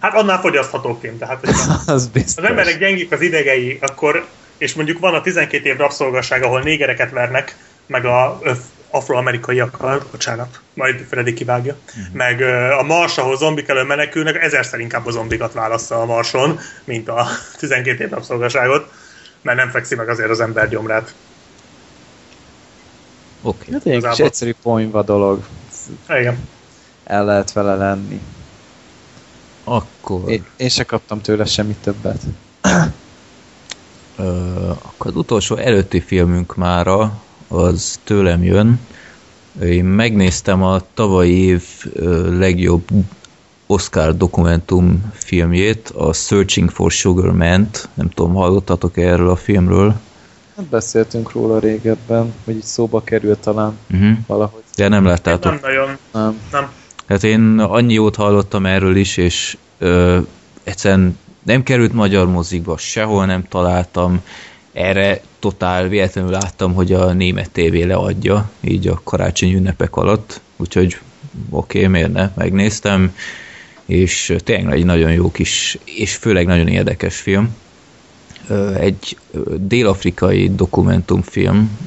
[0.01, 1.47] hát annál fogyaszthatóként, tehát
[1.87, 2.45] az, biztos.
[2.45, 4.27] az emberek gyengik az idegei, akkor,
[4.59, 7.57] és mondjuk van a 12 év rabszolgasság, ahol négereket vernek,
[7.87, 8.41] meg a
[8.91, 12.15] afroamerikaiakkal, bocsánat, majd Freddy kivágja, uh-huh.
[12.15, 12.41] meg
[12.79, 17.27] a Mars, ahol zombik elől menekülnek, ezerszer inkább a zombikat válaszza a Marson, mint a
[17.59, 18.93] 12 év napszolgaságot,
[19.43, 21.15] mert nem fekszi meg azért az ember gyomrát.
[23.43, 23.75] Oké.
[23.77, 23.95] Okay.
[23.95, 25.45] Hát egy kis egyszerű poénva dolog.
[26.09, 26.49] Igen.
[27.05, 28.21] El lehet vele lenni.
[29.65, 30.31] Akkor...
[30.31, 32.21] Én, én se kaptam tőle semmi többet.
[34.19, 38.81] Akkor az utolsó előtti filmünk mára az tőlem jön.
[39.63, 41.63] Én megnéztem a tavalyi év
[42.39, 42.89] legjobb
[43.67, 47.89] Oscar dokumentum filmjét, a Searching for Sugar Man-t.
[47.95, 49.95] Nem tudom, hallottatok -e erről a filmről?
[50.57, 54.17] Hát beszéltünk róla régebben, hogy így szóba került talán uh-huh.
[54.27, 54.63] valahogy.
[54.77, 55.53] De nem láttátok?
[55.53, 55.97] Nem nagyon.
[56.13, 56.41] Nem.
[56.53, 56.71] nem.
[57.07, 60.19] Hát én annyi jót hallottam erről is, és ö,
[60.65, 61.19] egyszerűen
[61.49, 64.23] nem került magyar mozikba, sehol nem találtam,
[64.73, 70.99] erre totál véletlenül láttam, hogy a német tévé leadja, így a karácsony ünnepek alatt, úgyhogy
[71.51, 73.15] oké, okay, miért ne, megnéztem,
[73.87, 77.57] és tényleg egy nagyon jó kis, és főleg nagyon érdekes film.
[78.79, 79.17] Egy
[79.57, 81.79] dél-afrikai dokumentumfilm,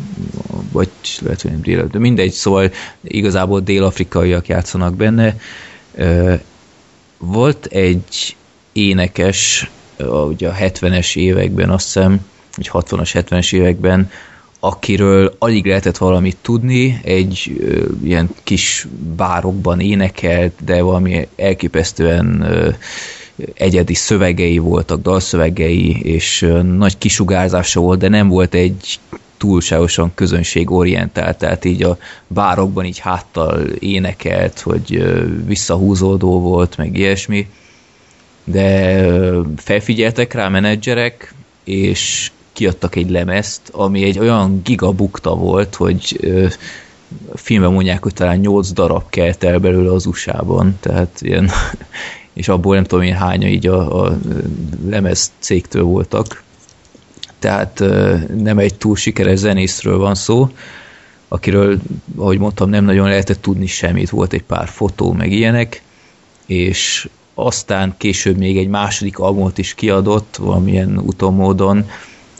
[0.71, 0.89] vagy
[1.21, 2.71] lehet, hogy nem dél, de mindegy, szóval
[3.01, 5.35] igazából dél-afrikaiak játszanak benne.
[7.17, 8.35] Volt egy
[8.73, 9.69] énekes,
[10.27, 12.25] ugye a 70-es években azt hiszem,
[12.55, 14.09] vagy 60-as, 70-es években,
[14.63, 22.69] akiről alig lehetett valamit tudni, egy ö, ilyen kis bárokban énekelt, de valami elképesztően ö,
[23.53, 28.99] egyedi szövegei voltak, dalszövegei, és ö, nagy kisugárzása volt, de nem volt egy
[29.37, 35.03] túlságosan közönségorientált, tehát így a bárokban így háttal énekelt, hogy
[35.45, 37.47] visszahúzódó volt, meg ilyesmi,
[38.43, 39.05] de
[39.55, 46.19] felfigyeltek rá menedzserek, és kiadtak egy lemezt, ami egy olyan gigabukta volt, hogy
[47.33, 51.49] filmben mondják, hogy talán 8 darab kelt el belőle az USA-ban, tehát ilyen,
[52.33, 54.17] és abból nem tudom én hánya így a, a
[54.89, 56.43] lemez cégtől voltak.
[57.39, 57.83] Tehát
[58.37, 60.49] nem egy túl sikeres zenészről van szó,
[61.27, 61.79] akiről,
[62.15, 65.81] ahogy mondtam, nem nagyon lehetett tudni semmit, volt egy pár fotó, meg ilyenek,
[66.45, 71.89] és aztán később még egy második albumot is kiadott, valamilyen utómódon,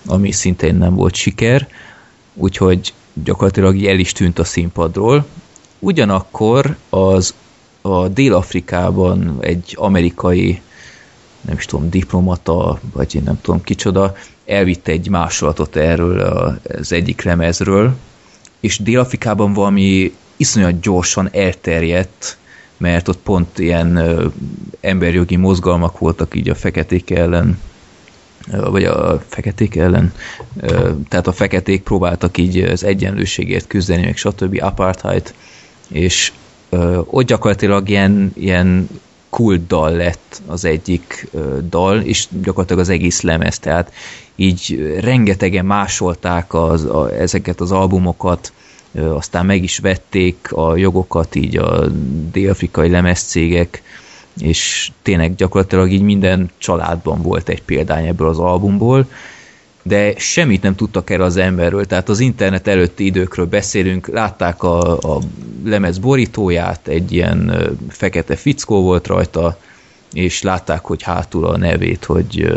[0.05, 1.67] ami szintén nem volt siker,
[2.33, 2.93] úgyhogy
[3.23, 5.25] gyakorlatilag el is tűnt a színpadról.
[5.79, 7.33] Ugyanakkor az
[7.81, 10.61] a Dél-Afrikában egy amerikai
[11.41, 14.15] nem is tudom, diplomata, vagy én nem tudom kicsoda,
[14.45, 16.19] elvitte egy másolatot erről
[16.79, 17.95] az egyik lemezről,
[18.59, 22.37] és Dél-Afrikában valami iszonyat gyorsan elterjedt,
[22.81, 24.25] mert ott pont ilyen ö,
[24.79, 27.59] emberjogi mozgalmak voltak így a feketék ellen,
[28.47, 30.13] vagy a feketék ellen,
[31.09, 34.57] tehát a feketék próbáltak így az egyenlőségért küzdeni, meg stb.
[34.61, 35.33] apartheid,
[35.87, 36.31] és
[37.05, 38.89] ott gyakorlatilag ilyen, ilyen
[39.29, 41.27] kult dal lett az egyik
[41.69, 43.93] dal, és gyakorlatilag az egész lemez, tehát
[44.35, 48.53] így rengetegen másolták az, a, ezeket az albumokat,
[48.91, 51.87] aztán meg is vették a jogokat így a
[52.31, 53.81] dél-afrikai lemezcégek,
[54.37, 59.07] és tényleg gyakorlatilag így minden családban volt egy példány ebből az albumból,
[59.83, 64.97] de semmit nem tudtak erre az emberről, tehát az internet előtti időkről beszélünk, látták a,
[64.97, 65.19] a
[65.63, 69.57] lemez borítóját, egy ilyen fekete fickó volt rajta,
[70.13, 72.53] és látták, hogy hátul a nevét, hogy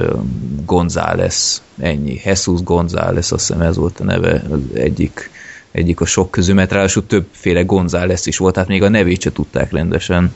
[0.64, 5.30] González, ennyi, Jesus González, azt hiszem ez volt a neve, az egyik,
[5.74, 9.32] egyik a sok közül, mert ráadásul többféle González is volt, tehát még a nevét se
[9.32, 10.34] tudták rendesen.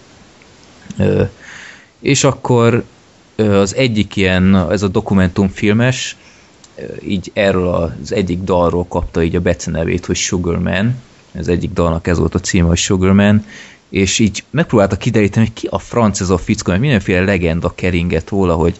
[2.01, 2.85] És akkor
[3.36, 6.16] az egyik ilyen, ez a dokumentumfilmes,
[7.02, 7.69] így erről
[8.02, 11.02] az egyik dalról kapta így a becenevét, hogy Sugarman,
[11.32, 13.44] ez egyik dalnak ez volt a címe, hogy Sugarman,
[13.89, 18.28] és így megpróbálta kideríteni, hogy ki a franc ez a fickó, mert mindenféle legenda keringett
[18.28, 18.77] róla, hogy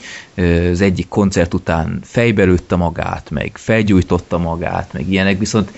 [0.72, 5.72] az egyik koncert után fejbelőtte magát, meg felgyújtotta magát, meg ilyenek, viszont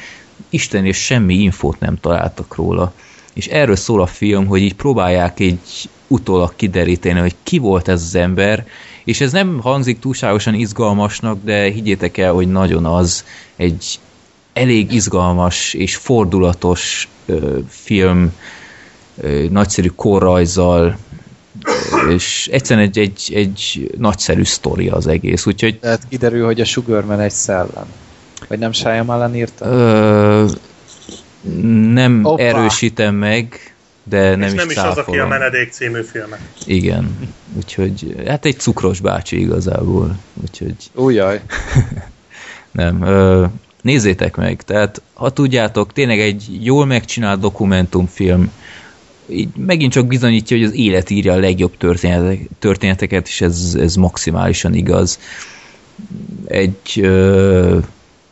[0.50, 2.92] Isten és semmi infót nem találtak róla.
[3.32, 8.02] És erről szól a film, hogy így próbálják egy utólag kideríteni, hogy ki volt ez
[8.02, 8.66] az ember,
[9.04, 13.24] és ez nem hangzik túlságosan izgalmasnak, de higgyétek el, hogy nagyon az
[13.56, 13.98] egy
[14.52, 18.32] elég izgalmas és fordulatos ö, film,
[19.16, 20.96] ö, nagyszerű korrajzzal,
[22.08, 25.78] és egyszerűen egy, egy, egy nagyszerű sztori az egész, úgyhogy...
[25.78, 27.86] Tehát kiderül, hogy a Sugarman egy szellem.
[28.48, 29.66] Vagy nem Shyamalan írta?
[29.66, 30.46] Ö,
[31.92, 32.42] nem Opa.
[32.42, 34.98] erősítem meg, de nem és is nem is cáfolom.
[34.98, 36.38] az, aki a Menedék című filme.
[36.66, 40.74] Igen, úgyhogy hát egy cukros bácsi igazából, úgyhogy...
[40.94, 41.40] Újjaj.
[42.70, 43.44] nem, ö,
[43.82, 48.52] nézzétek meg, tehát ha tudjátok, tényleg egy jól megcsinált dokumentumfilm,
[49.30, 51.76] így megint csak bizonyítja, hogy az élet írja a legjobb
[52.58, 55.18] történeteket, és ez, ez maximálisan igaz.
[56.46, 57.78] Egy, ö,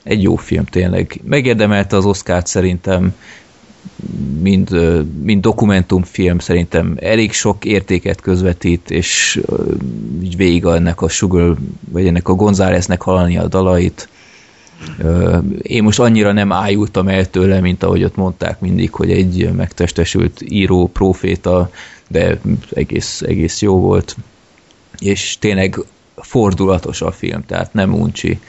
[0.09, 1.21] egy jó film tényleg.
[1.25, 3.15] Megérdemelte az Oscárt szerintem,
[4.41, 4.71] mind,
[5.23, 9.41] mind dokumentumfilm szerintem elég sok értéket közvetít, és
[10.23, 11.57] így végig ennek a Sugar,
[11.91, 14.09] vagy ennek a Gonzáleznek hallani a dalait.
[15.63, 20.43] Én most annyira nem ájultam el tőle, mint ahogy ott mondták mindig, hogy egy megtestesült
[20.49, 21.71] író, proféta,
[22.09, 22.41] de
[22.71, 24.17] egész, egész jó volt.
[24.99, 25.79] És tényleg
[26.17, 28.41] fordulatos a film, tehát nem uncsi.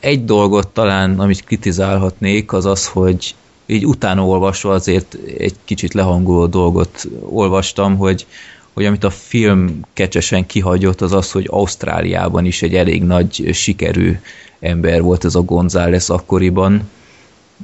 [0.00, 3.34] Egy dolgot talán, amit kritizálhatnék, az az, hogy
[3.66, 8.26] így utána olvasva azért egy kicsit lehangoló dolgot olvastam, hogy,
[8.72, 14.18] hogy amit a film kecsesen kihagyott, az az, hogy Ausztráliában is egy elég nagy sikerű
[14.60, 16.90] ember volt ez a González akkoriban,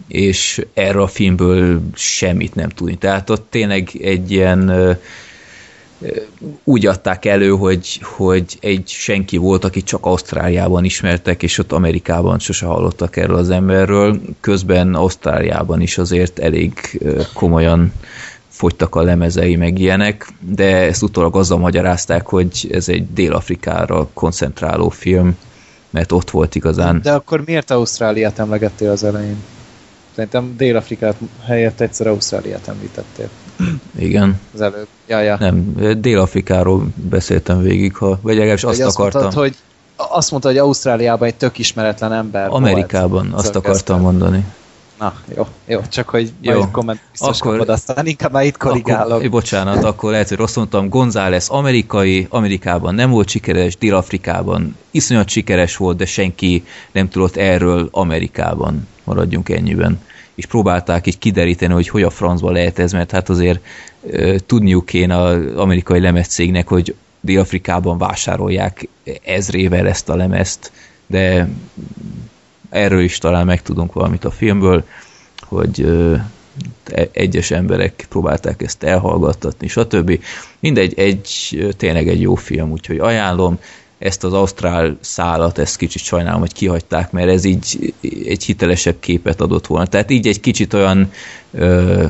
[0.08, 2.96] és erre a filmből semmit nem tudni.
[2.96, 4.98] Tehát ott tényleg egy ilyen
[6.64, 12.38] úgy adták elő, hogy, hogy egy senki volt, aki csak Ausztráliában ismertek, és ott Amerikában
[12.38, 14.20] sose hallottak erről az emberről.
[14.40, 17.00] Közben Ausztráliában is azért elég
[17.34, 17.92] komolyan
[18.48, 24.88] fogytak a lemezei, meg ilyenek, de ezt utólag azzal magyarázták, hogy ez egy Dél-Afrikára koncentráló
[24.88, 25.36] film,
[25.90, 27.00] mert ott volt igazán.
[27.02, 29.36] De akkor miért Ausztráliát emlegettél az elején?
[30.14, 33.28] Szerintem Dél-Afrikát helyett egyszer Ausztráliát említettél.
[33.98, 34.40] Igen.
[34.54, 34.86] Az előbb.
[35.06, 35.36] Ja, ja.
[35.38, 39.20] Nem, Dél-Afrikáról beszéltem végig, ha, vagy legalábbis azt, azt akartam.
[39.20, 39.56] Mondtad, hogy
[39.96, 43.40] azt mondta, hogy Ausztráliában egy tök ismeretlen ember Amerikában, volt.
[43.40, 44.44] azt akartam mondani.
[44.98, 46.58] Na, jó, jó, csak hogy Jó.
[46.58, 49.18] majd komment biztos Akkor- kapod, aztán inkább már itt korrigálok.
[49.18, 50.88] Akkor, bocsánat, akkor lehet, hogy rossz mondtam.
[50.88, 57.88] González amerikai, Amerikában nem volt sikeres, Dél-Afrikában iszonyat sikeres volt, de senki nem tudott erről
[57.90, 58.88] Amerikában.
[59.04, 60.00] Maradjunk ennyiben.
[60.34, 63.64] És próbálták így kideríteni, hogy hogy a francba lehet ez, mert hát azért
[64.06, 68.88] ö, tudniuk kéne az amerikai lemezcégnek, hogy Dél-Afrikában vásárolják
[69.24, 70.72] ezrével ezt a lemezt,
[71.06, 71.48] de
[72.70, 74.84] erről is talán megtudunk valamit a filmből,
[75.40, 76.16] hogy ö,
[76.84, 80.20] e- egyes emberek próbálták ezt elhallgattatni, stb.
[80.58, 83.58] Mindegy, egy, tényleg egy jó film, úgyhogy ajánlom
[84.04, 87.94] ezt az ausztrál szálat, ezt kicsit sajnálom, hogy kihagyták, mert ez így
[88.24, 89.86] egy hitelesebb képet adott volna.
[89.86, 91.10] Tehát így egy kicsit olyan
[91.50, 92.04] ö,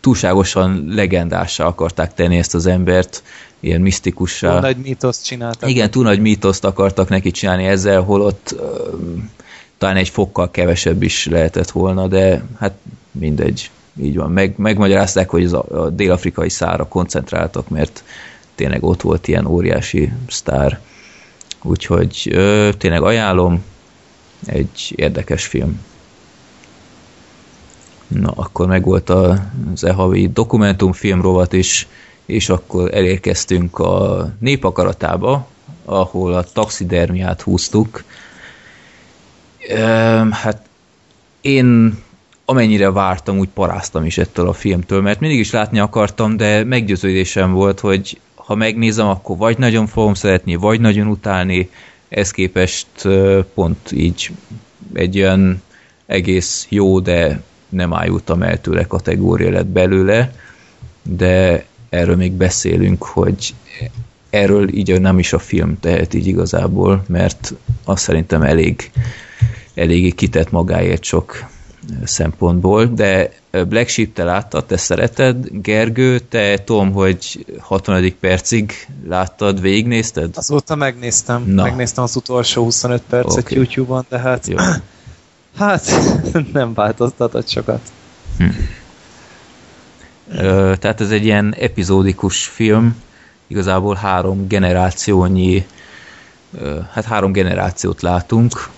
[0.00, 3.22] túlságosan legendássá akarták tenni ezt az embert,
[3.60, 4.50] ilyen misztikussá.
[4.50, 5.70] Túl nagy mítoszt csináltak.
[5.70, 8.60] Igen, túl nagy mítoszt akartak neki csinálni ezzel, holott uh,
[9.78, 12.72] talán egy fokkal kevesebb is lehetett volna, de hát
[13.10, 13.70] mindegy,
[14.00, 14.30] így van.
[14.30, 18.04] Meg, megmagyarázták, hogy az a, a dél-afrikai szára koncentráltak, mert
[18.62, 20.80] tényleg ott volt ilyen óriási sztár.
[21.62, 23.64] Úgyhogy ö, tényleg ajánlom,
[24.46, 25.80] egy érdekes film.
[28.08, 31.88] Na, akkor megvolt az e havi dokumentumfilm rovat is,
[32.26, 35.46] és akkor elérkeztünk a népakaratába,
[35.84, 38.04] ahol a taxidermiát húztuk.
[39.68, 40.62] Öm, hát
[41.40, 41.98] én
[42.44, 47.52] amennyire vártam, úgy paráztam is ettől a filmtől, mert mindig is látni akartam, de meggyőződésem
[47.52, 51.70] volt, hogy ha megnézem, akkor vagy nagyon fogom szeretni, vagy nagyon utálni,
[52.08, 52.86] ez képest
[53.54, 54.30] pont így
[54.92, 55.62] egy olyan
[56.06, 60.34] egész jó, de nem ájultam el tőle kategória lett belőle,
[61.02, 63.54] de erről még beszélünk, hogy
[64.30, 67.54] erről így nem is a film tehet így igazából, mert
[67.84, 68.90] azt szerintem elég,
[69.74, 71.48] eléggé kitett magáért sok
[72.04, 78.14] szempontból, de Black Sheep te láttad, te szereted, Gergő, te Tom, hogy 60.
[78.20, 78.72] percig
[79.08, 80.36] láttad, végignézted?
[80.36, 81.44] Azóta megnéztem.
[81.46, 81.62] Na.
[81.62, 83.54] Megnéztem az utolsó 25 percet Oké.
[83.54, 84.56] YouTube-on, de hát, Jó.
[85.56, 85.90] hát
[86.52, 87.80] nem változtatott sokat.
[90.30, 93.02] Ö, Tehát ez egy ilyen epizódikus film,
[93.46, 95.66] igazából három generációnyi,
[96.58, 98.68] ö, hát három generációt látunk.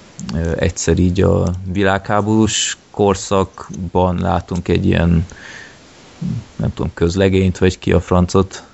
[0.56, 5.26] Egyszer így a világháborús korszakban látunk egy ilyen,
[6.56, 8.64] nem tudom, közlegényt, vagy ki a francot,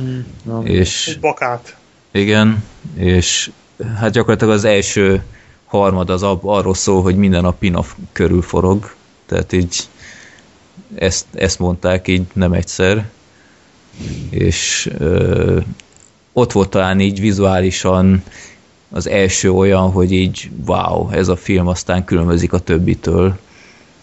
[0.00, 0.20] Mm,
[0.64, 1.76] és Egy bakát.
[2.12, 2.64] igen,
[2.94, 3.50] és
[3.96, 5.22] hát gyakorlatilag az első
[5.66, 8.94] harmad az ab, arról szól, hogy minden a pinaf körül forog,
[9.26, 9.76] tehát így
[10.94, 13.08] ezt, ezt mondták így nem egyszer,
[14.30, 15.60] és ö,
[16.32, 18.22] ott volt talán így vizuálisan
[18.90, 23.36] az első olyan, hogy így wow, ez a film aztán különbözik a többitől.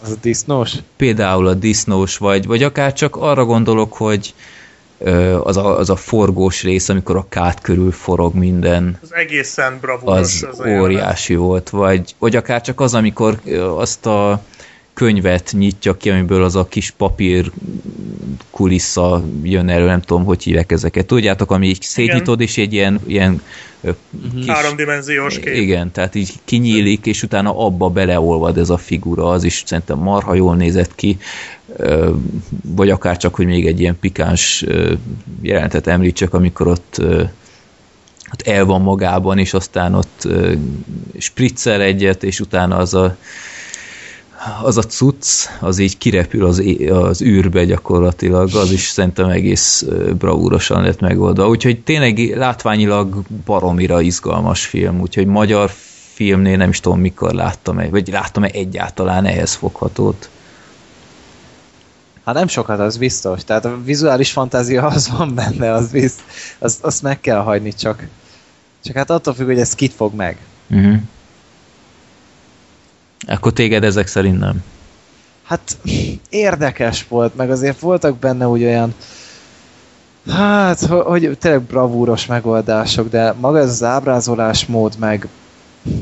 [0.02, 0.74] Az a disznós?
[0.96, 4.34] Például a disznós, vagy, vagy akár csak arra gondolok, hogy
[5.42, 10.18] az a, az a forgós rész, amikor a kát körül forog minden, Az egészen bravúros.
[10.20, 10.84] az az a jelenet.
[10.84, 13.40] óriási volt, vagy, vagy akár csak az, amikor
[13.76, 14.42] azt a
[14.98, 17.50] könyvet nyitja ki, amiből az a kis papír
[18.50, 21.06] kulissza jön elő, nem tudom, hogy hívják ezeket.
[21.06, 23.42] Tudjátok, ami így szétnyitod, és egy ilyen, ilyen
[23.80, 23.90] ö,
[24.34, 25.54] kis, Háromdimenziós kép.
[25.54, 30.34] igen, tehát így kinyílik, és utána abba beleolvad ez a figura, az is szerintem marha
[30.34, 31.18] jól nézett ki,
[32.62, 34.64] vagy akár csak, hogy még egy ilyen pikáns
[35.42, 37.02] jelentet említsek, amikor ott
[38.32, 40.28] ott el van magában, és aztán ott
[41.18, 43.16] spriccel egyet, és utána az a
[44.62, 49.86] az a cucc, az így kirepül az, az űrbe gyakorlatilag, az is szerintem egész
[50.18, 51.48] bravúrosan lett megoldva.
[51.48, 55.70] Úgyhogy tényleg látványilag baromira izgalmas film, úgyhogy magyar
[56.14, 60.28] filmnél nem is tudom mikor láttam -e, vagy láttam-e egyáltalán ehhez foghatót.
[62.24, 63.44] Hát nem sokat, az biztos.
[63.44, 66.20] Tehát a vizuális fantázia az van benne, az bizt,
[66.58, 68.06] az, azt meg kell hagyni csak.
[68.84, 70.38] Csak hát attól függ, hogy ez kit fog meg.
[70.70, 70.96] Uh-huh.
[73.26, 74.64] Akkor téged ezek szerint nem.
[75.42, 75.76] Hát
[76.28, 78.94] érdekes volt, meg azért voltak benne úgy olyan
[80.30, 85.28] hát, ho- hogy tényleg bravúros megoldások, de maga ez az ábrázolásmód meg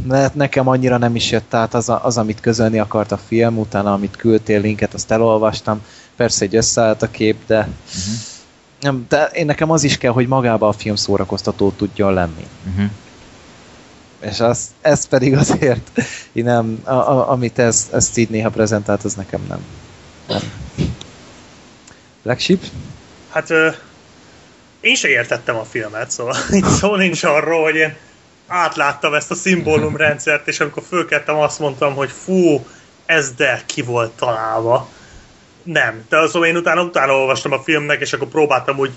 [0.09, 3.93] lehet nekem annyira nem is jött át az, az, amit közölni akart a film, utána
[3.93, 5.83] amit küldtél linket, azt elolvastam,
[6.17, 8.15] persze egy összeállt a kép, de uh-huh.
[8.81, 12.47] nem, de én nekem az is kell, hogy magába a film szórakoztató tudjon lenni.
[12.69, 12.91] Uh-huh.
[14.21, 15.91] És az, ez pedig azért,
[16.33, 19.65] én nem, a, a, amit ez, ezt így néha prezentált, az nekem nem.
[22.23, 22.61] Black Sheep?
[23.31, 23.69] Hát ö,
[24.81, 27.97] én se értettem a filmet, szóval itt szó nincs arról, hogy én
[28.47, 32.67] átláttam ezt a szimbólumrendszert, és amikor fölkeltem, azt mondtam, hogy fú,
[33.07, 34.89] ez de ki volt találva.
[35.63, 36.05] Nem.
[36.09, 38.93] De szóval én utána, utána olvastam a filmnek, és akkor próbáltam úgy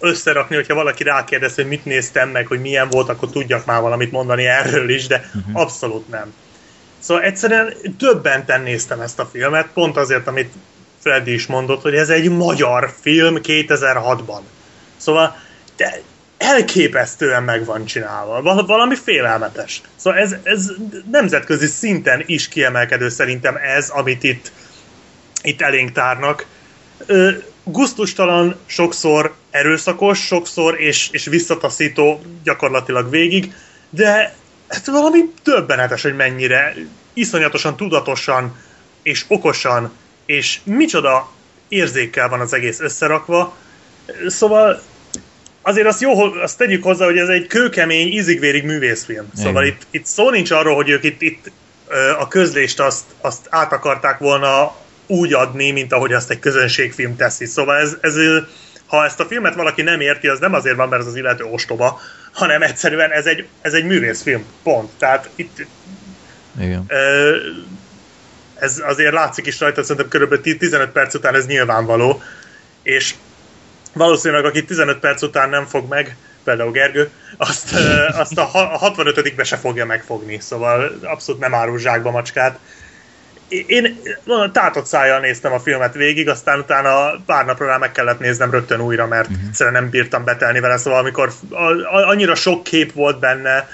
[0.00, 4.12] összerakni, hogyha valaki rákérdez, hogy mit néztem meg, hogy milyen volt, akkor tudjak már valamit
[4.12, 5.60] mondani erről is, de uh-huh.
[5.60, 6.34] abszolút nem.
[6.98, 10.52] Szóval egyszerűen többenten néztem ezt a filmet, pont azért, amit
[11.00, 14.40] Freddy is mondott, hogy ez egy magyar film 2006-ban.
[14.96, 15.36] Szóval
[15.76, 16.00] de
[16.38, 18.64] elképesztően meg van csinálva.
[18.66, 19.80] Valami félelmetes.
[19.96, 20.70] Szóval ez, ez
[21.10, 24.52] nemzetközi szinten is kiemelkedő szerintem ez, amit itt,
[25.42, 26.46] itt elénk tárnak.
[27.06, 27.30] Ö,
[27.64, 33.52] guztustalan, sokszor erőszakos, sokszor és, és visszataszító gyakorlatilag végig,
[33.90, 34.34] de
[34.66, 36.74] ez valami döbbenetes, hogy mennyire
[37.12, 38.56] iszonyatosan tudatosan
[39.02, 39.92] és okosan
[40.26, 41.30] és micsoda
[41.68, 43.56] érzékkel van az egész összerakva.
[44.26, 44.82] Szóval
[45.62, 49.30] azért azt jó, azt tegyük hozzá, hogy ez egy kőkemény, izigvérig művészfilm.
[49.34, 51.50] Szóval itt, itt szó nincs arról, hogy ők itt, itt
[52.18, 54.76] a közlést azt, azt át akarták volna
[55.06, 57.46] úgy adni, mint ahogy azt egy közönségfilm teszi.
[57.46, 58.14] Szóval ez, ez,
[58.88, 61.44] ha ezt a filmet valaki nem érti, az nem azért van, mert ez az illető
[61.44, 62.00] ostoba,
[62.32, 64.44] hanem egyszerűen ez egy, ez egy művészfilm.
[64.62, 64.90] Pont.
[64.98, 65.66] Tehát itt
[66.60, 66.86] Igen.
[68.54, 72.22] ez azért látszik is rajta, szerintem körülbelül 15 perc után ez nyilvánvaló,
[72.82, 73.14] és
[73.92, 77.74] valószínűleg aki 15 perc után nem fog meg, például Gergő, azt,
[78.12, 82.58] azt a 65-be se fogja megfogni, szóval abszolút nem árul zsákba macskát.
[83.48, 84.00] Én
[84.52, 88.80] tátott szájjal néztem a filmet végig, aztán utána pár napra rá meg kellett néznem rögtön
[88.80, 89.46] újra, mert uh-huh.
[89.48, 91.32] egyszerűen nem bírtam betelni vele, szóval amikor
[92.06, 93.68] annyira sok kép volt benne,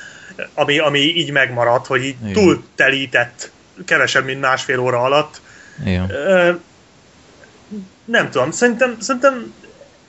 [0.54, 3.50] ami, ami így megmaradt, hogy így túl telített
[3.84, 5.40] kevesebb, mint másfél óra alatt.
[5.84, 6.12] Igen.
[8.04, 9.54] Nem tudom, szerintem, szerintem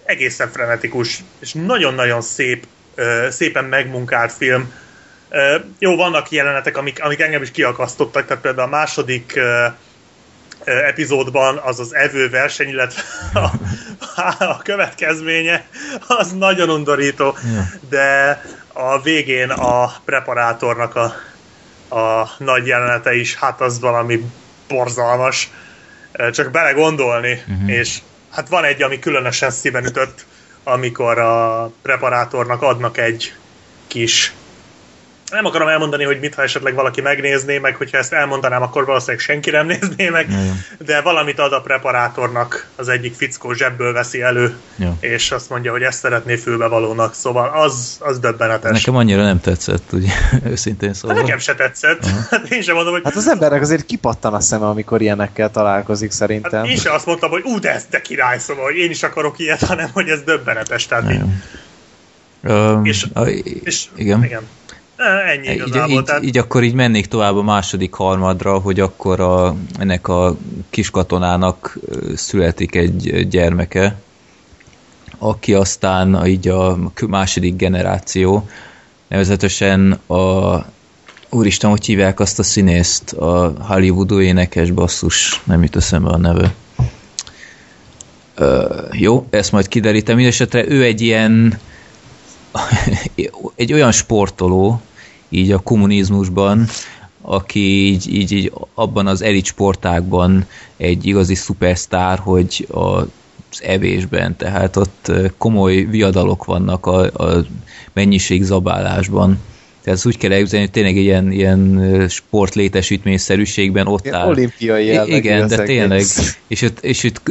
[0.05, 2.67] egészen frenetikus, és nagyon-nagyon szép,
[3.29, 4.73] szépen megmunkált film.
[5.79, 9.39] Jó, vannak jelenetek, amik, amik engem is kiakasztottak, tehát például a második
[10.65, 13.01] epizódban az az evő verseny, illetve
[14.15, 15.67] a, a következménye
[16.07, 17.37] az nagyon undorító,
[17.89, 18.41] de
[18.73, 21.13] a végén a preparátornak a,
[21.95, 24.25] a nagy jelenete is, hát az valami
[24.67, 25.49] borzalmas.
[26.31, 27.71] Csak belegondolni, uh-huh.
[27.71, 27.99] és
[28.31, 30.25] hát van egy, ami különösen szíven ütött,
[30.63, 33.33] amikor a preparátornak adnak egy
[33.87, 34.33] kis
[35.31, 39.19] nem akarom elmondani, hogy mit, ha esetleg valaki megnézné, meg hogyha ezt elmondanám, akkor valószínűleg
[39.19, 40.37] senki nem nézné meg, ja,
[40.85, 44.97] de valamit ad a preparátornak, az egyik fickó zsebből veszi elő, ja.
[44.99, 48.71] és azt mondja, hogy ezt szeretné fülbevalónak, szóval az, az döbbenetes.
[48.71, 50.11] Nekem annyira nem tetszett, ugye,
[50.51, 51.15] őszintén szóval.
[51.15, 53.01] Hát nekem se tetszett, hát én sem mondom, hogy...
[53.03, 56.59] Hát az embernek azért kipattan a szeme, amikor ilyenekkel találkozik szerintem.
[56.59, 59.03] Hát én sem azt mondtam, hogy ú, de ez de király, szóval, hogy én is
[59.03, 61.21] akarok ilyet, hanem hogy ez döbbenetes, tehát így...
[62.43, 63.21] Um, és, a,
[63.63, 64.23] és, igen.
[64.23, 64.41] igen.
[65.27, 66.01] Ennyi igazából.
[66.01, 70.37] Így, így, így akkor így mennék tovább a második harmadra, hogy akkor a, ennek a
[70.69, 71.77] kiskatonának
[72.15, 73.99] születik egy gyermeke,
[75.17, 78.47] aki aztán így a második generáció,
[79.07, 80.55] nevezetesen a
[81.29, 86.53] úristen, hogy hívják azt a színészt, a Hollywood énekes basszus, nem jut eszembe a neve.
[88.39, 90.15] Uh, jó, ezt majd kiderítem.
[90.15, 91.59] Mindenesetre ő egy ilyen
[93.55, 94.81] egy olyan sportoló,
[95.29, 96.67] így a kommunizmusban,
[97.21, 100.45] aki így, így, így abban az elit sportákban
[100.77, 103.05] egy igazi szupersztár, hogy a
[103.55, 107.45] az evésben, tehát ott komoly viadalok vannak a, a
[107.93, 109.39] mennyiség zabálásban.
[109.81, 114.27] Tehát ezt úgy kell elképzelni, hogy tényleg ilyen, ilyen sportlétesítményszerűségben ott áll.
[114.27, 116.03] Olimpiai Igen, de tényleg.
[116.47, 117.21] És itt, és itt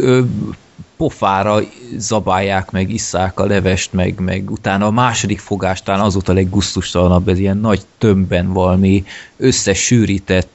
[0.96, 1.60] pofára
[1.96, 7.28] zabálják meg, isszák a levest, meg, meg utána a második fogástán az volt a leggusztustalanabb,
[7.28, 9.04] ez ilyen nagy tömbben valami
[9.36, 10.48] összesűrített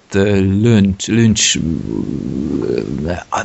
[0.62, 1.58] löncs, löncs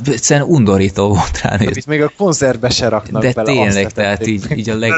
[0.05, 1.57] egyszerűen undorító volt rá.
[1.61, 4.93] Itt még a konzervbe se raknak De bele tényleg, tehát így, így a leg,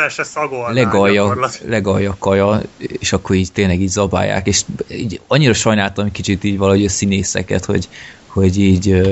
[0.69, 6.59] legalja, legalja kaja, és akkor így tényleg így zabálják, és így annyira sajnáltam kicsit így
[6.59, 7.89] valahogy a színészeket, hogy,
[8.37, 9.03] hogy így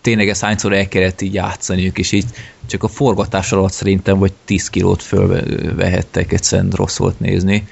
[0.00, 2.24] tényleg ezt hányszor el kellett így játszaniuk, és így
[2.66, 7.68] csak a forgatás alatt szerintem vagy 10 kilót fölvehettek, egyszerűen rossz volt nézni.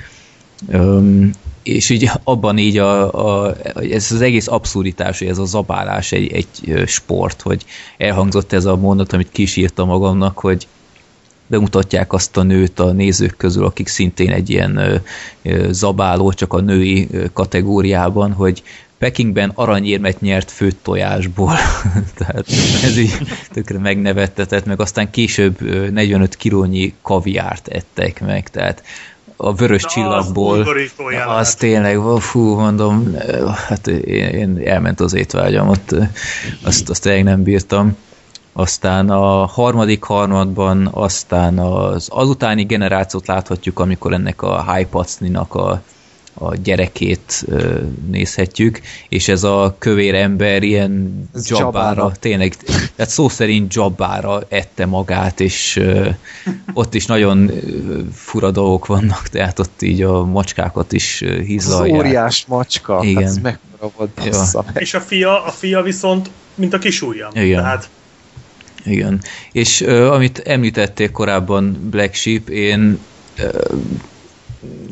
[0.73, 1.31] Um,
[1.63, 3.13] és így abban így a,
[3.47, 3.57] a,
[3.91, 7.65] ez az egész abszurditás, hogy ez a zabálás egy, egy sport, hogy
[7.97, 10.67] elhangzott ez a mondat, amit kisírta magamnak, hogy
[11.47, 15.03] bemutatják azt a nőt a nézők közül, akik szintén egy ilyen
[15.71, 18.63] zabáló, csak a női kategóriában, hogy
[18.99, 21.55] Pekingben aranyérmet nyert főtt tojásból.
[22.19, 22.47] Tehát
[22.85, 23.19] ez így
[23.53, 25.61] tökre megnevettetett, meg aztán később
[25.91, 28.83] 45 kilónyi kaviárt ettek meg, tehát
[29.37, 30.67] a vörös Na, csillagból, az
[31.27, 33.17] az tényleg, fú, mondom,
[33.69, 35.95] hát én, én elment az étvágyam, ott
[36.63, 37.97] azt, azt tényleg nem bírtam.
[38.53, 45.83] Aztán a harmadik harmadban, aztán az azutáni generációt láthatjuk, amikor ennek a Hypacninak a,
[46.39, 47.45] a gyerekét
[48.11, 52.13] nézhetjük, és ez a kövér ember ilyen Ez Jabbára, Jabára.
[52.21, 52.55] tényleg,
[52.97, 55.83] tehát szó szerint Jabbára ette magát, és
[56.73, 57.51] ott is nagyon
[58.13, 61.97] fura dolgok vannak, tehát ott így a macskákat is ö, Az hízlalják.
[61.99, 63.01] óriás macska.
[63.03, 63.15] Igen.
[63.23, 64.65] Hát ez mekkora volt, Ja.
[64.75, 67.31] És a fia, a fia viszont, mint a kis ujjam.
[67.35, 67.63] Igen.
[67.63, 67.89] Tehát
[68.85, 69.21] Igen.
[69.53, 72.99] És amit említettél korábban Black Sheep, én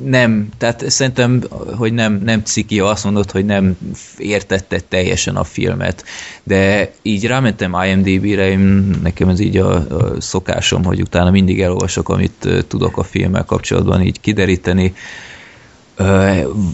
[0.05, 1.43] nem, tehát szerintem,
[1.77, 3.77] hogy nem, nem ciki, azt mondod, hogy nem
[4.19, 6.05] értette teljesen a filmet,
[6.43, 8.57] de így rámentem IMDB-re,
[9.03, 14.03] nekem ez így a, a szokásom, hogy utána mindig elolvasok, amit tudok a filmmel kapcsolatban
[14.03, 14.95] így kideríteni,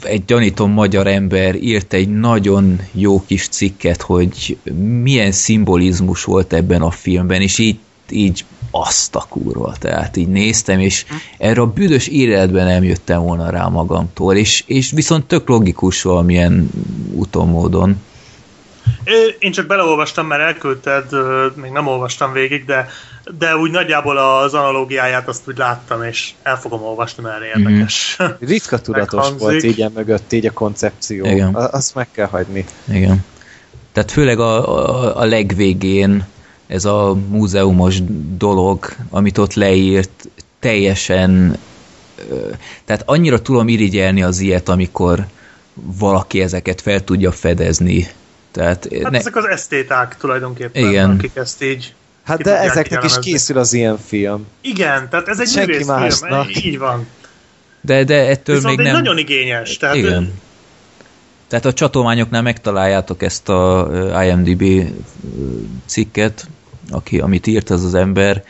[0.02, 4.58] egy gyanítom magyar ember írt egy nagyon jó kis cikket, hogy
[5.02, 7.78] milyen szimbolizmus volt ebben a filmben, és így,
[8.10, 11.04] így azt a kurva, tehát így néztem, és
[11.38, 16.70] erre a büdös életben nem jöttem volna rá magamtól, és, és viszont tök logikus valamilyen
[17.12, 18.02] úton, módon.
[19.38, 21.04] Én csak beleolvastam, mert elküldted,
[21.54, 22.88] még nem olvastam végig, de,
[23.38, 28.16] de úgy nagyjából az analógiáját azt úgy láttam, és el fogom olvasni, mert érdekes.
[28.40, 29.40] Ritka tudatos Meghangzik.
[29.40, 31.24] volt így mögött, így a koncepció.
[31.24, 31.54] Igen.
[31.54, 32.64] Azt meg kell hagyni.
[32.88, 33.24] Igen.
[33.92, 36.26] Tehát főleg a, a, a legvégén
[36.70, 37.98] ez a múzeumos
[38.36, 41.58] dolog, amit ott leírt, teljesen
[42.84, 45.26] tehát annyira tudom irigyelni az ilyet, amikor
[45.74, 48.08] valaki ezeket fel tudja fedezni.
[48.50, 51.10] Tehát Hát ne, ezek az esztéták tulajdonképpen, Igen.
[51.10, 51.94] akik ezt így...
[52.22, 54.46] Hát de ezeknek is készül az ilyen film.
[54.60, 56.64] Igen, tehát ez egy Senki művészfilm, másnak.
[56.64, 57.06] így van.
[57.80, 58.94] de, de ettől Viszont még nem...
[58.94, 59.76] nagyon igényes.
[59.76, 60.32] Tehát Igen.
[61.48, 63.88] Tehát a csatolmányoknál megtaláljátok ezt a
[64.24, 64.64] IMDB
[65.86, 66.48] cikket,
[66.90, 68.44] aki, amit írt ez az ember.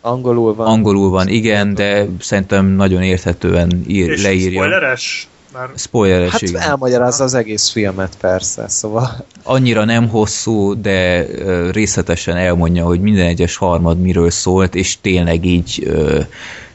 [0.00, 0.66] Angolul van.
[0.66, 4.60] Angolul van, igen, de szerintem nagyon érthetően ír, és leírja.
[4.60, 5.28] spoileres?
[5.52, 6.60] Már Spoileres, Hát igen.
[6.60, 11.26] elmagyarázza az egész filmet, persze, szóval Annyira nem hosszú, de
[11.70, 15.92] részletesen elmondja, hogy minden egyes harmad miről szólt, és tényleg így,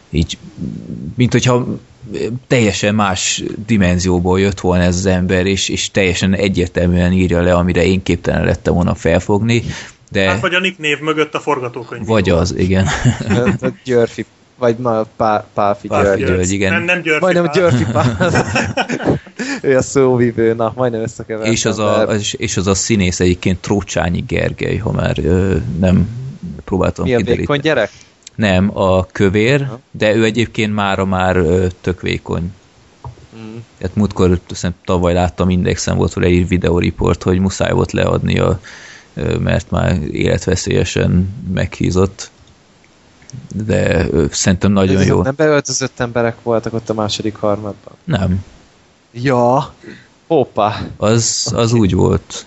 [0.10, 0.38] így
[1.16, 1.66] mint hogyha
[2.48, 7.86] teljesen más dimenzióból jött volna ez az ember, és, és teljesen egyértelműen írja le, amire
[7.86, 9.64] én képtelen lettem volna felfogni,
[10.16, 12.06] de Hát vagy a nick név mögött a forgatókönyv.
[12.06, 12.88] vagy az, igen.
[13.62, 14.26] a Györfi,
[14.58, 16.34] vagy ma Pál, Pálfi Pálfi György.
[16.36, 16.74] György, igen.
[16.74, 17.54] Nem, nem Györfi Majdnem Pál.
[17.54, 18.18] Györfi Pál.
[19.62, 21.52] ő a szóvivő, na, majdnem összekevertem.
[21.54, 26.10] és, az a, és az a színész egyébként Trócsányi Gergely, ha már ö, nem
[26.66, 27.40] próbáltam Mi a kideríteni.
[27.48, 27.92] vékony gyerek?
[28.36, 29.80] Nem, a kövér, Aha.
[29.92, 32.52] de ő egyébként mára már ö, tök vékony.
[33.38, 33.56] Mm.
[33.78, 38.54] Tehát múltkor hiszem, tavaly láttam Indexen volt vele egy videóriport, hogy muszáj volt leadnia, ö,
[39.40, 42.30] mert már életveszélyesen meghízott.
[43.66, 45.22] De szerintem nagyon Ezek jó.
[45.22, 47.94] Nem beöltözött emberek voltak ott a második harmadban.
[48.04, 48.44] Nem,
[49.12, 49.74] Ja.
[50.28, 50.82] Hoppá.
[50.98, 52.46] az, az úgy volt.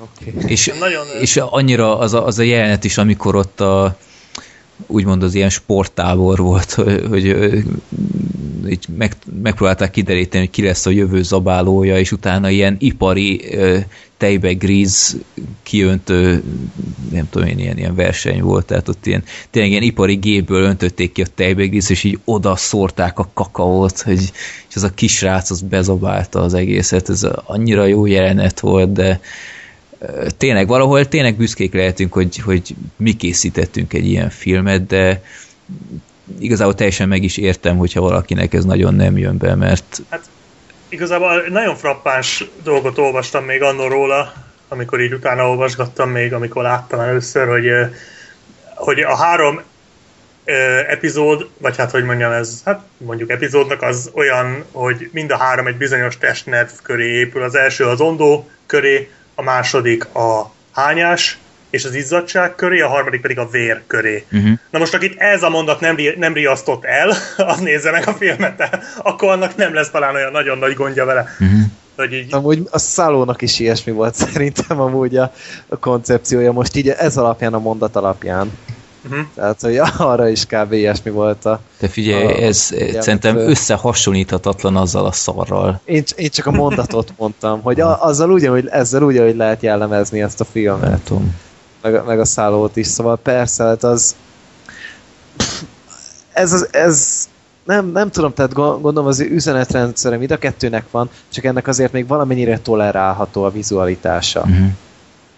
[0.00, 0.34] Okay.
[0.50, 3.96] És, Nagyon- és annyira az a, az a jelenet is, amikor ott a
[4.86, 7.36] úgymond az ilyen sporttábor volt, hogy,
[8.68, 13.56] hogy meg, megpróbálták kideríteni, hogy ki lesz a jövő zabálója, és utána ilyen ipari
[14.16, 15.16] tejbe gríz
[15.62, 16.42] kiöntő,
[17.10, 21.12] nem tudom én, ilyen, ilyen verseny volt, tehát ott ilyen, tényleg ilyen ipari gépből öntötték
[21.12, 24.32] ki a tejbe gríz, és így oda szórták a kakaót, hogy,
[24.68, 29.20] és az a kisrác az bezabálta az egészet, ez annyira jó jelenet volt, de
[30.36, 35.22] tényleg valahol tényleg büszkék lehetünk, hogy, hogy mi készítettünk egy ilyen filmet, de
[36.38, 40.02] igazából teljesen meg is értem, hogyha valakinek ez nagyon nem jön be, mert
[40.88, 44.32] Igazából nagyon frappáns dolgot olvastam még annól róla,
[44.68, 47.70] amikor így utána olvasgattam még, amikor láttam először, hogy,
[48.74, 49.62] hogy a három
[50.88, 55.66] epizód, vagy hát hogy mondjam ez, hát mondjuk epizódnak az olyan, hogy mind a három
[55.66, 57.42] egy bizonyos testnerv köré épül.
[57.42, 61.38] Az első az ondó köré, a második a hányás,
[61.70, 64.24] és az izzadság köré, a harmadik pedig a vér köré.
[64.32, 64.50] uh-huh.
[64.70, 67.12] Na most, akit ez a mondat nem, ri- nem riasztott el,
[67.52, 71.20] az nézze meg a filmet, akkor annak nem lesz talán olyan nagyon nagy gondja vele.
[71.40, 71.60] Uh-huh.
[71.96, 75.32] Hogy így, Amúgy a Szálónak is ilyesmi volt szerintem amúgy a,
[75.68, 76.52] a koncepciója.
[76.52, 78.50] Most így ez alapján, a mondat alapján.
[79.10, 79.26] Uh-huh.
[79.34, 79.76] Tehát, hogy
[80.12, 80.72] arra is kb.
[80.72, 81.60] ilyesmi volt a...
[81.80, 85.80] De figyelj, a, ez ugye, szerintem ö, összehasonlíthatatlan azzal a szarral.
[85.84, 90.40] Én, én csak a mondatot mondtam, hogy a, azzal ugyanúgy, ezzel ugyanúgy lehet jellemezni ezt
[90.40, 90.88] a filmet.
[90.90, 91.34] Nem tudom.
[91.82, 94.14] meg, a- meg a szállót is, szóval persze, hát az
[96.32, 97.28] ez, ez
[97.64, 101.92] nem, nem tudom, tehát gond- gondolom az üzenetrendszere mind a kettőnek van, csak ennek azért
[101.92, 104.40] még valamennyire tolerálható a vizualitása.
[104.40, 104.66] Uh-huh.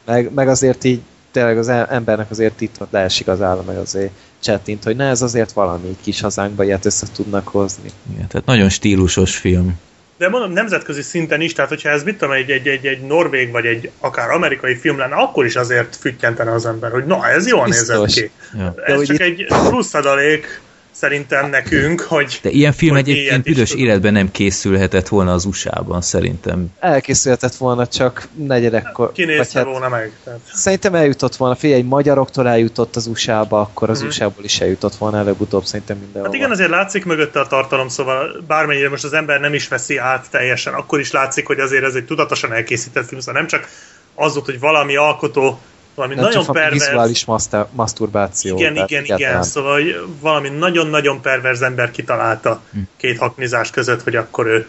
[0.07, 1.01] Meg, meg azért így
[1.33, 4.11] tényleg az em- embernek azért itt leesik az állam, meg azért
[4.43, 7.91] csettint, hogy ne, ez azért valami kis hazánkba ilyet össze tudnak hozni.
[8.15, 9.79] Igen, tehát nagyon stílusos film.
[10.19, 13.51] De mondom, nemzetközi szinten is, tehát hogyha ez mit tudom, egy, egy, egy, egy norvég
[13.51, 17.47] vagy egy akár amerikai film lenne, akkor is azért füttyentene az ember, hogy na, ez
[17.49, 17.89] jól Biztos.
[17.89, 18.31] nézett ki.
[18.59, 18.75] Ja.
[18.85, 20.61] Ez hogy csak itt- egy plusz adalék
[21.01, 26.01] szerintem nekünk, hogy De ilyen film Hogy egyébként büdös életben nem készülhetett volna az USA-ban,
[26.01, 26.67] szerintem.
[26.79, 29.13] Elkészülhetett volna csak negyedekkor.
[29.13, 30.13] kinézte hát volna meg.
[30.25, 30.41] Tehát.
[30.53, 34.09] Szerintem eljutott volna, figyelj, egy magyaroktól eljutott az USA-ba, akkor az Mhm.
[34.09, 36.25] USA-ból is eljutott volna előbb-utóbb szerintem mindenhol.
[36.25, 39.97] Hát igen, azért látszik mögötte a tartalom, szóval bármennyire most az ember nem is veszi
[39.97, 43.69] át teljesen, akkor is látszik, hogy azért ez egy tudatosan elkészített film, szóval nem csak
[44.15, 45.61] az volt, hogy valami alkotó,
[45.95, 48.57] valami Nem nagyon csak a pervers, vizuális maszter, maszturbáció.
[48.57, 52.79] igen, tehát igen, igen, szóval hogy valami nagyon-nagyon perverz ember kitalálta Hm.
[52.97, 54.69] két haknizás között, hogy akkor ő,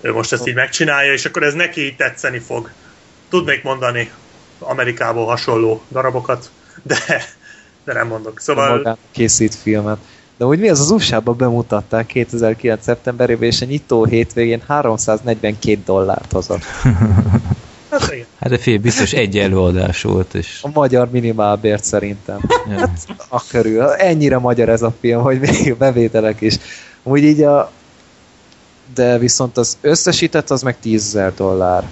[0.00, 2.70] ő most ezt így megcsinálja, és akkor ez neki így tetszeni fog.
[3.28, 4.10] Tudnék mondani
[4.58, 6.50] Amerikából hasonló darabokat,
[6.82, 6.96] de,
[7.84, 8.40] de nem mondok.
[8.40, 8.98] Szóval...
[9.10, 9.98] Készít filmet.
[10.36, 12.82] De úgy mi az az USA-ban bemutatták 2009.
[12.84, 16.62] szeptemberében, és a nyitó hétvégén 342 dollárt hozott.
[17.90, 18.19] hát.
[18.40, 22.40] Hát de fél, biztos egy előadás volt, és A magyar minimálbért szerintem.
[22.70, 22.92] ja.
[23.28, 23.82] A körül.
[23.82, 26.56] Ennyire magyar ez a film, hogy még a bevételek is.
[27.02, 27.70] Úgy így a...
[28.94, 31.88] De viszont az összesített, az meg 10 000 dollár.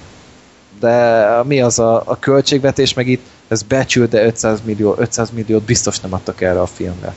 [0.81, 5.63] De mi az a, a költségvetés, meg itt ez becsült, de 500, millió, 500 milliót
[5.63, 7.15] biztos nem adtak erre a filmre.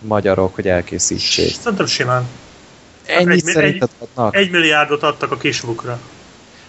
[0.00, 1.54] Magyarok, hogy elkészítsék.
[1.62, 2.24] Szerintem simán.
[3.06, 4.36] Ennyit egy- szerinted adnak?
[4.36, 5.98] Egy milliárdot adtak a kisbukra.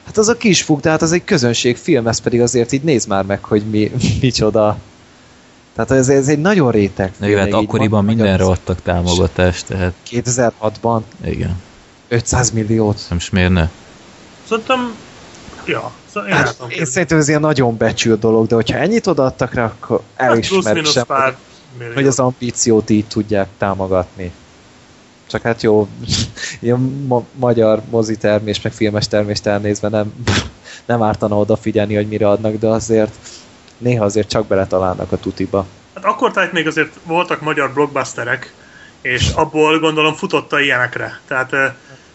[0.09, 3.23] Hát az a kis fug, tehát az egy közönségfilm, ez pedig azért így nézd már
[3.23, 4.77] meg, hogy mi, micsoda.
[5.75, 10.99] Tehát ez, ez egy nagyon réteg Na jó, hát akkoriban mindenre adtak támogatást, tehát 2006-ban
[11.25, 11.61] igen.
[12.07, 13.01] 500 milliót.
[13.09, 13.69] Nem is miért ne?
[14.47, 14.93] Szerintem,
[15.65, 19.07] ja, szóval én Hát, tudom én szerintem ez ilyen nagyon becsült dolog, de hogyha ennyit
[19.07, 21.37] odaadtak rá, akkor Hát elismerésem, pár
[21.77, 21.93] millió.
[21.93, 24.31] hogy az ambíciót így tudják támogatni.
[25.29, 25.87] Csak hát jó,
[26.59, 30.13] ilyen ma- magyar mozitermés, meg filmes termést elnézve nem,
[30.85, 33.13] nem ártana odafigyelni, hogy mire adnak, de azért
[33.77, 35.65] néha azért csak beletalálnak a tutiba.
[35.95, 38.53] Hát akkor tehát még azért voltak magyar blockbusterek,
[39.01, 41.19] és abból gondolom futotta ilyenekre.
[41.27, 41.73] Tehát eh,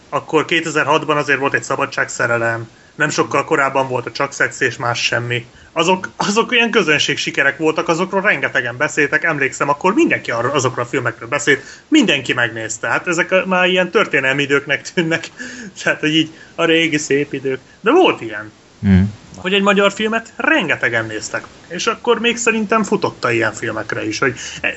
[0.09, 5.03] akkor 2006-ban azért volt egy szabadságszerelem, nem sokkal korábban volt a csak szex és más
[5.03, 5.45] semmi.
[5.71, 10.87] Azok, azok ilyen közönség sikerek voltak, azokról rengetegen beszéltek, emlékszem, akkor mindenki arra, azokról a
[10.87, 12.87] filmekről beszélt, mindenki megnézte.
[12.87, 15.31] Hát ezek már ilyen történelmi időknek tűnnek,
[15.83, 17.59] tehát hogy így a régi szép idők.
[17.81, 18.51] De volt ilyen
[18.81, 19.01] Hm.
[19.35, 21.45] hogy egy magyar filmet rengetegen néztek.
[21.67, 24.35] És akkor még szerintem futotta ilyen filmekre is, hogy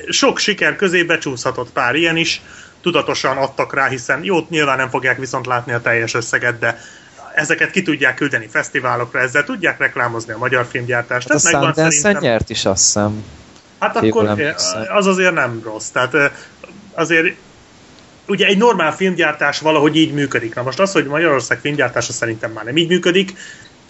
[0.09, 2.41] sok siker közé becsúszhatott pár ilyen is,
[2.81, 6.79] tudatosan adtak rá, hiszen jót nyilván nem fogják viszont látni a teljes összeget, de
[7.35, 11.27] ezeket ki tudják küldeni fesztiválokra, ezzel tudják reklámozni a magyar filmgyártást.
[11.27, 12.23] Hát a Tehát megvan szerintem.
[12.23, 13.23] nyert is, azt hiszem.
[13.79, 14.83] Hát akkor emlékszem.
[14.89, 15.87] az azért nem rossz.
[15.87, 16.25] Tehát ö,
[16.93, 17.35] azért
[18.27, 20.55] ugye egy normál filmgyártás valahogy így működik.
[20.55, 23.33] Na most az, hogy Magyarország filmgyártása szerintem már nem így működik,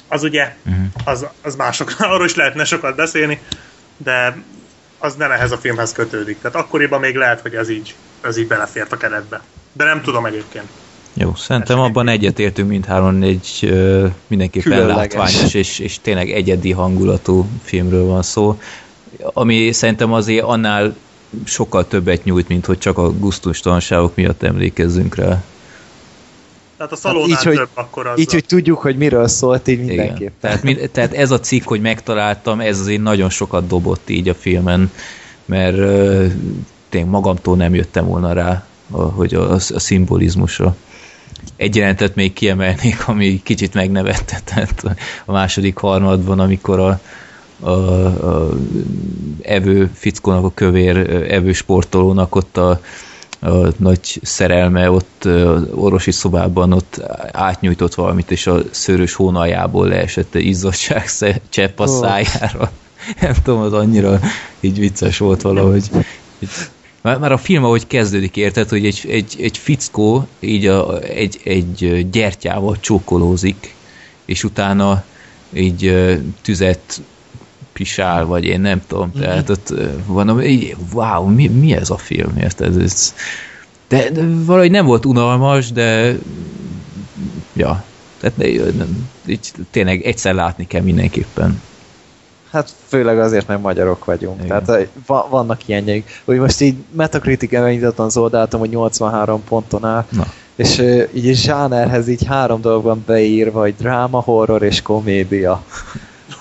[0.07, 0.81] az ugye, Mhm.
[1.05, 3.41] az, az mások, arról is lehetne sokat beszélni,
[3.97, 4.37] de
[4.97, 6.41] az nem ehhez a filmhez kötődik.
[6.41, 9.41] Tehát akkoriban még lehet, hogy ez így, ez így belefért a keretbe.
[9.73, 10.65] De nem tudom egyébként.
[11.22, 15.14] Jó, szerintem abban egyetértünk mindhárom, egy ö, mindenképpen Különleges.
[15.14, 18.59] látványos és, és tényleg egyedi hangulatú filmről van szó,
[19.22, 20.95] ami szerintem azért annál
[21.43, 25.43] sokkal többet nyújt, mint hogy csak a gusztustalanságok miatt emlékezzünk rá.
[26.77, 28.19] Tehát a szalonnál így, hogy- több akkor az.
[28.19, 29.95] Így, hogy tudjuk, hogy miről szólt, így Igen.
[29.95, 30.33] mindenképp.
[30.41, 34.33] Tehát, mind, tehát ez a cikk, hogy megtaláltam, ez azért nagyon sokat dobott így a
[34.33, 34.91] filmen,
[35.45, 36.25] mert ö,
[36.89, 40.75] tényleg magamtól nem jöttem volna rá, a, hogy a, a szimbolizmusra.
[41.55, 44.83] Egy jelentet még kiemelnék, ami kicsit megnevette, tehát
[45.25, 46.99] a második harmadban, amikor a,
[47.59, 48.49] a, a
[49.41, 50.97] evő fickónak, a kövér
[51.29, 52.81] evő sportolónak ott a,
[53.39, 55.27] a nagy szerelme ott
[55.73, 57.01] orvosi szobában ott
[57.31, 61.09] átnyújtott valamit, és a szőrös hónaljából leesett izzadság
[61.49, 62.01] csepp a Ó.
[62.01, 62.71] szájára.
[63.21, 64.19] Nem tudom, az annyira
[64.59, 65.83] így vicces volt valahogy.
[66.39, 66.69] Így-
[67.01, 71.39] Már, már a film, ahogy kezdődik, érted, hogy egy, egy, egy fickó így a, egy,
[71.43, 73.75] egy gyertyával csókolózik,
[74.25, 75.03] és utána
[75.53, 76.07] így
[76.41, 77.01] tüzet
[77.83, 79.73] sál, vagy én nem tudom, tehát ott
[80.05, 82.81] van, így, wow, mi, mi ez a film, érted?
[82.81, 83.13] Ez,
[83.87, 86.17] de, de valahogy nem volt unalmas, de
[87.53, 87.83] ja,
[88.19, 88.47] tehát
[89.27, 91.61] így tényleg egyszer látni kell mindenképpen.
[92.51, 94.43] Hát főleg azért, mert magyarok vagyunk.
[94.43, 94.63] Igen.
[94.65, 96.21] Tehát va- vannak ilyenjeik.
[96.25, 100.25] Úgy most így Metacritic elindítottan zoldáltam, hogy 83 ponton áll, Na.
[100.55, 105.63] és uh, így zsánerhez így három dolog van beírva, hogy dráma, horror és komédia.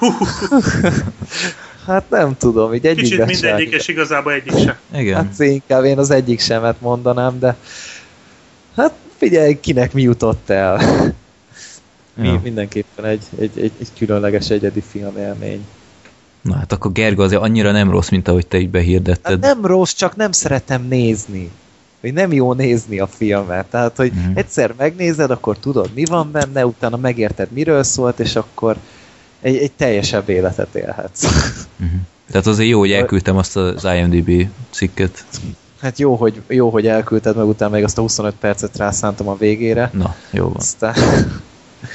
[1.86, 4.76] hát nem tudom, így egyik Kicsit mindegyik, és igazából egyik sem.
[4.94, 5.14] Igen.
[5.14, 7.56] Hát inkább én az egyik semet mondanám, de
[8.76, 10.80] hát figyelj, kinek mi jutott el.
[12.14, 12.40] Mi, ja.
[12.42, 15.66] Mindenképpen egy, egy, egy, egy különleges egyedi filmélmény.
[16.42, 19.44] Na hát akkor Gerga azért annyira nem rossz, mint ahogy te így behirdetted.
[19.44, 21.50] Hát nem rossz, csak nem szeretem nézni.
[22.00, 23.67] Hogy nem jó nézni a filmet.
[23.67, 24.36] Tehát, hogy uh-huh.
[24.36, 28.76] egyszer megnézed, akkor tudod, mi van benne, utána megérted, miről szólt, és akkor
[29.41, 31.25] egy, egy teljesebb életet élhetsz.
[31.25, 32.00] Uh-huh.
[32.31, 35.25] Tehát azért jó, hogy elküldtem azt az IMDB cikket.
[35.81, 39.36] Hát jó, hogy, jó, hogy elküldted, meg utána még azt a 25 percet rászántam a
[39.36, 39.91] végére.
[39.92, 40.57] Na, jó van.
[40.57, 40.94] Aztán,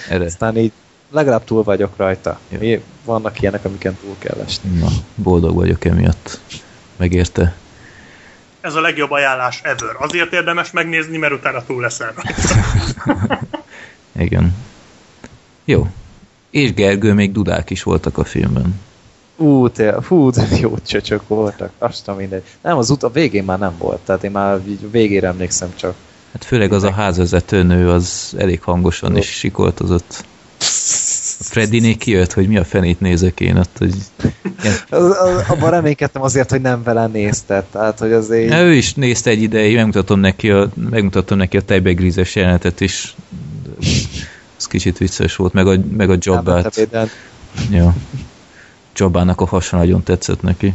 [0.10, 0.72] aztán így
[1.14, 2.40] legalább túl vagyok rajta.
[2.60, 4.80] Mi, vannak ilyenek, amiken túl kell esni.
[4.80, 6.40] Na, boldog vagyok emiatt.
[6.96, 7.56] Megérte.
[8.62, 9.96] Ez a legjobb ajánlás ever.
[10.00, 12.14] Azért érdemes megnézni, mert utána túl leszel
[14.16, 14.56] Igen.
[15.66, 15.88] Jó.
[16.50, 18.82] És Gergő, még dudák is voltak a filmben.
[19.36, 22.44] Ú, te, hú, de jó csöcsök voltak, azt a mindegy.
[22.62, 24.62] Nem, az út a végén már nem volt, tehát én már
[24.92, 25.96] végére emlékszem csak.
[26.32, 29.18] Hát főleg az a házvezető nő, az elég hangosan jó.
[29.18, 30.26] is sikoltozott.
[31.54, 33.94] Freddy kijött, hogy mi a fenét nézek én ott, hogy...
[35.48, 38.50] Abban reménykedtem azért, hogy nem vele nézte, tehát hogy azért...
[38.50, 43.16] Ja, ő is nézte egy ideig, megmutatom neki a, megmutatom neki a tejbegrízes jelenetet is.
[44.58, 46.88] Ez kicsit vicces volt, meg a, meg a jobbát.
[47.72, 47.96] Ja.
[48.96, 50.74] Jobbának a hasa nagyon tetszett neki.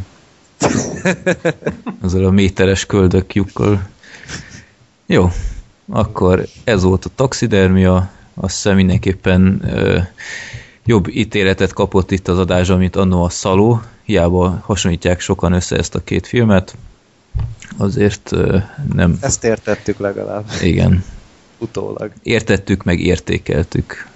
[2.01, 3.89] Azzal a méteres köldökjukkal.
[5.05, 5.31] Jó,
[5.89, 9.99] akkor ez volt a taxidermia, azt hiszem mindenképpen ö,
[10.89, 13.81] jobb ítéletet kapott itt az adás, mint annó a Szaló.
[14.03, 16.75] Hiába hasonlítják sokan össze ezt a két filmet.
[17.77, 18.31] Azért
[18.93, 19.17] nem...
[19.21, 20.45] Ezt értettük legalább.
[20.61, 21.03] Igen.
[21.57, 22.11] Utólag.
[22.23, 24.07] Értettük, meg értékeltük.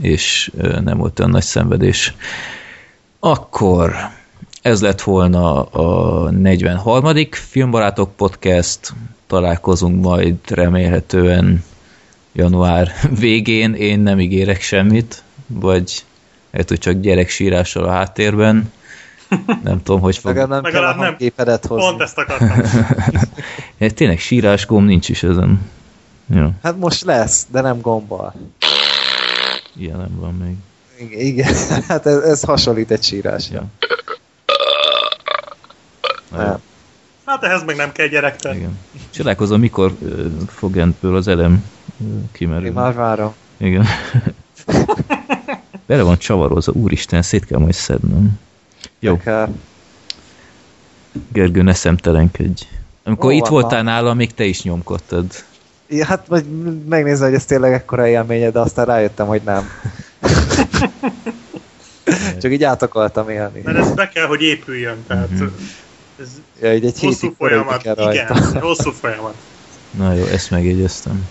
[0.00, 2.14] És nem volt olyan nagy szenvedés.
[3.18, 3.94] Akkor
[4.62, 7.14] ez lett volna a 43.
[7.30, 8.92] Filmbarátok podcast.
[9.26, 11.64] Találkozunk majd remélhetően
[12.32, 13.74] január végén.
[13.74, 15.22] Én nem ígérek semmit,
[15.52, 16.04] vagy
[16.50, 18.72] lehet, hogy csak gyereksírással a háttérben.
[19.62, 20.34] Nem tudom, hogy fog...
[20.34, 21.86] Legalább nem Legalább kell a képedet hozni.
[21.88, 22.62] Pont ezt akartam.
[23.94, 25.70] Tényleg sírás gomb nincs is ezen.
[26.34, 26.50] Ja.
[26.62, 28.34] Hát most lesz, de nem gombbal.
[29.76, 30.56] Ilyen nem van még.
[31.20, 31.54] Igen,
[31.88, 33.50] hát ez, ez hasonlít egy sírás.
[33.52, 33.64] Ja.
[36.36, 36.58] Nem.
[37.24, 38.54] Hát ehhez meg nem kell gyerektel.
[38.54, 38.78] Igen.
[39.10, 41.64] Csodálkozom, mikor uh, fog ebből az elem
[41.96, 42.66] uh, kimerülni.
[42.66, 43.34] Én már várom.
[43.56, 43.86] Igen.
[45.90, 48.38] Bele van csavarozva, úristen, szét kell majd szednem.
[48.98, 49.20] Jó.
[51.32, 52.62] Gergő, ne szemtelenkedj.
[53.04, 55.26] Amikor Ó, itt voltál nála, még te is nyomkodtad.
[55.88, 56.44] Ja, hát vagy
[56.88, 59.68] megnézve, hogy ez tényleg ekkora élménye, de aztán rájöttem, hogy nem.
[62.40, 63.60] Csak így át akartam élni.
[63.64, 65.46] Mert ez be kell, hogy épüljön, tehát mm-hmm.
[66.20, 66.28] ez
[66.60, 67.84] ja, egy hosszú folyamat.
[67.84, 69.34] Igen, hosszú folyamat.
[69.90, 71.28] Na jó, ezt megjegyeztem.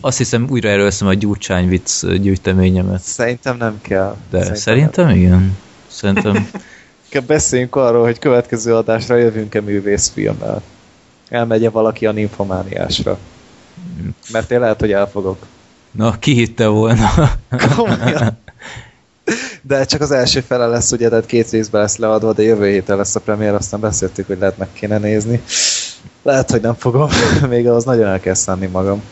[0.00, 3.02] Azt hiszem újra előszem a gyurcsány vicc gyűjteményemet.
[3.02, 4.16] Szerintem nem kell.
[4.30, 5.16] De szerintem, szerintem nem.
[5.16, 5.56] igen.
[5.86, 6.50] Szerintem...
[7.26, 10.62] Beszéljünk arról, hogy következő adásra jövünk-e művészfilmmel.
[11.28, 13.18] Elmegye valaki a ninfomániásra.
[14.32, 15.46] Mert én lehet, hogy elfogok.
[15.90, 17.10] Na, ki hitte volna?
[19.62, 22.96] De csak az első fele lesz, ugye, tehát két részben lesz leadva, de jövő héten
[22.96, 25.42] lesz a premier, aztán beszéltük, hogy lehet meg kéne nézni.
[26.22, 27.08] Lehet, hogy nem fogom,
[27.48, 29.02] még az nagyon el kell szánni magam.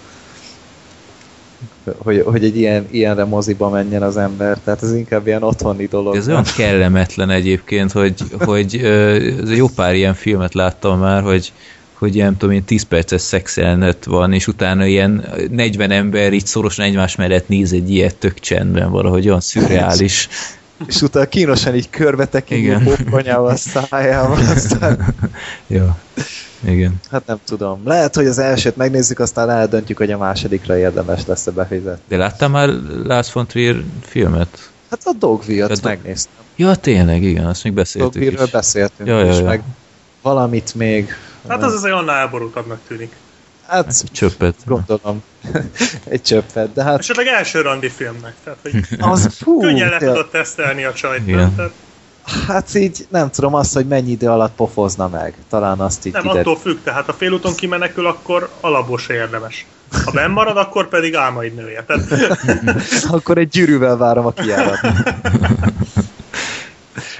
[1.98, 6.16] Hogy, hogy egy ilyen, ilyenre moziba menjen az ember, tehát ez inkább ilyen otthoni dolog.
[6.16, 8.14] Ez olyan kellemetlen egyébként, hogy,
[8.44, 8.72] hogy
[9.56, 11.52] jó pár ilyen filmet láttam már, hogy,
[11.92, 16.84] hogy ilyen, tudom én, 10 perces szexelnet van, és utána ilyen 40 ember így szorosan
[16.84, 20.28] egymás mellett néz egy ilyet tök csendben, valahogy olyan szürreális.
[20.86, 25.14] és utána kínosan így körbe tekint, popkonyával, szájával, aztán...
[25.66, 25.98] ja.
[26.64, 27.00] Igen.
[27.10, 27.80] Hát nem tudom.
[27.84, 32.02] Lehet, hogy az elsőt megnézzük, aztán eldöntjük, hogy a másodikra érdemes lesz-e befizetni.
[32.08, 32.68] De láttam már
[33.04, 34.70] Lars von Trier filmet?
[34.90, 36.34] Hát a Dogville-t megnéztem.
[36.56, 39.44] Ja, tényleg, igen, azt még beszéltük Dogville-ről beszéltünk, ja, ja, ja.
[39.44, 39.62] meg
[40.22, 41.14] valamit még
[41.48, 43.16] Hát az azért annál elborultabbnak tűnik.
[43.66, 44.54] Hát, egy csöppet.
[44.66, 45.22] Gondolom.
[46.08, 46.98] egy csöppet, de hát...
[46.98, 51.54] Esetleg első randi filmnek, tehát hogy az, fú, könnyen le tudod tesztelni a csajt, Igen.
[51.54, 51.72] Tehát...
[52.46, 55.34] Hát így nem tudom azt, hogy mennyi idő alatt pofozna meg.
[55.48, 56.38] Talán azt így Nem, ide...
[56.38, 59.66] attól függ, tehát ha félúton kimenekül, akkor alapból se érdemes.
[60.04, 61.84] Ha benn marad, akkor pedig álmaid nője.
[61.84, 62.04] Tehát,
[63.16, 64.80] Akkor egy gyűrűvel várom a kiárat.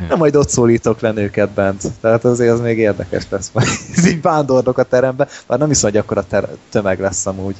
[0.09, 1.83] Nem majd ott szólítok le őket bent.
[2.01, 3.69] Tehát azért az még érdekes lesz majd.
[3.97, 5.29] Ez így vándorlok a terembe.
[5.47, 7.57] Bár nem hiszem, hogy akkor a ter- tömeg lesz amúgy.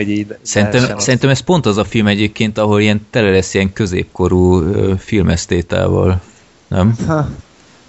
[0.00, 3.72] Hogy így Szerintem, szerintem ez pont az a film egyébként, ahol ilyen tele lesz ilyen
[3.72, 6.20] középkorú filmesztétával.
[6.68, 6.96] Nem?
[7.06, 7.28] Ha,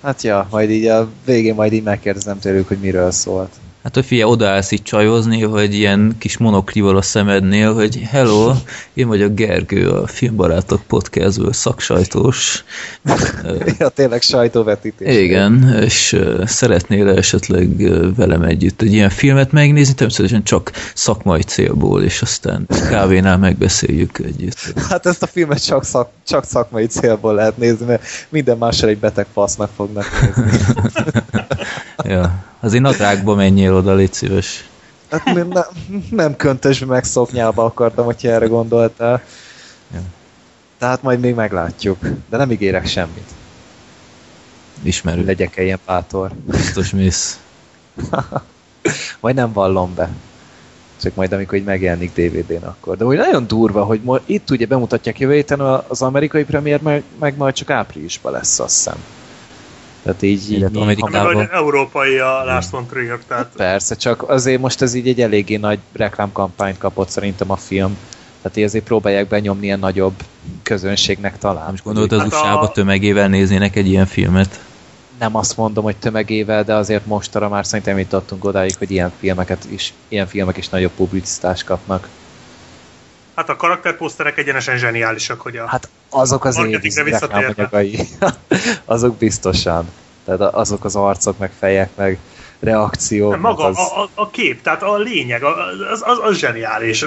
[0.01, 3.49] hát ja, majd így a végén majd így megkérdezem tőlük, hogy miről szólt.
[3.83, 8.53] Hát, hogy figyelj, odaállsz így csajozni, hogy ilyen kis monoklival a szemednél, hogy hello,
[8.93, 12.63] én vagyok Gergő, a Filmbarátok podcastből szaksajtós.
[13.79, 15.17] Ja, tényleg sajtóvetítés.
[15.17, 17.69] Igen, és szeretnél esetleg
[18.15, 24.73] velem együtt egy ilyen filmet megnézni, természetesen csak szakmai célból, és aztán kávénál megbeszéljük együtt.
[24.89, 28.99] Hát ezt a filmet csak, szak, csak szakmai célból lehet nézni, mert minden mással egy
[28.99, 30.59] beteg fasznak fognak nézni.
[32.11, 32.43] Ja.
[32.59, 34.69] Azért nadrágba menjél oda, légy szíves.
[35.11, 35.53] Hát nem,
[36.09, 39.21] nem, köntösbe meg szoknyába akartam, hogyha erre gondoltál.
[39.93, 39.99] Ja.
[40.77, 41.97] Tehát majd még meglátjuk.
[42.29, 43.29] De nem ígérek semmit.
[44.81, 45.25] Ismerő.
[45.25, 46.31] Legyek-e ilyen bátor.
[46.45, 47.39] Biztos mész.
[49.21, 50.09] Majd nem vallom be.
[51.01, 52.97] Csak majd amikor így megjelenik DVD-n akkor.
[52.97, 57.37] De úgy nagyon durva, hogy itt ugye bemutatják jövő héten az amerikai premier, meg, meg
[57.37, 58.97] majd csak áprilisban lesz, azt hiszem.
[60.03, 61.33] Tehát így, így Amerikában.
[61.33, 65.55] Vagy európai a Lars von Trier, tehát Persze, csak azért most ez így egy eléggé
[65.55, 67.97] nagy reklámkampányt kapott szerintem a film.
[68.41, 70.13] Tehát így azért próbálják benyomni ilyen nagyobb
[70.63, 71.73] közönségnek talán.
[71.73, 74.59] Is gondolod, az Hát a- USA-ba tömegével néznének egy ilyen filmet?
[75.19, 79.11] Nem azt mondom, hogy tömegével, de azért mostanra már szerintem itt adtunk odáig, hogy ilyen
[79.19, 82.07] filmeket is, ilyen filmek is nagyobb publicitást kapnak.
[83.35, 85.67] Hát a karakterposzterek egyenesen zseniálisak, hogy a...
[85.67, 86.57] Hát azok az
[86.95, 87.99] reklámanyagai.
[88.85, 89.89] azok biztosan.
[90.25, 92.17] Tehát azok az arcok, meg fejek, meg
[92.59, 93.31] reakciók.
[93.31, 93.77] Nem, maga az...
[93.77, 97.05] a, a, a kép, tehát a lényeg, az, az, az zseniális.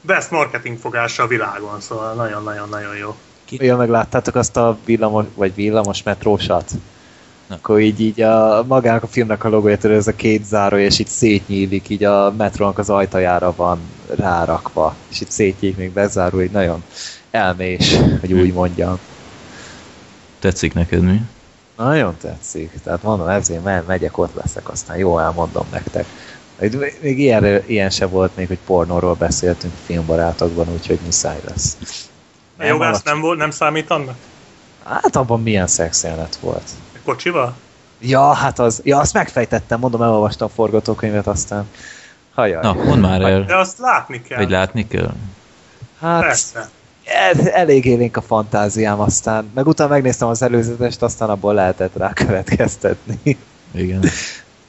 [0.00, 3.16] Best marketing fogása a világon, szóval nagyon-nagyon-nagyon jó.
[3.50, 6.70] Ja, meg láttátok azt a villamos, vagy villamos metrósat?
[7.54, 10.98] Akkor így, így a, magának a filmnek a logója, tudod, ez a két záró, és
[10.98, 13.78] így szétnyílik, így a metrónak az ajtajára van
[14.16, 16.84] rárakva, és itt szétnyílik, még bezárul, így nagyon
[17.30, 18.98] elmés, hogy úgy mondjam.
[20.38, 21.20] Tetszik neked mi?
[21.76, 22.70] Nagyon tetszik.
[22.84, 26.06] Tehát mondom, ezért me- megyek, ott leszek, aztán jó elmondom nektek.
[26.60, 31.76] Még, még ilyen, ilyen se volt még, hogy pornóról beszéltünk filmbarátokban, úgyhogy muszáj lesz.
[32.58, 34.16] A jogász nem, volt, nem számít annak?
[34.84, 36.70] Hát abban milyen szexjelenet volt.
[37.04, 37.54] Kocsival?
[38.00, 41.68] Ja, hát az, ja, azt megfejtettem, mondom, elolvastam a forgatókönyvet, aztán
[42.34, 42.62] hajaj.
[42.62, 44.38] Na, mondd már el, De azt látni kell.
[44.38, 45.14] hogy látni kell.
[46.00, 46.68] hát Persze.
[47.04, 52.12] el, elég élénk a fantáziám aztán, meg utána megnéztem az előzetest, aztán abból lehetett rá
[52.12, 53.38] következtetni.
[53.72, 54.04] Igen.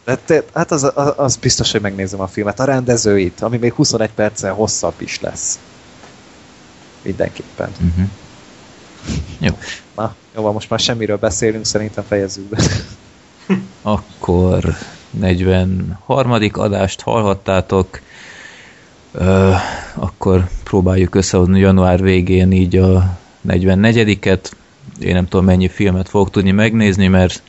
[0.05, 2.59] De te, hát az, az, az, biztos, hogy megnézem a filmet.
[2.59, 5.59] A rendezőit, ami még 21 perccel hosszabb is lesz.
[7.01, 7.69] Mindenképpen.
[7.69, 8.05] Uh-huh.
[9.39, 9.57] Jó.
[10.35, 12.64] Jó, most már semmiről beszélünk, szerintem fejezzük be.
[13.81, 14.75] Akkor
[15.09, 16.31] 43.
[16.51, 17.99] adást hallhattátok.
[19.11, 19.51] Ö,
[19.93, 24.51] akkor próbáljuk összehozni január végén így a 44-et.
[24.99, 27.41] Én nem tudom mennyi filmet fogok tudni megnézni, mert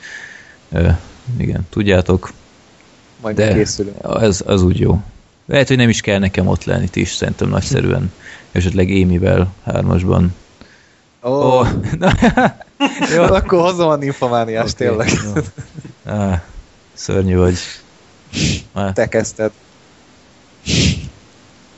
[0.71, 0.89] ö,
[1.37, 2.31] igen, tudjátok,
[3.21, 3.95] Majd De- készülünk.
[4.19, 5.01] ez az úgy jó.
[5.45, 8.11] Lehet, hogy nem is kell nekem ott lenni, ti is szerintem nagyszerűen.
[8.51, 10.35] Esetleg Émivel hármasban.
[11.21, 11.67] Oh,
[11.99, 12.11] na,
[13.15, 15.07] jó, akkor hozom a nymphomániás, Oké, okay.
[15.07, 15.43] tényleg.
[16.05, 16.43] Á,
[16.93, 17.57] szörnyű vagy.
[18.73, 19.51] Á, Te kezdted.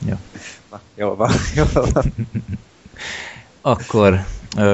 [0.06, 0.16] Jó.
[0.72, 2.14] Na, jó van, jó van.
[3.62, 4.26] Akkor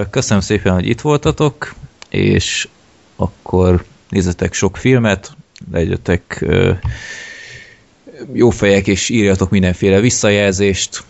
[0.10, 1.74] köszönöm szépen, hogy itt voltatok,
[2.10, 2.68] és
[3.16, 5.32] akkor nézzetek sok filmet,
[5.72, 6.46] legyetek
[8.34, 11.04] jó fejek, és írjatok mindenféle visszajelzést.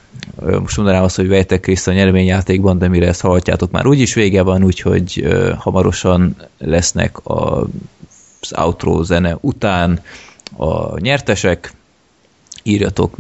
[0.60, 4.42] Most mondanám azt, hogy vejtek részt a nyereményjátékban, de mire ezt hallhatjátok, már úgyis vége
[4.42, 5.28] van, úgyhogy
[5.58, 7.68] hamarosan lesznek a,
[8.42, 10.02] az outro zene után
[10.58, 11.74] a nyertesek,
[12.64, 13.18] írjatok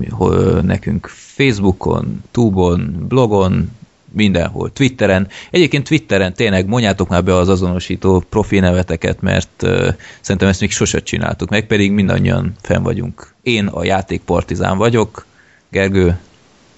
[0.61, 3.71] nekünk Facebookon, Tubon, blogon,
[4.15, 5.27] mindenhol, Twitteren.
[5.51, 9.87] Egyébként Twitteren tényleg mondjátok már be az azonosító profi neveteket, mert uh,
[10.21, 13.33] szerintem ezt még sose csináltuk meg, pedig mindannyian fenn vagyunk.
[13.41, 15.25] Én a játékpartizán vagyok,
[15.69, 16.17] Gergő,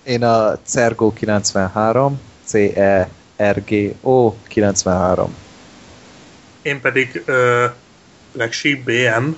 [0.07, 5.35] Én a Cergo 93, C-E-R-G-O 93.
[6.61, 7.65] Én pedig ö,
[8.31, 9.29] Legsíp BM,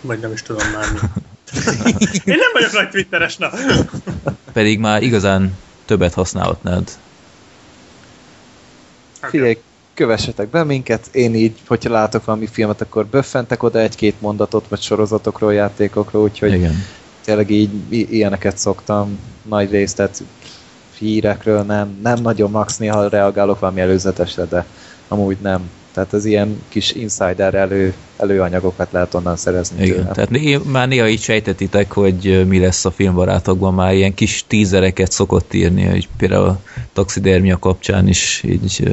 [0.00, 0.98] vagy nem is tudom már mi.
[2.32, 3.50] Én nem vagyok nagy twitteres, na.
[4.52, 6.90] pedig már igazán többet használhatnád.
[9.28, 9.58] Figyelj,
[9.94, 14.80] kövessetek be minket, én így, hogyha látok valami filmet, akkor böffentek oda egy-két mondatot, vagy
[14.80, 16.74] sorozatokról, játékokról, úgyhogy Igen.
[17.24, 20.22] tényleg így i- ilyeneket szoktam nagy részt, tehát
[20.98, 24.66] hírekről nem, nem nagyon max néha reagálok valami előzetesre, de
[25.08, 25.70] amúgy nem.
[25.94, 29.82] Tehát az ilyen kis insider elő, előanyagokat lehet onnan szerezni.
[29.82, 30.12] Igen, tőlem.
[30.12, 35.12] tehát né- már néha így sejtetitek, hogy mi lesz a filmbarátokban, már ilyen kis tízereket
[35.12, 36.60] szokott írni, hogy például a
[36.92, 38.92] taxidermia kapcsán is így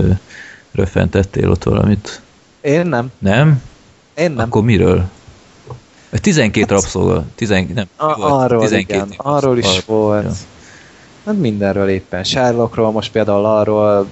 [0.72, 2.22] röfentettél ott valamit.
[2.62, 3.12] Én nem.
[3.20, 3.62] Nem?
[4.18, 4.46] Én nem.
[4.46, 5.10] Akkor miről?
[6.14, 10.24] A 12 rabszolga, 12, nem, A, volt, arról, 12 igen, arról is volt.
[10.24, 10.32] Ja.
[11.26, 12.24] Hát mindenről éppen.
[12.24, 14.08] Sherlockról, most például arról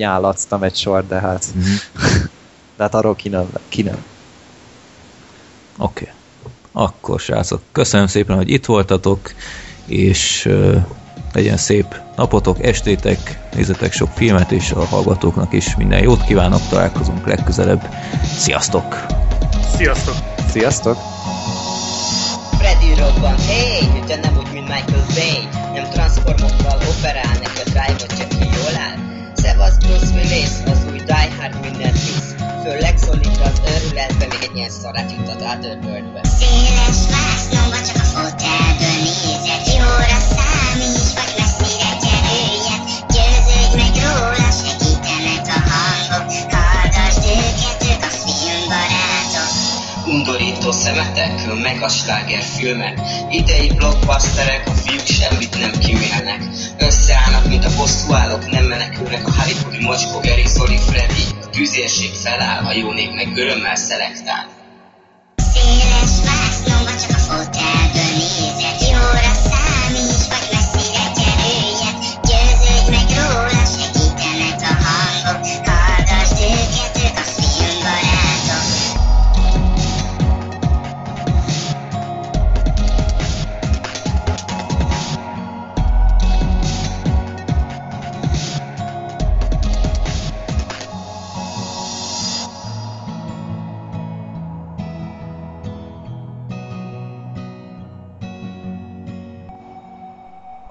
[0.00, 1.64] nyálatsztam egy sor, de hát, Mhm.
[2.76, 3.48] de hát arról ki nem.
[3.68, 4.04] Ki nem.
[5.78, 6.02] Oké.
[6.02, 6.14] Okay.
[6.72, 9.32] Akkor srácok, köszönöm szépen, hogy itt voltatok,
[9.86, 10.76] és uh,
[11.32, 17.26] legyen szép napotok, estétek, nézzetek sok filmet, és a hallgatóknak is minden jót kívánok, találkozunk
[17.26, 17.88] legközelebb.
[18.38, 19.06] Sziasztok!
[19.76, 20.14] Sziasztok!
[20.50, 20.96] Sziasztok!
[22.58, 27.39] Freddy robban, hey, de nem úgy, mint Michael Bay Nem transformokkal operál,
[29.90, 34.70] Bruce Willis, az új Die Hard mindent visz Főleg szólít az őrületbe, még egy ilyen
[34.70, 40.19] szarát juttat át örbördbe Széles vásznomba csak a fotelből nézek Jóra
[50.90, 53.00] szemetek, meg a sláger filmek.
[53.30, 56.42] Idei blockbusterek, a fiúk semmit nem kimélnek
[56.78, 62.64] Összeállnak, mint a bosszúállók, nem menekülnek A Hollywoodi mocskó, Gary, Zoli, Freddy A tűzérség feláll,
[62.64, 64.46] a jó nép meg örömmel szelektál.
[65.52, 66.19] Széles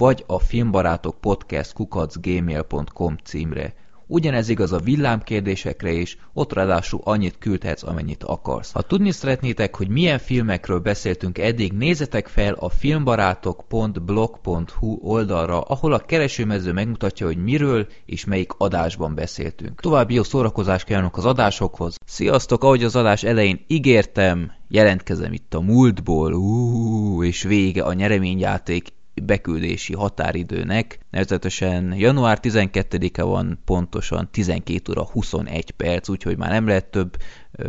[0.00, 3.74] vagy a filmbarátok podcast kukacgmail.com címre.
[4.06, 8.72] Ugyanez igaz a villámkérdésekre is, ott ráadásul annyit küldhetsz, amennyit akarsz.
[8.72, 15.98] Ha tudni szeretnétek, hogy milyen filmekről beszéltünk eddig, nézzetek fel a filmbarátok.blog.hu oldalra, ahol a
[15.98, 19.80] keresőmező megmutatja, hogy miről és melyik adásban beszéltünk.
[19.80, 21.96] További jó szórakozást kívánok az adásokhoz.
[22.06, 28.98] Sziasztok, ahogy az adás elején ígértem, jelentkezem itt a múltból, Ú, és vége a nyereményjáték
[29.22, 36.90] beküldési határidőnek, nevezetesen január 12-e van pontosan 12 óra 21 perc, úgyhogy már nem lehet
[36.90, 37.16] több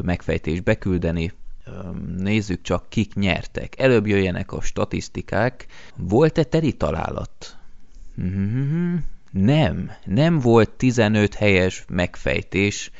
[0.01, 1.31] megfejtést beküldeni.
[2.17, 3.79] Nézzük csak, kik nyertek.
[3.79, 5.65] Előbb jöjjenek a statisztikák.
[5.95, 7.57] Volt-e teri találat?
[8.15, 8.95] Mhm.
[9.31, 12.91] Nem, nem volt 15 helyes megfejtés,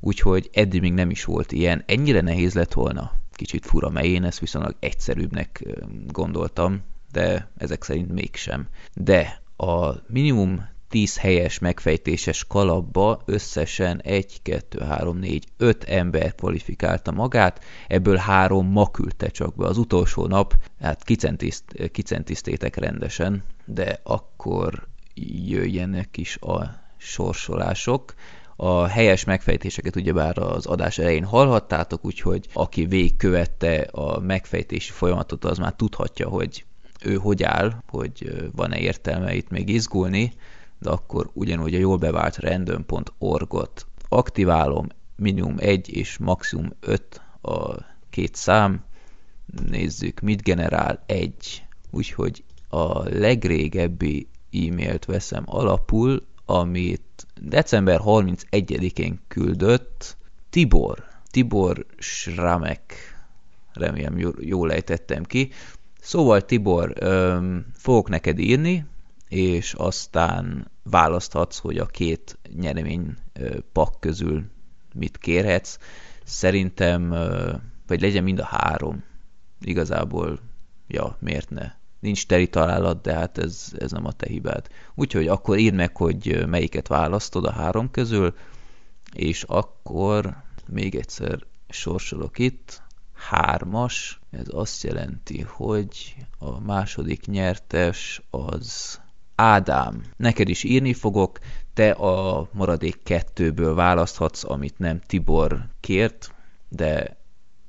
[0.00, 1.82] úgyhogy eddig még nem is volt ilyen.
[1.86, 3.12] Ennyire nehéz lett volna.
[3.32, 5.64] Kicsit fura, mert én ezt viszonylag egyszerűbbnek
[6.06, 6.82] gondoltam,
[7.14, 8.68] de ezek szerint mégsem.
[8.94, 17.12] De a minimum 10 helyes megfejtéses kalapba összesen 1, 2, 3, 4, 5 ember kvalifikálta
[17.12, 24.00] magát, ebből három ma küldte csak be az utolsó nap, hát kicentiszt, kicentisztétek rendesen, de
[24.02, 24.86] akkor
[25.46, 28.14] jöjjenek is a sorsolások.
[28.56, 35.58] A helyes megfejtéseket ugyebár az adás elején hallhattátok, úgyhogy aki végigkövette a megfejtési folyamatot, az
[35.58, 36.64] már tudhatja, hogy
[37.04, 40.32] ő hogy áll, hogy van-e értelme itt még izgulni,
[40.78, 47.74] de akkor ugyanúgy a jól bevált random.org-ot aktiválom, minimum 1 és maximum 5 a
[48.10, 48.84] két szám,
[49.68, 60.16] nézzük, mit generál 1, úgyhogy a legrégebbi e-mailt veszem alapul, amit december 31-én küldött
[60.50, 62.94] Tibor, Tibor Schramek,
[63.72, 65.50] remélem jól ejtettem ki,
[66.04, 68.86] Szóval Tibor, öm, fogok neked írni,
[69.28, 73.16] és aztán választhatsz, hogy a két nyeremény
[73.72, 74.44] pak közül
[74.94, 75.78] mit kérhetsz.
[76.24, 77.52] Szerintem ö,
[77.86, 79.04] vagy legyen mind a három.
[79.60, 80.38] Igazából,
[80.86, 81.72] ja, miért ne?
[82.00, 84.68] Nincs teri találat, de hát ez, ez nem a te hibád.
[84.94, 88.34] Úgyhogy akkor írd meg, hogy melyiket választod a három közül,
[89.12, 90.36] és akkor
[90.68, 99.00] még egyszer sorsolok itt, hármas, ez azt jelenti, hogy a második nyertes az
[99.34, 100.02] Ádám.
[100.16, 101.38] Neked is írni fogok,
[101.74, 106.34] te a maradék kettőből választhatsz, amit nem Tibor kért,
[106.68, 107.16] de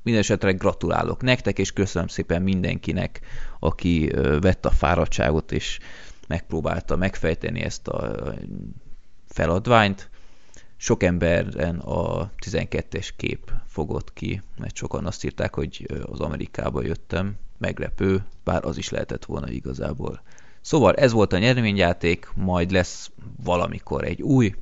[0.06, 3.20] Mindenesetre gratulálok nektek, és köszönöm szépen mindenkinek,
[3.60, 4.12] aki
[4.42, 5.80] vett a fáradtságot, és
[6.28, 8.34] megpróbálta megfejteni ezt a
[9.28, 10.10] feladványt.
[10.78, 17.36] Sok emberen a 12-es kép fogott ki, mert sokan azt írták, hogy az Amerikába jöttem,
[17.58, 20.22] meglepő, bár az is lehetett volna igazából.
[20.62, 23.12] Szóval ez volt a nyereményjáték, majd lesz
[23.44, 24.54] valamikor egy új,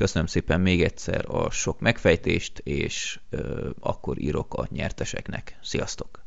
[0.00, 5.58] Köszönöm szépen még egyszer a sok megfejtést, és ö, akkor írok a nyerteseknek.
[5.62, 6.19] Sziasztok!